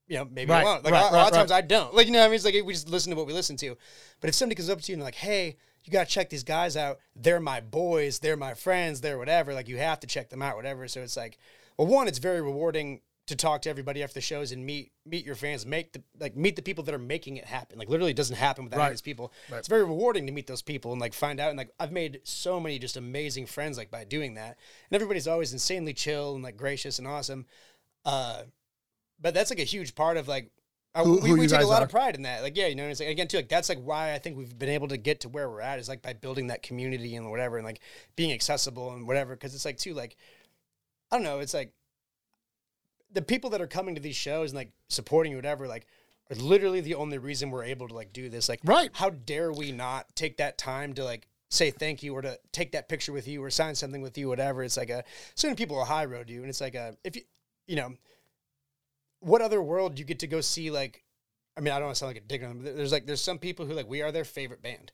You 0.08 0.18
know, 0.18 0.28
maybe 0.30 0.52
Right, 0.52 0.62
you 0.62 0.66
won't. 0.66 0.84
Like 0.84 0.93
right, 0.93 0.99
a, 0.99 1.04
lot 1.04 1.14
right, 1.14 1.28
of 1.28 1.34
times. 1.34 1.52
I 1.52 1.62
don't. 1.62 1.93
Like 1.93 2.08
you 2.08 2.12
know, 2.12 2.20
what 2.20 2.26
I 2.26 2.28
mean, 2.30 2.36
it's 2.36 2.43
like 2.43 2.56
we 2.66 2.74
just 2.74 2.89
listen 2.89 3.12
to 3.12 3.16
what 3.16 3.28
we 3.28 3.34
listen 3.34 3.56
to. 3.58 3.78
But 4.20 4.30
if 4.30 4.36
somebody 4.36 4.56
comes 4.56 4.70
up 4.70 4.82
to 4.82 4.91
you 4.91 4.95
and 4.95 5.04
like, 5.04 5.16
hey, 5.16 5.58
you 5.84 5.91
gotta 5.91 6.09
check 6.09 6.29
these 6.29 6.43
guys 6.43 6.77
out. 6.77 6.99
They're 7.15 7.39
my 7.39 7.59
boys. 7.59 8.19
They're 8.19 8.38
my 8.38 8.53
friends. 8.53 9.01
They're 9.01 9.17
whatever. 9.17 9.53
Like 9.53 9.67
you 9.67 9.77
have 9.77 9.99
to 10.01 10.07
check 10.07 10.29
them 10.29 10.41
out. 10.41 10.55
Whatever. 10.55 10.88
So 10.88 11.01
it's 11.01 11.17
like, 11.17 11.38
well, 11.77 11.88
one, 11.88 12.07
it's 12.07 12.19
very 12.19 12.41
rewarding 12.41 13.01
to 13.27 13.36
talk 13.36 13.61
to 13.61 13.69
everybody 13.69 14.03
after 14.03 14.15
the 14.15 14.21
shows 14.21 14.51
and 14.51 14.65
meet 14.65 14.91
meet 15.05 15.25
your 15.25 15.36
fans, 15.36 15.65
make 15.65 15.93
the 15.93 16.03
like 16.19 16.36
meet 16.36 16.55
the 16.55 16.61
people 16.61 16.84
that 16.84 16.93
are 16.93 16.99
making 16.99 17.38
it 17.38 17.45
happen. 17.45 17.79
Like 17.79 17.88
literally, 17.89 18.11
it 18.11 18.17
doesn't 18.17 18.36
happen 18.36 18.63
without 18.65 18.79
Right. 18.79 18.89
these 18.89 19.01
people. 19.01 19.32
It's 19.51 19.67
very 19.67 19.84
rewarding 19.84 20.25
to 20.27 20.34
meet 20.34 20.47
those 20.47 20.61
people 20.61 20.91
and 20.91 20.99
like 20.99 21.13
find 21.13 21.39
out. 21.39 21.49
And 21.49 21.57
like 21.57 21.71
I've 21.79 21.91
made 21.91 22.21
so 22.23 22.59
many 22.59 22.77
just 22.79 22.97
amazing 22.97 23.45
friends 23.45 23.77
like 23.77 23.89
by 23.89 24.03
doing 24.03 24.34
that. 24.36 24.57
And 24.89 24.95
everybody's 24.95 25.27
always 25.27 25.53
insanely 25.53 25.93
chill 25.93 26.36
and 26.36 26.43
like 26.43 26.57
gracious 26.57 26.99
and 26.99 27.07
awesome. 27.07 27.45
Uh, 28.05 28.43
but 29.19 29.34
that's 29.34 29.49
like 29.51 29.59
a 29.59 29.63
huge 29.63 29.95
part 29.95 30.17
of 30.17 30.27
like. 30.27 30.51
Uh, 30.94 31.04
Who- 31.04 31.22
we 31.22 31.30
who 31.30 31.38
we 31.38 31.48
take 31.48 31.62
a 31.62 31.66
lot 31.66 31.82
are. 31.82 31.86
of 31.86 31.92
pride 31.92 32.16
in 32.16 32.24
that. 32.24 32.42
Like, 32.44 32.58
yeah, 32.58 32.68
you 32.68 32.76
know, 32.76 32.88
it's 32.88 33.00
like, 33.00 33.10
again, 33.10 33.28
too, 33.28 33.38
like 33.38 33.50
that's 33.50 33.70
like 33.70 33.80
why 33.80 34.14
I 34.14 34.20
think 34.20 34.38
we've 34.38 34.58
been 34.58 34.70
able 34.70 34.89
to 34.89 34.98
get 34.98 35.22
to 35.22 35.30
where 35.30 35.50
we're 35.50 35.62
at 35.62 35.80
is 35.80 35.88
like 35.88 36.02
by 36.02 36.14
building 36.14 36.48
that 36.48 36.64
community 36.64 37.16
and 37.16 37.30
whatever, 37.32 37.58
and 37.58 37.66
like 37.66 37.80
being 38.16 38.32
accessible 38.34 38.92
and 38.94 39.08
whatever. 39.08 39.36
Because 39.36 39.56
it's 39.56 39.66
like 39.66 39.78
too, 39.78 39.94
like 39.94 40.18
I 41.12 41.16
don't 41.16 41.24
know, 41.24 41.39
it's 41.39 41.54
like 41.54 41.74
the 43.12 43.22
people 43.22 43.50
that 43.52 43.62
are 43.62 43.68
coming 43.68 43.96
to 43.96 44.02
these 44.02 44.16
shows 44.16 44.52
and 44.52 44.58
like 44.58 44.72
supporting 44.89 45.32
you, 45.32 45.38
whatever, 45.38 45.68
like 45.68 45.86
are 46.30 46.36
literally 46.36 46.82
the 46.82 46.96
only 46.96 47.18
reason 47.18 47.50
we're 47.52 47.64
able 47.64 47.88
to 47.88 47.94
like 47.94 48.14
do 48.14 48.30
this. 48.30 48.48
Like, 48.48 48.62
Right. 48.64 48.89
How 48.94 49.10
dare 49.10 49.52
we 49.52 49.72
not 49.72 50.16
take 50.16 50.38
that 50.38 50.58
time 50.58 50.94
to 50.94 51.04
like 51.04 51.28
say 51.50 51.72
thank 51.72 52.02
you 52.04 52.14
or 52.14 52.22
to 52.22 52.39
take 52.54 52.72
that 52.72 52.88
picture 52.88 53.12
with 53.12 53.28
you 53.28 53.44
or 53.44 53.50
sign 53.50 53.76
something 53.76 54.02
with 54.02 54.18
you, 54.18 54.30
whatever. 54.30 54.64
It's 54.64 54.78
like 54.78 54.89
a 54.89 55.04
certain 55.36 55.58
people 55.58 55.76
will 55.76 55.86
high 55.86 56.06
road 56.06 56.30
you, 56.30 56.39
and 56.42 56.50
it's 56.50 56.62
like 56.62 56.76
a 56.76 56.96
if 57.04 57.16
you 57.18 57.24
you 57.68 57.76
know 57.76 57.94
what 59.22 59.41
other 59.41 59.61
world 59.61 59.97
you 59.97 60.05
get 60.05 60.19
to 60.19 60.28
go 60.28 60.41
see 60.41 60.69
like 60.69 61.03
I 61.57 61.61
mean, 61.61 61.74
I 61.74 61.78
don't 61.78 61.88
want 61.88 61.95
to 61.95 61.99
sound 61.99 62.09
like 62.09 62.24
a 62.24 62.26
dick 62.26 62.43
on 62.43 62.49
them, 62.49 62.63
but 62.63 62.76
there's 62.76 62.91
like 62.91 63.05
there's 63.05 63.22
some 63.22 63.38
people 63.38 63.65
who 63.65 63.74
like 63.74 63.89
we 63.89 64.01
are 64.01 64.11
their 64.11 64.26
favorite 64.26 64.61
band. 64.61 64.91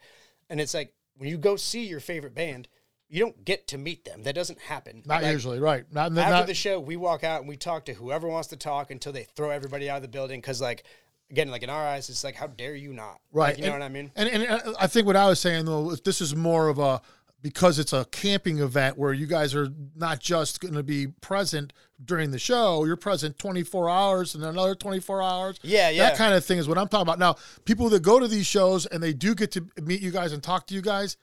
And 0.50 0.60
it's 0.60 0.74
like 0.74 0.94
when 1.18 1.30
you 1.30 1.38
go 1.38 1.56
see 1.56 1.86
your 1.86 2.00
favorite 2.00 2.34
band, 2.34 2.68
you 3.10 3.20
don't 3.20 3.46
get 3.46 3.68
to 3.68 3.78
meet 3.78 4.06
them. 4.06 4.24
That 4.24 4.36
doesn't 4.36 4.60
happen. 4.60 5.04
Not 5.06 5.24
Like, 5.24 5.32
usually, 5.32 5.60
right? 5.60 5.86
Not, 5.92 6.12
not, 6.12 6.32
after 6.32 6.48
the 6.48 6.54
show, 6.54 6.80
we 6.80 6.98
walk 6.98 7.24
out 7.24 7.40
and 7.40 7.48
we 7.48 7.56
talk 7.56 7.86
to 7.86 7.94
whoever 7.94 8.28
wants 8.28 8.50
to 8.50 8.58
talk 8.58 8.92
until 8.92 9.14
they 9.14 9.24
throw 9.24 9.50
everybody 9.50 9.90
out 9.90 9.98
of 9.98 10.02
the 10.02 10.08
building. 10.08 10.42
Because 10.42 10.60
like 10.60 10.84
again, 11.30 11.50
like 11.50 11.64
in 11.64 11.70
our 11.70 11.86
eyes, 11.86 12.10
it's 12.10 12.24
like 12.24 12.36
how 12.36 12.48
dare 12.48 12.76
you 12.76 12.94
not? 12.94 13.20
right. 13.32 13.50
Like, 13.50 13.60
you 13.60 13.66
know 13.66 13.74
what 13.74 13.82
I 13.84 13.90
mean? 13.90 14.12
And, 14.16 14.30
and 14.30 14.48
uh, 14.48 14.74
I 14.80 14.88
think 14.88 15.06
what 15.06 15.16
I 15.16 15.28
was 15.28 15.40
saying 15.40 15.66
though, 15.66 15.96
this 15.96 16.22
is 16.22 16.36
more 16.36 16.70
of 16.70 16.80
a 16.80 17.02
because 17.48 17.80
it's 17.80 17.94
a 17.94 18.04
camping 18.12 18.60
event 18.60 18.98
where 18.98 19.14
you 19.14 19.26
guys 19.26 19.56
are 19.56 19.70
not 19.96 20.20
just 20.20 20.60
going 20.60 20.74
to 20.74 20.84
be 20.84 21.08
present 21.22 21.72
during 22.04 22.32
the 22.32 22.38
show, 22.38 22.84
you're 22.84 22.98
present 22.98 23.40
24 23.40 23.90
hours 23.90 24.36
and 24.36 24.44
another 24.44 24.76
24 24.76 25.22
hours. 25.22 25.58
Yeah, 25.64 25.90
yeah. 25.90 26.10
That 26.10 26.18
kind 26.18 26.34
of 26.34 26.44
thing 26.44 26.58
is 26.58 26.68
what 26.68 26.78
I'm 26.78 26.90
talking 26.90 27.04
about. 27.04 27.20
Now, 27.20 27.38
people 27.64 27.88
that 27.92 28.02
go 28.02 28.20
to 28.20 28.28
these 28.28 28.46
shows 28.46 28.86
and 28.86 29.02
they 29.02 29.14
do 29.14 29.34
get 29.34 29.54
to 29.54 29.66
meet 29.82 30.02
you 30.02 30.12
guys 30.12 30.34
and 30.34 30.44
talk 30.44 30.68
to 30.68 30.74
you 30.74 30.82
guys, 30.82 31.16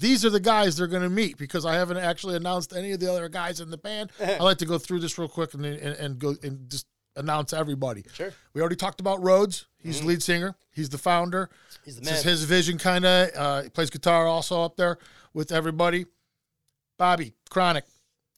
these 0.00 0.24
are 0.24 0.30
the 0.30 0.40
guys 0.40 0.78
they're 0.78 0.86
going 0.86 1.02
to 1.02 1.10
meet 1.10 1.36
because 1.36 1.66
I 1.66 1.74
haven't 1.74 1.98
actually 1.98 2.36
announced 2.36 2.74
any 2.74 2.92
of 2.92 3.00
the 3.00 3.12
other 3.12 3.28
guys 3.28 3.60
in 3.60 3.68
the 3.68 3.76
band. 3.76 4.12
I 4.24 4.42
like 4.42 4.56
to 4.58 4.66
go 4.66 4.78
through 4.78 5.00
this 5.00 5.18
real 5.18 5.28
quick 5.28 5.52
and, 5.52 5.66
and, 5.66 5.94
and 5.96 6.18
go 6.18 6.36
and 6.42 6.70
just 6.70 6.86
announce 7.16 7.52
everybody. 7.52 8.02
Sure. 8.14 8.32
We 8.54 8.62
already 8.62 8.76
talked 8.76 9.00
about 9.00 9.22
Rhodes. 9.22 9.66
He's 9.76 10.00
the 10.00 10.06
lead 10.06 10.22
singer. 10.22 10.54
He's 10.70 10.88
the 10.88 10.98
founder. 10.98 11.50
He's 11.84 11.96
the 11.96 12.00
This 12.00 12.20
is 12.20 12.24
man. 12.24 12.30
his 12.32 12.44
vision, 12.44 12.78
kind 12.78 13.04
of. 13.04 13.30
Uh, 13.36 13.62
he 13.62 13.68
plays 13.68 13.90
guitar 13.90 14.26
also 14.26 14.62
up 14.62 14.76
there 14.76 14.98
with 15.36 15.52
everybody. 15.52 16.06
Bobby 16.98 17.34
Chronic, 17.50 17.84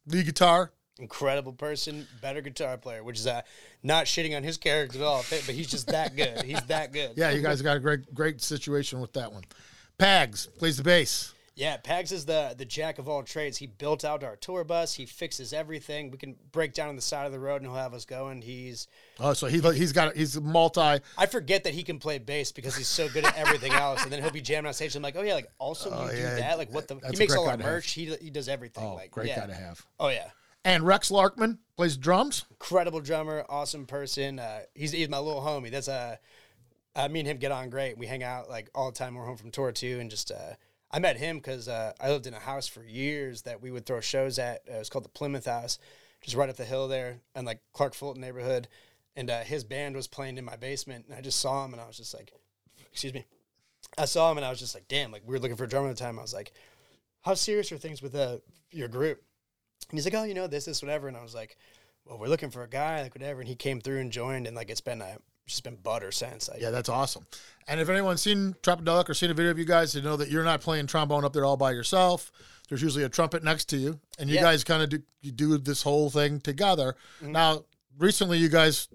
lead 0.08 0.26
guitar. 0.26 0.72
Incredible 0.98 1.52
person, 1.52 2.08
better 2.20 2.40
guitar 2.40 2.76
player, 2.76 3.04
which 3.04 3.20
is 3.20 3.26
uh, 3.28 3.40
not 3.84 4.06
shitting 4.06 4.36
on 4.36 4.42
his 4.42 4.56
character 4.56 4.98
at 4.98 5.04
all, 5.04 5.24
but 5.30 5.42
he's 5.42 5.68
just 5.68 5.86
that 5.86 6.16
good. 6.16 6.42
He's 6.42 6.60
that 6.62 6.92
good. 6.92 7.12
Yeah, 7.16 7.30
you 7.30 7.40
guys 7.40 7.62
got 7.62 7.76
a 7.76 7.80
great, 7.80 8.12
great 8.12 8.42
situation 8.42 9.00
with 9.00 9.12
that 9.12 9.32
one. 9.32 9.44
Pags 9.96 10.48
plays 10.58 10.76
the 10.76 10.82
bass. 10.82 11.32
Yeah, 11.58 11.76
Pags 11.76 12.12
is 12.12 12.24
the 12.24 12.54
the 12.56 12.64
jack 12.64 13.00
of 13.00 13.08
all 13.08 13.24
trades. 13.24 13.58
He 13.58 13.66
built 13.66 14.04
out 14.04 14.22
our 14.22 14.36
tour 14.36 14.62
bus. 14.62 14.94
He 14.94 15.06
fixes 15.06 15.52
everything. 15.52 16.12
We 16.12 16.16
can 16.16 16.36
break 16.52 16.72
down 16.72 16.88
on 16.88 16.94
the 16.94 17.02
side 17.02 17.26
of 17.26 17.32
the 17.32 17.40
road 17.40 17.56
and 17.56 17.66
he'll 17.66 17.74
have 17.74 17.94
us 17.94 18.04
going. 18.04 18.42
He's 18.42 18.86
Oh, 19.18 19.32
so 19.32 19.48
he 19.48 19.60
he's 19.76 19.92
got 19.92 20.14
he's 20.14 20.40
multi. 20.40 20.80
I 20.80 21.26
forget 21.26 21.64
that 21.64 21.74
he 21.74 21.82
can 21.82 21.98
play 21.98 22.18
bass 22.18 22.52
because 22.52 22.76
he's 22.76 22.86
so 22.86 23.08
good 23.08 23.24
at 23.24 23.36
everything 23.36 23.72
else. 23.72 24.04
And 24.04 24.12
then 24.12 24.22
he'll 24.22 24.30
be 24.30 24.40
jamming 24.40 24.68
on 24.68 24.72
stage. 24.72 24.94
I'm 24.94 25.02
like, 25.02 25.16
oh 25.16 25.22
yeah, 25.22 25.34
like 25.34 25.50
also 25.58 25.90
you 26.06 26.12
do 26.12 26.22
that. 26.22 26.58
Like 26.58 26.72
what 26.72 26.86
the? 26.86 27.00
He 27.10 27.16
makes 27.18 27.34
all 27.34 27.48
our 27.48 27.56
merch. 27.56 27.90
He 27.90 28.14
he 28.22 28.30
does 28.30 28.48
everything. 28.48 28.84
Oh, 28.84 28.94
like 28.94 29.10
great 29.10 29.26
yeah. 29.26 29.40
guy 29.40 29.46
to 29.48 29.54
have. 29.54 29.84
Oh 29.98 30.10
yeah, 30.10 30.30
And 30.64 30.84
Rex 30.84 31.10
Larkman 31.10 31.58
plays 31.76 31.96
drums. 31.96 32.44
incredible 32.50 33.00
drummer, 33.00 33.44
awesome 33.48 33.84
person. 33.84 34.38
Uh, 34.38 34.60
he's 34.76 34.92
he's 34.92 35.08
my 35.08 35.18
little 35.18 35.42
homie. 35.42 35.72
That's 35.72 35.88
uh, 35.88 36.18
uh, 36.94 37.08
me 37.08 37.18
and 37.18 37.28
him 37.28 37.38
get 37.38 37.50
on 37.50 37.68
great. 37.68 37.98
We 37.98 38.06
hang 38.06 38.22
out 38.22 38.48
like 38.48 38.70
all 38.76 38.92
the 38.92 38.96
time. 38.96 39.16
We're 39.16 39.26
home 39.26 39.36
from 39.36 39.50
tour 39.50 39.72
too, 39.72 39.98
and 40.00 40.08
just 40.08 40.30
uh, 40.30 40.54
I 40.90 40.98
met 40.98 41.18
him 41.18 41.36
because 41.36 41.68
uh, 41.68 41.92
I 42.00 42.10
lived 42.10 42.26
in 42.26 42.34
a 42.34 42.38
house 42.38 42.66
for 42.66 42.82
years 42.82 43.42
that 43.42 43.60
we 43.60 43.70
would 43.70 43.84
throw 43.84 44.00
shows 44.00 44.38
at. 44.38 44.62
Uh, 44.68 44.76
it 44.76 44.78
was 44.78 44.88
called 44.88 45.04
the 45.04 45.10
Plymouth 45.10 45.46
House, 45.46 45.78
just 46.22 46.36
right 46.36 46.48
up 46.48 46.56
the 46.56 46.64
hill 46.64 46.88
there, 46.88 47.18
in 47.36 47.44
like 47.44 47.60
Clark 47.72 47.94
Fulton 47.94 48.22
neighborhood. 48.22 48.68
And 49.16 49.30
uh, 49.30 49.40
his 49.40 49.64
band 49.64 49.96
was 49.96 50.06
playing 50.06 50.38
in 50.38 50.44
my 50.44 50.56
basement, 50.56 51.06
and 51.08 51.16
I 51.16 51.20
just 51.20 51.40
saw 51.40 51.64
him, 51.64 51.72
and 51.72 51.82
I 51.82 51.86
was 51.86 51.96
just 51.96 52.14
like, 52.14 52.32
excuse 52.90 53.12
me, 53.12 53.26
I 53.98 54.04
saw 54.04 54.30
him, 54.30 54.38
and 54.38 54.46
I 54.46 54.50
was 54.50 54.60
just 54.60 54.74
like, 54.74 54.88
damn, 54.88 55.10
like 55.12 55.22
we 55.26 55.32
were 55.32 55.40
looking 55.40 55.56
for 55.56 55.64
a 55.64 55.68
drummer 55.68 55.88
at 55.88 55.96
the 55.96 56.02
time. 56.02 56.18
I 56.18 56.22
was 56.22 56.34
like, 56.34 56.52
how 57.22 57.34
serious 57.34 57.70
are 57.72 57.78
things 57.78 58.00
with 58.00 58.14
uh, 58.14 58.38
your 58.70 58.88
group? 58.88 59.22
And 59.90 59.98
he's 59.98 60.04
like, 60.04 60.14
oh, 60.14 60.24
you 60.24 60.34
know, 60.34 60.46
this, 60.46 60.66
this, 60.66 60.82
whatever. 60.82 61.08
And 61.08 61.16
I 61.16 61.22
was 61.22 61.34
like, 61.34 61.56
well, 62.04 62.18
we're 62.18 62.28
looking 62.28 62.50
for 62.50 62.62
a 62.62 62.68
guy, 62.68 63.02
like 63.02 63.14
whatever. 63.14 63.40
And 63.40 63.48
he 63.48 63.56
came 63.56 63.80
through 63.80 63.98
and 63.98 64.12
joined, 64.12 64.46
and 64.46 64.56
like 64.56 64.70
it's 64.70 64.80
been 64.80 65.02
a, 65.02 65.18
just 65.48 65.64
been 65.64 65.76
butter 65.76 66.12
since. 66.12 66.48
Like, 66.48 66.60
Yeah, 66.60 66.70
that's 66.70 66.88
awesome. 66.88 67.26
And 67.66 67.80
if 67.80 67.88
anyone's 67.88 68.22
seen 68.22 68.54
Tropidelic 68.62 69.08
or 69.08 69.14
seen 69.14 69.30
a 69.30 69.34
video 69.34 69.50
of 69.50 69.58
you 69.58 69.64
guys, 69.64 69.92
they 69.92 70.00
know 70.00 70.16
that 70.16 70.30
you're 70.30 70.44
not 70.44 70.60
playing 70.60 70.86
trombone 70.86 71.24
up 71.24 71.32
there 71.32 71.44
all 71.44 71.56
by 71.56 71.72
yourself. 71.72 72.30
There's 72.68 72.82
usually 72.82 73.04
a 73.04 73.08
trumpet 73.08 73.42
next 73.42 73.66
to 73.70 73.76
you, 73.76 73.98
and 74.18 74.28
you 74.30 74.36
Yeah. 74.36 74.42
guys 74.42 74.62
kind 74.64 74.82
of 74.82 74.88
do 74.90 75.02
you 75.20 75.32
do 75.32 75.58
this 75.58 75.82
whole 75.82 76.10
thing 76.10 76.40
together. 76.40 76.94
Now, 77.20 77.64
recently, 77.98 78.38
you 78.38 78.48
guys 78.48 78.88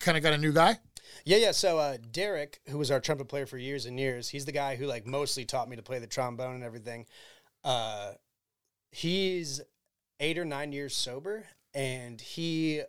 kind 0.00 0.16
of 0.16 0.22
got 0.22 0.32
a 0.32 0.38
new 0.38 0.52
guy. 0.52 0.78
Yeah, 1.24 1.36
yeah. 1.36 1.52
So 1.52 1.78
uh, 1.78 1.98
Derek, 2.10 2.60
who 2.68 2.78
was 2.78 2.90
our 2.90 3.00
trumpet 3.00 3.28
player 3.28 3.46
for 3.46 3.58
years 3.58 3.86
and 3.86 4.00
years, 4.00 4.28
he's 4.30 4.44
the 4.46 4.52
guy 4.52 4.76
who 4.76 4.86
like 4.86 5.06
mostly 5.06 5.44
taught 5.44 5.68
me 5.68 5.76
to 5.76 5.82
play 5.82 5.98
the 5.98 6.06
trombone 6.06 6.54
and 6.54 6.64
everything. 6.64 7.06
Uh, 7.64 8.12
he's 8.90 9.60
eight 10.20 10.38
or 10.38 10.44
nine 10.44 10.72
years 10.72 10.94
sober, 10.96 11.44
and 11.74 12.20
he 12.20 12.82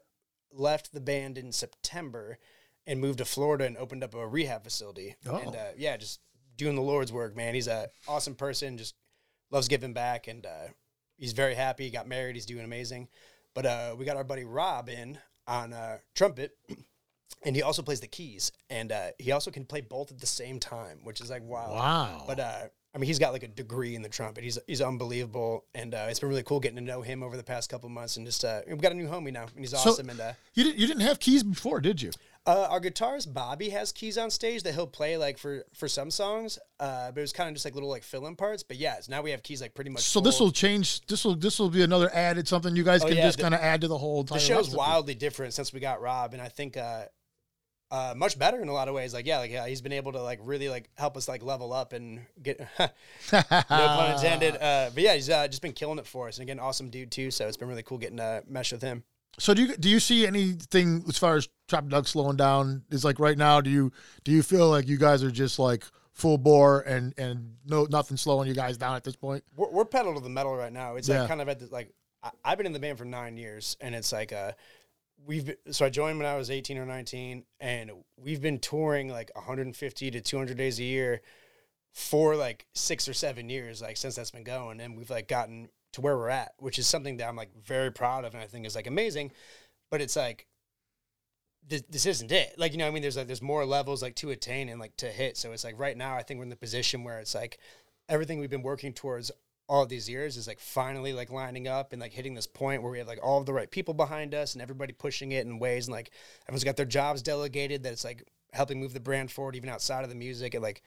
left 0.51 0.93
the 0.93 1.01
band 1.01 1.37
in 1.37 1.51
September 1.51 2.37
and 2.85 2.99
moved 2.99 3.19
to 3.19 3.25
Florida 3.25 3.65
and 3.65 3.77
opened 3.77 4.03
up 4.03 4.13
a 4.13 4.27
rehab 4.27 4.63
facility. 4.63 5.15
Oh. 5.27 5.37
And 5.37 5.55
uh, 5.55 5.71
yeah, 5.77 5.97
just 5.97 6.19
doing 6.57 6.75
the 6.75 6.81
Lord's 6.81 7.11
work, 7.11 7.35
man. 7.35 7.53
He's 7.53 7.67
a 7.67 7.89
awesome 8.07 8.35
person, 8.35 8.77
just 8.77 8.95
loves 9.51 9.67
giving 9.67 9.93
back, 9.93 10.27
and 10.27 10.45
uh, 10.45 10.67
he's 11.17 11.33
very 11.33 11.55
happy. 11.55 11.85
He 11.85 11.89
got 11.89 12.07
married. 12.07 12.35
He's 12.35 12.45
doing 12.45 12.65
amazing. 12.65 13.07
But 13.53 13.65
uh, 13.65 13.95
we 13.97 14.05
got 14.05 14.17
our 14.17 14.23
buddy 14.23 14.43
Rob 14.43 14.89
in 14.89 15.17
on 15.47 15.73
uh, 15.73 15.99
trumpet, 16.15 16.51
and 17.43 17.55
he 17.55 17.61
also 17.61 17.81
plays 17.81 17.99
the 17.99 18.07
keys, 18.07 18.51
and 18.69 18.91
uh, 18.91 19.07
he 19.19 19.31
also 19.31 19.51
can 19.51 19.65
play 19.65 19.81
both 19.81 20.11
at 20.11 20.19
the 20.19 20.27
same 20.27 20.59
time, 20.59 20.99
which 21.03 21.21
is 21.21 21.29
like 21.29 21.43
wow. 21.43 21.71
Wow. 21.71 22.23
But 22.27 22.39
uh, 22.39 22.63
I 22.95 22.99
mean, 22.99 23.07
he's 23.07 23.17
got 23.17 23.33
like 23.33 23.41
a 23.43 23.47
degree 23.47 23.95
in 23.95 24.01
the 24.03 24.09
trumpet. 24.09 24.43
He's 24.43 24.59
he's 24.67 24.81
unbelievable, 24.81 25.65
and 25.73 25.93
uh, 25.95 26.05
it's 26.09 26.19
been 26.19 26.29
really 26.29 26.43
cool 26.43 26.59
getting 26.59 26.75
to 26.77 26.83
know 26.83 27.01
him 27.01 27.23
over 27.23 27.35
the 27.35 27.43
past 27.43 27.69
couple 27.69 27.89
months, 27.89 28.17
and 28.17 28.25
just 28.25 28.45
uh, 28.45 28.61
we 28.67 28.75
got 28.75 28.91
a 28.91 28.95
new 28.95 29.07
homie 29.07 29.33
now, 29.33 29.43
and 29.43 29.59
he's 29.59 29.71
So- 29.71 29.77
awesome. 29.77 30.09
and 30.09 30.19
uh, 30.19 30.33
You 30.53 30.63
didn't 30.63 30.77
you 30.79 30.87
didn't 30.87 31.01
have 31.01 31.19
keys 31.19 31.43
before, 31.43 31.81
did 31.81 32.01
you? 32.01 32.11
uh, 32.45 32.67
our 32.69 32.81
guitarist 32.81 33.33
Bobby 33.33 33.69
has 33.69 33.93
keys 33.93 34.17
on 34.17 34.29
stage 34.29 34.63
that 34.63 34.73
he'll 34.75 34.85
play 34.85 35.17
like 35.17 35.37
for 35.37 35.63
for 35.73 35.87
some 35.87 36.11
songs, 36.11 36.59
uh, 36.79 37.09
but 37.11 37.17
it 37.19 37.21
was 37.21 37.33
kind 37.33 37.47
of 37.49 37.55
just 37.55 37.65
like 37.65 37.73
little 37.73 37.89
like 37.89 38.03
fill 38.03 38.27
in 38.27 38.35
parts. 38.35 38.61
But 38.63 38.77
yeah, 38.77 38.97
now 39.09 39.21
we 39.23 39.31
have 39.31 39.41
keys 39.41 39.61
like 39.61 39.73
pretty 39.73 39.89
much. 39.89 40.03
So 40.03 40.19
this 40.19 40.39
will 40.39 40.51
change. 40.51 41.05
This 41.07 41.25
will 41.25 41.35
this 41.35 41.57
will 41.57 41.69
be 41.69 41.81
another 41.83 42.11
added 42.13 42.47
something 42.47 42.75
you 42.75 42.83
guys 42.83 43.03
Oh, 43.03 43.07
can 43.07 43.17
yeah, 43.17 43.23
just 43.25 43.39
kind 43.39 43.55
of 43.55 43.59
add 43.61 43.81
to 43.81 43.87
the 43.87 43.97
whole. 43.97 44.23
The 44.23 44.37
show's 44.37 44.67
recipe. 44.67 44.77
wildly 44.77 45.15
different 45.15 45.53
since 45.55 45.73
we 45.73 45.79
got 45.79 45.99
Rob, 46.01 46.33
and 46.33 46.41
I 46.41 46.49
think 46.49 46.77
uh, 47.93 48.13
much 48.17 48.39
better 48.39 48.59
in 48.59 48.67
a 48.69 48.73
lot 48.73 48.87
of 48.87 48.95
ways. 48.95 49.13
Like 49.13 49.27
yeah, 49.27 49.37
like 49.37 49.51
yeah, 49.51 49.67
he's 49.67 49.81
been 49.81 49.91
able 49.93 50.11
to 50.13 50.21
like 50.21 50.39
really 50.41 50.67
like 50.67 50.89
help 50.97 51.15
us 51.15 51.27
like 51.27 51.43
level 51.43 51.71
up 51.71 51.93
and 51.93 52.21
get 52.41 52.59
no 52.79 52.89
pun 53.31 54.11
intended. 54.15 54.55
Uh, 54.63 54.89
but 54.93 55.03
yeah, 55.03 55.13
he's 55.13 55.29
uh, 55.29 55.47
just 55.47 55.61
been 55.61 55.73
killing 55.73 55.99
it 55.99 56.07
for 56.07 56.27
us, 56.27 56.37
and 56.37 56.43
again, 56.43 56.59
awesome 56.59 56.89
dude 56.89 57.11
too. 57.11 57.29
So 57.31 57.47
it's 57.47 57.57
been 57.57 57.67
really 57.67 57.83
cool 57.83 57.97
getting 57.97 58.17
to 58.17 58.43
mesh 58.47 58.71
with 58.71 58.81
him. 58.81 59.03
So 59.39 59.53
do 59.53 59.63
you 59.63 59.77
do 59.77 59.89
you 59.89 59.99
see 59.99 60.25
anything 60.27 61.03
as 61.07 61.17
far 61.17 61.35
as 61.35 61.47
Trap 61.67 61.87
Duck 61.89 62.07
slowing 62.07 62.37
down? 62.37 62.83
Is 62.89 63.03
like 63.05 63.19
right 63.19 63.37
now? 63.37 63.61
Do 63.61 63.69
you 63.69 63.91
do 64.23 64.31
you 64.31 64.41
feel 64.43 64.69
like 64.69 64.87
you 64.87 64.97
guys 64.97 65.23
are 65.23 65.31
just 65.31 65.59
like 65.59 65.83
full 66.13 66.37
bore 66.37 66.81
and 66.81 67.13
and 67.17 67.55
no 67.65 67.85
nothing 67.89 68.17
slowing 68.17 68.47
you 68.47 68.53
guys 68.55 68.77
down 68.77 68.95
at 68.95 69.03
this 69.03 69.15
point? 69.15 69.43
We're, 69.55 69.69
we're 69.71 69.85
pedal 69.85 70.13
to 70.15 70.19
the 70.19 70.29
metal 70.29 70.55
right 70.55 70.71
now. 70.73 70.95
It's 70.95 71.07
Yeah. 71.09 71.21
like 71.21 71.29
kind 71.29 71.41
of 71.41 71.49
at 71.49 71.59
the 71.59 71.67
like 71.67 71.91
I, 72.23 72.29
I've 72.45 72.57
been 72.57 72.67
in 72.67 72.73
the 72.73 72.79
band 72.79 72.97
for 72.97 73.05
nine 73.05 73.37
years, 73.37 73.75
and 73.81 73.93
it's 73.95 74.11
like 74.11 74.31
uh 74.33 74.51
we've 75.25 75.45
been, 75.45 75.73
so 75.73 75.85
I 75.85 75.89
joined 75.89 76.17
when 76.17 76.27
I 76.27 76.35
was 76.35 76.49
eighteen 76.49 76.77
or 76.77 76.85
nineteen, 76.85 77.45
and 77.59 77.91
we've 78.17 78.41
been 78.41 78.59
touring 78.59 79.09
like 79.09 79.31
150 79.35 80.11
to 80.11 80.21
200 80.21 80.57
days 80.57 80.79
a 80.79 80.83
year 80.83 81.21
for 81.91 82.35
like 82.35 82.65
six 82.73 83.07
or 83.07 83.13
seven 83.13 83.49
years, 83.49 83.81
like 83.81 83.97
since 83.97 84.15
that's 84.15 84.31
been 84.31 84.43
going, 84.43 84.79
and 84.79 84.97
we've 84.97 85.09
like 85.09 85.27
gotten 85.27 85.69
to 85.93 86.01
where 86.01 86.17
we're 86.17 86.29
at, 86.29 86.53
which 86.57 86.79
is 86.79 86.87
something 86.87 87.17
that 87.17 87.27
I'm 87.27 87.35
like 87.35 87.51
very 87.63 87.91
proud 87.91 88.25
of, 88.25 88.33
and 88.33 88.43
I 88.43 88.47
think 88.47 88.65
is 88.65 88.75
like 88.75 88.87
amazing. 88.87 89.31
But 89.91 90.01
it's 90.01 90.15
like 90.15 90.47
this, 91.67 91.83
this 91.89 92.05
isn't 92.05 92.31
it. 92.31 92.55
Like 92.57 92.71
you 92.71 92.77
know, 92.77 92.87
I 92.87 92.91
mean, 92.91 93.01
there's 93.01 93.17
like 93.17 93.27
there's 93.27 93.41
more 93.41 93.65
levels 93.65 94.01
like 94.01 94.15
to 94.15 94.31
attain 94.31 94.69
and 94.69 94.79
like 94.79 94.97
to 94.97 95.07
hit. 95.07 95.37
So 95.37 95.51
it's 95.51 95.63
like 95.63 95.79
right 95.79 95.95
now, 95.97 96.15
I 96.15 96.23
think 96.23 96.39
we're 96.39 96.45
in 96.45 96.49
the 96.49 96.55
position 96.55 97.03
where 97.03 97.19
it's 97.19 97.35
like 97.35 97.59
everything 98.09 98.39
we've 98.39 98.49
been 98.49 98.63
working 98.63 98.93
towards 98.93 99.31
all 99.73 99.87
these 99.87 100.07
years 100.07 100.37
is 100.37 100.45
like 100.47 100.59
finally 100.59 101.13
like 101.13 101.31
lining 101.31 101.67
up 101.67 101.93
and 101.93 101.99
like 101.99 102.13
hitting 102.13 102.35
this 102.35 102.45
point 102.45 102.83
where 102.83 102.91
we 102.91 102.99
have 102.99 103.07
like 103.07 103.17
all 103.23 103.39
of 103.39 103.47
the 103.47 103.53
right 103.53 103.71
people 103.71 103.95
behind 103.95 104.35
us 104.35 104.53
and 104.53 104.61
everybody 104.61 104.93
pushing 104.93 105.31
it 105.31 105.47
in 105.47 105.57
ways 105.57 105.87
and 105.87 105.95
like 105.95 106.11
everyone's 106.47 106.63
got 106.63 106.77
their 106.77 106.85
jobs 106.85 107.23
delegated 107.23 107.81
that 107.81 107.91
it's 107.91 108.03
like 108.03 108.23
helping 108.51 108.79
move 108.79 108.93
the 108.93 108.99
brand 108.99 109.31
forward 109.31 109.55
even 109.55 109.69
outside 109.69 110.03
of 110.03 110.11
the 110.11 110.15
music. 110.15 110.53
And 110.53 110.61
like 110.61 110.83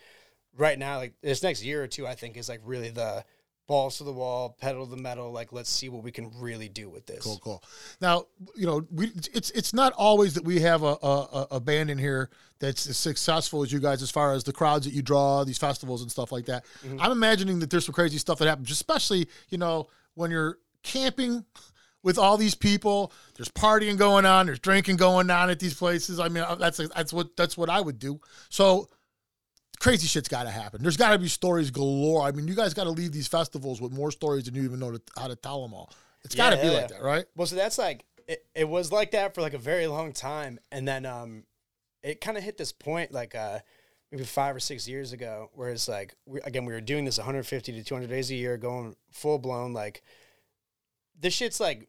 right 0.57 0.79
now 0.79 0.99
like 0.99 1.15
this 1.21 1.43
next 1.43 1.65
year 1.65 1.83
or 1.83 1.89
two 1.89 2.07
I 2.07 2.15
think 2.15 2.37
is 2.37 2.49
like 2.49 2.61
really 2.65 2.91
the 2.91 3.25
balls 3.67 3.99
to 3.99 4.05
the 4.05 4.13
wall 4.13 4.57
pedal 4.61 4.85
to 4.85 4.91
the 4.91 5.01
metal 5.01 5.33
like 5.33 5.53
let's 5.53 5.71
see 5.71 5.89
what 5.89 6.03
we 6.03 6.13
can 6.13 6.31
really 6.39 6.69
do 6.69 6.89
with 6.89 7.07
this 7.07 7.25
Cool, 7.25 7.39
cool. 7.43 7.65
Now, 8.01 8.27
you 8.55 8.67
know, 8.67 8.87
we 8.93 9.11
it's 9.33 9.51
it's 9.51 9.73
not 9.73 9.93
always 9.95 10.35
that 10.35 10.45
we 10.45 10.61
have 10.61 10.83
a, 10.83 10.97
a, 11.03 11.47
a 11.53 11.61
band 11.61 11.91
in 11.91 11.99
here 11.99 12.31
that's 12.59 12.87
as 12.87 12.97
successful 12.97 13.63
as 13.63 13.73
you 13.73 13.81
guys 13.81 14.03
as 14.03 14.11
far 14.11 14.33
as 14.33 14.45
the 14.45 14.53
crowds 14.53 14.87
that 14.87 14.95
you 14.95 15.03
draw, 15.03 15.45
these 15.45 15.59
festivals 15.59 16.03
and 16.03 16.11
stuff 16.11 16.33
like 16.33 16.47
that. 16.47 16.65
I'm 17.01 17.13
imagining 17.13 17.59
that 17.61 17.71
there's 17.71 17.85
some 17.87 17.95
crazy 17.95 18.19
stuff 18.19 18.39
that 18.39 18.49
happens, 18.49 18.71
especially, 18.71 19.29
you 19.51 19.59
know, 19.59 19.89
when 20.15 20.31
you're 20.31 20.59
camping 20.83 21.45
with 22.03 22.19
all 22.19 22.37
these 22.37 22.55
people, 22.55 23.13
there's 23.37 23.49
partying 23.49 23.99
going 23.99 24.25
on, 24.25 24.47
there's 24.47 24.61
drinking 24.61 24.97
going 24.97 25.29
on 25.29 25.51
at 25.51 25.59
these 25.59 25.75
places. 25.75 26.21
I 26.21 26.29
mean, 26.29 26.45
uh, 26.45 26.55
that's 26.55 26.79
that's 26.79 27.13
what 27.13 27.37
that's 27.37 27.57
what 27.57 27.69
I 27.69 27.81
would 27.81 27.99
do. 27.99 28.21
So 28.49 28.89
crazy 29.81 30.07
shit's 30.07 30.29
got 30.29 30.45
to 30.45 30.51
happen. 30.51 30.83
There's 30.83 30.97
got 30.97 31.11
to 31.11 31.19
be 31.19 31.29
stories 31.29 31.71
galore. 31.71 32.23
I 32.23 32.33
mean, 32.33 32.49
you 32.49 32.55
guys 32.55 32.75
got 32.75 32.85
to 32.85 32.91
leave 32.91 33.13
these 33.13 33.29
festivals 33.29 33.81
with 33.81 33.93
more 33.93 34.11
stories 34.11 34.45
than 34.45 34.55
you 34.55 34.63
even 34.65 34.79
know 34.79 34.93
to, 34.93 35.03
how 35.17 35.29
to 35.29 35.37
tell 35.37 35.63
them 35.63 35.75
all. 35.75 35.93
It's 36.25 36.35
got 36.35 36.51
to 36.51 36.57
Yeah, 36.57 36.63
be 36.63 36.71
yeah, 36.71 36.73
like 36.73 36.89
that, 36.89 37.03
right? 37.03 37.25
Well, 37.37 37.47
so 37.47 37.57
that's 37.57 37.79
like 37.79 38.05
it, 38.27 38.45
it 38.55 38.69
was 38.69 38.91
like 38.91 39.13
that 39.13 39.35
for 39.35 39.41
like 39.43 39.55
a 39.55 39.59
very 39.59 39.87
long 39.87 40.13
time, 40.13 40.59
and 40.73 40.87
then 40.87 41.07
um, 41.07 41.45
it 42.03 42.21
kind 42.21 42.37
of 42.37 42.43
hit 42.43 42.57
this 42.59 42.73
point 42.73 43.13
like 43.13 43.35
uh, 43.35 43.61
maybe 44.11 44.25
five 44.25 44.57
or 44.57 44.61
six 44.61 44.89
years 44.89 45.13
ago, 45.13 45.51
where 45.55 45.71
it's 45.71 45.89
like 45.89 46.15
we, 46.27 46.41
again 46.41 46.65
we 46.65 46.73
were 46.73 46.81
doing 46.81 47.05
this 47.05 47.19
150 47.19 47.73
to 47.73 47.85
200 47.85 48.09
days 48.09 48.31
a 48.31 48.35
year, 48.35 48.57
going 48.57 48.97
full 49.13 49.39
blown 49.39 49.73
like 49.73 50.03
this 51.19 51.35
shit's 51.35 51.61
like 51.61 51.89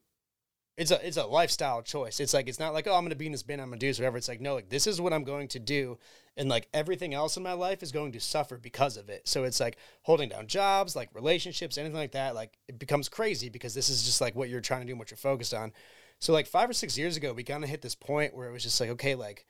it's 0.78 0.92
a 0.92 1.04
it's 1.04 1.16
a 1.16 1.26
lifestyle 1.26 1.82
choice. 1.82 2.20
It's 2.20 2.32
like 2.32 2.48
it's 2.48 2.60
not 2.60 2.72
like 2.72 2.86
oh 2.86 2.94
I'm 2.94 3.02
gonna 3.04 3.16
be 3.16 3.26
in 3.26 3.32
this 3.32 3.42
band, 3.42 3.60
I'm 3.60 3.68
gonna 3.68 3.80
do 3.80 3.88
this 3.88 3.98
whatever. 3.98 4.16
It's 4.16 4.28
like 4.28 4.40
no, 4.40 4.54
like 4.54 4.68
this 4.68 4.86
is 4.86 5.00
what 5.00 5.12
I'm 5.12 5.24
going 5.24 5.48
to 5.48 5.58
do, 5.58 5.98
and 6.36 6.48
like 6.48 6.68
everything 6.72 7.14
else 7.14 7.36
in 7.36 7.42
my 7.42 7.52
life 7.52 7.82
is 7.82 7.90
going 7.90 8.12
to 8.12 8.20
suffer 8.20 8.56
because 8.56 8.96
of 8.96 9.08
it. 9.08 9.26
So 9.26 9.42
it's 9.42 9.58
like 9.58 9.76
holding 10.02 10.28
down 10.28 10.46
jobs, 10.46 10.94
like 10.94 11.12
relationships, 11.14 11.78
anything 11.78 11.96
like 11.96 12.12
that. 12.12 12.36
Like 12.36 12.58
it 12.68 12.78
becomes 12.78 13.08
crazy 13.08 13.48
because 13.48 13.74
this 13.74 13.90
is 13.90 14.04
just 14.04 14.20
like 14.20 14.36
what 14.36 14.48
you're 14.48 14.60
trying 14.60 14.82
to 14.82 14.86
do 14.86 14.92
and 14.92 15.00
what 15.00 15.10
you're 15.10 15.18
focused 15.18 15.52
on. 15.52 15.72
So 16.20 16.32
like 16.32 16.46
five 16.46 16.70
or 16.70 16.74
six 16.74 16.96
years 16.96 17.16
ago, 17.16 17.32
we 17.32 17.42
kind 17.42 17.64
of 17.64 17.70
hit 17.70 17.82
this 17.82 17.96
point 17.96 18.36
where 18.36 18.48
it 18.48 18.52
was 18.52 18.62
just 18.62 18.80
like 18.80 18.90
okay, 18.90 19.16
like 19.16 19.46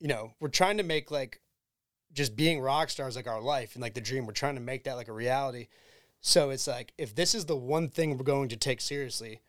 you 0.00 0.08
know 0.08 0.32
we're 0.40 0.48
trying 0.48 0.78
to 0.78 0.82
make 0.82 1.12
like 1.12 1.40
just 2.12 2.34
being 2.34 2.60
rock 2.60 2.90
stars 2.90 3.14
like 3.14 3.28
our 3.28 3.40
life 3.40 3.76
and 3.76 3.82
like 3.82 3.94
the 3.94 4.00
dream. 4.00 4.26
We're 4.26 4.32
trying 4.32 4.56
to 4.56 4.60
make 4.60 4.84
that 4.84 4.96
like 4.96 5.08
a 5.08 5.12
reality. 5.12 5.68
So 6.20 6.50
it's 6.50 6.66
like 6.66 6.92
if 6.98 7.14
this 7.14 7.32
is 7.32 7.44
the 7.44 7.56
one 7.56 7.88
thing 7.88 8.18
we're 8.18 8.24
going 8.24 8.48
to 8.48 8.56
take 8.56 8.80
seriously 8.80 9.40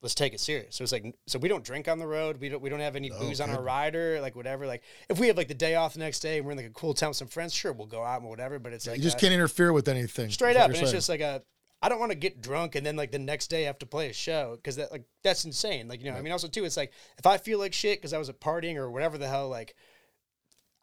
let's 0.00 0.14
take 0.14 0.32
it 0.32 0.40
serious. 0.40 0.76
So 0.76 0.82
it's 0.82 0.92
like, 0.92 1.14
so 1.26 1.38
we 1.38 1.48
don't 1.48 1.64
drink 1.64 1.88
on 1.88 1.98
the 1.98 2.06
road. 2.06 2.40
We 2.40 2.48
don't, 2.48 2.62
we 2.62 2.70
don't 2.70 2.80
have 2.80 2.96
any 2.96 3.10
booze 3.10 3.40
on 3.40 3.50
our 3.50 3.62
rider, 3.62 4.20
like 4.20 4.36
whatever. 4.36 4.66
Like 4.66 4.82
if 5.08 5.18
we 5.18 5.26
have 5.28 5.36
like 5.36 5.48
the 5.48 5.54
day 5.54 5.74
off 5.74 5.94
the 5.94 5.98
next 6.00 6.20
day 6.20 6.38
and 6.38 6.46
we're 6.46 6.52
in 6.52 6.58
like 6.58 6.66
a 6.66 6.70
cool 6.70 6.94
town 6.94 7.10
with 7.10 7.16
some 7.16 7.28
friends, 7.28 7.52
sure, 7.52 7.72
we'll 7.72 7.86
go 7.86 8.04
out 8.04 8.20
and 8.20 8.28
whatever. 8.28 8.58
But 8.58 8.72
it's 8.72 8.86
like 8.86 8.98
you 8.98 9.02
just 9.02 9.16
uh, 9.16 9.20
can't 9.20 9.32
interfere 9.32 9.72
with 9.72 9.88
anything. 9.88 10.30
straight 10.30 10.56
up. 10.56 10.70
And 10.70 10.76
it's 10.76 10.92
just 10.92 11.08
like 11.08 11.20
a, 11.20 11.42
I 11.80 11.88
don't 11.88 12.00
want 12.00 12.12
to 12.12 12.18
get 12.18 12.40
drunk 12.40 12.74
and 12.74 12.84
then 12.84 12.96
like 12.96 13.12
the 13.12 13.18
next 13.18 13.48
day 13.48 13.64
have 13.64 13.78
to 13.78 13.86
play 13.86 14.08
a 14.08 14.12
show 14.12 14.56
because 14.56 14.76
that 14.76 14.90
like 14.90 15.04
that's 15.22 15.44
insane. 15.44 15.88
Like 15.88 16.02
you 16.02 16.10
know, 16.10 16.16
I 16.16 16.22
mean, 16.22 16.32
also 16.32 16.48
too, 16.48 16.64
it's 16.64 16.76
like 16.76 16.92
if 17.18 17.26
I 17.26 17.38
feel 17.38 17.58
like 17.58 17.72
shit 17.72 17.98
because 17.98 18.12
I 18.12 18.18
was 18.18 18.28
at 18.28 18.40
partying 18.40 18.76
or 18.76 18.90
whatever 18.90 19.18
the 19.18 19.28
hell, 19.28 19.48
like 19.48 19.74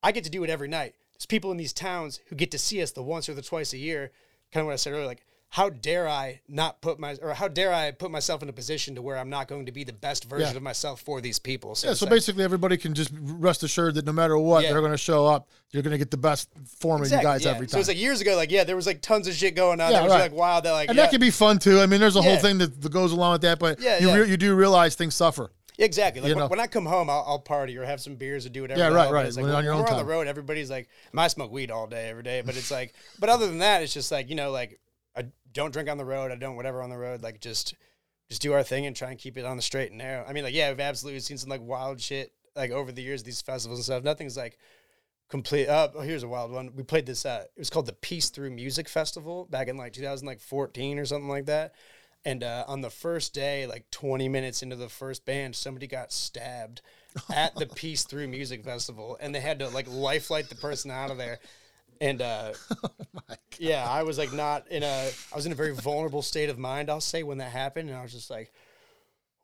I 0.03 0.11
get 0.11 0.24
to 0.26 0.30
do 0.30 0.43
it 0.43 0.49
every 0.49 0.68
night. 0.68 0.95
There's 1.13 1.26
people 1.26 1.51
in 1.51 1.57
these 1.57 1.74
towns 1.74 2.20
who 2.28 2.36
get 2.36 2.51
to 2.51 2.57
see 2.57 2.82
us 2.82 2.91
the 2.91 3.03
once 3.03 3.28
or 3.30 3.34
the 3.34 3.41
twice 3.41 3.74
a 3.74 3.78
year. 3.78 4.11
Kind 4.51 4.61
of 4.61 4.68
what 4.68 4.74
I 4.74 4.78
said 4.78 4.93
earlier, 4.93 5.05
like 5.05 5.26
how 5.56 5.70
dare 5.70 6.06
I 6.06 6.41
not 6.49 6.82
put 6.82 6.99
my 6.99 7.16
or 7.22 7.34
how 7.34 7.47
dare 7.47 7.74
I 7.74 7.91
put 7.91 8.12
myself 8.12 8.43
in 8.43 8.49
a 8.49 8.51
position 8.51 8.95
to 8.95 9.01
where 9.01 9.18
I'm 9.18 9.30
not 9.30 9.47
going 9.47 9.68
to 9.68 9.72
be 9.72 9.86
the 9.86 9.93
best 9.93 10.26
version 10.26 10.49
Yeah. 10.51 10.58
of 10.58 10.62
myself 10.62 10.99
for 10.99 11.22
these 11.22 11.39
people. 11.39 11.76
So 11.76 11.88
yeah, 11.88 11.93
so 11.93 12.06
like- 12.06 12.12
basically 12.12 12.43
everybody 12.43 12.76
can 12.76 12.93
just 12.93 13.10
rest 13.14 13.64
assured 13.64 13.95
that 13.95 14.06
no 14.06 14.12
matter 14.12 14.38
what, 14.38 14.64
Yeah. 14.64 14.74
they're 14.74 14.82
going 14.82 14.91
to 14.91 14.97
show 14.97 15.26
up. 15.26 15.47
You're 15.72 15.82
going 15.82 15.93
to 15.93 15.97
get 15.97 16.12
the 16.12 16.18
best 16.18 16.49
form 16.80 17.03
of 17.03 17.10
you 17.10 17.22
guys 17.22 17.45
yeah. 17.45 17.51
every 17.51 17.68
time. 17.68 17.70
So 17.70 17.74
time. 17.76 17.80
it's 17.80 17.88
like 17.88 17.97
years 17.97 18.20
ago, 18.20 18.36
like 18.36 18.51
yeah, 18.51 18.66
there 18.66 18.76
was 18.76 18.86
like 18.86 19.01
tons 19.01 19.30
of 19.30 19.34
shit 19.34 19.56
going 19.56 19.80
on. 19.80 19.91
Yeah, 19.91 19.99
that 19.99 20.03
was 20.03 20.12
right. 20.12 20.20
like 20.24 20.34
wow, 20.34 20.60
that 20.60 20.72
like 20.74 20.89
and 20.89 20.97
that 20.97 21.10
can 21.10 21.22
be 21.22 21.32
fun 21.32 21.58
too. 21.58 21.80
I 21.80 21.86
mean, 21.86 22.01
there's 22.01 22.18
a 22.18 22.22
whole 22.22 22.38
thing 22.38 22.58
that, 22.58 22.82
that 22.82 22.91
goes 22.91 23.14
along 23.14 23.32
with 23.32 23.41
that, 23.43 23.58
but 23.58 23.80
Yeah, 23.80 23.99
you 23.99 24.10
yeah. 24.10 24.16
re- 24.16 24.30
you 24.30 24.36
do 24.36 24.53
realize 24.56 24.95
things 24.95 25.16
suffer. 25.16 25.51
Exactly. 25.78 26.22
Like 26.22 26.30
You 26.30 26.36
when, 26.36 26.43
know? 26.43 26.47
when 26.49 26.60
I 26.60 26.68
come 26.68 26.86
home, 26.86 27.10
I'll, 27.10 27.24
I'll 27.26 27.39
party 27.39 27.78
or 27.78 27.86
have 27.86 28.01
some 28.01 28.16
beers 28.16 28.45
or 28.45 28.49
do 28.49 28.62
whatever. 28.62 28.80
Yeah, 28.80 28.89
right, 28.89 29.12
right. 29.12 29.26
It's 29.26 29.38
like, 29.38 29.43
When 29.43 29.53
when, 29.53 29.68
on 29.68 29.80
we're 29.80 29.88
on 29.88 29.97
the 29.97 30.06
road, 30.06 30.28
everybody's 30.28 30.70
like, 30.70 30.89
I 31.16 31.28
smoke 31.28 31.51
weed 31.51 31.72
all 31.72 31.88
day, 31.88 32.10
every 32.10 32.24
day. 32.24 32.41
But 32.45 32.58
it's 32.58 32.72
like, 32.72 32.93
but 33.20 33.30
other 33.30 33.47
than 33.47 33.60
that, 33.60 33.84
it's 33.84 33.93
just 33.93 34.12
like 34.12 34.30
you 34.30 34.36
know, 34.36 34.51
like 34.51 34.80
don't 35.56 35.72
drink 35.72 35.89
on 35.89 35.97
the 35.97 36.06
road. 36.06 36.32
I 36.32 36.36
don't 36.36 36.56
whatever 36.56 36.84
on 36.84 36.91
the 36.91 36.97
road. 36.97 37.24
Like 37.24 37.41
just 37.41 37.74
just 38.30 38.41
do 38.41 38.53
our 38.53 38.62
thing 38.62 38.86
and 38.86 38.95
try 38.95 39.10
and 39.10 39.18
keep 39.18 39.38
it 39.38 39.45
on 39.45 39.58
the 39.58 39.64
straight 39.64 39.89
and 39.89 39.97
narrow. 39.97 40.24
I 40.28 40.34
mean, 40.34 40.43
like 40.43 40.53
yeah, 40.53 40.70
we've 40.70 40.80
absolutely 40.80 41.22
seen 41.22 41.39
some 41.39 41.49
like 41.49 41.62
wild 41.62 41.99
shit 41.99 42.32
like 42.56 42.70
over 42.70 42.91
the 42.91 43.01
years, 43.01 43.24
these 43.24 43.41
festivals 43.41 43.80
and 43.80 43.86
stuff. 43.86 44.03
Nothing's 44.03 44.38
like 44.38 44.60
complete. 45.30 45.68
Uh, 45.68 45.89
oh, 45.95 46.01
here's 46.01 46.24
a 46.24 46.28
wild 46.28 46.51
one. 46.51 46.72
We 46.76 46.84
played 46.84 47.06
this. 47.06 47.26
Uh, 47.26 47.45
it 47.56 47.60
was 47.60 47.70
called 47.70 47.88
the 47.88 47.93
Peace 47.93 48.30
Through 48.30 48.51
Music 48.51 48.88
Festival 48.88 49.47
back 49.49 49.68
in 49.68 49.78
like 49.78 49.93
2014 49.93 50.99
or 50.99 51.06
something 51.06 51.30
like 51.30 51.45
that. 51.45 51.74
And 52.24 52.43
uh, 52.43 52.66
on 52.68 52.82
the 52.82 52.89
first 52.89 53.34
day, 53.36 53.68
like 53.68 53.89
20 53.91 54.28
minutes 54.30 54.64
into 54.64 54.76
the 54.76 54.89
first 54.89 55.26
band, 55.26 55.56
somebody 55.56 55.86
got 55.86 56.12
stabbed 56.12 56.82
at 57.34 57.56
the 57.56 57.68
Peace 57.76 58.03
Through 58.03 58.28
Music 58.30 58.64
Festival, 58.64 59.18
and 59.22 59.34
they 59.34 59.39
had 59.39 59.60
to 59.60 59.70
like 59.70 59.88
lifelike 59.88 60.49
the 60.49 60.56
person 60.56 60.89
out 60.89 61.12
of 61.12 61.18
there. 61.18 61.39
And 62.02 62.22
uh, 62.22 62.54
yeah, 63.60 63.88
I 63.89 64.04
was 64.04 64.18
like 64.18 64.34
not 64.34 64.68
in 64.70 64.84
a. 64.84 65.10
I 65.32 65.36
was 65.36 65.46
in 65.46 65.52
a 65.52 65.56
very 65.56 65.74
vulnerable 65.74 66.22
state 66.22 66.50
of 66.50 66.58
mind. 66.58 66.89
I'll 66.89 67.02
say 67.02 67.24
when 67.24 67.38
that 67.39 67.52
happened, 67.52 67.89
and 67.89 67.98
I 67.98 68.02
was 68.02 68.12
just 68.12 68.30
like 68.30 68.52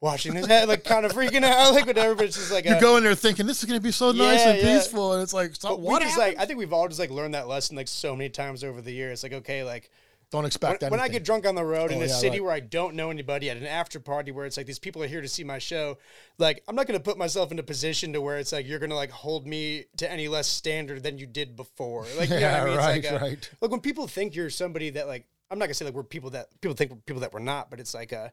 watching 0.02 0.34
this, 0.34 0.46
head, 0.48 0.68
like 0.68 0.84
kind 0.84 1.06
of 1.06 1.14
freaking 1.14 1.44
out, 1.44 1.74
like 1.74 1.86
whatever. 1.86 2.16
But 2.16 2.26
it's 2.26 2.38
just 2.38 2.52
like 2.52 2.66
You 2.66 2.72
uh, 2.76 2.80
go 2.80 2.98
in 2.98 3.04
there 3.04 3.16
thinking 3.16 3.46
this 3.46 3.60
is 3.64 3.70
going 3.70 3.80
to 3.80 3.84
be 3.84 3.92
so 3.92 4.12
nice 4.12 4.40
Yeah, 4.40 4.50
and 4.52 4.62
yeah. 4.62 4.78
peaceful, 4.78 5.14
and 5.14 5.24
it's 5.24 5.34
like, 5.34 5.52
what? 5.64 6.02
just 6.02 6.16
happened? 6.16 6.36
like 6.36 6.44
I 6.44 6.46
think 6.46 6.60
we've 6.60 6.74
all 6.74 6.88
just 6.88 7.00
like 7.00 7.12
learned 7.12 7.34
that 7.36 7.48
lesson 7.48 7.78
like 7.78 7.88
so 7.88 8.16
many 8.16 8.30
times 8.30 8.64
over 8.64 8.82
the 8.82 8.92
years. 8.92 9.24
Like 9.24 9.34
okay, 9.34 9.64
like 9.64 9.90
Don't 10.32 10.40
when, 10.44 10.46
expect 10.48 10.82
when 10.84 11.00
I 11.00 11.10
get 11.10 11.26
drunk 11.26 11.46
on 11.46 11.56
the 11.56 11.64
road 11.66 11.92
in 11.92 11.98
Oh, 12.00 12.04
a 12.04 12.08
yeah, 12.08 12.14
city 12.14 12.40
right. 12.40 12.46
where 12.46 12.54
I 12.54 12.60
don't 12.62 12.96
know 12.96 13.10
anybody 13.12 13.50
at 13.50 13.58
an 13.58 13.66
after 13.66 14.00
party 14.00 14.32
where 14.32 14.46
it's 14.46 14.56
like 14.56 14.66
these 14.66 14.80
people 14.80 15.04
are 15.04 15.08
here 15.08 15.20
to 15.22 15.28
see 15.28 15.44
my 15.44 15.60
show, 15.60 15.98
like 16.38 16.64
I'm 16.70 16.76
not 16.76 16.88
gonna 16.88 17.02
put 17.02 17.18
myself 17.18 17.52
in 17.52 17.60
a 17.60 17.64
position 17.64 18.14
to 18.14 18.22
where 18.22 18.38
it's 18.38 18.54
like 18.54 18.66
you're 18.66 18.80
gonna 18.80 18.96
like 18.96 19.12
hold 19.12 19.46
me 19.46 19.86
to 19.98 20.10
any 20.10 20.28
less 20.30 20.48
standard 20.48 21.04
than 21.04 21.18
you 21.18 21.26
did 21.28 21.56
before. 21.58 22.06
Like 22.18 22.30
you 22.30 22.40
know 22.40 22.42
what 22.42 22.42
Yeah, 22.42 22.62
I 22.62 22.66
mean? 22.70 22.78
right, 22.78 23.04
like, 23.04 23.12
uh, 23.14 23.18
right. 23.26 23.50
Like 23.60 23.72
when 23.72 23.82
people 23.82 24.08
think 24.08 24.34
you're 24.36 24.50
somebody 24.50 24.90
that 24.92 25.08
like 25.08 25.26
I'm 25.50 25.60
not 25.60 25.66
gonna 25.66 25.74
say 25.74 25.84
like 25.86 25.94
we're 25.96 26.04
people 26.04 26.30
that 26.30 26.48
people 26.62 26.76
think 26.76 26.92
we're 26.92 26.98
people 27.06 27.20
that 27.22 27.34
we're 27.34 27.40
not, 27.40 27.70
but 27.70 27.80
it's 27.82 27.94
like 27.94 28.14
a 28.14 28.32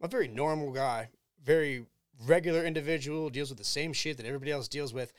a 0.00 0.06
very 0.08 0.28
normal 0.28 0.70
guy, 0.72 1.08
very 1.44 1.86
regular 2.24 2.64
individual, 2.64 3.30
deals 3.30 3.48
with 3.48 3.58
the 3.58 3.64
same 3.64 3.92
shit 3.92 4.16
that 4.18 4.26
everybody 4.26 4.52
else 4.52 4.68
deals 4.68 4.94
with. 4.94 5.12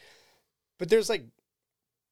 But 0.79 0.87
there's 0.89 1.09
like 1.09 1.25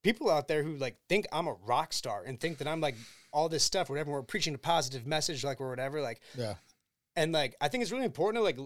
people 0.03 0.29
out 0.29 0.47
there 0.49 0.63
who 0.63 0.75
like 0.75 0.97
think 1.07 1.27
I'm 1.31 1.47
a 1.47 1.53
rock 1.65 1.93
star 1.93 2.23
and 2.25 2.39
think 2.39 2.57
that 2.57 2.67
I'm 2.67 2.81
like 2.81 2.95
all 3.35 3.49
this 3.49 3.63
stuff, 3.63 3.89
whatever. 3.89 4.11
We're 4.11 4.23
preaching 4.23 4.55
a 4.55 4.57
positive 4.57 5.05
message, 5.05 5.43
like 5.43 5.59
or 5.59 5.69
whatever, 5.69 6.01
like, 6.01 6.21
yeah. 6.37 6.55
and 7.17 7.33
like 7.33 7.53
I 7.59 7.67
think 7.67 7.83
it's 7.83 7.91
really 7.91 8.05
important 8.05 8.39
to 8.39 8.43
like 8.43 8.57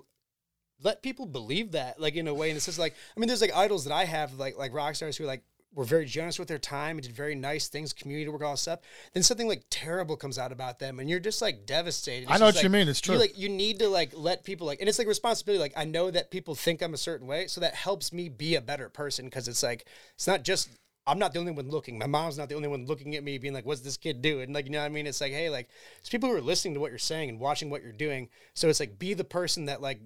let 0.82 1.01
people 1.01 1.26
believe 1.26 1.72
that, 1.72 1.99
like 1.99 2.15
in 2.15 2.28
a 2.28 2.34
way. 2.34 2.49
And 2.49 2.55
it's 2.55 2.67
just 2.67 2.78
like 2.80 2.95
I 3.17 3.20
mean, 3.20 3.28
there's 3.28 3.41
like 3.41 3.55
idols 3.55 3.84
that 3.86 3.93
I 3.93 4.05
have, 4.05 4.36
like 4.36 4.57
like 4.57 4.72
rock 4.74 4.95
stars 4.95 5.17
who 5.17 5.26
like 5.26 5.41
were 5.74 5.86
very 5.86 6.05
generous 6.05 6.38
with 6.38 6.47
their 6.47 6.59
time 6.59 6.97
and 6.97 7.05
did 7.05 7.15
very 7.15 7.34
nice 7.34 7.67
things, 7.67 7.93
community 7.93 8.30
work, 8.30 8.43
all 8.43 8.51
that 8.51 8.57
stuff. 8.57 8.80
Then 9.13 9.24
something 9.24 9.47
like 9.47 9.63
terrible 9.72 10.15
comes 10.15 10.38
out 10.38 10.51
about 10.51 10.78
them, 10.78 10.99
and 10.99 11.09
you're 11.09 11.20
just 11.20 11.41
like 11.41 11.65
devastated. 11.65 12.30
I 12.30 12.38
know 12.38 12.45
what 12.45 12.61
you 12.61 12.70
mean. 12.70 12.88
It's 12.88 13.01
true. 13.01 13.17
Like 13.17 13.38
you 13.38 13.49
need 13.49 13.80
to 13.80 13.89
like 13.89 14.11
let 14.15 14.43
people 14.43 14.67
like, 14.67 14.80
and 14.80 14.88
it's 14.88 14.99
like 14.99 15.07
responsibility. 15.07 15.59
Like 15.59 15.74
I 15.76 15.86
know 15.86 16.11
that 16.11 16.30
people 16.30 16.53
think 16.53 16.84
I'm 16.84 16.93
a 16.93 16.97
certain 16.97 17.26
way, 17.26 17.47
so 17.47 17.59
that 17.61 17.74
helps 17.74 18.13
me 18.13 18.30
be 18.30 18.53
a 18.53 18.61
better 18.61 18.88
person 18.88 19.26
because 19.26 19.47
it's 19.47 19.63
like 19.63 19.88
it's 20.13 20.28
not 20.28 20.43
just 20.43 20.70
I'm 21.10 21.20
not 21.20 21.34
the 21.34 21.39
only 21.39 21.51
one 21.51 21.70
looking. 21.70 21.97
My 21.97 22.05
mom's 22.05 22.38
not 22.38 22.49
the 22.49 22.55
only 22.55 22.68
one 22.68 22.86
looking 22.86 23.16
at 23.16 23.24
me, 23.24 23.38
being 23.38 23.53
like, 23.53 23.66
"What's 23.66 23.82
this 23.82 23.97
kid 23.97 24.22
doing?" 24.22 24.53
Like 24.53 24.66
you 24.66 24.72
know 24.72 24.80
what 24.80 24.86
I 24.86 24.89
mean? 24.89 25.07
It's 25.07 25.22
like, 25.22 25.32
hey, 25.32 25.49
like 25.49 25.68
it's 25.99 26.10
people 26.10 26.30
who 26.30 26.36
are 26.36 26.41
listening 26.41 26.76
to 26.76 26.80
what 26.80 26.91
you're 26.91 26.99
saying 26.99 27.30
and 27.30 27.39
watching 27.39 27.70
what 27.70 27.82
you're 27.82 27.91
doing. 27.91 28.30
So 28.53 28.70
it's 28.70 28.80
like 28.80 28.99
be 28.99 29.14
the 29.16 29.24
person 29.24 29.66
that 29.66 29.82
like 29.82 29.99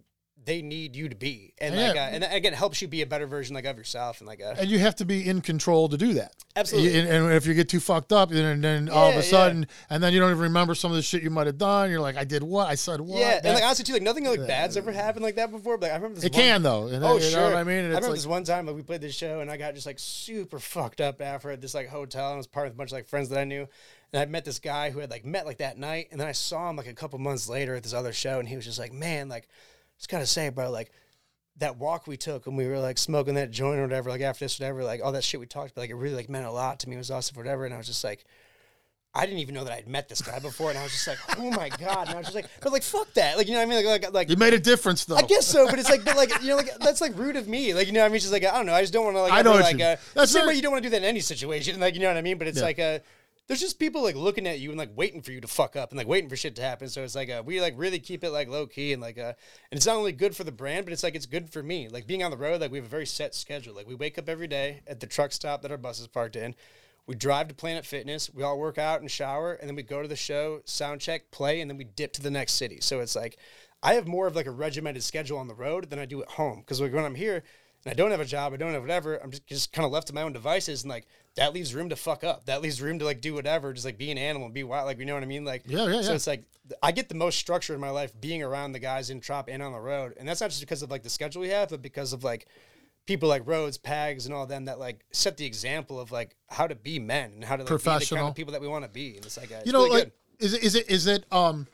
they 0.45 0.61
need 0.61 0.93
you 0.93 1.07
to 1.07 1.15
be, 1.15 1.53
and 1.59 1.73
like, 1.75 1.95
uh, 1.95 1.99
and 1.99 2.23
again, 2.25 2.51
it 2.51 2.57
helps 2.57 2.81
you 2.81 2.87
be 2.89 3.01
a 3.01 3.05
better 3.05 3.25
version 3.25 3.55
like 3.55 3.63
of 3.63 3.77
yourself, 3.77 4.19
and 4.19 4.27
like, 4.27 4.41
uh, 4.41 4.55
and 4.57 4.69
you 4.69 4.77
have 4.79 4.93
to 4.97 5.05
be 5.05 5.25
in 5.25 5.39
control 5.39 5.87
to 5.87 5.95
do 5.95 6.13
that. 6.15 6.33
Absolutely. 6.57 6.99
And, 6.99 7.07
and 7.07 7.31
if 7.33 7.45
you 7.47 7.53
get 7.53 7.69
too 7.69 7.79
fucked 7.79 8.11
up, 8.11 8.29
then, 8.29 8.59
then 8.59 8.89
all 8.89 9.07
of 9.07 9.13
Yeah, 9.13 9.21
a 9.21 9.23
yeah. 9.23 9.29
sudden, 9.29 9.67
and 9.89 10.03
then 10.03 10.11
you 10.11 10.19
don't 10.19 10.31
even 10.31 10.43
remember 10.43 10.75
some 10.75 10.91
of 10.91 10.97
the 10.97 11.01
shit 11.01 11.23
you 11.23 11.29
might 11.29 11.47
have 11.47 11.57
done. 11.57 11.89
You're 11.89 12.01
like, 12.01 12.17
I 12.17 12.25
did 12.25 12.43
what? 12.43 12.67
I 12.67 12.75
said 12.75 12.99
what? 12.99 13.19
yeah, 13.19 13.35
and 13.37 13.45
That- 13.45 13.53
like 13.55 13.63
honestly 13.63 13.85
too, 13.85 13.93
like 13.93 14.01
nothing 14.01 14.25
like 14.25 14.45
bad's 14.45 14.75
ever 14.75 14.91
happened 14.91 15.23
like 15.23 15.35
that 15.35 15.49
before. 15.49 15.77
But 15.77 15.87
like, 15.87 15.91
I 15.93 15.95
remember 15.95 16.15
this. 16.15 16.25
it 16.25 16.33
one- 16.33 16.41
can 16.41 16.61
though. 16.63 16.87
And 16.87 17.03
Oh 17.05 17.15
you 17.15 17.21
sure, 17.21 17.39
know 17.39 17.45
what 17.45 17.55
I 17.55 17.63
mean. 17.63 17.77
And 17.85 17.93
I 17.93 17.97
it's 17.97 18.05
remember 18.05 18.07
like, 18.09 18.15
this 18.17 18.27
one 18.27 18.43
time 18.43 18.65
like 18.65 18.75
we 18.75 18.81
played 18.81 19.01
this 19.01 19.15
show 19.15 19.39
and 19.39 19.49
I 19.49 19.55
got 19.55 19.75
just 19.75 19.85
like 19.87 19.97
super 19.97 20.59
fucked 20.59 20.99
up 20.99 21.21
after 21.21 21.51
at 21.51 21.61
this 21.61 21.73
like 21.73 21.87
hotel 21.87 22.25
and 22.27 22.33
I 22.33 22.37
was 22.37 22.47
part 22.47 22.67
of 22.67 22.73
a 22.73 22.75
bunch 22.75 22.89
of 22.91 22.95
like 22.97 23.07
friends 23.07 23.29
that 23.29 23.39
I 23.39 23.45
knew 23.45 23.65
and 24.11 24.21
I 24.21 24.25
met 24.25 24.43
this 24.43 24.59
guy 24.59 24.89
who 24.91 24.99
had 24.99 25.09
like 25.09 25.23
met 25.25 25.45
like 25.45 25.59
that 25.59 25.77
night 25.77 26.09
and 26.11 26.19
then 26.19 26.27
I 26.27 26.33
saw 26.33 26.69
him 26.69 26.75
like 26.75 26.87
a 26.87 26.93
couple 26.93 27.17
months 27.17 27.47
later 27.47 27.73
at 27.75 27.83
this 27.83 27.93
other 27.93 28.11
show 28.13 28.39
and 28.39 28.47
he 28.49 28.57
was 28.57 28.65
just 28.65 28.77
like 28.77 28.91
man 28.93 29.29
like 29.29 29.47
just 29.97 30.09
gotta 30.09 30.25
say 30.25 30.49
bro 30.49 30.69
like 30.69 30.91
that 31.57 31.77
walk 31.77 32.07
we 32.07 32.17
took 32.17 32.45
when 32.47 32.55
we 32.55 32.67
were 32.67 32.79
like 32.79 32.97
smoking 32.97 33.35
that 33.35 33.51
joint 33.51 33.79
or 33.79 33.83
whatever 33.83 34.09
like 34.09 34.21
after 34.21 34.45
this 34.45 34.59
whatever 34.59 34.83
like 34.83 35.01
all 35.03 35.11
that 35.11 35.23
shit 35.23 35.39
we 35.39 35.45
talked 35.45 35.71
about 35.71 35.81
like 35.81 35.89
it 35.91 35.95
really 35.95 36.15
like 36.15 36.29
meant 36.29 36.45
a 36.45 36.51
lot 36.51 36.79
to 36.79 36.89
me 36.89 36.95
it 36.95 36.99
was 36.99 37.11
awesome 37.11 37.37
whatever 37.37 37.65
and 37.65 37.73
I 37.73 37.77
was 37.77 37.87
just 37.87 38.03
like 38.03 38.25
I 39.15 39.27
didn't 39.27 39.41
even 39.41 39.53
know 39.53 39.63
that 39.63 39.73
I'd 39.73 39.87
met 39.87 40.09
this 40.09 40.23
guy 40.23 40.39
before, 40.39 40.71
and 40.71 40.79
I 40.79 40.81
was 40.81 40.91
just 40.91 41.07
like, 41.07 41.19
"Oh 41.37 41.51
my 41.51 41.69
god!" 41.69 42.07
And 42.07 42.15
I 42.15 42.17
was 42.17 42.25
just 42.25 42.33
like, 42.33 42.47
"But 42.61 42.71
like, 42.73 42.81
fuck 42.81 43.13
that!" 43.13 43.37
Like, 43.37 43.45
you 43.45 43.53
know 43.53 43.59
what 43.59 43.71
I 43.71 43.75
mean? 43.75 43.85
Like, 43.85 44.01
like, 44.05 44.11
like 44.11 44.29
you 44.31 44.37
made 44.37 44.55
a 44.55 44.59
difference 44.59 45.05
though. 45.05 45.17
I 45.17 45.21
guess 45.21 45.45
so, 45.45 45.67
but 45.69 45.77
it's 45.77 45.87
like, 45.87 46.03
but 46.03 46.17
like, 46.17 46.41
you 46.41 46.47
know, 46.47 46.55
like 46.55 46.71
that's 46.79 46.99
like 46.99 47.15
rude 47.15 47.35
of 47.35 47.47
me. 47.47 47.75
Like, 47.75 47.85
you 47.85 47.93
know, 47.93 47.99
what 47.99 48.07
I 48.07 48.09
mean, 48.09 48.19
just 48.21 48.33
like 48.33 48.43
I 48.43 48.57
don't 48.57 48.65
know. 48.65 48.73
I 48.73 48.81
just 48.81 48.91
don't 48.91 49.03
want 49.05 49.15
to 49.17 49.21
like. 49.21 49.31
I 49.33 49.43
know 49.43 49.53
ever, 49.53 49.61
like, 49.61 49.77
you- 49.77 49.83
uh, 49.85 49.97
That's 50.15 50.15
the 50.15 50.27
same 50.27 50.39
very- 50.41 50.47
way 50.47 50.55
you 50.55 50.61
don't 50.63 50.71
want 50.71 50.83
to 50.83 50.89
do 50.89 50.91
that 50.93 51.03
in 51.03 51.07
any 51.07 51.19
situation. 51.19 51.79
Like, 51.79 51.93
you 51.93 51.99
know 52.01 52.07
what 52.07 52.17
I 52.17 52.23
mean? 52.23 52.39
But 52.39 52.47
it's 52.47 52.57
Yeah. 52.57 52.63
like, 52.63 52.79
uh, 52.79 52.99
there's 53.47 53.59
just 53.59 53.77
people 53.77 54.01
like 54.01 54.15
looking 54.15 54.47
at 54.47 54.59
you 54.59 54.69
and 54.69 54.77
like 54.77 54.95
waiting 54.95 55.21
for 55.21 55.31
you 55.31 55.41
to 55.41 55.47
fuck 55.47 55.75
up 55.75 55.91
and 55.91 55.97
like 55.97 56.07
waiting 56.07 56.29
for 56.29 56.35
shit 56.37 56.55
to 56.55 56.61
happen. 56.61 56.87
So 56.87 57.03
it's 57.03 57.15
like, 57.15 57.29
uh, 57.29 57.43
we 57.45 57.59
like 57.59 57.73
really 57.75 57.99
keep 57.99 58.23
it 58.23 58.31
like 58.31 58.47
low 58.47 58.67
key 58.67 58.93
and 58.93 59.01
like, 59.01 59.17
uh, 59.17 59.33
and 59.71 59.77
it's 59.77 59.85
not 59.85 59.97
only 59.97 60.13
good 60.13 60.35
for 60.35 60.45
the 60.45 60.51
brand, 60.51 60.85
but 60.85 60.93
it's 60.93 61.03
like 61.03 61.15
it's 61.15 61.25
good 61.25 61.49
for 61.49 61.61
me. 61.61 61.89
Like 61.89 62.07
being 62.07 62.23
on 62.23 62.31
the 62.31 62.37
road, 62.37 62.61
like 62.61 62.71
we 62.71 62.77
have 62.77 62.85
a 62.85 62.89
very 62.89 63.05
set 63.05 63.35
schedule. 63.35 63.75
Like 63.75 63.87
we 63.87 63.95
wake 63.95 64.17
up 64.17 64.29
every 64.29 64.47
day 64.47 64.81
at 64.87 65.01
the 65.01 65.07
truck 65.07 65.33
stop 65.33 65.61
that 65.61 65.71
our 65.71 65.77
bus 65.77 65.99
is 65.99 66.07
parked 66.07 66.37
in. 66.37 66.55
We 67.05 67.15
drive 67.15 67.49
to 67.49 67.53
Planet 67.53 67.85
Fitness. 67.85 68.33
We 68.33 68.43
all 68.43 68.57
work 68.57 68.77
out 68.77 69.01
and 69.01 69.11
shower, 69.11 69.53
and 69.53 69.67
then 69.67 69.75
we 69.75 69.83
go 69.83 70.01
to 70.01 70.07
the 70.07 70.15
show, 70.15 70.61
sound 70.63 71.01
check, 71.01 71.31
play, 71.31 71.59
and 71.59 71.69
then 71.69 71.77
we 71.77 71.83
dip 71.83 72.13
to 72.13 72.21
the 72.21 72.31
next 72.31 72.53
city. 72.53 72.79
So 72.79 73.01
it's 73.01 73.15
like 73.15 73.37
I 73.81 73.95
have 73.95 74.07
more 74.07 74.25
of 74.25 74.37
like 74.37 74.45
a 74.45 74.51
regimented 74.51 75.03
schedule 75.03 75.37
on 75.37 75.47
the 75.47 75.53
road 75.53 75.89
than 75.89 75.99
I 75.99 76.05
do 76.05 76.21
at 76.21 76.29
home. 76.29 76.59
Because 76.59 76.79
like 76.79 76.93
when 76.93 77.03
I'm 77.03 77.15
here 77.15 77.43
and 77.83 77.91
I 77.91 77.93
don't 77.93 78.11
have 78.11 78.21
a 78.21 78.25
job, 78.25 78.53
I 78.53 78.55
don't 78.55 78.71
have 78.71 78.81
whatever, 78.81 79.17
I'm 79.17 79.31
just, 79.31 79.45
just 79.45 79.73
kind 79.73 79.85
of 79.85 79.91
left 79.91 80.07
to 80.07 80.13
my 80.13 80.21
own 80.21 80.31
devices, 80.31 80.83
and 80.83 80.89
like 80.89 81.07
that 81.35 81.53
leaves 81.53 81.73
room 81.73 81.89
to 81.89 81.95
fuck 81.95 82.23
up. 82.23 82.45
That 82.45 82.61
leaves 82.61 82.81
room 82.81 82.99
to 82.99 83.05
like 83.05 83.21
do 83.21 83.33
whatever, 83.33 83.73
just 83.73 83.85
like 83.85 83.97
be 83.97 84.11
an 84.11 84.17
animal, 84.17 84.49
be 84.49 84.63
wild, 84.63 84.85
like 84.85 84.99
you 84.99 85.05
know 85.05 85.13
what 85.15 85.23
I 85.23 85.27
mean? 85.27 85.45
Like 85.45 85.63
Yeah, 85.65 85.87
yeah, 85.87 86.01
So 86.01 86.09
yeah. 86.09 86.15
it's 86.15 86.27
like 86.27 86.43
I 86.81 86.91
get 86.91 87.09
the 87.09 87.15
most 87.15 87.39
structure 87.39 87.73
in 87.73 87.81
my 87.81 87.89
life 87.89 88.11
being 88.21 88.43
around 88.43 88.73
the 88.73 88.79
guys 88.79 89.09
in 89.09 89.19
Trop 89.19 89.49
and 89.49 89.61
on 89.63 89.71
the 89.73 89.79
road, 89.79 90.13
and 90.19 90.27
that's 90.27 90.41
not 90.41 90.49
just 90.49 90.61
because 90.61 90.83
of 90.83 90.91
like 90.91 91.03
the 91.03 91.09
schedule 91.09 91.41
we 91.41 91.49
have, 91.49 91.69
but 91.69 91.81
because 91.81 92.13
of 92.13 92.23
like 92.23 92.47
people 93.05 93.27
like 93.27 93.41
Rhodes, 93.45 93.77
Pags, 93.77 94.25
and 94.25 94.33
all 94.33 94.45
them 94.45 94.65
that 94.65 94.79
like 94.79 95.03
set 95.11 95.37
the 95.37 95.45
example 95.45 95.99
of 95.99 96.11
like 96.11 96.35
how 96.49 96.67
to 96.67 96.75
be 96.75 96.99
men 96.99 97.31
and 97.33 97.43
how 97.43 97.55
to 97.55 97.63
like, 97.63 97.69
be 97.69 97.75
the 97.75 97.83
kind 97.83 97.95
Professional. 97.95 98.27
of 98.27 98.35
people 98.35 98.53
that 98.53 98.61
we 98.61 98.67
want 98.67 98.85
to 98.85 98.89
be. 98.89 99.17
And 99.17 99.25
it's 99.25 99.37
like, 99.37 99.51
uh, 99.51 99.55
it's 99.55 99.65
you 99.65 99.73
know, 99.73 99.83
really 99.83 99.99
like 100.01 100.13
good. 100.39 100.45
is 100.45 100.53
it 100.53 100.63
is 100.63 100.75
it 100.75 100.89
is 100.89 101.07
it 101.07 101.25
um 101.31 101.67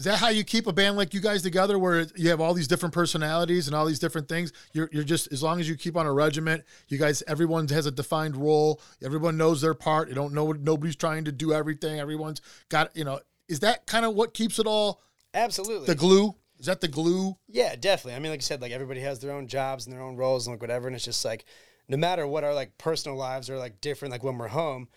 is 0.00 0.04
that 0.04 0.16
how 0.16 0.30
you 0.30 0.44
keep 0.44 0.66
a 0.66 0.72
band 0.72 0.96
like 0.96 1.12
you 1.12 1.20
guys 1.20 1.42
together 1.42 1.78
where 1.78 2.06
you 2.16 2.30
have 2.30 2.40
all 2.40 2.54
these 2.54 2.66
different 2.66 2.94
personalities 2.94 3.66
and 3.66 3.76
all 3.76 3.84
these 3.84 3.98
different 3.98 4.28
things 4.28 4.50
you're, 4.72 4.88
you're 4.92 5.04
just 5.04 5.30
as 5.30 5.42
long 5.42 5.60
as 5.60 5.68
you 5.68 5.76
keep 5.76 5.94
on 5.94 6.06
a 6.06 6.12
regiment 6.12 6.64
you 6.88 6.96
guys 6.96 7.22
everyone 7.28 7.68
has 7.68 7.84
a 7.84 7.90
defined 7.90 8.34
role 8.34 8.80
everyone 9.04 9.36
knows 9.36 9.60
their 9.60 9.74
part 9.74 10.08
you 10.08 10.14
don't 10.14 10.32
know 10.32 10.52
nobody's 10.52 10.96
trying 10.96 11.22
to 11.22 11.30
do 11.30 11.52
everything 11.52 12.00
everyone's 12.00 12.40
got 12.70 12.94
you 12.96 13.04
know 13.04 13.20
is 13.46 13.60
that 13.60 13.86
kind 13.86 14.06
of 14.06 14.14
what 14.14 14.32
keeps 14.32 14.58
it 14.58 14.66
all 14.66 15.02
absolutely 15.34 15.86
the 15.86 15.94
glue 15.94 16.34
is 16.58 16.66
that 16.66 16.80
the 16.82 16.88
glue 16.88 17.36
Yeah, 17.48 17.74
definitely. 17.74 18.16
I 18.16 18.18
mean, 18.18 18.30
like 18.30 18.40
you 18.40 18.44
said, 18.44 18.60
like 18.60 18.70
everybody 18.70 19.00
has 19.00 19.18
their 19.18 19.32
own 19.32 19.48
jobs 19.48 19.86
and 19.86 19.94
their 19.94 20.02
own 20.02 20.16
roles 20.16 20.46
and 20.46 20.52
like 20.52 20.60
whatever, 20.60 20.88
and 20.88 20.94
it's 20.94 21.06
just 21.06 21.24
like 21.24 21.46
no 21.88 21.96
matter 21.96 22.26
what 22.26 22.44
our 22.44 22.52
like 22.52 22.76
personal 22.76 23.16
lives 23.16 23.48
are 23.48 23.56
like 23.56 23.80
different. 23.80 24.12
Like 24.12 24.22
when 24.22 24.36
we're 24.36 24.48
home, 24.48 24.88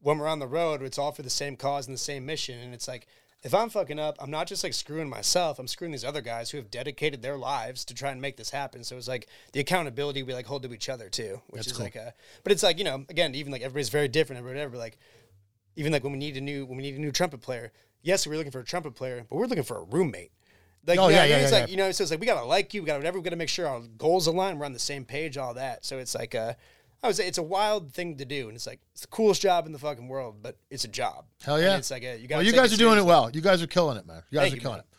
when 0.00 0.16
we're 0.16 0.26
on 0.26 0.38
the 0.38 0.46
road, 0.46 0.82
it's 0.82 0.98
all 0.98 1.12
for 1.12 1.20
the 1.20 1.28
same 1.28 1.56
cause 1.56 1.86
and 1.86 1.94
the 1.94 1.98
same 2.00 2.24
mission. 2.24 2.58
And 2.58 2.72
it's 2.72 2.88
like 2.88 3.06
if 3.42 3.54
I'm 3.54 3.70
fucking 3.70 3.98
up, 3.98 4.16
I'm 4.20 4.30
not 4.30 4.46
just 4.46 4.62
like 4.62 4.74
screwing 4.74 5.08
myself. 5.08 5.58
I'm 5.58 5.66
screwing 5.68 5.92
these 5.92 6.04
other 6.04 6.20
guys 6.20 6.50
who 6.50 6.58
have 6.58 6.70
dedicated 6.70 7.22
their 7.22 7.38
lives 7.38 7.84
to 7.86 7.94
try 7.94 8.10
and 8.10 8.20
make 8.20 8.36
this 8.36 8.50
happen. 8.50 8.84
So 8.84 8.96
it's 8.96 9.08
like 9.08 9.28
the 9.52 9.60
accountability 9.60 10.22
we 10.22 10.34
like 10.34 10.46
hold 10.46 10.62
to 10.64 10.72
each 10.74 10.88
other 10.88 11.08
too, 11.08 11.40
which 11.48 11.66
is 11.66 11.80
like 11.80 11.96
a. 11.96 12.12
But 12.44 12.52
it's 12.52 12.62
like 12.62 12.78
you 12.78 12.84
know, 12.84 13.04
again, 13.08 13.34
even 13.34 13.50
like 13.52 13.62
everybody's 13.62 13.88
very 13.88 14.08
different 14.08 14.42
or 14.42 14.48
whatever. 14.48 14.76
Like 14.76 14.98
even 15.76 15.92
like 15.92 16.02
when 16.04 16.12
we 16.12 16.18
need 16.18 16.36
a 16.36 16.40
new 16.40 16.66
when 16.66 16.76
we 16.76 16.82
need 16.82 16.96
a 16.96 17.00
new 17.00 17.12
trumpet 17.12 17.40
player. 17.40 17.72
Yes, 18.02 18.26
we're 18.26 18.36
looking 18.36 18.52
for 18.52 18.60
a 18.60 18.64
trumpet 18.64 18.94
player, 18.94 19.24
but 19.28 19.36
we're 19.36 19.46
looking 19.46 19.64
for 19.64 19.78
a 19.78 19.82
roommate. 19.84 20.32
Like, 20.86 20.98
Oh, 20.98 21.08
you 21.08 21.14
know, 21.14 21.16
yeah, 21.16 21.16
what 21.16 21.20
I 21.20 21.24
mean? 21.24 21.30
yeah, 21.30 21.36
it's 21.44 21.52
yeah, 21.52 21.58
like 21.58 21.68
yeah. 21.68 21.70
you 21.70 21.76
know, 21.76 21.90
so 21.92 22.02
it's 22.02 22.10
like 22.10 22.20
we 22.20 22.26
gotta 22.26 22.44
like 22.46 22.72
you, 22.74 22.82
we 22.82 22.86
gotta 22.86 22.98
whatever, 22.98 23.18
we 23.18 23.24
gotta 23.24 23.36
make 23.36 23.50
sure 23.50 23.66
our 23.66 23.80
goals 23.98 24.26
align, 24.26 24.58
we're 24.58 24.64
on 24.66 24.72
the 24.72 24.78
same 24.78 25.04
page, 25.04 25.36
all 25.36 25.54
that. 25.54 25.84
So 25.84 25.98
it's 25.98 26.14
like 26.14 26.34
uh 26.34 26.54
I 27.02 27.06
would 27.06 27.16
say 27.16 27.26
it's 27.26 27.38
a 27.38 27.42
wild 27.42 27.92
thing 27.92 28.16
to 28.18 28.24
do, 28.24 28.48
and 28.48 28.56
it's 28.56 28.66
like 28.66 28.80
it's 28.92 29.00
the 29.02 29.06
coolest 29.08 29.40
job 29.42 29.66
in 29.66 29.72
the 29.72 29.78
fucking 29.78 30.06
world, 30.08 30.36
but 30.42 30.56
it's 30.70 30.84
a 30.84 30.88
job. 30.88 31.24
Hell 31.42 31.56
And 31.56 31.64
yeah! 31.64 31.76
it's 31.78 31.90
like 31.90 32.02
a, 32.04 32.18
you 32.18 32.28
got. 32.28 32.36
well, 32.36 32.44
you 32.44 32.52
guys 32.52 32.72
are 32.72 32.76
doing 32.76 32.98
it 32.98 33.04
well. 33.04 33.30
You 33.32 33.40
guys 33.40 33.62
are 33.62 33.66
killing 33.66 33.96
it, 33.96 34.06
man. 34.06 34.22
You 34.30 34.38
guys 34.38 34.44
Thank 34.44 34.52
are 34.52 34.56
you, 34.56 34.60
killing 34.60 34.76
man. 34.78 34.84
it. 34.90 34.98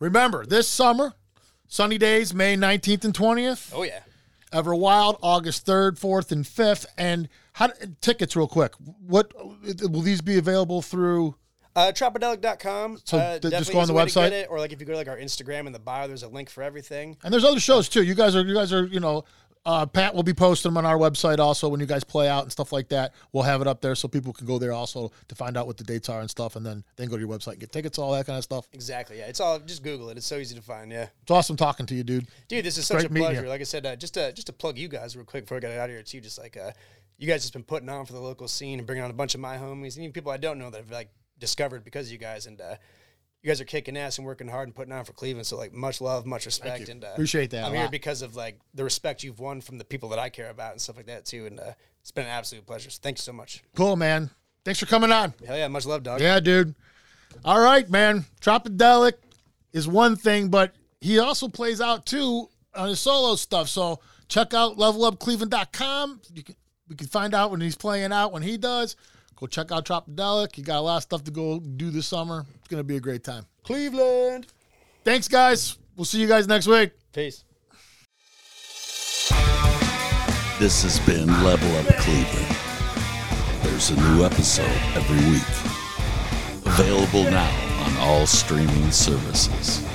Remember, 0.00 0.44
this 0.44 0.66
summer, 0.68 1.14
sunny 1.68 1.98
days, 1.98 2.34
May 2.34 2.56
nineteenth 2.56 3.04
and 3.04 3.14
twentieth. 3.14 3.72
Oh 3.74 3.82
yeah. 3.84 4.00
Ever 4.52 4.74
Wild, 4.76 5.18
August 5.22 5.66
3rd, 5.66 5.98
4th, 5.98 6.30
and 6.30 6.44
5th. 6.44 6.86
And 6.96 7.28
how 7.54 7.68
tickets, 8.00 8.36
real 8.36 8.46
quick. 8.46 8.74
What 9.04 9.32
will 9.36 10.00
these 10.02 10.20
be 10.22 10.38
available 10.38 10.82
through? 10.82 11.34
Uh, 11.74 11.90
Tropidelic.com. 11.92 13.00
So 13.04 13.18
uh, 13.18 13.38
th- 13.40 13.52
just 13.52 13.72
go 13.72 13.80
on 13.80 13.88
the 13.88 13.92
a 13.92 13.96
way 13.96 14.06
to 14.06 14.08
website? 14.10 14.30
it, 14.30 14.46
or 14.48 14.60
like 14.60 14.72
if 14.72 14.80
you 14.80 14.86
go 14.86 14.92
to 14.92 14.98
like 14.98 15.08
our 15.08 15.18
Instagram 15.18 15.66
in 15.66 15.72
the 15.72 15.80
bio, 15.80 16.06
there's 16.06 16.22
a 16.22 16.28
link 16.28 16.48
for 16.48 16.62
everything. 16.62 17.16
And 17.24 17.34
there's 17.34 17.44
other 17.44 17.58
shows 17.60 17.88
too. 17.88 18.02
You 18.04 18.14
guys 18.14 18.36
are, 18.36 18.42
you 18.42 18.54
guys 18.54 18.72
are, 18.72 18.86
you 18.86 19.00
know, 19.00 19.24
uh, 19.66 19.84
Pat 19.84 20.14
will 20.14 20.22
be 20.22 20.32
posting 20.32 20.70
them 20.70 20.78
on 20.78 20.86
our 20.86 20.96
website 20.96 21.40
also 21.40 21.68
when 21.68 21.80
you 21.80 21.86
guys 21.86 22.04
play 22.04 22.28
out 22.28 22.44
and 22.44 22.52
stuff 22.52 22.72
like 22.72 22.88
that. 22.90 23.12
We'll 23.32 23.42
have 23.42 23.60
it 23.60 23.66
up 23.66 23.80
there 23.80 23.96
so 23.96 24.06
people 24.06 24.32
can 24.32 24.46
go 24.46 24.58
there 24.60 24.72
also 24.72 25.10
to 25.26 25.34
find 25.34 25.56
out 25.56 25.66
what 25.66 25.76
the 25.76 25.82
dates 25.82 26.08
are 26.08 26.20
and 26.20 26.30
stuff, 26.30 26.54
and 26.54 26.64
then 26.64 26.84
then 26.94 27.08
go 27.08 27.16
to 27.16 27.20
your 27.20 27.28
website 27.28 27.52
and 27.52 27.60
get 27.60 27.72
tickets, 27.72 27.98
all 27.98 28.12
that 28.12 28.26
kind 28.26 28.38
of 28.38 28.44
stuff. 28.44 28.68
Exactly. 28.72 29.18
Yeah. 29.18 29.26
It's 29.26 29.40
all 29.40 29.58
just 29.58 29.82
Google 29.82 30.08
it. 30.10 30.16
It's 30.16 30.26
so 30.26 30.36
easy 30.36 30.54
to 30.54 30.62
find. 30.62 30.92
Yeah. 30.92 31.08
It's 31.22 31.30
awesome 31.32 31.56
talking 31.56 31.84
to 31.86 31.94
you, 31.96 32.04
dude. 32.04 32.28
Dude, 32.46 32.64
this 32.64 32.78
is 32.78 32.86
such 32.86 32.98
Great 32.98 33.10
a 33.10 33.14
pleasure. 33.14 33.42
you. 33.42 33.48
Like 33.48 33.60
I 33.60 33.64
said, 33.64 33.84
uh, 33.84 33.96
just 33.96 34.14
to 34.14 34.32
just 34.32 34.46
to 34.46 34.52
plug 34.52 34.78
you 34.78 34.86
guys 34.86 35.16
real 35.16 35.24
quick 35.24 35.44
before 35.44 35.56
I 35.56 35.60
get 35.60 35.72
out 35.72 35.90
of 35.90 35.90
here 35.90 36.02
too. 36.04 36.20
Just 36.20 36.38
like 36.38 36.56
uh, 36.56 36.70
you 37.18 37.26
guys 37.26 37.42
just 37.42 37.52
been 37.52 37.64
putting 37.64 37.88
on 37.88 38.06
for 38.06 38.12
the 38.12 38.20
local 38.20 38.46
scene 38.46 38.78
and 38.78 38.86
bringing 38.86 39.02
on 39.02 39.10
a 39.10 39.14
bunch 39.14 39.34
of 39.34 39.40
my 39.40 39.56
homies 39.56 39.96
and 39.96 40.04
even 40.04 40.12
people 40.12 40.30
I 40.30 40.36
don't 40.36 40.58
know 40.58 40.70
that 40.70 40.78
have 40.78 40.90
like 40.92 41.10
discovered 41.40 41.82
because 41.84 42.06
of 42.06 42.12
you 42.12 42.18
guys. 42.18 42.46
And 42.46 42.60
uh, 42.60 42.76
you 43.46 43.52
guys 43.52 43.60
are 43.60 43.64
kicking 43.64 43.96
ass 43.96 44.18
and 44.18 44.26
working 44.26 44.48
hard 44.48 44.66
and 44.66 44.74
putting 44.74 44.92
on 44.92 45.04
for 45.04 45.12
Cleveland. 45.12 45.46
So 45.46 45.56
like 45.56 45.72
much 45.72 46.00
love, 46.00 46.26
much 46.26 46.46
respect, 46.46 46.88
and 46.88 47.04
uh, 47.04 47.10
Appreciate 47.12 47.50
that 47.50 47.64
I'm 47.64 47.72
here 47.72 47.82
lot. 47.82 47.92
because 47.92 48.22
of 48.22 48.34
like 48.34 48.58
the 48.74 48.82
respect 48.82 49.22
you've 49.22 49.38
won 49.38 49.60
from 49.60 49.78
the 49.78 49.84
people 49.84 50.08
that 50.08 50.18
I 50.18 50.30
care 50.30 50.50
about 50.50 50.72
and 50.72 50.80
stuff 50.80 50.96
like 50.96 51.06
that 51.06 51.26
too. 51.26 51.46
And 51.46 51.60
uh, 51.60 51.74
it's 52.00 52.10
been 52.10 52.24
an 52.24 52.30
absolute 52.30 52.66
pleasure. 52.66 52.90
So 52.90 52.98
thank 53.00 53.18
you 53.18 53.22
so 53.22 53.32
much. 53.32 53.62
Cool, 53.76 53.94
man. 53.94 54.30
Thanks 54.64 54.80
for 54.80 54.86
coming 54.86 55.12
on. 55.12 55.32
Hell 55.46 55.56
yeah, 55.56 55.68
much 55.68 55.86
love, 55.86 56.02
dog. 56.02 56.20
Yeah, 56.20 56.40
dude. 56.40 56.74
All 57.44 57.60
right, 57.60 57.88
man. 57.88 58.24
Tropidelic 58.40 59.12
is 59.72 59.86
one 59.86 60.16
thing, 60.16 60.48
but 60.48 60.74
he 61.00 61.20
also 61.20 61.46
plays 61.46 61.80
out 61.80 62.04
too 62.04 62.48
on 62.74 62.88
his 62.88 62.98
solo 62.98 63.36
stuff. 63.36 63.68
So 63.68 64.00
check 64.26 64.54
out 64.54 64.76
levelupcleveland.com. 64.76 66.20
You 66.34 66.42
can 66.42 66.56
we 66.88 66.96
can 66.96 67.06
find 67.06 67.32
out 67.32 67.52
when 67.52 67.60
he's 67.60 67.76
playing 67.76 68.12
out 68.12 68.32
when 68.32 68.42
he 68.42 68.56
does. 68.56 68.96
Go 69.36 69.46
check 69.46 69.70
out 69.70 69.84
Tropidelic. 69.84 70.56
You 70.56 70.64
got 70.64 70.78
a 70.78 70.80
lot 70.80 70.96
of 70.96 71.02
stuff 71.02 71.24
to 71.24 71.30
go 71.30 71.60
do 71.60 71.90
this 71.90 72.06
summer. 72.06 72.46
It's 72.58 72.68
gonna 72.68 72.82
be 72.82 72.96
a 72.96 73.00
great 73.00 73.22
time. 73.22 73.44
Cleveland. 73.64 74.46
Thanks, 75.04 75.28
guys. 75.28 75.78
We'll 75.94 76.04
see 76.04 76.20
you 76.20 76.26
guys 76.26 76.48
next 76.48 76.66
week. 76.66 76.92
Peace. 77.12 77.44
This 80.58 80.82
has 80.82 80.98
been 81.00 81.26
Level 81.44 81.70
Up 81.76 81.86
Cleveland. 81.98 82.56
There's 83.62 83.90
a 83.90 83.96
new 83.96 84.24
episode 84.24 84.64
every 84.94 85.20
week. 85.30 85.42
Available 86.64 87.24
now 87.24 87.84
on 87.84 87.96
all 87.98 88.26
streaming 88.26 88.90
services. 88.90 89.86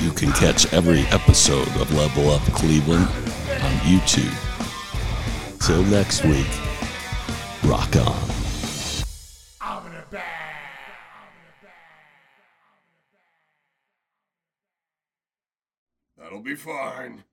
You 0.00 0.12
can 0.12 0.30
catch 0.32 0.72
every 0.72 1.00
episode 1.10 1.68
of 1.80 1.92
Level 1.92 2.30
Up 2.30 2.42
Cleveland 2.52 3.06
on 3.06 3.72
YouTube. 3.82 4.34
Till 5.66 5.82
next 5.84 6.24
week, 6.24 6.46
rock 7.64 7.96
on. 7.96 8.28
That'll 16.16 16.40
be 16.40 16.56
fine. 16.56 17.24